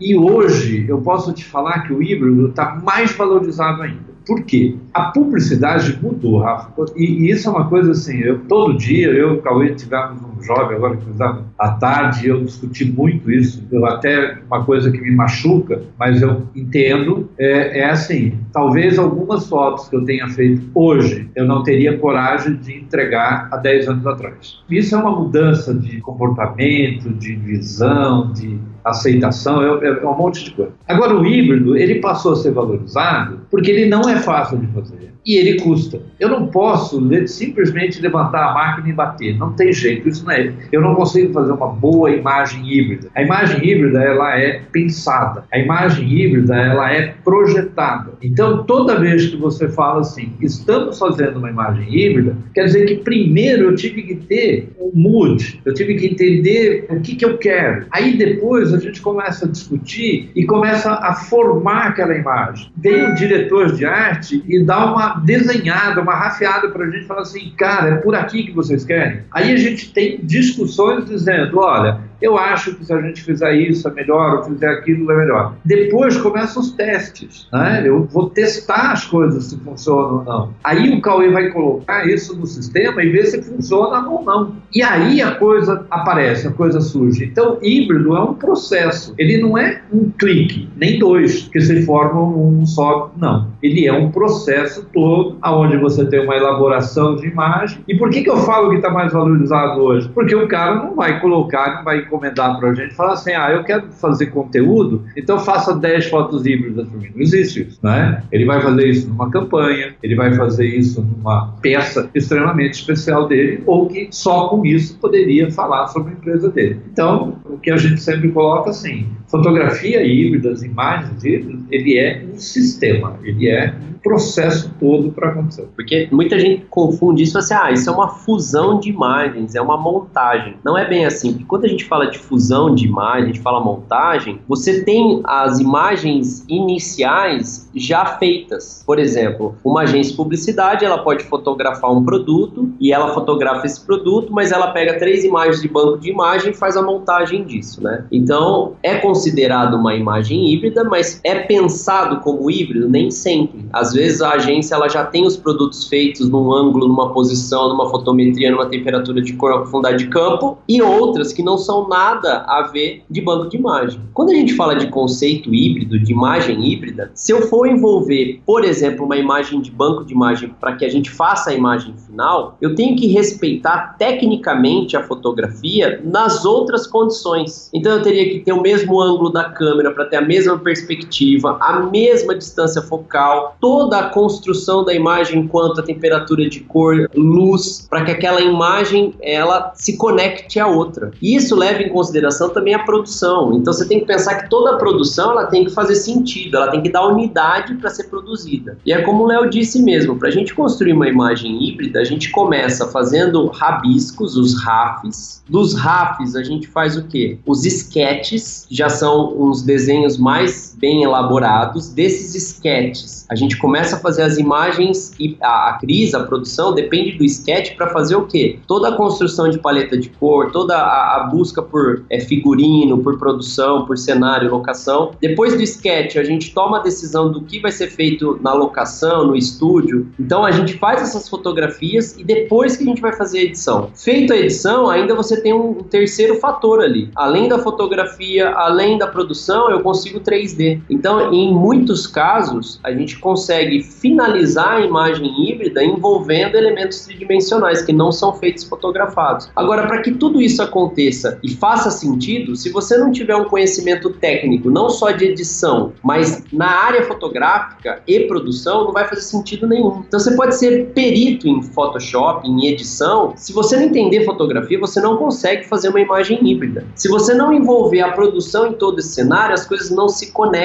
e 0.00 0.16
hoje 0.16 0.86
eu 0.88 1.00
posso 1.00 1.32
te 1.32 1.44
falar 1.44 1.80
que 1.82 1.92
o 1.92 2.02
híbrido 2.02 2.48
está 2.48 2.74
mais 2.82 3.12
valorizado 3.12 3.82
ainda. 3.82 4.16
Por 4.26 4.42
quê? 4.42 4.76
A 4.92 5.12
publicidade 5.12 5.96
mudou, 6.02 6.38
Rafa. 6.38 6.72
E, 6.96 7.04
e 7.04 7.30
isso 7.30 7.48
é 7.48 7.52
uma 7.52 7.68
coisa 7.68 7.92
assim, 7.92 8.18
eu, 8.18 8.40
todo 8.40 8.76
dia, 8.76 9.06
eu 9.08 9.34
e 9.34 9.38
o 9.38 9.42
Cauê 9.42 9.72
tivemos 9.72 10.20
um 10.20 10.42
jovem 10.42 10.76
agora 10.76 10.96
que 10.96 11.04
fizemos 11.04 11.44
à 11.56 11.70
tarde, 11.70 12.28
eu 12.28 12.44
discuti 12.44 12.84
muito 12.84 13.30
isso, 13.30 13.64
eu 13.70 13.86
até 13.86 14.38
uma 14.46 14.64
coisa 14.64 14.90
que 14.90 15.00
me 15.00 15.12
machuca, 15.12 15.82
mas 15.96 16.20
eu 16.22 16.42
entendo, 16.56 17.30
é, 17.38 17.80
é 17.80 17.90
assim, 17.90 18.38
talvez 18.52 18.98
algumas 18.98 19.48
fotos 19.48 19.88
que 19.88 19.94
eu 19.94 20.04
tenha 20.04 20.28
feito 20.28 20.68
hoje, 20.74 21.30
eu 21.36 21.46
não 21.46 21.62
teria 21.62 21.96
coragem 21.96 22.56
de 22.56 22.76
entregar 22.76 23.48
há 23.52 23.56
10 23.56 23.88
anos 23.88 24.06
atrás. 24.06 24.58
Isso 24.68 24.94
é 24.96 24.98
uma 24.98 25.10
mudança 25.10 25.72
de 25.72 26.00
comportamento, 26.00 27.10
de 27.14 27.36
visão, 27.36 28.32
de 28.32 28.58
aceitação, 28.86 29.82
é, 29.82 29.88
é 29.88 30.06
um 30.06 30.16
monte 30.16 30.44
de 30.44 30.50
coisa. 30.52 30.72
Agora, 30.86 31.14
o 31.14 31.26
híbrido, 31.26 31.76
ele 31.76 31.96
passou 32.00 32.32
a 32.32 32.36
ser 32.36 32.52
valorizado 32.52 33.40
porque 33.50 33.70
ele 33.70 33.86
não 33.88 34.02
é 34.08 34.16
fácil 34.16 34.58
de 34.58 34.66
fazer 34.68 35.15
e 35.26 35.36
ele 35.36 35.60
custa. 35.60 36.00
Eu 36.20 36.28
não 36.28 36.46
posso 36.46 37.00
le- 37.00 37.26
simplesmente 37.26 38.00
levantar 38.00 38.50
a 38.50 38.54
máquina 38.54 38.88
e 38.88 38.92
bater, 38.92 39.36
não 39.36 39.52
tem 39.52 39.72
jeito, 39.72 40.08
isso 40.08 40.24
não 40.24 40.32
é. 40.32 40.52
Eu 40.70 40.80
não 40.80 40.94
consigo 40.94 41.32
fazer 41.32 41.50
uma 41.52 41.66
boa 41.68 42.10
imagem 42.10 42.62
híbrida. 42.66 43.08
A 43.14 43.22
imagem 43.22 43.58
híbrida, 43.68 44.00
ela 44.02 44.38
é 44.38 44.60
pensada. 44.70 45.44
A 45.52 45.58
imagem 45.58 46.08
híbrida, 46.08 46.54
ela 46.54 46.92
é 46.92 47.14
projetada. 47.24 48.12
Então, 48.22 48.64
toda 48.64 48.98
vez 49.00 49.26
que 49.26 49.36
você 49.36 49.68
fala 49.68 50.00
assim, 50.00 50.32
estamos 50.40 50.98
fazendo 50.98 51.38
uma 51.38 51.50
imagem 51.50 51.86
híbrida, 51.92 52.36
quer 52.54 52.64
dizer 52.64 52.86
que 52.86 52.96
primeiro 52.96 53.64
eu 53.64 53.74
tive 53.74 54.02
que 54.02 54.14
ter 54.14 54.70
um 54.80 54.90
mood, 54.94 55.60
eu 55.64 55.74
tive 55.74 55.94
que 55.96 56.06
entender 56.06 56.86
o 56.88 57.00
que, 57.00 57.16
que 57.16 57.24
eu 57.24 57.36
quero. 57.38 57.86
Aí 57.90 58.16
depois 58.16 58.72
a 58.72 58.78
gente 58.78 59.00
começa 59.00 59.44
a 59.46 59.48
discutir 59.48 60.30
e 60.36 60.44
começa 60.44 60.92
a 60.92 61.14
formar 61.14 61.88
aquela 61.88 62.14
imagem. 62.16 62.70
Vem 62.76 63.10
o 63.10 63.14
diretor 63.14 63.72
de 63.72 63.84
arte 63.84 64.42
e 64.46 64.62
dá 64.62 64.92
uma 64.92 65.15
desenhada, 65.20 66.00
uma 66.00 66.14
rafiada 66.14 66.68
para 66.68 66.84
a 66.84 66.90
gente 66.90 67.06
falar 67.06 67.22
assim, 67.22 67.52
cara, 67.56 67.90
é 67.90 67.96
por 67.96 68.14
aqui 68.14 68.44
que 68.44 68.52
vocês 68.52 68.84
querem. 68.84 69.22
Aí 69.30 69.52
a 69.52 69.56
gente 69.56 69.92
tem 69.92 70.18
discussões 70.22 71.06
dizendo, 71.06 71.58
olha, 71.58 72.00
eu 72.20 72.38
acho 72.38 72.74
que 72.74 72.84
se 72.84 72.92
a 72.92 73.00
gente 73.00 73.22
fizer 73.22 73.54
isso 73.54 73.86
é 73.88 73.92
melhor, 73.92 74.38
ou 74.38 74.44
fizer 74.44 74.68
aquilo 74.68 75.10
é 75.12 75.16
melhor. 75.16 75.54
Depois 75.64 76.16
começam 76.16 76.62
os 76.62 76.72
testes, 76.72 77.48
né? 77.52 77.82
Eu 77.84 78.04
vou 78.04 78.30
testar 78.30 78.92
as 78.92 79.04
coisas 79.04 79.44
se 79.44 79.58
funcionam 79.58 80.18
ou 80.18 80.24
não. 80.24 80.50
Aí 80.64 80.96
o 80.96 81.00
Cauê 81.00 81.30
vai 81.30 81.50
colocar 81.50 82.06
isso 82.08 82.36
no 82.36 82.46
sistema 82.46 83.02
e 83.02 83.10
ver 83.10 83.26
se 83.26 83.42
funciona 83.42 84.08
ou 84.08 84.22
não. 84.22 84.56
E 84.74 84.82
aí 84.82 85.20
a 85.20 85.34
coisa 85.34 85.86
aparece, 85.90 86.48
a 86.48 86.52
coisa 86.52 86.80
surge. 86.80 87.24
Então, 87.24 87.58
híbrido 87.62 88.16
é 88.16 88.20
um 88.20 88.34
processo. 88.34 89.14
Ele 89.18 89.38
não 89.38 89.56
é 89.56 89.82
um 89.92 90.10
clique, 90.10 90.68
nem 90.76 90.98
dois, 90.98 91.48
que 91.48 91.60
se 91.60 91.82
formam 91.84 92.48
um 92.48 92.66
só, 92.66 93.12
não. 93.16 93.48
Ele 93.62 93.86
é 93.86 93.92
um 93.92 94.10
processo 94.10 94.86
todo, 94.92 95.36
aonde 95.42 95.76
você 95.76 96.04
tem 96.06 96.20
uma 96.20 96.36
elaboração 96.36 97.16
de 97.16 97.26
imagem. 97.26 97.80
E 97.86 97.96
por 97.96 98.10
que, 98.10 98.22
que 98.22 98.30
eu 98.30 98.38
falo 98.38 98.70
que 98.70 98.76
está 98.76 98.90
mais 98.90 99.12
valorizado 99.12 99.80
hoje? 99.80 100.08
Porque 100.08 100.34
o 100.34 100.48
cara 100.48 100.76
não 100.76 100.94
vai 100.94 101.20
colocar, 101.20 101.76
não 101.76 101.84
vai 101.84 102.05
encomendar 102.06 102.58
para 102.58 102.70
a 102.70 102.74
gente 102.74 102.94
falar 102.94 103.14
assim: 103.14 103.32
ah, 103.32 103.50
eu 103.50 103.64
quero 103.64 103.88
fazer 103.92 104.26
conteúdo, 104.26 105.04
então 105.16 105.38
faça 105.38 105.74
10 105.74 106.06
fotos 106.06 106.46
híbridas 106.46 106.88
para 106.88 106.98
mim. 106.98 107.10
Não 107.14 107.22
existe 107.22 107.62
isso, 107.62 107.78
né? 107.82 108.22
Ele 108.32 108.44
vai 108.44 108.60
fazer 108.60 108.86
isso 108.86 109.08
numa 109.08 109.30
campanha, 109.30 109.94
ele 110.02 110.14
vai 110.14 110.34
fazer 110.34 110.66
isso 110.66 111.02
numa 111.02 111.52
peça 111.60 112.10
extremamente 112.14 112.74
especial 112.74 113.26
dele, 113.28 113.62
ou 113.66 113.86
que 113.86 114.08
só 114.10 114.48
com 114.48 114.64
isso 114.64 114.98
poderia 114.98 115.50
falar 115.50 115.88
sobre 115.88 116.12
a 116.12 116.16
empresa 116.16 116.48
dele. 116.50 116.80
Então, 116.92 117.38
o 117.44 117.58
que 117.58 117.70
a 117.70 117.76
gente 117.76 118.00
sempre 118.00 118.30
coloca 118.30 118.70
assim: 118.70 119.06
fotografia 119.28 120.02
híbrida, 120.02 120.50
as 120.50 120.62
imagens 120.62 121.24
híbridas, 121.24 121.60
ele 121.70 121.98
é 121.98 122.24
um 122.32 122.38
sistema, 122.38 123.18
ele 123.22 123.48
é 123.48 123.74
um 123.90 123.98
processo 123.98 124.72
todo 124.78 125.10
para 125.10 125.30
acontecer. 125.30 125.68
Porque 125.74 126.08
muita 126.12 126.38
gente 126.38 126.64
confunde 126.70 127.22
isso 127.22 127.38
assim, 127.38 127.54
ah, 127.54 127.70
isso 127.70 127.88
é 127.88 127.92
uma 127.92 128.08
fusão 128.08 128.78
de 128.78 128.90
imagens, 128.90 129.54
é 129.54 129.60
uma 129.60 129.76
montagem. 129.76 130.56
Não 130.64 130.76
é 130.76 130.88
bem 130.88 131.04
assim, 131.04 131.32
porque 131.32 131.44
quando 131.44 131.64
a 131.64 131.68
gente 131.68 131.84
fala 131.84 131.95
de 132.04 132.18
fusão 132.18 132.74
de 132.74 132.86
imagens, 132.86 133.24
a 133.24 133.26
gente 133.28 133.40
fala 133.40 133.60
montagem, 133.60 134.40
você 134.46 134.84
tem 134.84 135.22
as 135.24 135.58
imagens 135.58 136.44
iniciais 136.48 137.70
já 137.74 138.04
feitas. 138.04 138.82
Por 138.86 138.98
exemplo, 138.98 139.54
uma 139.64 139.82
agência 139.82 140.10
de 140.10 140.16
publicidade, 140.16 140.84
ela 140.84 140.98
pode 140.98 141.24
fotografar 141.24 141.90
um 141.90 142.04
produto 142.04 142.68
e 142.78 142.92
ela 142.92 143.14
fotografa 143.14 143.66
esse 143.66 143.80
produto, 143.80 144.32
mas 144.32 144.52
ela 144.52 144.68
pega 144.68 144.98
três 144.98 145.24
imagens 145.24 145.62
de 145.62 145.68
banco 145.68 145.98
de 145.98 146.10
imagem 146.10 146.50
e 146.50 146.54
faz 146.54 146.76
a 146.76 146.82
montagem 146.82 147.44
disso, 147.44 147.82
né? 147.82 148.04
Então, 148.10 148.74
é 148.82 148.96
considerado 148.96 149.74
uma 149.74 149.94
imagem 149.94 150.52
híbrida, 150.52 150.84
mas 150.84 151.20
é 151.24 151.40
pensado 151.40 152.20
como 152.20 152.50
híbrido 152.50 152.88
nem 152.88 153.10
sempre. 153.10 153.66
Às 153.72 153.92
vezes 153.92 154.20
a 154.20 154.32
agência 154.32 154.74
ela 154.74 154.88
já 154.88 155.04
tem 155.04 155.26
os 155.26 155.36
produtos 155.36 155.86
feitos 155.86 156.28
num 156.28 156.52
ângulo, 156.52 156.88
numa 156.88 157.12
posição, 157.12 157.68
numa 157.68 157.88
fotometria, 157.88 158.50
numa 158.50 158.66
temperatura 158.66 159.20
de 159.20 159.34
cor, 159.34 159.60
profundidade 159.60 160.04
de 160.04 160.10
campo, 160.10 160.58
e 160.68 160.82
outras 160.82 161.32
que 161.32 161.42
não 161.42 161.56
são 161.56 161.85
nada 161.88 162.44
a 162.46 162.62
ver 162.62 163.04
de 163.10 163.20
banco 163.20 163.48
de 163.48 163.56
imagem. 163.56 164.00
Quando 164.12 164.30
a 164.30 164.34
gente 164.34 164.54
fala 164.54 164.74
de 164.74 164.88
conceito 164.88 165.54
híbrido, 165.54 165.98
de 165.98 166.12
imagem 166.12 166.64
híbrida, 166.64 167.10
se 167.14 167.32
eu 167.32 167.42
for 167.42 167.66
envolver, 167.66 168.40
por 168.46 168.64
exemplo, 168.64 169.04
uma 169.04 169.16
imagem 169.16 169.60
de 169.60 169.70
banco 169.70 170.04
de 170.04 170.12
imagem 170.12 170.54
para 170.60 170.74
que 170.74 170.84
a 170.84 170.88
gente 170.88 171.10
faça 171.10 171.50
a 171.50 171.54
imagem 171.54 171.94
final, 171.96 172.56
eu 172.60 172.74
tenho 172.74 172.96
que 172.96 173.06
respeitar 173.06 173.96
tecnicamente 173.98 174.96
a 174.96 175.02
fotografia 175.02 176.00
nas 176.04 176.44
outras 176.44 176.86
condições. 176.86 177.70
Então 177.74 177.92
eu 177.92 178.02
teria 178.02 178.28
que 178.30 178.40
ter 178.40 178.52
o 178.52 178.60
mesmo 178.60 179.00
ângulo 179.00 179.30
da 179.30 179.44
câmera 179.44 179.92
para 179.92 180.06
ter 180.06 180.16
a 180.16 180.22
mesma 180.22 180.58
perspectiva, 180.58 181.56
a 181.60 181.80
mesma 181.80 182.34
distância 182.34 182.82
focal, 182.82 183.56
toda 183.60 183.98
a 183.98 184.08
construção 184.10 184.84
da 184.84 184.94
imagem 184.94 185.46
quanto 185.46 185.80
a 185.80 185.84
temperatura 185.84 186.48
de 186.48 186.60
cor, 186.60 187.08
luz, 187.14 187.86
para 187.88 188.04
que 188.04 188.10
aquela 188.10 188.40
imagem 188.40 189.14
ela 189.20 189.72
se 189.74 189.96
conecte 189.96 190.58
à 190.58 190.66
outra. 190.66 191.10
Isso 191.20 191.54
leva 191.54 191.75
em 191.82 191.88
consideração 191.88 192.48
também 192.48 192.74
a 192.74 192.80
produção. 192.80 193.52
Então 193.54 193.72
você 193.72 193.86
tem 193.86 194.00
que 194.00 194.06
pensar 194.06 194.36
que 194.36 194.50
toda 194.50 194.76
produção 194.78 195.32
ela 195.32 195.46
tem 195.46 195.64
que 195.64 195.70
fazer 195.70 195.94
sentido, 195.94 196.56
ela 196.56 196.70
tem 196.70 196.82
que 196.82 196.90
dar 196.90 197.06
unidade 197.06 197.74
para 197.74 197.90
ser 197.90 198.04
produzida. 198.04 198.78
E 198.84 198.92
é 198.92 199.02
como 199.02 199.24
o 199.24 199.26
Léo 199.26 199.48
disse 199.48 199.82
mesmo, 199.82 200.16
para 200.18 200.28
a 200.28 200.32
gente 200.32 200.54
construir 200.54 200.92
uma 200.92 201.08
imagem 201.08 201.62
híbrida, 201.62 202.00
a 202.00 202.04
gente 202.04 202.30
começa 202.30 202.88
fazendo 202.88 203.46
rabiscos, 203.46 204.36
os 204.36 204.60
RAFs. 204.62 205.42
Dos 205.48 205.74
RAFs 205.74 206.34
a 206.34 206.42
gente 206.42 206.66
faz 206.66 206.96
o 206.96 207.04
quê? 207.04 207.38
Os 207.46 207.64
sketches, 207.64 208.66
já 208.70 208.88
são 208.88 209.34
uns 209.38 209.62
desenhos 209.62 210.18
mais 210.18 210.65
bem 210.76 211.02
elaborados. 211.02 211.88
Desses 211.88 212.34
sketches, 212.34 213.26
a 213.28 213.34
gente 213.34 213.56
começa 213.58 213.96
a 213.96 213.98
fazer 213.98 214.22
as 214.22 214.38
imagens 214.38 215.12
e 215.18 215.36
a, 215.40 215.70
a 215.70 215.78
Cris, 215.78 216.14
a 216.14 216.24
produção, 216.24 216.74
depende 216.74 217.12
do 217.12 217.24
sketch 217.24 217.76
para 217.76 217.88
fazer 217.88 218.16
o 218.16 218.26
quê? 218.26 218.58
Toda 218.66 218.88
a 218.88 218.92
construção 218.92 219.48
de 219.48 219.58
paleta 219.58 219.96
de 219.96 220.08
cor, 220.10 220.50
toda 220.52 220.76
a, 220.76 221.16
a 221.16 221.24
busca 221.24 221.62
por 221.62 222.04
é, 222.10 222.20
figurino, 222.20 222.98
por 222.98 223.18
produção, 223.18 223.84
por 223.86 223.96
cenário, 223.96 224.50
locação. 224.50 225.12
Depois 225.20 225.54
do 225.54 225.62
sketch, 225.62 226.16
a 226.16 226.24
gente 226.24 226.52
toma 226.52 226.78
a 226.78 226.82
decisão 226.82 227.30
do 227.30 227.40
que 227.42 227.60
vai 227.60 227.72
ser 227.72 227.88
feito 227.88 228.38
na 228.42 228.52
locação, 228.52 229.26
no 229.26 229.36
estúdio. 229.36 230.06
Então 230.18 230.44
a 230.44 230.50
gente 230.50 230.74
faz 230.74 231.02
essas 231.02 231.28
fotografias 231.28 232.16
e 232.18 232.24
depois 232.24 232.76
que 232.76 232.84
a 232.84 232.86
gente 232.86 233.00
vai 233.00 233.12
fazer 233.12 233.38
a 233.38 233.42
edição. 233.42 233.90
Feita 233.94 234.34
a 234.34 234.36
edição, 234.36 234.88
ainda 234.88 235.14
você 235.14 235.40
tem 235.40 235.52
um 235.52 235.74
terceiro 235.74 236.36
fator 236.36 236.80
ali. 236.82 237.10
Além 237.14 237.48
da 237.48 237.58
fotografia, 237.58 238.50
além 238.50 238.98
da 238.98 239.06
produção, 239.06 239.70
eu 239.70 239.80
consigo 239.80 240.20
3D. 240.20 240.65
Então, 240.88 241.32
em 241.32 241.52
muitos 241.52 242.06
casos, 242.06 242.80
a 242.82 242.92
gente 242.92 243.18
consegue 243.18 243.82
finalizar 243.82 244.76
a 244.76 244.80
imagem 244.80 245.48
híbrida 245.48 245.82
envolvendo 245.82 246.56
elementos 246.56 247.00
tridimensionais 247.00 247.82
que 247.82 247.92
não 247.92 248.10
são 248.12 248.34
feitos 248.34 248.64
fotografados. 248.64 249.50
Agora, 249.54 249.86
para 249.86 250.02
que 250.02 250.12
tudo 250.12 250.40
isso 250.40 250.62
aconteça 250.62 251.38
e 251.42 251.54
faça 251.54 251.90
sentido, 251.90 252.56
se 252.56 252.70
você 252.70 252.96
não 252.96 253.10
tiver 253.12 253.36
um 253.36 253.44
conhecimento 253.44 254.10
técnico, 254.10 254.70
não 254.70 254.88
só 254.88 255.10
de 255.10 255.26
edição, 255.26 255.92
mas 256.02 256.44
na 256.52 256.68
área 256.68 257.04
fotográfica 257.04 258.02
e 258.06 258.20
produção, 258.20 258.84
não 258.84 258.92
vai 258.92 259.06
fazer 259.08 259.22
sentido 259.22 259.66
nenhum. 259.66 260.02
Então, 260.06 260.18
você 260.20 260.34
pode 260.34 260.56
ser 260.56 260.86
perito 260.94 261.48
em 261.48 261.62
Photoshop, 261.62 262.46
em 262.48 262.66
edição, 262.66 263.34
se 263.36 263.52
você 263.52 263.76
não 263.76 263.84
entender 263.84 264.24
fotografia, 264.24 264.78
você 264.78 265.00
não 265.00 265.16
consegue 265.16 265.66
fazer 265.68 265.88
uma 265.88 266.00
imagem 266.00 266.38
híbrida. 266.46 266.84
Se 266.94 267.08
você 267.08 267.34
não 267.34 267.52
envolver 267.52 268.00
a 268.00 268.12
produção 268.12 268.68
em 268.68 268.72
todo 268.72 268.98
esse 268.98 269.10
cenário, 269.10 269.54
as 269.54 269.66
coisas 269.66 269.90
não 269.90 270.08
se 270.08 270.32
conectam. 270.32 270.55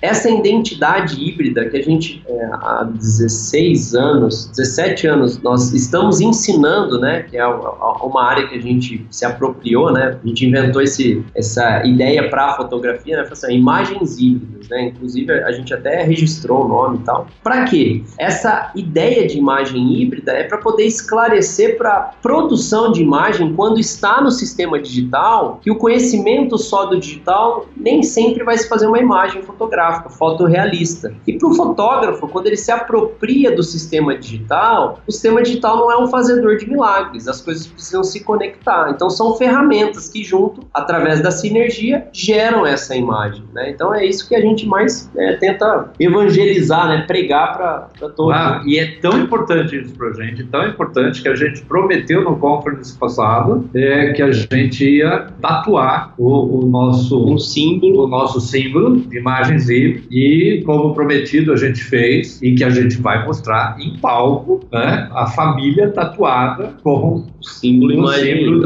Essa 0.00 0.30
identidade 0.30 1.22
híbrida 1.22 1.68
que 1.68 1.76
a 1.76 1.82
gente 1.82 2.22
é, 2.28 2.44
há 2.52 2.88
16 2.92 3.94
anos, 3.94 4.50
17 4.56 5.06
anos, 5.06 5.42
nós 5.42 5.72
estamos 5.72 6.20
ensinando, 6.20 6.98
né, 7.00 7.22
que 7.22 7.36
é 7.36 7.46
uma 7.46 8.24
área 8.24 8.46
que 8.48 8.56
a 8.56 8.60
gente 8.60 9.06
se 9.10 9.24
apropriou, 9.24 9.92
né, 9.92 10.18
a 10.22 10.26
gente 10.26 10.46
inventou 10.46 10.82
esse, 10.82 11.24
essa 11.34 11.84
ideia 11.84 12.28
para 12.28 12.46
a 12.46 12.56
fotografia, 12.56 13.16
né, 13.16 13.28
assim, 13.30 13.54
imagens 13.54 14.18
híbridas, 14.18 14.68
né, 14.68 14.82
inclusive 14.88 15.32
a 15.32 15.52
gente 15.52 15.72
até 15.72 16.02
registrou 16.02 16.64
o 16.64 16.68
nome 16.68 16.98
e 16.98 17.00
tal. 17.00 17.26
Para 17.42 17.64
quê? 17.64 18.02
Essa 18.18 18.72
ideia 18.74 19.26
de 19.26 19.38
imagem 19.38 20.00
híbrida 20.00 20.32
é 20.32 20.44
para 20.44 20.58
poder 20.58 20.84
esclarecer 20.84 21.76
para 21.76 22.12
produção 22.22 22.92
de 22.92 23.02
imagem 23.02 23.54
quando 23.54 23.78
está 23.78 24.20
no 24.20 24.30
sistema 24.30 24.80
digital 24.80 25.60
que 25.62 25.70
o 25.70 25.76
conhecimento 25.76 26.58
só 26.58 26.86
do 26.86 26.98
digital 26.98 27.66
nem 27.76 28.02
sempre 28.02 28.44
vai 28.44 28.56
se 28.56 28.68
fazer 28.68 28.86
uma 28.86 28.98
imagem 28.98 29.27
fotográfica, 29.42 30.08
fotorrealista. 30.08 31.14
E 31.26 31.32
para 31.34 31.48
o 31.48 31.54
fotógrafo, 31.54 32.26
quando 32.28 32.46
ele 32.46 32.56
se 32.56 32.70
apropria 32.70 33.54
do 33.54 33.62
sistema 33.62 34.16
digital, 34.16 35.00
o 35.06 35.12
sistema 35.12 35.42
digital 35.42 35.76
não 35.76 35.92
é 35.92 35.98
um 35.98 36.06
fazedor 36.06 36.56
de 36.56 36.68
milagres, 36.68 37.28
as 37.28 37.40
coisas 37.40 37.66
precisam 37.66 38.02
se 38.02 38.24
conectar. 38.24 38.90
Então 38.90 39.10
são 39.10 39.34
ferramentas 39.36 40.08
que 40.08 40.24
junto, 40.24 40.66
através 40.72 41.20
da 41.20 41.30
sinergia, 41.30 42.08
geram 42.12 42.66
essa 42.66 42.94
imagem. 42.96 43.44
Né? 43.52 43.70
Então 43.70 43.94
é 43.94 44.04
isso 44.04 44.28
que 44.28 44.34
a 44.34 44.40
gente 44.40 44.66
mais 44.66 45.10
é, 45.16 45.34
tenta 45.34 45.90
evangelizar, 45.98 46.88
né? 46.88 47.04
pregar 47.06 47.56
para 47.56 48.08
todos. 48.10 48.34
Ah, 48.34 48.62
e 48.66 48.78
é 48.78 48.98
tão 49.00 49.18
importante 49.18 49.78
isso 49.78 49.94
para 49.94 50.08
a 50.08 50.12
gente, 50.12 50.44
tão 50.44 50.66
importante 50.66 51.22
que 51.22 51.28
a 51.28 51.34
gente 51.34 51.62
prometeu 51.62 52.22
no 52.22 52.36
conference 52.36 52.96
passado 52.96 53.68
é, 53.74 54.12
que 54.12 54.22
a 54.22 54.30
gente 54.30 54.84
ia 54.84 55.28
tatuar 55.40 56.14
o, 56.18 56.60
o 56.60 56.66
nosso 56.66 57.28
um 57.28 57.38
símbolo, 57.38 58.04
o 58.04 58.08
nosso 58.08 58.40
símbolo 58.40 58.96
de 59.00 59.17
imagens 59.18 59.68
e, 59.68 60.02
e 60.10 60.62
como 60.64 60.94
prometido 60.94 61.52
a 61.52 61.56
gente 61.56 61.82
fez 61.82 62.40
e 62.42 62.54
que 62.54 62.64
a 62.64 62.70
gente 62.70 63.00
vai 63.00 63.24
mostrar 63.26 63.76
em 63.80 63.98
palco, 63.98 64.60
né, 64.72 65.08
a 65.12 65.26
família 65.26 65.90
tatuada 65.90 66.74
com 66.82 67.26
símbolo, 67.48 67.92
o 67.92 67.98
imagem, 67.98 68.38
símbolo 68.38 68.62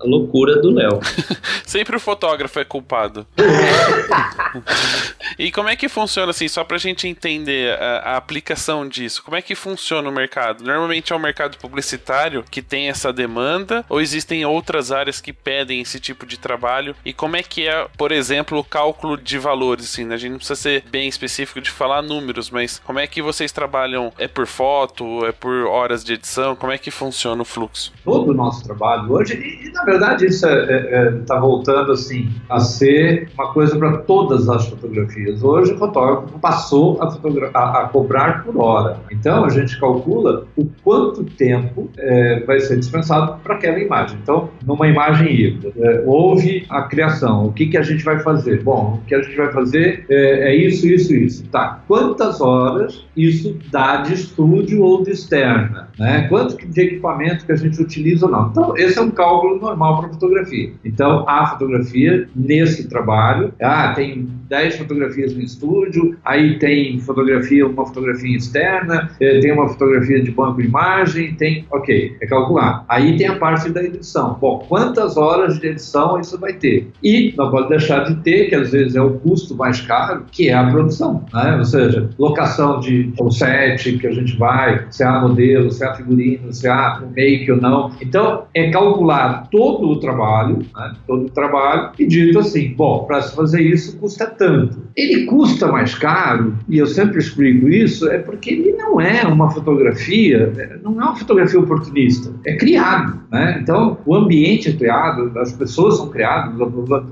a 0.00 0.06
loucura 0.06 0.60
do 0.60 0.70
Léo. 0.70 1.00
Sempre 1.64 1.96
o 1.96 2.00
fotógrafo 2.00 2.58
é 2.58 2.64
culpado. 2.64 3.26
e 5.38 5.52
como 5.52 5.68
é 5.68 5.76
que 5.76 5.88
funciona 5.88 6.30
assim, 6.30 6.48
só 6.48 6.64
pra 6.64 6.78
gente 6.78 7.06
entender 7.06 7.78
a, 7.78 7.98
a, 7.98 8.16
aplicação 8.16 8.88
disso? 8.88 9.22
Como 9.22 9.36
é 9.36 9.42
que 9.42 9.54
funciona 9.54 10.08
o 10.08 10.12
mercado? 10.12 10.64
Normalmente 10.64 11.12
é 11.12 11.16
o 11.16 11.20
mercado 11.20 11.58
publicitário 11.58 12.44
que 12.50 12.62
tem 12.62 12.88
essa 12.88 13.12
demanda 13.12 13.84
ou 13.88 14.00
existem 14.00 14.44
outras 14.44 14.90
áreas 14.90 15.20
que 15.20 15.32
pedem 15.32 15.80
esse 15.80 16.00
tipo 16.00 16.26
de 16.26 16.38
trabalho? 16.38 16.96
E 17.04 17.12
como 17.12 17.36
é 17.36 17.42
que 17.42 17.68
é, 17.68 17.86
por 17.96 18.10
exemplo, 18.10 18.58
o 18.58 18.64
cálculo 18.64 19.16
de 19.16 19.38
valores 19.38 19.84
assim, 19.84 20.04
né? 20.04 20.14
A 20.14 20.18
gente 20.18 20.32
não 20.32 20.38
precisa 20.38 20.60
ser 20.60 20.84
bem 20.90 21.08
específico 21.08 21.60
de 21.60 21.70
falar 21.70 22.02
números, 22.02 22.50
mas 22.50 22.78
como 22.78 22.98
é 22.98 23.06
que 23.06 23.20
vocês 23.20 23.52
trabalham? 23.52 24.12
É 24.18 24.26
por 24.26 24.46
foto, 24.46 25.26
é 25.26 25.32
por 25.32 25.66
horas 25.66 26.02
de 26.02 26.14
edição? 26.14 26.56
Como 26.56 26.72
é 26.72 26.78
que 26.78 26.90
funciona 26.90 27.42
o 27.42 27.44
fluxo? 27.44 27.79
Todo 28.04 28.30
o 28.30 28.34
nosso 28.34 28.64
trabalho 28.64 29.12
hoje, 29.12 29.34
e, 29.34 29.68
e 29.68 29.72
na 29.72 29.84
verdade 29.84 30.26
isso 30.26 30.46
está 30.46 30.72
é, 30.72 31.06
é, 31.06 31.10
tá 31.26 31.38
voltando 31.38 31.92
assim 31.92 32.28
a 32.48 32.60
ser 32.60 33.28
uma 33.34 33.52
coisa 33.52 33.76
para 33.78 33.98
todas 33.98 34.48
as 34.48 34.66
fotografias. 34.66 35.42
Hoje 35.42 35.72
o 35.72 35.78
fotógrafo 35.78 36.38
passou 36.38 37.00
a, 37.00 37.06
a, 37.54 37.82
a, 37.82 37.88
cobrar 37.88 38.44
por 38.44 38.56
hora. 38.58 38.98
Então 39.10 39.44
a 39.44 39.48
gente 39.48 39.78
calcula 39.78 40.44
o 40.56 40.66
quanto 40.82 41.24
tempo 41.24 41.88
é, 41.96 42.40
vai 42.40 42.60
ser 42.60 42.78
dispensado 42.78 43.38
para 43.42 43.54
aquela 43.54 43.78
imagem. 43.78 44.18
Então, 44.22 44.50
numa 44.66 44.86
imagem 44.88 45.32
híbrida, 45.32 45.72
é, 45.76 46.02
houve 46.06 46.66
a 46.68 46.82
criação. 46.82 47.46
O 47.46 47.52
que, 47.52 47.66
que 47.66 47.76
a 47.76 47.82
gente 47.82 48.04
vai 48.04 48.18
fazer? 48.20 48.62
Bom, 48.62 49.00
o 49.02 49.06
que 49.06 49.14
a 49.14 49.22
gente 49.22 49.36
vai 49.36 49.52
fazer 49.52 50.04
é, 50.08 50.50
é 50.50 50.54
isso, 50.54 50.86
isso, 50.86 51.14
isso. 51.14 51.44
Tá. 51.48 51.82
Quantas 51.86 52.40
horas 52.40 53.04
isso 53.16 53.58
dá 53.70 53.98
de 53.98 54.14
estúdio 54.14 54.82
ou 54.82 55.02
de 55.02 55.10
externa? 55.10 55.88
Né? 55.98 56.26
Quanto 56.28 56.56
de 56.56 56.80
equipamento 56.80 57.46
que 57.46 57.52
a 57.52 57.56
gente 57.60 57.80
utiliza 57.80 58.26
ou 58.26 58.32
não? 58.32 58.48
Então, 58.48 58.76
esse 58.76 58.98
é 58.98 59.02
um 59.02 59.10
cálculo 59.10 59.60
normal 59.60 60.00
para 60.00 60.10
fotografia. 60.10 60.72
Então, 60.84 61.24
a 61.28 61.46
fotografia 61.46 62.28
nesse 62.34 62.88
trabalho, 62.88 63.52
ah, 63.60 63.92
tem 63.94 64.28
10 64.50 64.76
fotografias 64.76 65.32
no 65.32 65.40
estúdio, 65.40 66.16
aí 66.24 66.58
tem 66.58 66.98
fotografia, 66.98 67.66
uma 67.66 67.86
fotografia 67.86 68.36
externa, 68.36 69.08
eh, 69.20 69.38
tem 69.38 69.52
uma 69.52 69.68
fotografia 69.68 70.20
de 70.20 70.30
banco 70.32 70.60
de 70.60 70.66
imagem, 70.66 71.34
tem, 71.36 71.64
ok, 71.70 72.16
é 72.20 72.26
calcular. 72.26 72.84
Aí 72.88 73.16
tem 73.16 73.28
a 73.28 73.36
parte 73.36 73.70
da 73.70 73.82
edição. 73.82 74.36
Bom, 74.40 74.64
quantas 74.68 75.16
horas 75.16 75.60
de 75.60 75.68
edição 75.68 76.20
isso 76.20 76.38
vai 76.38 76.52
ter? 76.54 76.90
E 77.02 77.32
não 77.36 77.50
pode 77.50 77.68
deixar 77.68 78.04
de 78.04 78.16
ter, 78.22 78.48
que 78.48 78.56
às 78.56 78.72
vezes 78.72 78.96
é 78.96 79.00
o 79.00 79.12
custo 79.20 79.54
mais 79.54 79.80
caro, 79.80 80.24
que 80.32 80.48
é 80.48 80.54
a 80.54 80.68
produção, 80.68 81.24
né? 81.32 81.56
Ou 81.56 81.64
seja, 81.64 82.10
locação 82.18 82.80
de 82.80 83.12
um 83.20 83.30
set 83.30 83.98
que 83.98 84.06
a 84.06 84.12
gente 84.12 84.36
vai, 84.36 84.84
se 84.90 85.04
há 85.04 85.20
modelo, 85.20 85.70
se 85.70 85.84
há 85.84 85.94
figurino, 85.94 86.52
se 86.52 86.66
há 86.66 87.02
make 87.14 87.49
não. 87.56 87.92
Então, 88.00 88.44
é 88.54 88.70
calcular 88.70 89.48
todo 89.50 89.88
o 89.88 90.00
trabalho, 90.00 90.58
né, 90.74 90.94
todo 91.06 91.26
o 91.26 91.30
trabalho, 91.30 91.90
e 91.98 92.06
dito 92.06 92.38
assim, 92.38 92.74
bom, 92.74 93.04
para 93.04 93.22
se 93.22 93.34
fazer 93.34 93.62
isso 93.62 93.98
custa 93.98 94.26
tanto. 94.26 94.78
Ele 94.96 95.26
custa 95.26 95.68
mais 95.68 95.94
caro, 95.94 96.54
e 96.68 96.78
eu 96.78 96.86
sempre 96.86 97.18
explico 97.18 97.68
isso, 97.68 98.08
é 98.08 98.18
porque 98.18 98.50
ele 98.50 98.72
não 98.72 99.00
é 99.00 99.24
uma 99.24 99.50
fotografia, 99.50 100.52
não 100.82 100.92
é 100.92 101.04
uma 101.04 101.16
fotografia 101.16 101.60
oportunista, 101.60 102.32
é 102.46 102.56
criado, 102.56 103.20
né? 103.30 103.58
Então, 103.62 103.98
o 104.04 104.14
ambiente 104.14 104.68
é 104.68 104.72
criado, 104.72 105.32
as 105.38 105.52
pessoas 105.52 105.96
são 105.96 106.08
criadas, 106.08 106.54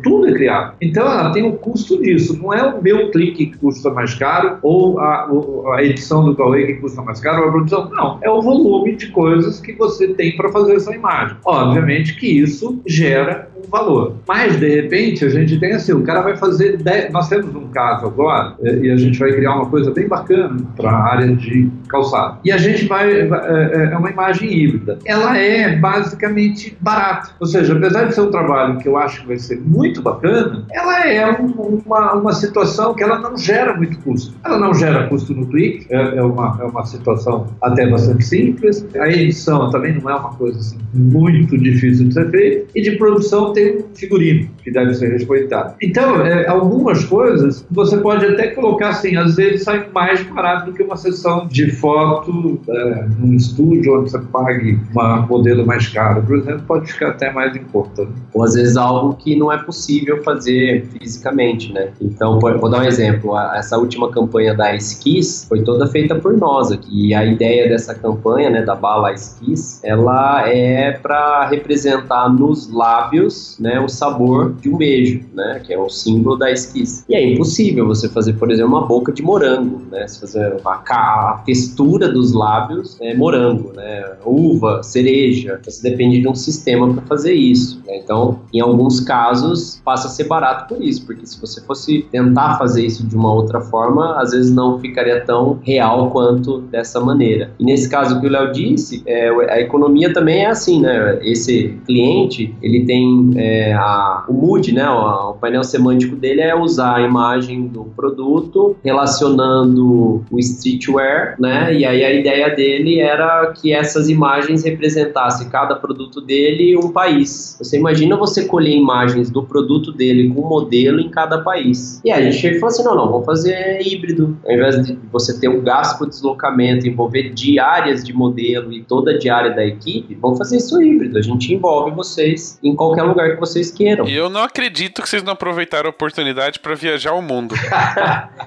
tudo 0.03 0.29
é 0.29 0.33
criado. 0.33 0.75
Então, 0.81 1.05
ela 1.05 1.31
tem 1.31 1.45
o 1.45 1.53
custo 1.53 2.01
disso, 2.03 2.39
não 2.41 2.53
é 2.53 2.63
o 2.63 2.83
meu 2.83 3.11
clique 3.11 3.47
que 3.47 3.59
custa 3.59 3.91
mais 3.91 4.15
caro, 4.15 4.59
ou 4.63 4.99
a, 4.99 5.29
a 5.75 5.85
edição 5.85 6.25
do 6.25 6.35
Cauê 6.35 6.67
que 6.67 6.75
custa 6.75 7.03
mais 7.03 7.21
caro, 7.21 7.43
ou 7.43 7.49
a 7.49 7.53
produção, 7.53 7.91
não, 7.91 8.19
é 8.23 8.31
o 8.31 8.43
volume 8.43 8.97
de 8.97 9.09
coisas 9.09 9.61
que 9.61 9.73
você 9.73 10.09
tem 10.09 10.28
para 10.37 10.51
fazer 10.51 10.77
essa 10.77 10.95
imagem. 10.95 11.37
Obviamente 11.45 12.15
que 12.15 12.27
isso 12.27 12.81
gera 12.87 13.49
um 13.65 13.71
valor. 13.71 14.17
Mas, 14.27 14.59
de 14.59 14.69
repente, 14.83 15.25
a 15.25 15.29
gente 15.29 15.59
tem 15.59 15.73
assim, 15.73 15.93
o 15.93 16.03
cara 16.03 16.23
vai 16.23 16.37
fazer. 16.37 16.79
Nós 17.11 17.29
temos 17.29 17.55
um 17.55 17.69
caso 17.69 18.07
agora, 18.07 18.55
eh, 18.63 18.79
e 18.83 18.91
a 18.91 18.97
gente 18.97 19.19
vai 19.19 19.33
criar 19.33 19.55
uma 19.55 19.67
coisa 19.67 19.91
bem 19.91 20.09
bacana 20.09 20.57
para 20.77 20.91
a 20.91 21.13
área 21.13 21.37
de 21.37 21.71
calçado. 21.89 22.39
E 22.45 22.53
a 22.53 22.57
gente 22.57 22.87
vai. 22.87 23.11
É, 23.11 23.91
é 23.93 23.97
uma 23.97 24.11
imagem 24.11 24.53
híbrida. 24.53 24.99
Ela 25.05 25.37
é 25.37 25.77
basicamente 25.77 26.77
barata. 26.81 27.31
Ou 27.41 27.47
seja, 27.47 27.75
apesar 27.75 28.05
de 28.05 28.15
ser 28.15 28.23
um 28.23 28.31
trabalho 28.31 28.79
que 28.79 28.89
eu 28.89 28.97
acho 28.97 29.23
que 29.23 29.29
vai 29.29 29.39
ser 29.39 29.61
muito 29.61 30.03
bacana, 30.03 30.65
ela 30.71 31.07
é 31.07 31.41
um, 31.41 31.81
uma, 31.85 32.15
uma 32.15 32.33
situação 32.33 32.95
que 32.95 33.03
ela 33.03 33.19
não 33.19 33.37
gera 33.37 33.77
muito 33.77 33.99
custo. 34.01 34.35
Ela 34.45 34.59
não 34.59 34.75
gera 34.75 35.09
custo 35.09 35.35
no 35.35 35.47
clique, 35.47 35.87
é, 35.91 36.17
é, 36.19 36.23
uma, 36.23 36.59
é 36.61 36.65
uma 36.65 36.85
situação 36.85 37.47
até 37.63 37.87
bastante 37.89 38.25
simples. 38.25 38.87
A 38.97 39.09
edição 39.09 39.71
também 39.71 39.95
não 40.01 40.11
é 40.11 40.15
uma 40.15 40.31
coisa 40.35 40.59
assim, 40.59 40.79
muito 40.95 41.57
difícil 41.59 42.09
de 42.09 42.15
ser 42.15 42.31
feita. 42.31 42.71
E 42.75 42.83
de 42.83 42.93
produção 42.93 43.48
tem 43.53 43.79
um 43.79 43.85
figurino 43.95 44.49
que 44.63 44.71
deve 44.71 44.95
ser 44.95 45.11
respeitado. 45.11 45.75
Então, 45.83 46.25
é, 46.25 46.47
algumas 46.47 47.05
coisas 47.05 47.67
você 47.71 47.97
pode 47.99 48.27
até 48.27 48.49
colocar 48.49 48.91
assim, 48.91 49.17
às 49.17 49.37
vezes 49.37 49.63
sai 49.65 49.89
mais 49.93 50.23
barato 50.23 50.67
do 50.67 50.73
que 50.73 50.83
uma 50.83 50.97
sessão 50.97 51.47
de 51.47 51.71
foto 51.71 52.61
é, 52.69 53.07
num 53.19 53.35
estúdio 53.35 53.99
onde 54.01 54.11
você 54.11 54.19
pague 54.19 54.79
um 54.97 55.27
modelo 55.27 55.67
mais 55.67 55.89
caro, 55.89 56.23
por 56.23 56.37
exemplo, 56.39 56.63
pode 56.67 56.93
ficar 56.93 57.09
até 57.09 57.33
mais 57.33 57.55
em 57.57 57.65
conta. 57.65 58.05
Né? 58.05 58.11
Ou 58.35 58.45
às 58.45 58.55
vezes 58.55 58.77
algo 58.77 59.15
que 59.15 59.37
não 59.37 59.53
é 59.53 59.59
possível 59.59 60.23
fazer 60.23 60.87
fisicamente, 60.99 61.73
né? 61.73 61.91
Então, 62.01 62.39
vou 62.39 62.71
dar 62.71 62.81
um 62.81 62.85
exemplo. 62.85 63.39
Essa 63.55 63.79
última 63.79 64.11
campanha 64.11 64.55
da 64.55 64.75
Esquis 64.75 65.47
foi 65.49 65.63
toda 65.63 65.87
feita 65.87 66.15
por 66.15 66.37
nós 66.37 66.71
aqui. 66.71 67.09
E 67.09 67.15
a 67.15 67.25
ideia 67.25 67.69
dessa 67.69 67.95
campanha, 67.95 68.51
né, 68.51 68.63
da 68.63 68.75
bala 68.75 69.13
Esquis, 69.13 69.81
ela 69.85 70.49
é 70.49 70.93
para 70.93 71.47
representar 71.49 72.29
nos 72.29 72.73
lábios, 72.73 73.35
né, 73.59 73.81
o 73.81 73.89
sabor 73.89 74.55
de 74.55 74.69
um 74.69 74.77
beijo, 74.77 75.21
né, 75.35 75.61
que 75.65 75.73
é 75.73 75.79
o 75.79 75.89
símbolo 75.89 76.37
da 76.37 76.51
Esquis. 76.51 77.05
E 77.09 77.15
é 77.15 77.33
impossível 77.33 77.87
você 77.87 78.09
fazer, 78.09 78.35
por 78.35 78.51
exemplo, 78.51 78.73
uma 78.73 78.87
boca 78.87 79.13
de 79.13 79.23
morango, 79.23 79.83
né? 79.91 80.07
Se 80.07 80.21
fazer 80.21 80.57
a, 80.65 80.71
a 80.71 81.43
textura 81.45 82.09
dos 82.09 82.33
lábios 82.33 82.97
é 83.01 83.15
morango, 83.15 83.73
né? 83.75 84.13
Uva, 84.25 84.83
cereja. 84.83 85.61
Você 85.65 85.89
depende 85.89 86.21
de 86.21 86.29
um 86.29 86.35
sistema 86.35 86.93
para 86.93 87.03
fazer 87.07 87.33
isso. 87.33 87.81
Né? 87.87 87.99
Então, 87.99 88.41
em 88.53 88.61
alguns 88.61 89.01
casos, 89.01 89.81
passa 89.85 90.09
a 90.09 90.11
ser 90.11 90.25
barato 90.25 90.75
por 90.75 90.83
isso, 90.83 91.05
porque 91.07 91.27
se 91.27 91.41
você 91.41 91.61
fosse 91.63 92.07
tentar 92.11 92.59
fazer 92.59 92.85
isso 92.85 93.07
de 93.07 93.17
uma 93.17 93.33
outra 93.33 93.61
forma, 93.61 94.21
às 94.21 94.33
vezes 94.33 94.53
não 94.55 94.79
ficaria 94.79 95.25
tão 95.25 95.59
real 95.63 96.11
quanto 96.11 96.61
dessa 96.63 97.01
maneira. 97.01 97.51
E 97.59 97.65
nesse 97.65 97.89
caso 97.89 98.21
que 98.21 98.27
o 98.27 98.31
Léo 98.31 98.53
disse, 98.53 99.03
é, 99.07 99.29
a 99.53 99.61
economia 99.61 100.13
também 100.13 100.45
é 100.45 100.47
assim, 100.47 100.81
né? 100.81 101.19
Esse 101.23 101.79
cliente, 101.87 102.55
ele 102.63 102.85
tem 102.85 103.28
é, 103.37 103.73
a, 103.73 104.25
o 104.29 104.33
mood, 104.33 104.73
né? 104.73 104.89
O, 104.89 105.31
o 105.31 105.35
painel 105.35 105.65
semântico 105.65 106.17
dele 106.17 106.41
é 106.41 106.55
usar 106.55 106.97
a 106.97 107.03
imagem 107.03 107.67
do 107.67 107.85
produto 107.85 108.77
relacionando 108.85 110.25
o 110.31 110.39
streetwear, 110.39 111.37
né? 111.39 111.75
E 111.75 111.85
aí 111.85 112.05
a 112.05 112.13
ideia 112.13 112.55
dele 112.55 113.01
era 113.01 113.53
que 113.53 113.73
essas 113.73 114.09
imagens 114.09 114.65
representassem 114.65 115.49
cada 115.49 115.75
produto 115.77 116.21
dele 116.21 116.77
um 116.77 116.91
país. 116.91 117.57
Você 117.59 117.79
imagina 117.79 118.17
você 118.17 118.45
colher 118.45 118.75
imagens 118.75 119.31
do 119.31 119.43
produto 119.43 119.93
dele 119.93 120.29
com 120.31 120.43
modelo 120.43 121.01
em 121.01 121.09
cada 121.09 121.39
país. 121.39 122.01
E 122.05 122.11
aí 122.11 122.29
a 122.29 122.31
gente 122.31 122.59
falou 122.59 122.69
assim, 122.69 122.85
não, 122.85 122.95
não, 122.95 123.11
vamos 123.11 123.27
fazer 123.27 123.81
híbrido. 123.83 124.37
Ao 124.47 124.53
invés 124.53 124.87
de 124.87 124.99
você 125.13 125.39
ter 125.39 125.49
um 125.49 125.61
gasto 125.63 125.99
por 125.99 126.09
deslocamento, 126.09 126.87
envolver 126.87 127.31
diárias 127.31 128.05
de 128.05 128.13
modelo 128.13 128.73
e 128.73 128.83
toda 128.83 129.13
a 129.13 129.19
diária 129.19 129.55
da 129.55 129.65
equipe, 129.65 130.17
vamos 130.21 130.39
fazer 130.39 130.57
isso 130.57 130.81
híbrido. 130.81 131.19
A 131.19 131.23
gente 131.23 131.53
envolve 131.53 131.91
vocês 131.93 132.59
em 132.63 132.75
qualquer 132.75 133.03
lugar 133.03 133.18
que 133.25 133.41
vocês 133.41 133.71
queiram. 133.71 134.07
E 134.07 134.15
eu 134.15 134.29
não 134.29 134.43
acredito 134.43 135.03
que 135.03 135.09
vocês 135.09 135.23
não 135.23 135.33
aproveitaram 135.33 135.87
a 135.87 135.91
oportunidade 135.91 136.59
para 136.61 136.75
viajar 136.75 137.13
o 137.13 137.23
mundo. 137.23 137.55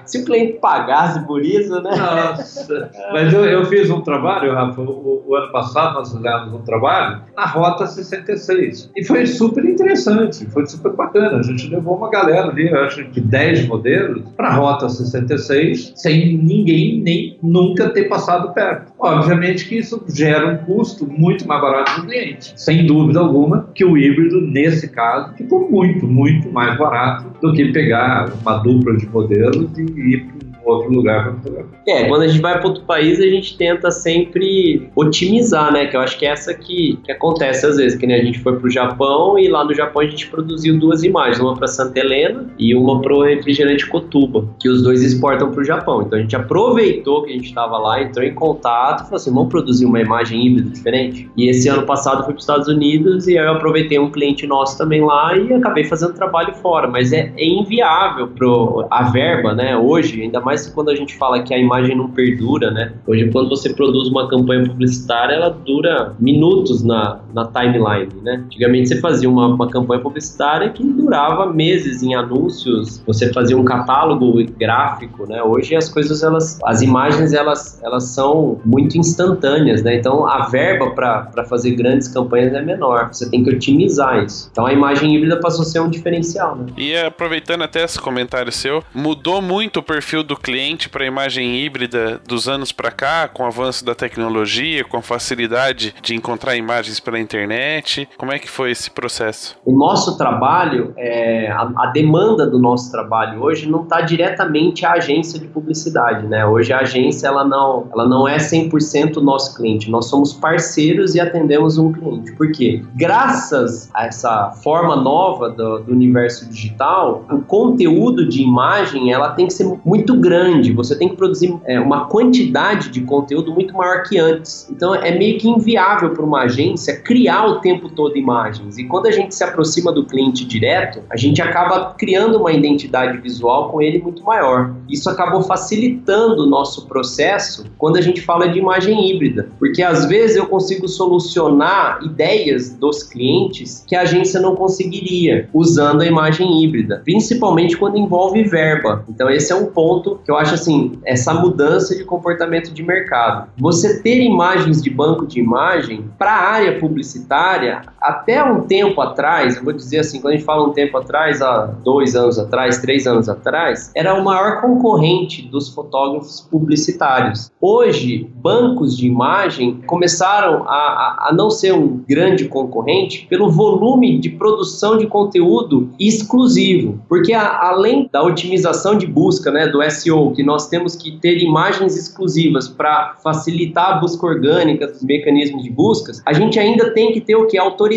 Se 0.06 0.18
o 0.20 0.24
cliente 0.24 0.54
pagasse 0.54 1.24
por 1.26 1.44
isso, 1.44 1.80
né? 1.82 1.90
Nossa. 1.96 2.90
Mas 3.12 3.32
eu, 3.32 3.44
eu 3.44 3.64
fiz 3.66 3.90
um 3.90 4.00
trabalho, 4.00 4.52
Rafa, 4.52 4.80
o, 4.80 5.24
o, 5.26 5.34
ano 5.34 5.52
passado 5.52 5.94
nós 5.94 6.12
fizemos 6.12 6.54
um 6.54 6.62
trabalho 6.62 7.22
na 7.36 7.46
Rota 7.46 7.86
66. 7.86 8.90
E 8.96 9.04
foi 9.04 9.26
super 9.26 9.64
interessante, 9.64 10.46
foi 10.46 10.66
super 10.66 10.92
bacana. 10.92 11.38
A 11.38 11.42
gente 11.42 11.68
levou 11.68 11.96
uma 11.96 12.10
galera 12.10 12.48
ali, 12.48 12.68
eu 12.68 12.84
acho 12.84 13.04
que 13.10 13.20
10 13.20 13.66
modelos, 13.66 14.22
para 14.36 14.48
a 14.48 14.54
Rota 14.54 14.88
66, 14.88 15.92
sem 15.96 16.36
ninguém 16.38 17.00
nem 17.00 17.38
nunca 17.42 17.90
ter 17.90 18.04
passado 18.04 18.52
perto. 18.52 18.92
Obviamente 18.98 19.68
que 19.68 19.78
isso 19.78 20.02
gera 20.08 20.46
um 20.46 20.58
custo 20.58 21.06
muito 21.06 21.46
mais 21.46 21.60
barato 21.60 21.92
para 21.92 22.02
o 22.02 22.06
cliente. 22.06 22.52
Sem 22.56 22.86
dúvida 22.86 23.20
alguma 23.20 23.68
que 23.74 23.84
o 23.84 23.96
híbrido, 23.96 24.40
nesse 24.62 24.88
caso, 24.88 25.34
ficou 25.34 25.68
muito, 25.68 26.06
muito 26.06 26.50
mais 26.52 26.78
barato 26.78 27.26
do 27.40 27.52
que 27.52 27.72
pegar 27.72 28.32
uma 28.40 28.58
dupla 28.58 28.96
de 28.96 29.06
modelos 29.08 29.76
e 29.76 29.82
ir 29.82 30.28
outro 30.64 30.90
lugar 30.90 31.24
para 31.24 31.32
fotografar. 31.34 31.80
É, 31.86 32.08
quando 32.08 32.22
a 32.22 32.28
gente 32.28 32.40
vai 32.40 32.58
para 32.58 32.68
outro 32.68 32.84
país, 32.84 33.20
a 33.20 33.26
gente 33.26 33.56
tenta 33.56 33.90
sempre 33.90 34.90
otimizar, 34.94 35.72
né? 35.72 35.86
Que 35.86 35.96
eu 35.96 36.00
acho 36.00 36.18
que 36.18 36.26
é 36.26 36.30
essa 36.30 36.54
que, 36.54 36.98
que 37.04 37.12
acontece 37.12 37.66
às 37.66 37.76
vezes, 37.76 37.98
que 37.98 38.06
nem 38.06 38.20
a 38.20 38.24
gente 38.24 38.38
foi 38.40 38.56
para 38.56 38.66
o 38.66 38.70
Japão 38.70 39.38
e 39.38 39.48
lá 39.48 39.64
no 39.64 39.74
Japão 39.74 40.02
a 40.02 40.06
gente 40.06 40.28
produziu 40.28 40.78
duas 40.78 41.02
imagens, 41.02 41.40
uma 41.40 41.54
para 41.54 41.66
Santa 41.66 41.98
Helena 41.98 42.46
e 42.58 42.74
uma 42.74 43.00
para 43.00 43.14
o 43.14 43.22
refrigerante 43.22 43.86
Kotuba, 43.86 44.48
que 44.60 44.68
os 44.68 44.82
dois 44.82 45.02
exportam 45.02 45.50
para 45.50 45.60
o 45.60 45.64
Japão. 45.64 46.02
Então 46.02 46.18
a 46.18 46.22
gente 46.22 46.36
aproveitou 46.36 47.22
que 47.22 47.30
a 47.30 47.34
gente 47.34 47.46
estava 47.46 47.78
lá, 47.78 48.02
entrou 48.02 48.24
em 48.24 48.34
contato 48.34 49.02
falou 49.04 49.16
assim, 49.16 49.32
vamos 49.32 49.48
produzir 49.48 49.84
uma 49.84 50.00
imagem 50.00 50.46
híbrida 50.46 50.70
diferente? 50.70 51.30
E 51.36 51.48
esse 51.48 51.68
ano 51.68 51.84
passado 51.84 52.24
fui 52.24 52.32
para 52.32 52.38
os 52.38 52.42
Estados 52.42 52.68
Unidos 52.68 53.26
e 53.26 53.38
aí 53.38 53.44
eu 53.44 53.52
aproveitei 53.52 53.98
um 53.98 54.10
cliente 54.10 54.46
nosso 54.46 54.78
também 54.78 55.02
lá 55.02 55.36
e 55.36 55.52
acabei 55.52 55.84
fazendo 55.84 56.14
trabalho 56.14 56.54
fora, 56.54 56.88
mas 56.88 57.12
é, 57.12 57.32
é 57.36 57.44
inviável 57.44 58.28
pro, 58.28 58.86
a 58.90 59.04
verba, 59.04 59.54
né? 59.54 59.76
Hoje, 59.76 60.22
ainda 60.22 60.40
mais 60.40 60.61
quando 60.70 60.90
a 60.90 60.94
gente 60.94 61.16
fala 61.16 61.42
que 61.42 61.52
a 61.52 61.58
imagem 61.58 61.96
não 61.96 62.08
perdura, 62.10 62.70
né? 62.70 62.92
Hoje, 63.06 63.30
quando 63.30 63.48
você 63.48 63.72
produz 63.72 64.08
uma 64.08 64.28
campanha 64.28 64.66
publicitária, 64.66 65.34
ela 65.34 65.50
dura 65.50 66.14
minutos 66.18 66.82
na, 66.82 67.20
na 67.34 67.46
timeline, 67.46 68.12
né? 68.22 68.42
Antigamente 68.46 68.88
você 68.88 69.00
fazia 69.00 69.28
uma, 69.28 69.46
uma 69.48 69.68
campanha 69.68 70.00
publicitária 70.00 70.70
que 70.70 70.82
durava 70.84 71.52
meses 71.52 72.02
em 72.02 72.14
anúncios, 72.14 73.02
você 73.06 73.32
fazia 73.32 73.56
um 73.56 73.64
catálogo 73.64 74.32
gráfico, 74.58 75.26
né? 75.26 75.42
Hoje 75.42 75.74
as 75.74 75.88
coisas, 75.88 76.22
elas, 76.22 76.58
as 76.64 76.82
imagens, 76.82 77.32
elas, 77.32 77.80
elas 77.82 78.04
são 78.04 78.60
muito 78.64 78.98
instantâneas, 78.98 79.82
né? 79.82 79.96
Então 79.96 80.26
a 80.26 80.46
verba 80.46 80.90
para 80.90 81.44
fazer 81.44 81.72
grandes 81.72 82.08
campanhas 82.08 82.52
é 82.54 82.62
menor, 82.62 83.08
você 83.12 83.28
tem 83.28 83.42
que 83.42 83.50
otimizar 83.50 84.24
isso. 84.24 84.48
Então 84.50 84.66
a 84.66 84.72
imagem 84.72 85.14
híbrida 85.14 85.38
passou 85.40 85.62
a 85.62 85.66
ser 85.66 85.80
um 85.80 85.88
diferencial, 85.88 86.56
né? 86.56 86.66
E 86.76 86.96
aproveitando 86.96 87.62
até 87.62 87.82
esse 87.82 87.98
comentário 87.98 88.52
seu, 88.52 88.82
mudou 88.94 89.40
muito 89.40 89.80
o 89.80 89.82
perfil 89.82 90.22
do 90.22 90.36
cliente 90.42 90.88
para 90.88 91.06
imagem 91.06 91.64
híbrida 91.64 92.20
dos 92.26 92.48
anos 92.48 92.72
para 92.72 92.90
cá, 92.90 93.28
com 93.28 93.44
o 93.44 93.46
avanço 93.46 93.84
da 93.84 93.94
tecnologia, 93.94 94.84
com 94.84 94.96
a 94.96 95.02
facilidade 95.02 95.94
de 96.02 96.14
encontrar 96.14 96.56
imagens 96.56 96.98
pela 96.98 97.18
internet? 97.18 98.08
Como 98.18 98.32
é 98.32 98.38
que 98.38 98.50
foi 98.50 98.72
esse 98.72 98.90
processo? 98.90 99.56
O 99.64 99.72
nosso 99.72 100.18
trabalho, 100.18 100.92
é, 100.96 101.48
a, 101.50 101.70
a 101.76 101.86
demanda 101.86 102.44
do 102.46 102.58
nosso 102.58 102.90
trabalho 102.90 103.40
hoje 103.40 103.70
não 103.70 103.84
está 103.84 104.00
diretamente 104.00 104.84
à 104.84 104.94
agência 104.94 105.38
de 105.38 105.46
publicidade, 105.46 106.26
né? 106.26 106.44
Hoje 106.44 106.72
a 106.72 106.80
agência 106.80 107.28
ela 107.28 107.44
não, 107.44 107.86
ela 107.92 108.08
não 108.08 108.26
é 108.26 108.38
100% 108.38 109.16
nosso 109.16 109.56
cliente, 109.56 109.88
nós 109.90 110.06
somos 110.06 110.32
parceiros 110.32 111.14
e 111.14 111.20
atendemos 111.20 111.78
um 111.78 111.92
cliente. 111.92 112.32
Por 112.32 112.50
quê? 112.50 112.82
Graças 112.96 113.88
a 113.94 114.06
essa 114.06 114.50
forma 114.62 114.96
nova 114.96 115.50
do, 115.50 115.78
do 115.80 115.92
universo 115.92 116.48
digital, 116.50 117.24
o 117.30 117.40
conteúdo 117.42 118.28
de 118.28 118.42
imagem 118.42 119.12
ela 119.12 119.30
tem 119.30 119.46
que 119.46 119.52
ser 119.52 119.72
muito 119.84 120.18
grande 120.18 120.31
grande, 120.32 120.72
você 120.72 120.96
tem 120.96 121.10
que 121.10 121.16
produzir 121.16 121.54
é, 121.66 121.78
uma 121.78 122.06
quantidade 122.06 122.88
de 122.88 123.02
conteúdo 123.02 123.52
muito 123.52 123.74
maior 123.74 124.02
que 124.02 124.18
antes. 124.18 124.66
Então 124.70 124.94
é 124.94 125.16
meio 125.16 125.38
que 125.38 125.46
inviável 125.46 126.10
para 126.10 126.24
uma 126.24 126.44
agência 126.44 126.98
criar 127.00 127.44
o 127.46 127.60
tempo 127.60 127.90
todo 127.90 128.16
imagens. 128.16 128.78
E 128.78 128.84
quando 128.84 129.06
a 129.06 129.10
gente 129.10 129.34
se 129.34 129.44
aproxima 129.44 129.92
do 129.92 130.06
cliente 130.06 130.46
direto, 130.46 131.00
a 131.10 131.18
gente 131.18 131.42
acaba 131.42 131.92
criando 131.98 132.38
uma 132.38 132.50
identidade 132.50 133.18
visual 133.18 133.70
com 133.70 133.82
ele 133.82 133.98
muito 133.98 134.24
maior. 134.24 134.74
Isso 134.88 135.10
acabou 135.10 135.42
facilitando 135.42 136.44
o 136.44 136.46
nosso 136.46 136.86
processo 136.86 137.66
quando 137.76 137.98
a 137.98 138.00
gente 138.00 138.22
fala 138.22 138.48
de 138.48 138.58
imagem 138.58 139.10
híbrida, 139.10 139.50
porque 139.58 139.82
às 139.82 140.06
vezes 140.06 140.36
eu 140.36 140.46
consigo 140.46 140.88
solucionar 140.88 142.00
ideias 142.02 142.70
dos 142.70 143.02
clientes 143.02 143.84
que 143.86 143.94
a 143.94 144.00
agência 144.00 144.40
não 144.40 144.56
conseguiria 144.56 145.48
usando 145.52 146.00
a 146.00 146.06
imagem 146.06 146.62
híbrida, 146.62 147.02
principalmente 147.04 147.76
quando 147.76 147.98
envolve 147.98 148.42
verba. 148.44 149.04
Então 149.08 149.28
esse 149.28 149.52
é 149.52 149.56
um 149.56 149.66
ponto 149.66 150.21
que 150.24 150.30
eu 150.30 150.36
acho 150.36 150.54
assim, 150.54 150.98
essa 151.04 151.34
mudança 151.34 151.96
de 151.96 152.04
comportamento 152.04 152.72
de 152.72 152.82
mercado. 152.82 153.50
Você 153.58 154.00
ter 154.02 154.22
imagens 154.22 154.82
de 154.82 154.90
banco 154.90 155.26
de 155.26 155.40
imagem 155.40 156.10
para 156.18 156.32
a 156.32 156.50
área 156.52 156.78
publicitária, 156.78 157.82
até 158.02 158.42
um 158.42 158.62
tempo 158.62 159.00
atrás, 159.00 159.56
eu 159.56 159.64
vou 159.64 159.72
dizer 159.72 160.00
assim, 160.00 160.20
quando 160.20 160.34
a 160.34 160.36
gente 160.36 160.44
fala 160.44 160.66
um 160.66 160.72
tempo 160.72 160.98
atrás, 160.98 161.40
há 161.40 161.66
dois 161.84 162.16
anos 162.16 162.38
atrás, 162.38 162.78
três 162.78 163.06
anos 163.06 163.28
atrás, 163.28 163.92
era 163.94 164.14
o 164.14 164.24
maior 164.24 164.60
concorrente 164.60 165.42
dos 165.42 165.68
fotógrafos 165.72 166.40
publicitários. 166.40 167.50
Hoje, 167.60 168.28
bancos 168.34 168.96
de 168.96 169.06
imagem 169.06 169.80
começaram 169.86 170.64
a, 170.64 170.72
a, 170.72 171.28
a 171.30 171.34
não 171.34 171.48
ser 171.48 171.72
um 171.72 172.02
grande 172.08 172.46
concorrente 172.46 173.26
pelo 173.30 173.50
volume 173.50 174.18
de 174.18 174.30
produção 174.30 174.98
de 174.98 175.06
conteúdo 175.06 175.90
exclusivo, 175.98 177.00
porque 177.08 177.32
a, 177.32 177.68
além 177.68 178.08
da 178.12 178.22
otimização 178.22 178.96
de 178.96 179.06
busca, 179.06 179.50
né, 179.50 179.68
do 179.68 179.82
SEO, 179.90 180.32
que 180.32 180.42
nós 180.42 180.68
temos 180.68 180.96
que 180.96 181.18
ter 181.18 181.38
imagens 181.38 181.96
exclusivas 181.96 182.68
para 182.68 183.14
facilitar 183.22 183.92
a 183.92 183.94
busca 184.00 184.26
orgânica 184.26 184.88
dos 184.88 185.02
mecanismos 185.02 185.62
de 185.62 185.70
buscas, 185.70 186.20
a 186.26 186.32
gente 186.32 186.58
ainda 186.58 186.90
tem 186.92 187.12
que 187.12 187.20
ter 187.20 187.36
o 187.36 187.46
que 187.46 187.56
autoridade 187.56 187.91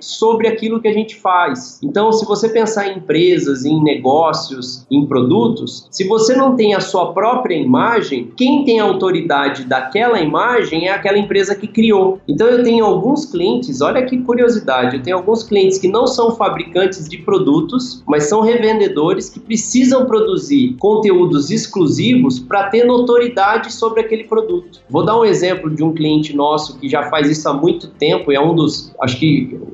sobre 0.00 0.48
aquilo 0.48 0.80
que 0.80 0.88
a 0.88 0.92
gente 0.92 1.16
faz. 1.16 1.80
Então, 1.82 2.12
se 2.12 2.24
você 2.24 2.48
pensar 2.48 2.88
em 2.88 2.98
empresas, 2.98 3.64
em 3.64 3.82
negócios, 3.82 4.86
em 4.90 5.04
produtos, 5.06 5.86
se 5.90 6.06
você 6.06 6.34
não 6.34 6.56
tem 6.56 6.74
a 6.74 6.80
sua 6.80 7.12
própria 7.12 7.54
imagem, 7.54 8.30
quem 8.36 8.64
tem 8.64 8.80
a 8.80 8.84
autoridade 8.84 9.64
daquela 9.64 10.20
imagem 10.20 10.88
é 10.88 10.92
aquela 10.92 11.18
empresa 11.18 11.54
que 11.54 11.66
criou. 11.66 12.20
Então, 12.28 12.46
eu 12.48 12.62
tenho 12.62 12.84
alguns 12.84 13.26
clientes, 13.26 13.80
olha 13.80 14.04
que 14.04 14.18
curiosidade, 14.18 14.96
eu 14.96 15.02
tenho 15.02 15.16
alguns 15.16 15.42
clientes 15.42 15.78
que 15.78 15.88
não 15.88 16.06
são 16.06 16.34
fabricantes 16.36 17.08
de 17.08 17.18
produtos, 17.18 18.02
mas 18.06 18.24
são 18.24 18.40
revendedores 18.40 19.28
que 19.28 19.40
precisam 19.40 20.06
produzir 20.06 20.76
conteúdos 20.78 21.50
exclusivos 21.50 22.38
para 22.38 22.68
ter 22.68 22.84
notoriedade 22.84 23.72
sobre 23.72 24.00
aquele 24.00 24.24
produto. 24.24 24.80
Vou 24.88 25.04
dar 25.04 25.18
um 25.18 25.24
exemplo 25.24 25.70
de 25.70 25.82
um 25.82 25.92
cliente 25.92 26.34
nosso 26.34 26.78
que 26.78 26.88
já 26.88 27.04
faz 27.10 27.30
isso 27.30 27.48
há 27.48 27.52
muito 27.52 27.88
tempo 27.88 28.32
e 28.32 28.36
é 28.36 28.40
um 28.40 28.54
dos, 28.54 28.92
acho 29.00 29.18
que 29.18 29.25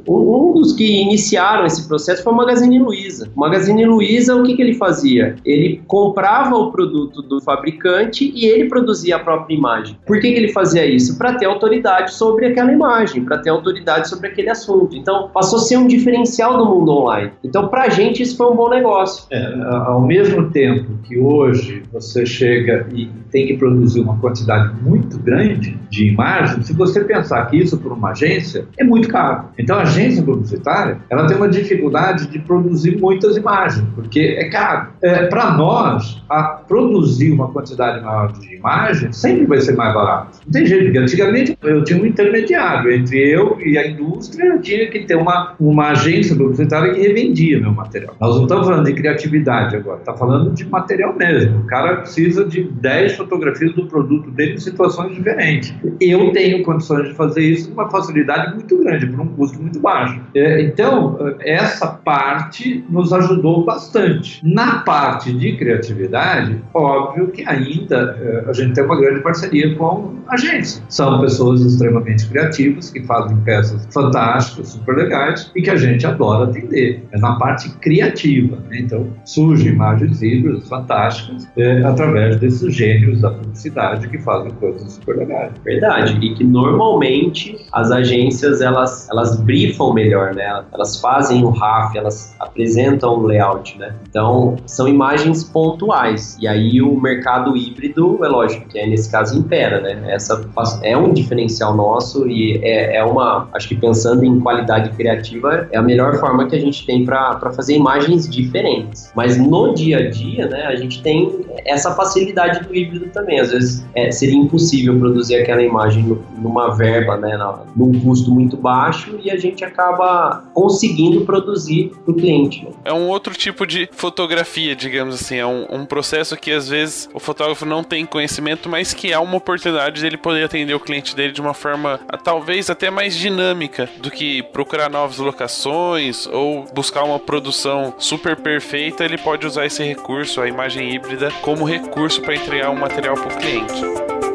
um, 0.06 0.52
dos 0.54 0.72
que 0.72 1.02
iniciaram 1.02 1.64
esse 1.66 1.86
processo 1.86 2.22
foi 2.22 2.32
o 2.32 2.36
Magazine 2.36 2.78
Luiza. 2.78 3.30
O 3.34 3.40
Magazine 3.40 3.84
Luiza, 3.84 4.34
o 4.34 4.42
que, 4.42 4.54
que 4.54 4.62
ele 4.62 4.74
fazia? 4.74 5.36
Ele 5.44 5.82
comprava 5.86 6.56
o 6.56 6.70
produto 6.70 7.22
do 7.22 7.40
fabricante 7.40 8.32
e 8.34 8.46
ele 8.46 8.68
produzia 8.68 9.16
a 9.16 9.18
própria 9.18 9.54
imagem. 9.54 9.96
Por 10.06 10.20
que, 10.20 10.32
que 10.32 10.38
ele 10.38 10.52
fazia 10.52 10.84
isso? 10.86 11.18
Para 11.18 11.34
ter 11.34 11.46
autoridade 11.46 12.14
sobre 12.14 12.46
aquela 12.46 12.72
imagem, 12.72 13.24
para 13.24 13.38
ter 13.38 13.50
autoridade 13.50 14.08
sobre 14.08 14.28
aquele 14.28 14.50
assunto. 14.50 14.96
Então, 14.96 15.30
passou 15.32 15.58
a 15.58 15.62
ser 15.62 15.76
um 15.76 15.86
diferencial 15.86 16.56
do 16.58 16.66
mundo 16.66 16.90
online. 16.92 17.32
Então, 17.44 17.68
para 17.68 17.84
a 17.84 17.88
gente, 17.88 18.22
isso 18.22 18.36
foi 18.36 18.50
um 18.50 18.56
bom 18.56 18.68
negócio. 18.68 19.24
É, 19.30 19.42
ao 19.86 20.00
mesmo 20.00 20.50
tempo 20.50 20.98
que 21.04 21.18
hoje 21.18 21.82
você 21.92 22.24
chega 22.26 22.86
e 22.94 23.08
tem 23.30 23.46
que 23.46 23.56
produzir 23.56 24.00
uma 24.00 24.18
quantidade 24.18 24.74
muito 24.82 25.18
grande 25.18 25.78
de 25.90 26.08
imagens, 26.08 26.66
se 26.66 26.72
você 26.72 27.02
pensar 27.04 27.46
que 27.46 27.56
isso 27.56 27.78
para 27.78 27.92
uma 27.92 28.10
agência 28.10 28.66
é 28.78 28.84
muito 28.84 29.08
caro. 29.08 29.41
Então, 29.58 29.78
a 29.78 29.82
agência 29.82 30.22
publicitária 30.22 30.98
ela 31.10 31.26
tem 31.26 31.36
uma 31.36 31.48
dificuldade 31.48 32.26
de 32.28 32.38
produzir 32.38 32.98
muitas 32.98 33.36
imagens, 33.36 33.86
porque 33.94 34.36
é 34.38 34.48
caro. 34.48 34.88
É, 35.02 35.26
para 35.26 35.52
nós, 35.52 36.22
produzir 36.68 37.32
uma 37.32 37.48
quantidade 37.48 38.02
maior 38.04 38.32
de 38.32 38.56
imagens 38.56 39.16
sempre 39.16 39.44
vai 39.46 39.60
ser 39.60 39.76
mais 39.76 39.94
barato. 39.94 40.38
Não 40.44 40.52
tem 40.52 40.66
jeito, 40.66 40.84
porque 40.84 40.98
antigamente 40.98 41.58
eu 41.62 41.84
tinha 41.84 42.02
um 42.02 42.06
intermediário 42.06 42.92
entre 42.92 43.18
eu 43.18 43.58
e 43.60 43.76
a 43.76 43.86
indústria, 43.86 44.46
eu 44.46 44.60
tinha 44.60 44.88
que 44.90 45.00
ter 45.00 45.16
uma, 45.16 45.54
uma 45.60 45.90
agência 45.90 46.34
publicitária 46.34 46.94
que 46.94 47.00
revendia 47.00 47.60
meu 47.60 47.72
material. 47.72 48.14
Nós 48.20 48.36
não 48.36 48.42
estamos 48.44 48.66
falando 48.66 48.84
de 48.84 48.94
criatividade 48.94 49.76
agora, 49.76 49.98
está 49.98 50.14
falando 50.14 50.50
de 50.50 50.64
material 50.64 51.14
mesmo. 51.16 51.60
O 51.60 51.66
cara 51.66 51.96
precisa 51.96 52.44
de 52.44 52.64
10 52.64 53.16
fotografias 53.16 53.74
do 53.74 53.86
produto 53.86 54.30
dele 54.30 54.54
em 54.54 54.58
situações 54.58 55.14
diferentes. 55.14 55.74
Eu 56.00 56.32
tenho 56.32 56.62
condições 56.62 57.08
de 57.08 57.14
fazer 57.14 57.42
isso 57.42 57.68
com 57.68 57.80
uma 57.80 57.90
facilidade 57.90 58.54
muito 58.54 58.78
grande, 58.78 59.06
por 59.06 59.20
um 59.20 59.26
custo 59.32 59.60
muito 59.60 59.80
baixo. 59.80 60.20
É, 60.34 60.62
então, 60.62 61.18
essa 61.40 61.88
parte 61.88 62.84
nos 62.88 63.12
ajudou 63.12 63.64
bastante. 63.64 64.40
Na 64.44 64.78
parte 64.80 65.32
de 65.32 65.56
criatividade, 65.56 66.60
óbvio 66.74 67.28
que 67.28 67.46
ainda 67.46 68.16
é, 68.20 68.44
a 68.48 68.52
gente 68.52 68.74
tem 68.74 68.84
uma 68.84 68.96
grande 68.96 69.20
parceria 69.20 69.74
com 69.76 70.14
a 70.26 70.34
agência. 70.34 70.82
São 70.88 71.20
pessoas 71.20 71.60
extremamente 71.62 72.26
criativas 72.28 72.90
que 72.90 73.02
fazem 73.04 73.36
peças 73.38 73.86
fantásticas, 73.92 74.68
super 74.68 74.96
legais 74.96 75.50
e 75.54 75.62
que 75.62 75.70
a 75.70 75.76
gente 75.76 76.06
adora 76.06 76.50
atender. 76.50 77.04
É 77.12 77.18
na 77.18 77.36
parte 77.36 77.70
criativa. 77.78 78.56
Né? 78.68 78.80
Então, 78.80 79.08
surgem 79.24 79.72
imagens 79.72 80.22
híbridas 80.22 80.68
fantásticas 80.68 81.48
é, 81.56 81.82
através 81.84 82.36
desses 82.36 82.74
gênios 82.74 83.20
da 83.20 83.30
publicidade 83.30 84.08
que 84.08 84.18
fazem 84.18 84.50
coisas 84.52 84.92
super 84.92 85.16
legais. 85.16 85.52
Verdade. 85.64 86.18
E 86.20 86.34
que 86.34 86.44
normalmente 86.44 87.56
as 87.72 87.90
agências 87.90 88.60
elas, 88.60 89.08
elas 89.10 89.21
brifam 89.40 89.92
melhor, 89.92 90.34
né? 90.34 90.64
Elas 90.72 91.00
fazem 91.00 91.44
o 91.44 91.50
RAF, 91.50 91.96
elas 91.96 92.34
apresentam 92.38 93.18
o 93.18 93.26
layout, 93.26 93.78
né? 93.78 93.94
Então, 94.08 94.56
são 94.66 94.88
imagens 94.88 95.44
pontuais. 95.44 96.36
E 96.40 96.48
aí 96.48 96.80
o 96.82 97.00
mercado 97.00 97.56
híbrido, 97.56 98.24
é 98.24 98.28
lógico, 98.28 98.68
que 98.68 98.78
é 98.78 98.86
nesse 98.86 99.10
caso 99.10 99.38
impera, 99.38 99.80
né? 99.80 100.12
Essa 100.12 100.44
é 100.82 100.96
um 100.96 101.12
diferencial 101.12 101.74
nosso 101.74 102.28
e 102.28 102.58
é, 102.62 102.96
é 102.96 103.04
uma, 103.04 103.48
acho 103.54 103.68
que 103.68 103.74
pensando 103.74 104.24
em 104.24 104.40
qualidade 104.40 104.90
criativa, 104.90 105.68
é 105.70 105.78
a 105.78 105.82
melhor 105.82 106.16
forma 106.18 106.46
que 106.46 106.56
a 106.56 106.60
gente 106.60 106.84
tem 106.86 107.04
para 107.04 107.52
fazer 107.54 107.74
imagens 107.74 108.28
diferentes. 108.28 109.12
Mas 109.14 109.38
no 109.38 109.74
dia 109.74 109.98
a 109.98 110.10
dia, 110.10 110.46
né, 110.46 110.66
a 110.66 110.76
gente 110.76 111.02
tem 111.02 111.44
essa 111.64 111.92
facilidade 111.92 112.66
do 112.66 112.74
híbrido 112.74 113.06
também. 113.06 113.40
Às 113.40 113.50
vezes 113.50 113.86
é, 113.94 114.10
seria 114.10 114.36
impossível 114.36 114.98
produzir 114.98 115.36
aquela 115.36 115.62
imagem 115.62 116.18
numa 116.38 116.74
verba, 116.74 117.16
né, 117.16 117.38
num 117.76 117.92
custo 118.00 118.30
muito 118.30 118.56
baixo 118.56 119.11
e 119.22 119.30
a 119.30 119.36
gente 119.36 119.64
acaba 119.64 120.44
conseguindo 120.52 121.24
produzir 121.24 121.92
para 122.04 122.12
o 122.12 122.14
cliente. 122.14 122.64
Né? 122.64 122.70
É 122.84 122.92
um 122.92 123.08
outro 123.08 123.34
tipo 123.34 123.66
de 123.66 123.88
fotografia, 123.92 124.74
digamos 124.74 125.14
assim. 125.14 125.36
É 125.36 125.46
um, 125.46 125.66
um, 125.70 125.86
processo 125.86 126.36
que 126.36 126.50
às 126.50 126.68
vezes 126.68 127.08
o 127.12 127.20
fotógrafo 127.20 127.64
não 127.66 127.82
tem 127.82 128.06
conhecimento, 128.06 128.68
mas 128.68 128.94
que 128.94 129.12
há 129.12 129.20
uma 129.20 129.36
oportunidade 129.36 130.00
dele 130.00 130.16
poder 130.16 130.44
atender 130.44 130.74
o 130.74 130.80
cliente 130.80 131.14
dele 131.14 131.32
de 131.32 131.40
uma 131.40 131.54
forma 131.54 132.00
talvez 132.22 132.70
até 132.70 132.90
mais 132.90 133.16
dinâmica 133.16 133.88
do 133.98 134.10
que 134.10 134.42
procurar 134.42 134.88
novas 134.88 135.18
locações 135.18 136.26
ou 136.26 136.64
buscar 136.74 137.04
uma 137.04 137.18
produção 137.18 137.94
super 137.98 138.36
perfeita. 138.36 139.04
Ele 139.04 139.18
pode 139.18 139.46
usar 139.46 139.66
esse 139.66 139.82
recurso, 139.82 140.40
a 140.40 140.48
imagem 140.48 140.94
híbrida, 140.94 141.30
como 141.42 141.64
recurso 141.64 142.20
para 142.20 142.34
entregar 142.34 142.70
um 142.70 142.78
material 142.78 143.14
para 143.14 143.34
o 143.34 143.38
cliente. 143.38 144.31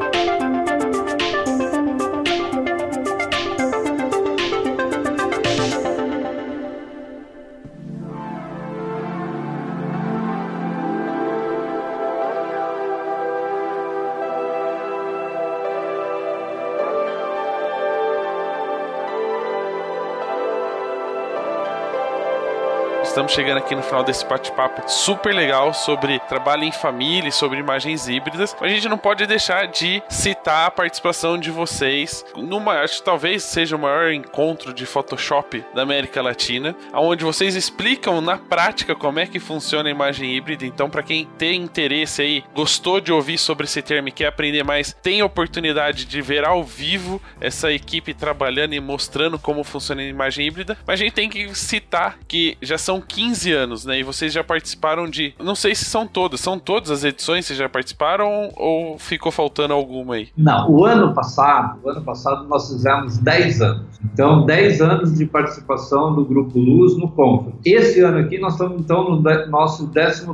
Estamos 23.28 23.34
chegando 23.34 23.58
aqui 23.58 23.76
no 23.76 23.84
final 23.84 24.04
desse 24.04 24.26
bate-papo 24.26 24.90
super 24.90 25.34
legal 25.34 25.74
sobre 25.74 26.20
trabalho 26.20 26.64
em 26.64 26.72
família 26.72 27.30
sobre 27.32 27.60
imagens 27.60 28.08
híbridas. 28.08 28.56
A 28.60 28.68
gente 28.68 28.88
não 28.88 28.98
pode 28.98 29.26
deixar 29.26 29.68
de 29.68 30.02
citar 30.10 30.68
a 30.68 30.72
participação 30.72 31.38
de 31.38 31.52
vocês 31.52 32.24
numa, 32.36 32.80
acho 32.82 33.00
que 33.00 33.04
talvez 33.04 33.44
seja 33.44 33.76
o 33.76 33.80
maior 33.80 34.12
encontro 34.12 34.74
de 34.74 34.86
Photoshop 34.86 35.64
da 35.74 35.82
América 35.82 36.22
Latina, 36.22 36.76
onde 36.94 37.26
vocês 37.26 37.56
explicam 37.56 38.22
na 38.22 38.38
prática 38.38 38.96
como 38.96 39.20
é 39.20 39.26
que 39.26 39.40
funciona 39.40 39.90
a 39.90 39.92
imagem 39.92 40.34
híbrida. 40.34 40.66
Então, 40.66 40.90
para 40.90 41.04
quem 41.04 41.26
tem 41.38 41.62
interesse 41.62 42.22
aí, 42.22 42.44
gostou 42.54 43.02
de 43.02 43.12
ouvir 43.12 43.38
sobre 43.38 43.66
esse 43.66 43.82
termo 43.82 44.08
e 44.08 44.12
quer 44.12 44.28
aprender 44.28 44.64
mais, 44.64 44.96
tem 45.02 45.22
a 45.22 45.26
oportunidade 45.26 46.06
de 46.06 46.22
ver 46.22 46.46
ao 46.46 46.64
vivo 46.64 47.22
essa 47.42 47.72
equipe 47.72 48.14
trabalhando 48.14 48.74
e 48.74 48.80
mostrando 48.80 49.38
como 49.38 49.64
funciona 49.64 50.02
a 50.02 50.06
imagem 50.06 50.48
híbrida. 50.48 50.78
Mas 50.86 51.00
a 51.00 51.04
gente 51.04 51.14
tem 51.14 51.30
que 51.30 51.54
citar 51.54 52.18
que 52.28 52.58
já 52.62 52.78
são 52.78 53.02
15 53.02 53.17
anos, 53.52 53.86
né? 53.86 54.00
E 54.00 54.04
vocês 54.04 54.34
já 54.34 54.44
participaram 54.44 55.10
de. 55.10 55.34
Não 55.40 55.56
sei 55.56 55.76
se 55.76 55.86
são 55.86 56.08
todas, 56.08 56.40
são 56.40 56.58
todas 56.60 56.92
as 56.92 57.04
edições 57.04 57.42
que 57.42 57.48
vocês 57.48 57.60
já 57.60 57.70
participaram 57.70 58.52
ou 58.56 58.98
ficou 58.98 59.32
faltando 59.32 59.74
alguma 59.74 60.16
aí? 60.16 60.30
Não, 60.38 60.70
o 60.70 60.86
ano 60.86 61.14
passado, 61.14 61.80
o 61.84 61.90
ano 61.90 62.02
passado 62.02 62.48
nós 62.48 62.68
fizemos 62.68 63.18
10 63.18 63.62
anos. 63.62 63.88
Então, 64.14 64.46
10 64.46 64.82
anos 64.82 65.18
de 65.18 65.26
participação 65.26 66.14
do 66.14 66.26
Grupo 66.26 66.60
Luz 66.60 66.98
no 66.98 67.10
Conference. 67.10 67.60
Esse 67.66 68.02
ano 68.02 68.20
aqui 68.20 68.38
nós 68.38 68.54
estamos 68.54 68.80
então 68.80 69.10
no 69.10 69.22
nosso 69.50 69.90
11 69.90 70.26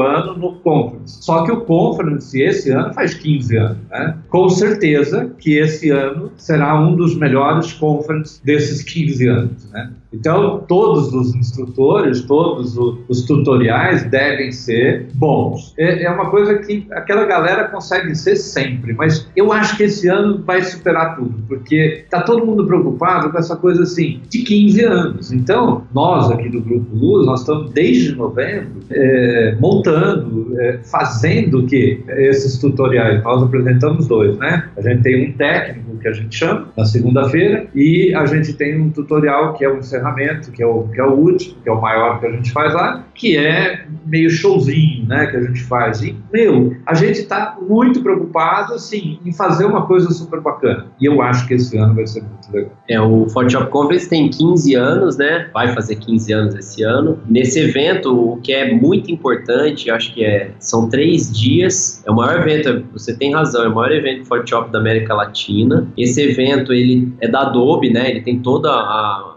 ano 0.00 0.36
no 0.36 0.54
Conference. 0.56 1.22
Só 1.22 1.44
que 1.44 1.52
o 1.52 1.60
Conference 1.62 2.40
esse 2.40 2.70
ano 2.70 2.92
faz 2.94 3.14
15 3.14 3.56
anos, 3.56 3.78
né? 3.90 4.18
Com 4.28 4.48
certeza 4.48 5.32
que 5.38 5.58
esse 5.58 5.90
ano 5.90 6.32
será 6.36 6.78
um 6.80 6.96
dos 6.96 7.16
melhores 7.16 7.72
conferences 7.72 8.40
desses 8.44 8.82
15 8.82 9.28
anos, 9.28 9.70
né? 9.70 9.92
Então, 10.14 10.64
todos 10.68 11.12
os 11.12 11.34
instrutores, 11.34 12.22
todos 12.22 12.76
os 13.08 13.22
tutoriais 13.22 14.04
devem 14.04 14.52
ser 14.52 15.08
bons. 15.14 15.74
É, 15.76 16.04
é, 16.04 16.10
uma 16.10 16.30
coisa 16.30 16.58
que 16.58 16.86
aquela 16.92 17.24
galera 17.24 17.64
consegue 17.68 18.14
ser 18.14 18.36
sempre, 18.36 18.92
mas 18.92 19.28
eu 19.34 19.52
acho 19.52 19.76
que 19.76 19.84
esse 19.84 20.08
ano 20.08 20.42
vai 20.44 20.62
superar 20.62 21.16
tudo, 21.16 21.34
porque 21.48 22.02
está 22.04 22.22
todo 22.22 22.46
mundo 22.46 22.66
preocupado 22.66 23.30
com 23.30 23.38
essa 23.38 23.56
coisa 23.56 23.82
assim, 23.82 24.20
de 24.28 24.42
15 24.42 24.84
anos. 24.84 25.32
Então, 25.32 25.84
nós 25.92 26.30
aqui 26.30 26.48
do 26.48 26.60
Grupo 26.60 26.94
Luz, 26.94 27.26
nós 27.26 27.40
estamos 27.40 27.70
desde 27.72 28.14
novembro 28.14 28.80
é, 28.90 29.56
montando, 29.60 30.54
é, 30.60 30.78
fazendo 30.84 31.60
o 31.60 31.66
que? 31.66 32.02
Esses 32.08 32.58
tutoriais. 32.58 33.22
Nós 33.22 33.42
apresentamos 33.42 34.06
dois, 34.06 34.36
né? 34.38 34.68
A 34.76 34.80
gente 34.80 35.02
tem 35.02 35.28
um 35.28 35.32
técnico 35.32 35.96
que 35.98 36.08
a 36.08 36.12
gente 36.12 36.36
chama, 36.36 36.68
na 36.76 36.84
segunda-feira, 36.84 37.66
e 37.74 38.14
a 38.14 38.26
gente 38.26 38.52
tem 38.52 38.78
um 38.78 38.90
tutorial 38.90 39.54
que 39.54 39.64
é 39.64 39.72
um 39.72 39.78
encerramento, 39.78 40.03
que 40.52 40.62
é 40.62 40.66
o, 40.66 40.88
que 40.88 41.00
é 41.00 41.04
o 41.04 41.12
último, 41.12 41.60
que 41.62 41.68
é 41.68 41.72
o 41.72 41.80
maior 41.80 42.20
que 42.20 42.26
a 42.26 42.32
gente 42.32 42.52
faz 42.52 42.74
lá, 42.74 43.04
que 43.14 43.36
é 43.36 43.86
meio 44.04 44.28
showzinho, 44.28 45.06
né, 45.06 45.26
que 45.26 45.36
a 45.36 45.42
gente 45.42 45.62
faz. 45.62 46.02
E, 46.02 46.16
meu, 46.32 46.76
a 46.86 46.94
gente 46.94 47.20
está 47.20 47.56
muito 47.66 48.02
preocupado, 48.02 48.74
assim, 48.74 49.18
em 49.24 49.32
fazer 49.32 49.64
uma 49.64 49.86
coisa 49.86 50.10
super 50.10 50.40
bacana. 50.40 50.86
E 51.00 51.06
eu 51.06 51.22
acho 51.22 51.46
que 51.46 51.54
esse 51.54 51.76
ano 51.78 51.94
vai 51.94 52.06
ser 52.06 52.22
muito 52.22 52.52
legal. 52.52 52.72
É, 52.88 53.00
o 53.00 53.28
Photoshop 53.28 53.70
Conference 53.70 54.08
tem 54.08 54.28
15 54.28 54.74
anos, 54.74 55.16
né, 55.16 55.48
vai 55.52 55.72
fazer 55.72 55.96
15 55.96 56.32
anos 56.32 56.54
esse 56.54 56.82
ano. 56.82 57.18
Nesse 57.26 57.60
evento, 57.60 58.32
o 58.32 58.36
que 58.40 58.52
é 58.52 58.74
muito 58.74 59.10
importante, 59.10 59.90
acho 59.90 60.12
que 60.12 60.24
é, 60.24 60.50
são 60.58 60.88
três 60.88 61.32
dias, 61.32 62.02
é 62.06 62.10
o 62.10 62.16
maior 62.16 62.40
evento, 62.40 62.84
você 62.92 63.16
tem 63.16 63.32
razão, 63.32 63.64
é 63.64 63.68
o 63.68 63.74
maior 63.74 63.92
evento 63.92 64.26
Photoshop 64.26 64.70
da 64.70 64.78
América 64.78 65.14
Latina. 65.14 65.88
Esse 65.96 66.20
evento, 66.20 66.72
ele 66.72 67.12
é 67.20 67.28
da 67.28 67.42
Adobe, 67.42 67.90
né, 67.90 68.10
ele 68.10 68.20
tem 68.20 68.40
todo 68.40 68.66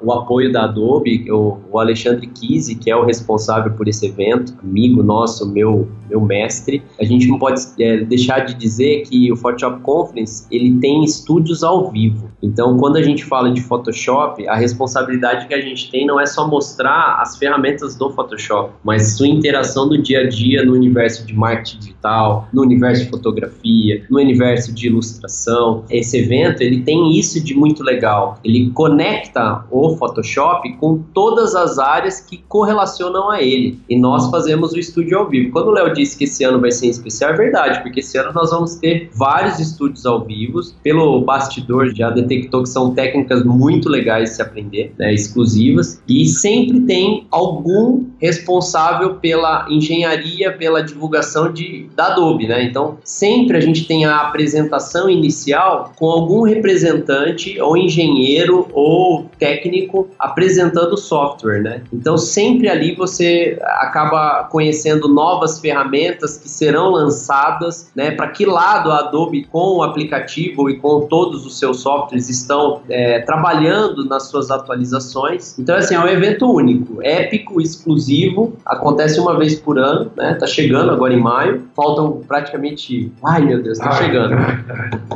o 0.01 0.11
apoio 0.11 0.51
da 0.51 0.63
Adobe, 0.63 1.31
o, 1.31 1.57
o 1.71 1.79
Alexandre 1.79 2.27
Kise, 2.27 2.75
que 2.75 2.89
é 2.89 2.95
o 2.95 3.05
responsável 3.05 3.66
por 3.71 3.87
esse 3.87 4.05
evento, 4.05 4.53
amigo 4.63 5.03
nosso, 5.03 5.49
meu, 5.49 5.87
meu 6.09 6.21
mestre. 6.21 6.83
A 6.99 7.03
gente 7.03 7.27
não 7.27 7.39
pode 7.39 7.61
é, 7.79 7.97
deixar 8.01 8.39
de 8.39 8.53
dizer 8.53 9.03
que 9.03 9.31
o 9.31 9.35
Photoshop 9.35 9.81
Conference 9.81 10.45
ele 10.51 10.79
tem 10.79 11.03
estúdios 11.03 11.63
ao 11.63 11.91
vivo. 11.91 12.29
Então, 12.41 12.77
quando 12.77 12.97
a 12.97 13.01
gente 13.01 13.25
fala 13.25 13.51
de 13.51 13.61
Photoshop, 13.61 14.47
a 14.47 14.55
responsabilidade 14.55 15.47
que 15.47 15.53
a 15.53 15.61
gente 15.61 15.89
tem 15.89 16.05
não 16.05 16.19
é 16.19 16.25
só 16.25 16.47
mostrar 16.47 17.19
as 17.19 17.37
ferramentas 17.37 17.95
do 17.95 18.09
Photoshop, 18.11 18.73
mas 18.83 19.17
sua 19.17 19.27
interação 19.27 19.89
do 19.89 19.97
dia 19.97 20.21
a 20.21 20.29
dia 20.29 20.63
no 20.63 20.73
universo 20.73 21.25
de 21.25 21.33
marketing 21.33 21.79
digital, 21.79 22.47
no 22.53 22.61
universo 22.61 23.03
de 23.03 23.09
fotografia, 23.09 24.05
no 24.09 24.19
universo 24.19 24.73
de 24.73 24.87
ilustração. 24.87 25.83
Esse 25.89 26.17
evento 26.17 26.61
ele 26.61 26.81
tem 26.81 27.17
isso 27.17 27.43
de 27.43 27.55
muito 27.55 27.83
legal. 27.83 28.39
Ele 28.43 28.69
conecta 28.71 29.65
o 29.71 29.95
Photoshop 29.95 30.71
com 30.77 30.99
todas 31.13 31.55
as 31.55 31.79
áreas 31.79 32.21
que 32.21 32.37
correlacionam 32.47 33.29
a 33.29 33.41
ele. 33.41 33.56
E 33.89 33.97
nós 33.97 34.29
fazemos 34.29 34.73
o 34.73 34.79
estúdio 34.79 35.17
ao 35.17 35.29
vivo. 35.29 35.51
Quando 35.51 35.67
o 35.67 35.71
Léo 35.71 35.93
disse 35.93 36.17
que 36.17 36.25
esse 36.25 36.43
ano 36.43 36.59
vai 36.59 36.71
ser 36.71 36.87
especial, 36.87 37.31
é 37.31 37.37
verdade, 37.37 37.81
porque 37.81 37.99
esse 37.99 38.17
ano 38.17 38.31
nós 38.33 38.51
vamos 38.51 38.75
ter 38.75 39.09
vários 39.13 39.59
estúdios 39.59 40.05
ao 40.05 40.23
vivo. 40.23 40.59
Pelo 40.83 41.21
bastidor 41.21 41.93
já 41.95 42.09
detectou 42.09 42.63
que 42.63 42.69
são 42.69 42.93
técnicas 42.93 43.43
muito 43.43 43.89
legais 43.89 44.29
de 44.29 44.35
se 44.35 44.41
aprender, 44.41 44.93
né, 44.97 45.13
exclusivas. 45.13 46.01
E 46.07 46.25
sempre 46.27 46.81
tem 46.81 47.25
algum 47.31 48.05
responsável 48.19 49.15
pela 49.15 49.67
engenharia, 49.69 50.51
pela 50.51 50.81
divulgação 50.83 51.51
de, 51.51 51.87
da 51.95 52.07
Adobe, 52.07 52.47
né? 52.47 52.63
Então, 52.63 52.97
sempre 53.03 53.57
a 53.57 53.59
gente 53.59 53.85
tem 53.85 54.05
a 54.05 54.21
apresentação 54.21 55.09
inicial 55.09 55.93
com 55.95 56.07
algum 56.07 56.41
representante 56.41 57.59
ou 57.59 57.77
engenheiro 57.77 58.67
ou 58.73 59.29
técnico 59.37 60.09
apresentando 60.17 60.93
o 60.93 60.97
software, 60.97 61.61
né? 61.61 61.81
Então, 61.93 62.17
sempre 62.17 62.69
ali 62.69 62.95
você 62.95 63.46
acaba 63.61 64.45
conhecendo 64.45 65.07
novas 65.07 65.59
ferramentas 65.59 66.37
que 66.37 66.49
serão 66.49 66.91
lançadas, 66.91 67.91
né? 67.95 68.11
Para 68.11 68.27
que 68.29 68.45
lado 68.45 68.91
a 68.91 68.99
Adobe 68.99 69.43
com 69.43 69.77
o 69.77 69.83
aplicativo 69.83 70.69
e 70.69 70.77
com 70.77 71.01
todos 71.07 71.45
os 71.45 71.57
seus 71.59 71.79
softwares 71.79 72.29
estão 72.29 72.81
é, 72.89 73.19
trabalhando 73.19 74.05
nas 74.05 74.29
suas 74.29 74.51
atualizações. 74.51 75.57
Então, 75.59 75.75
assim, 75.75 75.95
é 75.95 75.99
um 75.99 76.07
evento 76.07 76.51
único, 76.51 77.01
épico, 77.01 77.61
exclusivo, 77.61 78.57
acontece 78.65 79.19
uma 79.19 79.37
vez 79.37 79.55
por 79.55 79.77
ano, 79.77 80.11
né? 80.15 80.33
Tá 80.35 80.47
chegando 80.47 80.91
agora 80.91 81.13
em 81.13 81.19
maio, 81.19 81.67
faltam 81.75 82.21
praticamente. 82.27 83.11
Ai 83.23 83.41
meu 83.41 83.61
Deus, 83.61 83.77
tá 83.77 83.91
chegando. 83.93 84.35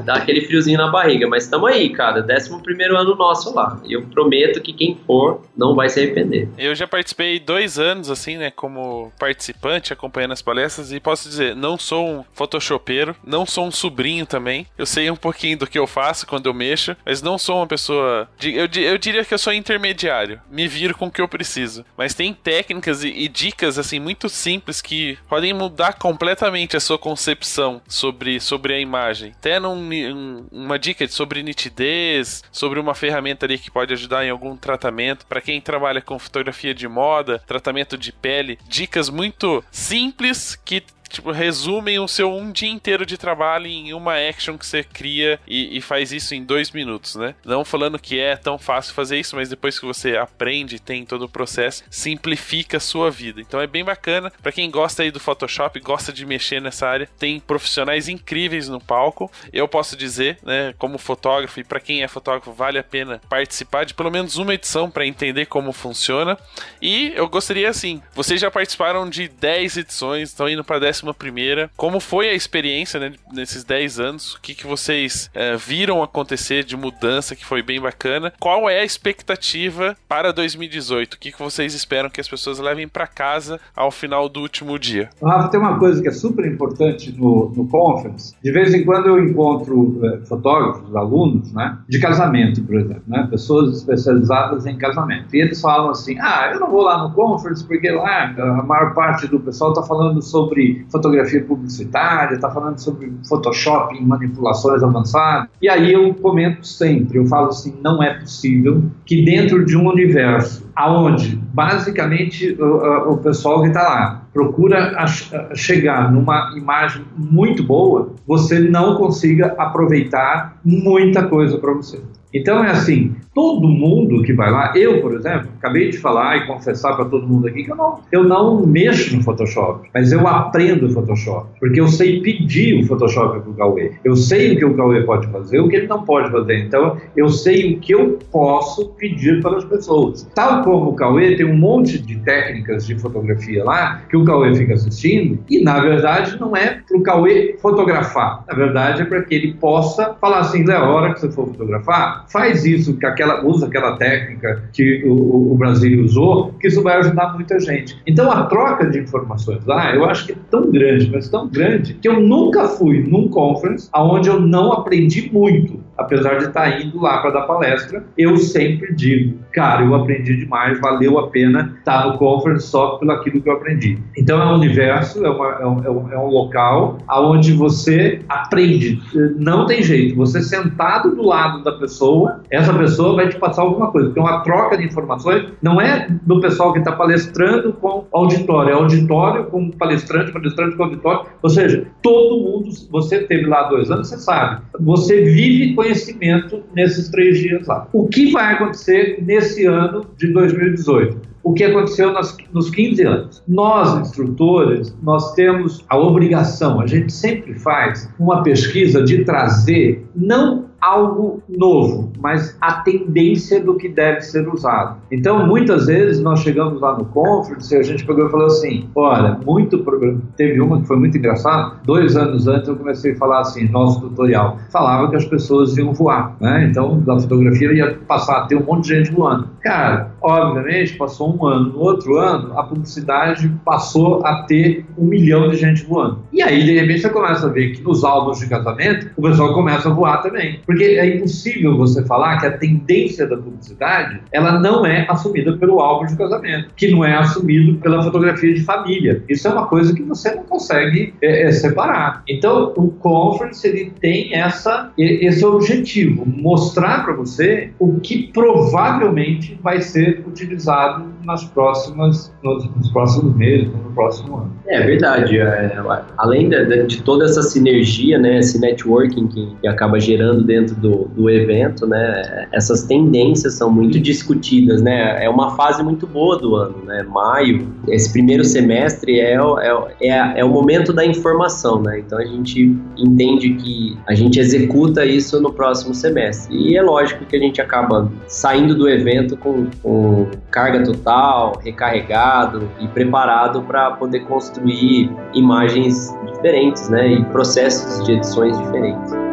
Dá 0.05 0.15
aquele 0.15 0.41
friozinho 0.41 0.77
na 0.77 0.89
barriga, 0.89 1.27
mas 1.27 1.43
estamos 1.43 1.69
aí, 1.69 1.89
cara. 1.89 2.25
11 2.29 2.61
primeiro 2.63 2.97
ano 2.97 3.15
nosso 3.15 3.53
lá. 3.53 3.79
Eu 3.87 4.03
prometo 4.03 4.61
que 4.61 4.73
quem 4.73 4.97
for 5.05 5.41
não 5.55 5.75
vai 5.75 5.89
se 5.89 5.99
arrepender. 5.99 6.47
Eu 6.57 6.73
já 6.75 6.87
participei 6.87 7.39
dois 7.39 7.77
anos, 7.77 8.09
assim, 8.09 8.20
né, 8.37 8.51
como 8.51 9.11
participante, 9.17 9.93
acompanhando 9.93 10.33
as 10.33 10.41
palestras, 10.41 10.91
e 10.91 10.99
posso 10.99 11.27
dizer, 11.27 11.55
não 11.55 11.77
sou 11.77 12.07
um 12.07 12.25
photoshopeiro, 12.33 13.15
não 13.23 13.45
sou 13.45 13.65
um 13.65 13.71
sobrinho 13.71 14.25
também. 14.25 14.67
Eu 14.77 14.85
sei 14.85 15.09
um 15.09 15.15
pouquinho 15.15 15.57
do 15.57 15.67
que 15.67 15.79
eu 15.79 15.87
faço 15.87 16.27
quando 16.27 16.47
eu 16.47 16.53
mexo, 16.53 16.95
mas 17.05 17.21
não 17.21 17.37
sou 17.37 17.57
uma 17.57 17.67
pessoa. 17.67 18.29
Eu, 18.41 18.67
eu 18.81 18.97
diria 18.97 19.25
que 19.25 19.33
eu 19.33 19.37
sou 19.37 19.53
intermediário. 19.53 20.41
Me 20.49 20.67
viro 20.67 20.95
com 20.95 21.07
o 21.07 21.11
que 21.11 21.21
eu 21.21 21.27
preciso. 21.27 21.85
Mas 21.97 22.13
tem 22.13 22.33
técnicas 22.33 23.03
e, 23.03 23.09
e 23.09 23.27
dicas, 23.27 23.77
assim, 23.77 23.99
muito 23.99 24.29
simples 24.29 24.81
que 24.81 25.17
podem 25.27 25.53
mudar 25.53 25.93
completamente 25.93 26.77
a 26.77 26.79
sua 26.79 26.97
concepção 26.97 27.81
sobre, 27.87 28.39
sobre 28.39 28.73
a 28.73 28.79
imagem. 28.79 29.33
Até 29.37 29.59
num, 29.59 29.75
um, 29.75 30.45
uma 30.51 30.77
dica 30.77 31.07
sobre 31.07 31.43
nitidez, 31.43 32.43
sobre 32.51 32.79
uma 32.79 32.95
ferramenta 32.95 33.45
ali 33.45 33.57
que 33.57 33.71
pode 33.71 33.93
ajudar 33.93 34.25
em 34.25 34.29
algum 34.29 34.55
tratamento. 34.55 35.25
Para 35.25 35.41
quem 35.41 35.59
trabalha 35.61 36.01
com 36.01 36.19
fotografia 36.19 36.73
de 36.73 36.87
moda, 36.87 37.41
tratamento 37.45 37.97
de 37.97 38.10
pele, 38.11 38.57
dicas 38.67 39.09
muito 39.09 39.63
simples 39.71 40.55
que 40.55 40.83
tipo, 41.11 41.31
resumem 41.31 41.99
o 41.99 42.07
seu 42.07 42.31
um 42.33 42.51
dia 42.51 42.69
inteiro 42.69 43.05
de 43.05 43.17
trabalho 43.17 43.67
em 43.67 43.93
uma 43.93 44.15
action 44.15 44.57
que 44.57 44.65
você 44.65 44.83
cria 44.83 45.39
e, 45.47 45.77
e, 45.77 45.81
faz 45.81 46.11
isso 46.11 46.33
em 46.33 46.43
dois 46.43 46.71
minutos, 46.71 47.15
né? 47.15 47.35
Não 47.43 47.65
falando 47.65 47.99
que 47.99 48.19
é 48.19 48.35
tão 48.35 48.57
fácil 48.57 48.93
fazer 48.93 49.19
isso, 49.19 49.35
mas 49.35 49.49
depois 49.49 49.79
que 49.79 49.85
você 49.85 50.15
aprende, 50.15 50.79
tem 50.79 51.05
todo 51.05 51.23
o 51.23 51.29
processo, 51.29 51.83
simplifica 51.89 52.77
a 52.77 52.79
sua 52.79 53.11
vida. 53.11 53.41
Então 53.41 53.59
é 53.59 53.67
bem 53.67 53.83
bacana. 53.83 54.31
para 54.41 54.51
quem 54.51 54.69
gosta 54.71 55.03
aí 55.03 55.11
do 55.11 55.19
Photoshop, 55.19 55.79
gosta 55.79 56.13
de 56.13 56.25
mexer 56.25 56.61
nessa 56.61 56.87
área, 56.87 57.09
tem 57.19 57.39
profissionais 57.39 58.07
incríveis 58.07 58.69
no 58.69 58.79
palco. 58.79 59.31
Eu 59.51 59.67
posso 59.67 59.95
dizer, 59.95 60.37
né, 60.43 60.73
como 60.77 60.97
fotógrafo, 60.97 61.59
e 61.59 61.63
para 61.63 61.79
quem 61.79 62.03
é 62.03 62.07
fotógrafo, 62.07 62.51
vale 62.53 62.79
a 62.79 62.83
pena 62.83 63.21
participar 63.29 63.85
de 63.85 63.93
pelo 63.93 64.11
menos 64.11 64.37
uma 64.37 64.53
edição 64.53 64.89
para 64.89 65.05
entender 65.05 65.47
como 65.47 65.73
funciona. 65.73 66.37
E 66.81 67.11
eu 67.15 67.27
gostaria, 67.27 67.69
assim, 67.69 68.01
vocês 68.13 68.39
já 68.39 68.49
participaram 68.49 69.09
de 69.09 69.27
10 69.27 69.77
edições, 69.77 70.29
estão 70.29 70.47
indo 70.47 70.63
para 70.63 70.79
10 70.79 71.00
primeira. 71.13 71.69
Como 71.75 71.99
foi 71.99 72.29
a 72.29 72.33
experiência 72.33 72.99
né, 72.99 73.13
nesses 73.31 73.63
10 73.63 73.99
anos? 73.99 74.35
O 74.35 74.41
que, 74.41 74.53
que 74.53 74.67
vocês 74.67 75.29
é, 75.33 75.55
viram 75.55 76.03
acontecer 76.03 76.63
de 76.63 76.77
mudança 76.77 77.35
que 77.35 77.45
foi 77.45 77.61
bem 77.61 77.79
bacana? 77.79 78.33
Qual 78.39 78.69
é 78.69 78.79
a 78.79 78.85
expectativa 78.85 79.97
para 80.07 80.31
2018? 80.31 81.15
O 81.15 81.19
que, 81.19 81.31
que 81.31 81.39
vocês 81.39 81.73
esperam 81.73 82.09
que 82.09 82.21
as 82.21 82.27
pessoas 82.27 82.59
levem 82.59 82.87
para 82.87 83.07
casa 83.07 83.59
ao 83.75 83.91
final 83.91 84.29
do 84.29 84.41
último 84.41 84.77
dia? 84.77 85.09
Rafa, 85.21 85.49
tem 85.49 85.59
uma 85.59 85.79
coisa 85.79 86.01
que 86.01 86.07
é 86.07 86.11
super 86.11 86.45
importante 86.45 87.11
no, 87.17 87.51
no 87.55 87.67
conference. 87.67 88.35
De 88.43 88.51
vez 88.51 88.73
em 88.73 88.83
quando 88.83 89.07
eu 89.07 89.23
encontro 89.23 89.99
é, 90.05 90.25
fotógrafos, 90.25 90.95
alunos, 90.95 91.51
né, 91.53 91.77
de 91.87 91.99
casamento, 91.99 92.63
por 92.63 92.75
exemplo, 92.75 93.03
né, 93.07 93.27
pessoas 93.29 93.77
especializadas 93.77 94.65
em 94.65 94.77
casamento. 94.77 95.35
E 95.35 95.41
eles 95.41 95.59
falam 95.61 95.89
assim: 95.89 96.17
ah, 96.19 96.51
eu 96.53 96.59
não 96.59 96.69
vou 96.69 96.81
lá 96.81 97.03
no 97.03 97.13
conference 97.13 97.65
porque 97.65 97.89
lá 97.89 98.33
a 98.37 98.63
maior 98.63 98.93
parte 98.93 99.27
do 99.27 99.39
pessoal 99.39 99.71
está 99.71 99.83
falando 99.83 100.21
sobre 100.21 100.85
fotografia 100.91 101.43
publicitária, 101.43 102.35
está 102.35 102.49
falando 102.49 102.77
sobre 102.79 103.13
Photoshop 103.27 103.95
em 103.95 104.05
manipulações 104.05 104.83
avançadas. 104.83 105.49
E 105.61 105.69
aí 105.69 105.93
eu 105.93 106.13
comento 106.15 106.67
sempre, 106.67 107.17
eu 107.17 107.25
falo 107.25 107.47
assim, 107.47 107.75
não 107.81 108.03
é 108.03 108.13
possível 108.15 108.83
que 109.05 109.23
dentro 109.23 109.65
de 109.65 109.77
um 109.77 109.87
universo 109.87 110.69
aonde 110.75 111.35
basicamente 111.53 112.57
o, 112.59 113.13
o 113.13 113.17
pessoal 113.17 113.61
que 113.61 113.67
está 113.67 113.83
lá 113.83 114.21
procura 114.33 115.05
chegar 115.53 116.11
numa 116.11 116.53
imagem 116.55 117.03
muito 117.17 117.63
boa, 117.63 118.13
você 118.25 118.59
não 118.59 118.95
consiga 118.95 119.53
aproveitar 119.57 120.57
muita 120.63 121.27
coisa 121.27 121.57
para 121.57 121.73
você. 121.73 121.99
Então 122.33 122.63
é 122.63 122.71
assim, 122.71 123.15
todo 123.33 123.67
mundo 123.67 124.23
que 124.23 124.33
vai 124.33 124.51
lá, 124.51 124.73
eu, 124.75 125.01
por 125.01 125.13
exemplo, 125.13 125.49
acabei 125.57 125.89
de 125.89 125.97
falar 125.97 126.37
e 126.37 126.47
confessar 126.47 126.95
para 126.95 127.05
todo 127.05 127.27
mundo 127.27 127.47
aqui 127.47 127.63
que 127.63 127.71
eu 127.71 127.75
não, 127.75 127.99
eu 128.11 128.23
não 128.23 128.65
mexo 128.65 129.15
no 129.15 129.23
Photoshop, 129.23 129.89
mas 129.93 130.11
eu 130.11 130.27
aprendo 130.27 130.87
o 130.87 130.89
Photoshop, 130.89 131.47
porque 131.59 131.79
eu 131.79 131.87
sei 131.87 132.21
pedir 132.21 132.81
o 132.81 132.87
Photoshop 132.87 133.39
para 133.39 133.49
o 133.49 133.53
Cauê. 133.53 133.91
Eu 134.03 134.15
sei 134.15 134.53
o 134.53 134.57
que 134.57 134.65
o 134.65 134.75
Cauê 134.75 135.03
pode 135.03 135.27
fazer, 135.27 135.59
o 135.59 135.69
que 135.69 135.75
ele 135.77 135.87
não 135.87 136.03
pode 136.03 136.31
fazer. 136.31 136.65
Então, 136.65 136.97
eu 137.15 137.29
sei 137.29 137.73
o 137.73 137.79
que 137.79 137.93
eu 137.93 138.19
posso 138.31 138.89
pedir 138.91 139.41
para 139.41 139.57
as 139.57 139.65
pessoas. 139.65 140.29
Tal 140.35 140.63
como 140.63 140.89
o 140.89 140.95
Cauê 140.95 141.35
tem 141.35 141.45
um 141.45 141.57
monte 141.57 141.99
de 141.99 142.17
técnicas 142.17 142.85
de 142.85 142.97
fotografia 142.99 143.63
lá 143.63 144.01
que 144.09 144.17
o 144.17 144.25
Cauê 144.25 144.53
fica 144.55 144.73
assistindo 144.73 145.39
e, 145.49 145.63
na 145.63 145.79
verdade, 145.79 146.39
não 146.39 146.55
é 146.55 146.81
para 146.87 146.97
o 146.97 147.01
Cauê 147.01 147.55
fotografar. 147.61 148.43
Na 148.47 148.55
verdade, 148.55 149.01
é 149.01 149.05
para 149.05 149.21
que 149.21 149.35
ele 149.35 149.53
possa 149.53 150.15
falar 150.19 150.39
assim, 150.39 150.63
Léo, 150.63 150.83
a 150.83 150.89
hora 150.89 151.13
que 151.13 151.19
você 151.19 151.31
for 151.31 151.47
fotografar, 151.47 152.20
faz 152.29 152.65
isso, 152.65 152.97
que 152.97 153.05
aquela, 153.05 153.45
usa 153.45 153.67
aquela 153.67 153.97
técnica 153.97 154.63
que 154.73 155.03
o, 155.05 155.53
o 155.53 155.55
Brasil 155.57 156.03
usou, 156.03 156.53
que 156.59 156.67
isso 156.67 156.81
vai 156.81 156.97
ajudar 156.97 157.33
muita 157.33 157.59
gente. 157.59 157.97
Então, 158.05 158.31
a 158.31 158.43
troca 158.45 158.89
de 158.89 158.99
informações 158.99 159.65
lá, 159.65 159.95
eu 159.95 160.05
acho 160.05 160.25
que 160.25 160.31
é 160.33 160.35
tão 160.49 160.71
grande, 160.71 161.09
mas 161.11 161.29
tão 161.29 161.47
grande, 161.47 161.95
que 161.95 162.07
eu 162.07 162.19
nunca 162.19 162.67
fui 162.67 163.03
num 163.03 163.27
conference 163.29 163.89
onde 163.95 164.29
eu 164.29 164.39
não 164.39 164.71
aprendi 164.73 165.29
muito 165.31 165.80
apesar 165.97 166.37
de 166.37 166.45
estar 166.45 166.81
indo 166.81 166.99
lá 167.01 167.19
para 167.19 167.31
dar 167.31 167.41
palestra, 167.41 168.03
eu 168.17 168.37
sempre 168.37 168.93
digo, 168.93 169.37
cara, 169.53 169.83
eu 169.83 169.93
aprendi 169.95 170.35
demais, 170.37 170.79
valeu 170.79 171.19
a 171.19 171.27
pena 171.29 171.75
estar 171.79 172.07
no 172.07 172.17
conference 172.17 172.67
só 172.67 172.97
pelo 172.97 173.11
aquilo 173.11 173.41
que 173.41 173.49
eu 173.49 173.53
aprendi. 173.53 173.97
Então 174.17 174.41
é 174.41 174.45
um 174.45 174.55
universo, 174.55 175.25
é, 175.25 175.29
uma, 175.29 175.47
é, 175.59 175.65
um, 175.65 175.83
é 175.83 175.89
um, 175.89 176.13
é 176.13 176.17
um 176.17 176.27
local 176.27 176.97
onde 177.09 177.53
você 177.53 178.21
aprende, 178.27 178.99
não 179.37 179.65
tem 179.65 179.83
jeito, 179.83 180.15
você 180.15 180.41
sentado 180.41 181.15
do 181.15 181.23
lado 181.23 181.63
da 181.63 181.73
pessoa, 181.73 182.41
essa 182.49 182.73
pessoa 182.73 183.15
vai 183.15 183.29
te 183.29 183.37
passar 183.37 183.61
alguma 183.63 183.91
coisa, 183.91 184.07
porque 184.07 184.19
uma 184.19 184.39
troca 184.41 184.77
de 184.77 184.85
informações 184.85 185.45
não 185.61 185.79
é 185.79 186.07
do 186.23 186.39
pessoal 186.39 186.73
que 186.73 186.79
está 186.79 186.91
palestrando 186.91 187.73
com 187.73 188.05
auditório, 188.11 188.71
é 188.71 188.73
auditório 188.73 189.45
com 189.45 189.69
palestrante, 189.71 190.31
palestrante 190.31 190.75
com 190.75 190.83
auditório, 190.83 191.25
ou 191.41 191.49
seja, 191.49 191.85
todo 192.01 192.43
mundo, 192.43 192.69
você 192.89 193.19
teve 193.19 193.45
lá 193.45 193.63
dois 193.63 193.91
anos, 193.91 194.09
você 194.09 194.17
sabe, 194.17 194.61
você 194.79 195.21
vive 195.21 195.75
conhecendo 195.75 195.80
conhecimento 195.81 196.63
nesses 196.75 197.09
três 197.09 197.39
dias 197.39 197.67
lá. 197.67 197.87
O 197.91 198.07
que 198.07 198.31
vai 198.31 198.53
acontecer 198.53 199.23
nesse 199.25 199.65
ano 199.65 200.05
de 200.17 200.27
2018? 200.31 201.31
o 201.43 201.53
que 201.53 201.63
aconteceu 201.63 202.13
nos, 202.13 202.37
nos 202.53 202.69
15 202.69 203.03
anos. 203.03 203.43
Nós, 203.47 203.99
instrutores, 203.99 204.95
nós 205.01 205.33
temos 205.33 205.83
a 205.89 205.97
obrigação, 205.97 206.79
a 206.79 206.85
gente 206.85 207.11
sempre 207.11 207.55
faz 207.55 208.07
uma 208.19 208.43
pesquisa 208.43 209.03
de 209.03 209.23
trazer 209.25 210.05
não 210.15 210.69
algo 210.81 211.43
novo, 211.47 212.11
mas 212.19 212.57
a 212.59 212.73
tendência 212.81 213.63
do 213.63 213.75
que 213.75 213.87
deve 213.87 214.21
ser 214.21 214.47
usado. 214.47 214.97
Então, 215.11 215.45
muitas 215.45 215.85
vezes 215.85 216.21
nós 216.21 216.39
chegamos 216.39 216.81
lá 216.81 216.97
no 216.97 217.05
conference 217.05 217.73
e 217.73 217.77
a 217.77 217.83
gente 217.83 218.05
pegou 218.05 218.25
e 218.25 218.31
falou 218.31 218.47
assim: 218.47 218.89
olha, 218.95 219.37
muito 219.45 219.79
problema. 219.79 220.19
Teve 220.35 220.59
uma 220.59 220.81
que 220.81 220.87
foi 220.87 220.97
muito 220.97 221.17
engraçada. 221.17 221.75
Dois 221.85 222.17
anos 222.17 222.47
antes 222.47 222.67
eu 222.67 222.75
comecei 222.75 223.11
a 223.11 223.15
falar 223.15 223.41
assim, 223.41 223.69
nosso 223.69 224.01
tutorial 224.01 224.57
falava 224.71 225.09
que 225.09 225.15
as 225.15 225.25
pessoas 225.25 225.77
iam 225.77 225.93
voar, 225.93 226.35
né? 226.39 226.67
Então, 226.69 226.99
da 227.01 227.19
fotografia 227.19 227.71
ia 227.73 227.93
passar 228.07 228.37
a 228.37 228.45
ter 228.47 228.55
um 228.55 228.63
monte 228.63 228.85
de 228.85 228.95
gente 228.95 229.11
voando. 229.11 229.49
Cara, 229.61 230.11
obviamente, 230.21 230.97
passou 230.97 231.35
um 231.35 231.45
ano. 231.45 231.73
No 231.73 231.79
outro 231.79 232.17
ano, 232.17 232.57
a 232.57 232.63
publicidade 232.63 233.51
passou 233.63 234.25
a 234.25 234.43
ter 234.43 234.85
um 234.97 235.05
milhão 235.05 235.49
de 235.49 235.57
gente 235.57 235.85
voando. 235.85 236.19
E 236.33 236.41
aí, 236.41 236.63
de 236.63 236.79
repente, 236.79 237.01
você 237.01 237.09
começa 237.09 237.47
a 237.47 237.49
ver 237.49 237.73
que 237.73 237.83
nos 237.83 238.03
álbuns 238.03 238.39
de 238.39 238.47
casamento 238.47 239.11
o 239.15 239.21
pessoal 239.21 239.53
começa 239.53 239.89
a 239.89 239.93
voar 239.93 240.21
também. 240.21 240.59
Porque 240.71 240.85
é 240.85 241.17
impossível 241.17 241.75
você 241.75 242.01
falar 242.05 242.37
que 242.37 242.45
a 242.45 242.57
tendência 242.57 243.27
da 243.27 243.35
publicidade 243.35 244.21
ela 244.31 244.57
não 244.57 244.85
é 244.85 245.05
assumida 245.09 245.57
pelo 245.57 245.81
álbum 245.81 246.05
de 246.05 246.15
casamento, 246.15 246.69
que 246.77 246.89
não 246.89 247.03
é 247.03 247.13
assumido 247.13 247.77
pela 247.79 248.01
fotografia 248.01 248.53
de 248.53 248.63
família. 248.63 249.21
Isso 249.27 249.49
é 249.49 249.51
uma 249.51 249.67
coisa 249.67 249.93
que 249.93 250.01
você 250.01 250.33
não 250.33 250.43
consegue 250.43 251.13
é, 251.21 251.43
é, 251.43 251.51
separar. 251.51 252.23
Então, 252.25 252.71
o 252.77 252.89
conference 252.89 253.67
ele 253.67 253.91
tem 253.99 254.33
essa, 254.33 254.93
esse 254.97 255.45
objetivo, 255.45 256.25
mostrar 256.25 257.03
para 257.03 257.15
você 257.15 257.71
o 257.77 257.99
que 257.99 258.31
provavelmente 258.31 259.59
vai 259.61 259.81
ser 259.81 260.23
utilizado 260.25 261.11
nas 261.25 261.43
próximas, 261.43 262.33
nos, 262.41 262.65
nos 262.75 262.89
próximos 262.91 263.35
meses, 263.35 263.67
no 263.67 263.91
próximo 263.91 264.37
ano. 264.37 264.51
É 264.67 264.81
verdade. 264.81 265.37
É, 265.37 265.83
além 266.17 266.49
de, 266.49 266.85
de, 266.85 267.01
toda 267.03 267.25
essa 267.25 267.43
sinergia, 267.43 268.17
né, 268.17 268.39
esse 268.39 268.59
networking 268.59 269.27
que, 269.27 269.55
que 269.61 269.67
acaba 269.67 269.99
gerando 269.99 270.43
dentro 270.43 270.60
dentro 270.61 270.75
do, 270.75 271.05
do 271.15 271.29
evento, 271.29 271.87
né? 271.87 272.47
Essas 272.51 272.83
tendências 272.83 273.55
são 273.55 273.71
muito 273.71 273.99
discutidas, 273.99 274.81
né? 274.81 275.23
É 275.23 275.29
uma 275.29 275.55
fase 275.55 275.83
muito 275.83 276.05
boa 276.05 276.37
do 276.37 276.55
ano, 276.55 276.77
né? 276.85 277.03
Maio, 277.03 277.67
esse 277.87 278.11
primeiro 278.11 278.43
semestre 278.43 279.19
é, 279.19 279.35
é, 279.35 280.09
é, 280.09 280.39
é 280.39 280.45
o 280.45 280.49
momento 280.49 280.93
da 280.93 281.05
informação, 281.05 281.81
né? 281.81 281.99
Então 281.99 282.19
a 282.19 282.25
gente 282.25 282.75
entende 282.97 283.53
que 283.55 283.97
a 284.07 284.13
gente 284.13 284.39
executa 284.39 285.05
isso 285.05 285.41
no 285.41 285.51
próximo 285.51 285.93
semestre. 285.93 286.55
E 286.55 286.77
é 286.77 286.81
lógico 286.81 287.25
que 287.25 287.35
a 287.35 287.39
gente 287.39 287.61
acaba 287.61 288.11
saindo 288.27 288.75
do 288.75 288.89
evento 288.89 289.35
com, 289.37 289.67
com 289.81 290.27
carga 290.49 290.83
total, 290.83 291.59
recarregado 291.63 292.69
e 292.79 292.87
preparado 292.87 293.61
para 293.63 293.91
poder 293.91 294.21
construir 294.21 295.09
imagens 295.33 296.13
diferentes, 296.33 296.89
né? 296.89 297.13
E 297.13 297.25
processos 297.25 298.05
de 298.05 298.13
edições 298.13 298.57
diferentes. 298.57 299.30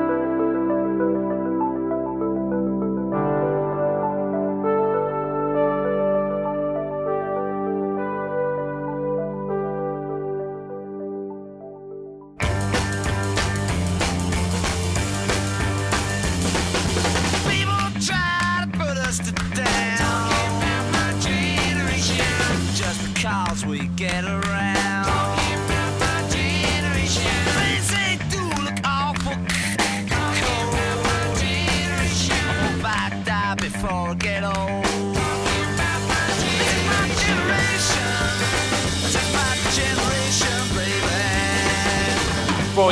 get 24.08 24.24
along. 24.24 24.37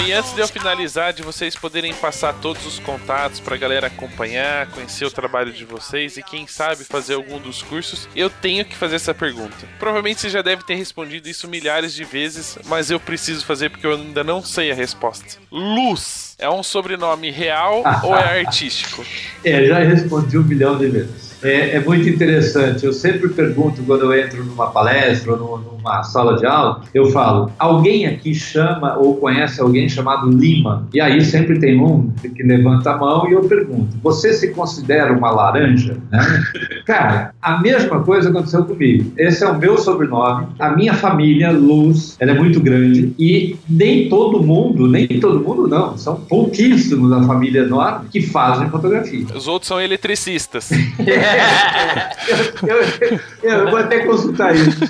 De 0.07 0.41
eu 0.41 0.47
finalizar, 0.47 1.13
de 1.13 1.23
vocês 1.23 1.57
poderem 1.57 1.93
passar 1.93 2.33
todos 2.35 2.65
os 2.65 2.79
contatos 2.79 3.41
pra 3.41 3.57
galera 3.57 3.89
acompanhar, 3.89 4.69
conhecer 4.69 5.05
o 5.05 5.11
trabalho 5.11 5.53
de 5.53 5.65
vocês 5.65 6.17
e 6.17 6.23
quem 6.23 6.47
sabe 6.47 6.85
fazer 6.85 7.15
algum 7.15 7.41
dos 7.41 7.61
cursos, 7.61 8.09
eu 8.15 8.31
tenho 8.31 8.65
que 8.65 8.77
fazer 8.77 8.97
essa 8.97 9.13
pergunta. 9.13 9.67
Provavelmente 9.81 10.21
você 10.21 10.31
já 10.31 10.43
deve 10.43 10.63
ter 10.63 10.77
respondido 10.77 11.29
isso 11.29 11.49
milhares 11.49 11.93
de 11.93 12.05
vezes, 12.05 12.57
mas 12.67 12.89
eu 12.89 13.01
preciso 13.01 13.45
fazer 13.45 13.69
porque 13.69 13.85
eu 13.85 13.95
ainda 13.95 14.23
não 14.23 14.45
sei 14.45 14.71
a 14.71 14.75
resposta. 14.75 15.39
Luz 15.51 16.37
é 16.39 16.49
um 16.49 16.63
sobrenome 16.63 17.31
real 17.33 17.83
ou 18.05 18.15
é 18.15 18.39
artístico? 18.47 19.05
É, 19.45 19.65
já 19.65 19.81
respondi 19.81 20.39
um 20.39 20.45
milhão 20.45 20.79
de 20.79 20.87
vezes. 20.87 21.26
É, 21.43 21.77
é, 21.77 21.81
muito 21.81 22.09
interessante. 22.09 22.85
Eu 22.85 22.93
sempre 22.93 23.29
pergunto 23.29 23.83
quando 23.83 24.03
eu 24.03 24.19
entro 24.19 24.45
numa 24.45 24.69
palestra 24.69 25.33
ou 25.35 25.59
numa 25.59 26.03
sala 26.03 26.37
de 26.37 26.47
aula, 26.47 26.83
eu 26.95 27.11
falo: 27.11 27.51
alguém 27.59 28.07
aqui 28.07 28.35
chama 28.35 28.97
ou 28.97 29.17
conhece 29.17 29.61
alguém 29.61 29.89
chamado 29.89 30.29
Lima? 30.31 30.87
E 30.93 31.01
aí 31.01 31.25
sempre 31.25 31.59
tem 31.59 31.81
um 31.81 32.11
que 32.35 32.43
levanta 32.43 32.93
a 32.93 32.97
mão 32.97 33.29
e 33.29 33.33
eu 33.33 33.43
pergunto: 33.43 33.97
você 34.03 34.33
se 34.33 34.49
considera 34.49 35.13
uma 35.13 35.31
laranja? 35.31 35.99
Né? 36.11 36.45
Cara, 36.87 37.35
a 37.43 37.59
mesma 37.61 38.01
coisa 38.03 38.31
aconteceu 38.31 38.65
comigo. 38.65 39.13
Esse 39.17 39.45
é 39.45 39.49
o 39.49 39.59
meu 39.59 39.77
sobrenome, 39.79 40.47
a 40.59 40.71
minha 40.71 40.95
família, 40.95 41.51
Luz, 41.51 42.17
ela 42.19 42.33
é 42.33 42.35
muito 42.35 42.61
grande 42.61 43.13
e 43.19 43.57
nem 43.69 44.09
todo 44.09 44.43
mundo, 44.43 44.87
nem 44.87 45.07
todo 45.21 45.41
mundo 45.41 45.69
não, 45.69 45.97
são 45.99 46.17
pouquíssimos 46.17 47.11
da 47.11 47.23
família 47.23 47.61
enorme 47.61 48.09
que 48.09 48.23
fazem 48.23 48.69
fotografia. 48.71 49.27
Os 49.35 49.49
outros 49.49 49.69
são 49.69 49.81
eletricistas. 49.81 50.71
eu, 52.67 52.77
eu, 53.09 53.59
eu, 53.59 53.71
vou 53.71 53.79
até 53.79 54.01
consultar 54.01 54.55
isso. 54.55 54.81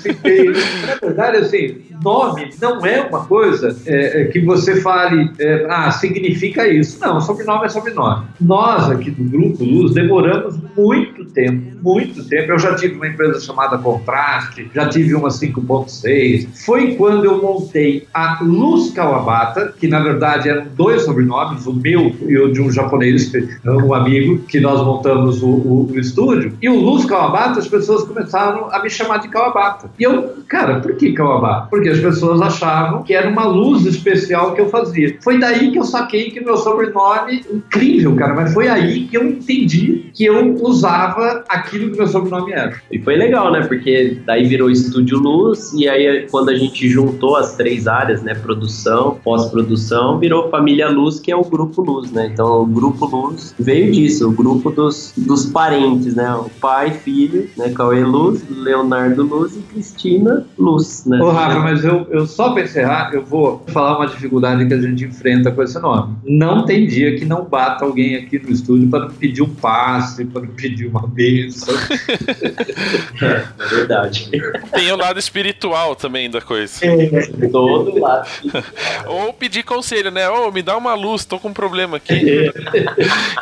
Na 0.87 0.95
verdade, 0.95 1.37
assim, 1.37 1.81
sobrenome 2.07 2.49
não 2.61 2.85
é 2.85 3.01
uma 3.01 3.25
coisa 3.25 3.75
é, 3.85 4.21
é, 4.21 4.25
que 4.25 4.39
você 4.39 4.81
fale, 4.81 5.31
é, 5.39 5.65
ah, 5.69 5.91
significa 5.91 6.67
isso. 6.67 6.99
Não, 6.99 7.19
sobrenome 7.19 7.65
é 7.65 7.69
sobrenome. 7.69 8.25
Nós 8.39 8.89
aqui 8.89 9.11
do 9.11 9.23
Grupo 9.23 9.63
Luz 9.63 9.93
demoramos 9.93 10.57
muito 10.75 11.25
tempo, 11.25 11.77
muito 11.81 12.23
tempo. 12.27 12.51
Eu 12.51 12.59
já 12.59 12.75
tive 12.75 12.95
uma 12.95 13.07
empresa 13.07 13.39
chamada 13.39 13.77
Contraste, 13.77 14.69
já 14.73 14.87
tive 14.87 15.15
uma 15.15 15.29
5.6. 15.29 16.47
Foi 16.65 16.95
quando 16.95 17.25
eu 17.25 17.41
montei 17.41 18.07
a 18.13 18.39
Luz 18.41 18.91
Kawabata, 18.91 19.73
que 19.77 19.87
na 19.87 19.99
verdade 19.99 20.49
eram 20.49 20.67
dois 20.75 21.03
sobrenomes, 21.03 21.65
o 21.65 21.73
meu 21.73 22.15
e 22.27 22.37
o 22.37 22.51
de 22.51 22.61
um 22.61 22.71
japonês, 22.71 23.31
um 23.65 23.93
amigo, 23.93 24.39
que 24.47 24.59
nós 24.59 24.83
montamos 24.83 25.41
o, 25.41 25.47
o, 25.47 25.91
o 25.91 25.99
estúdio. 25.99 26.26
E 26.61 26.69
o 26.69 26.79
Luz 26.79 27.05
Kawabata, 27.05 27.59
as 27.59 27.67
pessoas 27.67 28.03
começaram 28.03 28.69
a 28.71 28.81
me 28.81 28.89
chamar 28.89 29.17
de 29.17 29.27
Kawabata. 29.29 29.89
E 29.99 30.03
eu, 30.03 30.35
cara, 30.47 30.79
por 30.79 30.95
que 30.95 31.13
Kawabata? 31.13 31.67
Porque 31.69 31.89
as 31.89 31.99
pessoas 31.99 32.41
achavam 32.41 33.03
que 33.03 33.13
era 33.13 33.29
uma 33.29 33.45
luz 33.45 33.85
especial 33.85 34.53
que 34.53 34.61
eu 34.61 34.69
fazia. 34.69 35.17
Foi 35.23 35.39
daí 35.39 35.71
que 35.71 35.79
eu 35.79 35.83
saquei 35.83 36.31
que 36.31 36.39
meu 36.39 36.57
sobrenome, 36.57 37.43
incrível, 37.51 38.15
cara, 38.15 38.33
mas 38.33 38.53
foi 38.53 38.67
aí 38.67 39.07
que 39.07 39.17
eu 39.17 39.23
entendi 39.23 40.11
que 40.13 40.25
eu 40.25 40.55
usava 40.61 41.43
aquilo 41.49 41.91
que 41.91 41.97
meu 41.97 42.07
sobrenome 42.07 42.51
era. 42.51 42.81
E 42.91 42.99
foi 42.99 43.15
legal, 43.15 43.51
né? 43.51 43.61
Porque 43.61 44.17
daí 44.25 44.45
virou 44.45 44.69
Estúdio 44.69 45.19
Luz, 45.19 45.73
e 45.73 45.87
aí 45.87 46.27
quando 46.29 46.49
a 46.49 46.55
gente 46.55 46.87
juntou 46.89 47.35
as 47.35 47.55
três 47.55 47.87
áreas, 47.87 48.21
né? 48.21 48.33
Produção, 48.33 49.19
pós-produção, 49.23 50.19
virou 50.19 50.49
Família 50.49 50.89
Luz, 50.89 51.19
que 51.19 51.31
é 51.31 51.35
o 51.35 51.43
Grupo 51.43 51.81
Luz, 51.81 52.11
né? 52.11 52.29
Então 52.31 52.63
o 52.63 52.65
Grupo 52.65 53.05
Luz 53.05 53.53
veio 53.59 53.91
disso, 53.91 54.27
o 54.27 54.31
grupo 54.31 54.71
dos, 54.71 55.13
dos 55.15 55.45
parentes, 55.45 56.15
né? 56.17 56.33
O 56.33 56.49
pai, 56.49 56.91
filho, 56.91 57.47
né? 57.55 57.69
Cauê 57.69 58.03
Luz, 58.03 58.43
Leonardo 58.49 59.21
Luz 59.21 59.55
e 59.55 59.59
Cristina 59.59 60.47
Luz, 60.57 61.05
né? 61.05 61.19
Ô, 61.21 61.29
Rafa, 61.29 61.59
mas 61.59 61.85
eu, 61.85 62.07
eu 62.09 62.25
só 62.25 62.53
para 62.53 62.63
encerrar, 62.63 63.11
eu 63.13 63.23
vou 63.23 63.63
falar 63.67 63.97
uma 63.97 64.07
dificuldade 64.07 64.65
que 64.65 64.73
a 64.73 64.81
gente 64.81 65.05
enfrenta 65.05 65.51
com 65.51 65.61
esse 65.61 65.79
nome. 65.79 66.15
Não 66.25 66.65
tem 66.65 66.87
dia 66.87 67.15
que 67.17 67.23
não 67.23 67.45
bata 67.45 67.85
alguém 67.85 68.15
aqui 68.15 68.39
no 68.39 68.49
estúdio 68.49 68.89
para 68.89 69.09
pedir 69.09 69.43
um 69.43 69.53
passe, 69.53 70.25
para 70.25 70.41
pedir 70.47 70.87
uma 70.87 71.05
bênção. 71.05 71.75
é, 73.21 73.25
é 73.59 73.67
verdade. 73.67 74.31
Tem 74.71 74.91
o 74.91 74.97
lado 74.97 75.19
espiritual 75.19 75.95
também 75.95 76.31
da 76.31 76.41
coisa. 76.41 76.83
É, 76.83 77.47
todo 77.51 77.99
lado. 77.99 78.27
Ou 79.05 79.31
pedir 79.33 79.63
conselho, 79.63 80.09
né? 80.09 80.27
Ô, 80.29 80.47
oh, 80.47 80.51
me 80.51 80.63
dá 80.63 80.75
uma 80.75 80.95
luz, 80.95 81.25
tô 81.25 81.37
com 81.37 81.49
um 81.49 81.53
problema 81.53 81.97
aqui. 81.97 82.51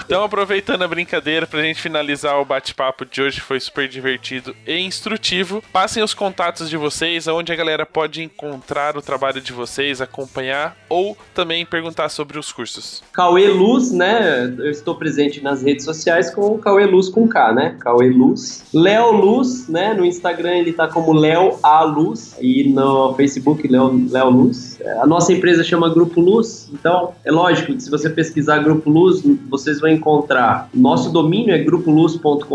então, 0.03 0.25
aproveitando 0.25 0.81
a 0.81 0.87
brincadeira 0.87 1.47
pra 1.47 1.61
gente 1.61 1.81
finalizar 1.81 2.37
o 2.39 2.45
bate-papo 2.65 3.05
de 3.05 3.21
hoje, 3.21 3.39
foi 3.41 3.59
super 3.59 3.87
divertido 3.87 4.55
e 4.65 4.79
instrutivo. 4.79 5.63
Passem 5.71 6.01
os 6.01 6.15
contatos 6.15 6.67
de 6.67 6.75
vocês, 6.75 7.27
aonde 7.27 7.53
a 7.53 7.55
galera 7.55 7.85
pode 7.85 8.23
encontrar 8.23 8.97
o 8.97 9.01
trabalho 9.03 9.39
de 9.39 9.53
vocês, 9.53 10.01
acompanhar 10.01 10.75
ou 10.89 11.15
também 11.35 11.63
perguntar 11.63 12.09
sobre 12.09 12.39
os 12.39 12.51
cursos. 12.51 13.03
Cauê 13.13 13.47
Luz, 13.49 13.91
né? 13.91 14.51
Eu 14.57 14.71
estou 14.71 14.95
presente 14.95 15.41
nas 15.41 15.61
redes 15.61 15.85
sociais 15.85 16.33
com 16.33 16.55
o 16.55 16.57
Cauê 16.57 16.87
Luz 16.87 17.07
com 17.09 17.27
K, 17.27 17.53
né? 17.53 17.77
Cauê 17.79 18.09
Luz. 18.09 18.63
Léo 18.73 19.11
Luz, 19.11 19.67
né? 19.67 19.93
No 19.93 20.03
Instagram 20.03 20.55
ele 20.55 20.73
tá 20.73 20.87
como 20.87 21.13
Léo 21.13 21.59
A 21.61 21.83
Luz 21.83 22.35
e 22.41 22.69
no 22.69 23.13
Facebook 23.13 23.67
Léo, 23.67 24.07
Léo 24.09 24.29
Luz. 24.31 24.79
A 25.01 25.05
nossa 25.05 25.31
empresa 25.31 25.63
chama 25.63 25.87
Grupo 25.89 26.19
Luz, 26.19 26.67
então 26.73 27.13
é 27.23 27.31
lógico 27.31 27.73
que 27.73 27.83
se 27.83 27.91
você 27.91 28.09
pesquisar 28.09 28.59
Grupo 28.59 28.89
Luz, 28.89 29.21
vocês 29.49 29.79
vão 29.79 29.89
encontrar. 29.89 30.69
Nosso 30.73 31.11
domínio 31.11 31.53
é 31.53 31.59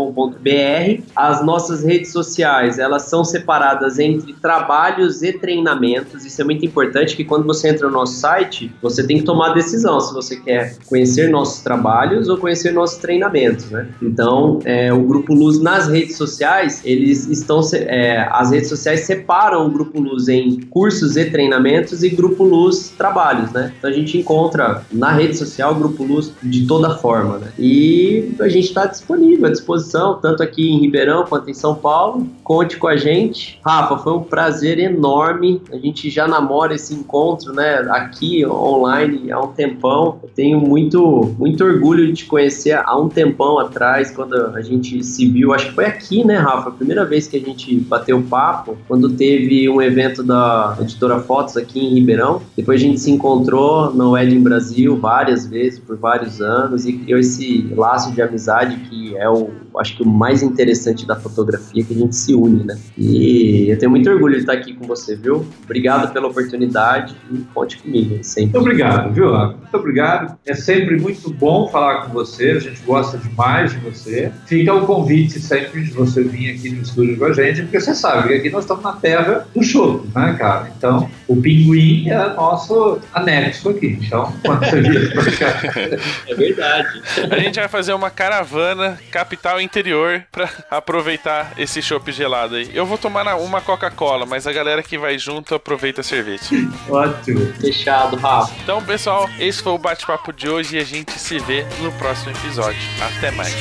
grupoluz.com.br. 0.09 1.03
As 1.15 1.45
nossas 1.45 1.83
redes 1.83 2.11
sociais, 2.11 2.79
elas 2.79 3.03
são 3.03 3.23
separadas 3.23 3.99
entre 3.99 4.33
trabalhos 4.33 5.21
e 5.21 5.33
treinamentos. 5.33 6.25
Isso 6.25 6.41
é 6.41 6.43
muito 6.43 6.65
importante 6.65 7.15
que 7.15 7.23
quando 7.23 7.45
você 7.45 7.69
entra 7.69 7.87
no 7.87 7.93
nosso 7.93 8.15
site, 8.15 8.73
você 8.81 9.05
tem 9.05 9.19
que 9.19 9.23
tomar 9.23 9.51
a 9.51 9.53
decisão 9.53 9.99
se 9.99 10.13
você 10.13 10.37
quer 10.37 10.77
conhecer 10.87 11.29
nossos 11.29 11.61
trabalhos 11.61 12.29
ou 12.29 12.37
conhecer 12.37 12.71
nossos 12.71 12.97
treinamentos, 12.97 13.69
né? 13.69 13.87
Então, 14.01 14.59
é, 14.65 14.91
o 14.91 15.03
Grupo 15.03 15.33
Luz 15.33 15.59
nas 15.59 15.87
redes 15.87 16.17
sociais, 16.17 16.81
eles 16.83 17.27
estão 17.27 17.61
é, 17.73 18.27
as 18.31 18.51
redes 18.51 18.69
sociais 18.69 19.01
separam 19.01 19.67
o 19.67 19.69
Grupo 19.69 19.99
Luz 19.99 20.27
em 20.27 20.61
cursos 20.61 21.17
e 21.17 21.25
treinamentos 21.25 22.03
e 22.03 22.09
Grupo 22.09 22.43
Luz 22.43 22.93
trabalhos, 22.97 23.51
né? 23.51 23.73
Então 23.77 23.89
a 23.89 23.93
gente 23.93 24.17
encontra 24.17 24.83
na 24.91 25.11
rede 25.11 25.37
social 25.37 25.73
o 25.73 25.75
Grupo 25.75 26.03
Luz 26.03 26.31
de 26.41 26.65
toda 26.65 26.97
forma, 26.97 27.37
né? 27.37 27.51
E 27.57 28.31
a 28.39 28.47
gente 28.47 28.65
está 28.65 28.85
disponível, 28.85 29.47
à 29.47 29.51
disposição, 29.51 29.90
tanto 30.21 30.41
aqui 30.41 30.69
em 30.69 30.79
Ribeirão 30.79 31.25
quanto 31.25 31.49
em 31.49 31.53
São 31.53 31.75
Paulo. 31.75 32.27
Conte 32.43 32.77
com 32.77 32.87
a 32.87 32.95
gente. 32.95 33.59
Rafa, 33.63 33.97
foi 33.97 34.13
um 34.13 34.23
prazer 34.23 34.79
enorme. 34.79 35.61
A 35.71 35.77
gente 35.77 36.09
já 36.09 36.27
namora 36.27 36.75
esse 36.75 36.93
encontro, 36.93 37.53
né? 37.53 37.85
Aqui 37.89 38.45
online 38.45 39.31
há 39.31 39.39
um 39.39 39.47
tempão. 39.47 40.19
Eu 40.23 40.29
tenho 40.33 40.59
muito, 40.59 41.33
muito 41.37 41.63
orgulho 41.63 42.07
de 42.07 42.13
te 42.13 42.25
conhecer 42.25 42.81
há 42.83 42.97
um 42.97 43.09
tempão 43.09 43.59
atrás, 43.59 44.11
quando 44.11 44.35
a 44.35 44.61
gente 44.61 45.03
se 45.03 45.27
viu. 45.27 45.53
Acho 45.53 45.67
que 45.67 45.75
foi 45.75 45.85
aqui, 45.85 46.25
né, 46.25 46.37
Rafa? 46.37 46.69
A 46.69 46.71
primeira 46.71 47.05
vez 47.05 47.27
que 47.27 47.37
a 47.37 47.39
gente 47.39 47.75
bateu 47.75 48.21
papo, 48.21 48.77
quando 48.87 49.09
teve 49.09 49.69
um 49.69 49.81
evento 49.81 50.23
da 50.23 50.77
editora 50.79 51.19
Fotos 51.19 51.57
aqui 51.57 51.79
em 51.79 51.95
Ribeirão. 51.95 52.41
Depois 52.55 52.81
a 52.81 52.83
gente 52.83 52.99
se 52.99 53.11
encontrou 53.11 53.93
no 53.93 54.17
Edin 54.17 54.41
Brasil 54.41 54.97
várias 54.97 55.45
vezes, 55.45 55.79
por 55.79 55.97
vários 55.97 56.41
anos, 56.41 56.85
e 56.85 56.93
criou 56.93 57.19
esse 57.19 57.71
laço 57.75 58.11
de 58.11 58.21
amizade 58.21 58.77
que 58.89 59.17
é 59.17 59.29
o, 59.29 59.49
acho 59.79 59.97
que 59.97 60.03
o 60.03 60.07
mais 60.07 60.43
interessante 60.43 61.05
da 61.05 61.15
fotografia, 61.15 61.83
que 61.83 61.93
a 61.93 61.97
gente 61.97 62.15
se 62.15 62.33
une, 62.33 62.63
né? 62.63 62.77
E 62.97 63.69
eu 63.69 63.77
tenho 63.77 63.91
muito 63.91 64.09
orgulho 64.09 64.35
de 64.35 64.41
estar 64.41 64.53
aqui 64.53 64.73
com 64.73 64.85
você, 64.85 65.15
viu? 65.15 65.45
Obrigado 65.63 66.11
pela 66.13 66.27
oportunidade 66.27 67.15
e 67.31 67.39
conte 67.53 67.77
comigo 67.77 68.17
sempre. 68.23 68.51
Muito 68.51 68.59
obrigado, 68.59 69.13
viu? 69.13 69.31
Muito 69.31 69.77
obrigado. 69.77 70.37
É 70.45 70.53
sempre 70.53 70.99
muito 70.99 71.31
bom 71.33 71.67
falar 71.69 72.05
com 72.05 72.13
você, 72.13 72.51
a 72.51 72.59
gente 72.59 72.81
gosta 72.81 73.17
demais 73.17 73.71
de 73.71 73.79
você. 73.79 74.31
Fica 74.45 74.73
o 74.73 74.85
convite 74.85 75.39
sempre 75.39 75.83
de 75.83 75.91
você 75.91 76.23
vir 76.23 76.55
aqui 76.55 76.69
no 76.69 76.81
estúdio 76.81 77.17
com 77.17 77.25
a 77.25 77.33
gente, 77.33 77.63
porque 77.63 77.79
você 77.79 77.95
sabe 77.95 78.27
que 78.27 78.33
aqui 78.35 78.49
nós 78.49 78.63
estamos 78.63 78.83
na 78.83 78.93
terra 78.93 79.47
do 79.53 79.63
show, 79.63 80.05
né, 80.15 80.35
cara? 80.37 80.71
Então, 80.77 81.09
o 81.27 81.35
pinguim 81.35 82.09
é 82.09 82.33
nosso 82.33 82.99
anexo 83.13 83.69
aqui. 83.69 83.99
Então, 84.01 84.33
quando 84.45 84.65
você 84.65 84.81
vir 84.81 85.13
pra 85.13 85.31
cá. 85.31 85.61
É 86.27 86.35
verdade. 86.35 87.01
A 87.29 87.39
gente 87.39 87.59
vai 87.59 87.67
fazer 87.67 87.93
uma 87.93 88.09
caravana 88.09 88.99
capital 89.11 89.60
interior 89.61 90.23
para 90.31 90.49
aproveitar 90.69 91.53
esse 91.57 91.81
chopp 91.81 92.11
gelado 92.11 92.55
aí. 92.55 92.69
Eu 92.73 92.85
vou 92.85 92.97
tomar 92.97 93.35
uma 93.35 93.61
Coca-Cola, 93.61 94.25
mas 94.25 94.47
a 94.47 94.53
galera 94.53 94.83
que 94.83 94.97
vai 94.97 95.17
junto 95.17 95.55
aproveita 95.55 96.01
a 96.01 96.03
cerveja. 96.03 96.43
Ótimo. 96.89 97.53
Fechado, 97.53 98.15
Rafa. 98.17 98.53
Então, 98.63 98.83
pessoal, 98.83 99.29
esse 99.39 99.61
foi 99.61 99.73
o 99.73 99.77
bate-papo 99.77 100.33
de 100.33 100.49
hoje 100.49 100.77
e 100.77 100.79
a 100.79 100.83
gente 100.83 101.11
se 101.13 101.39
vê 101.39 101.65
no 101.79 101.91
próximo 101.93 102.31
episódio. 102.31 102.81
Até 103.17 103.31
mais. 103.31 103.55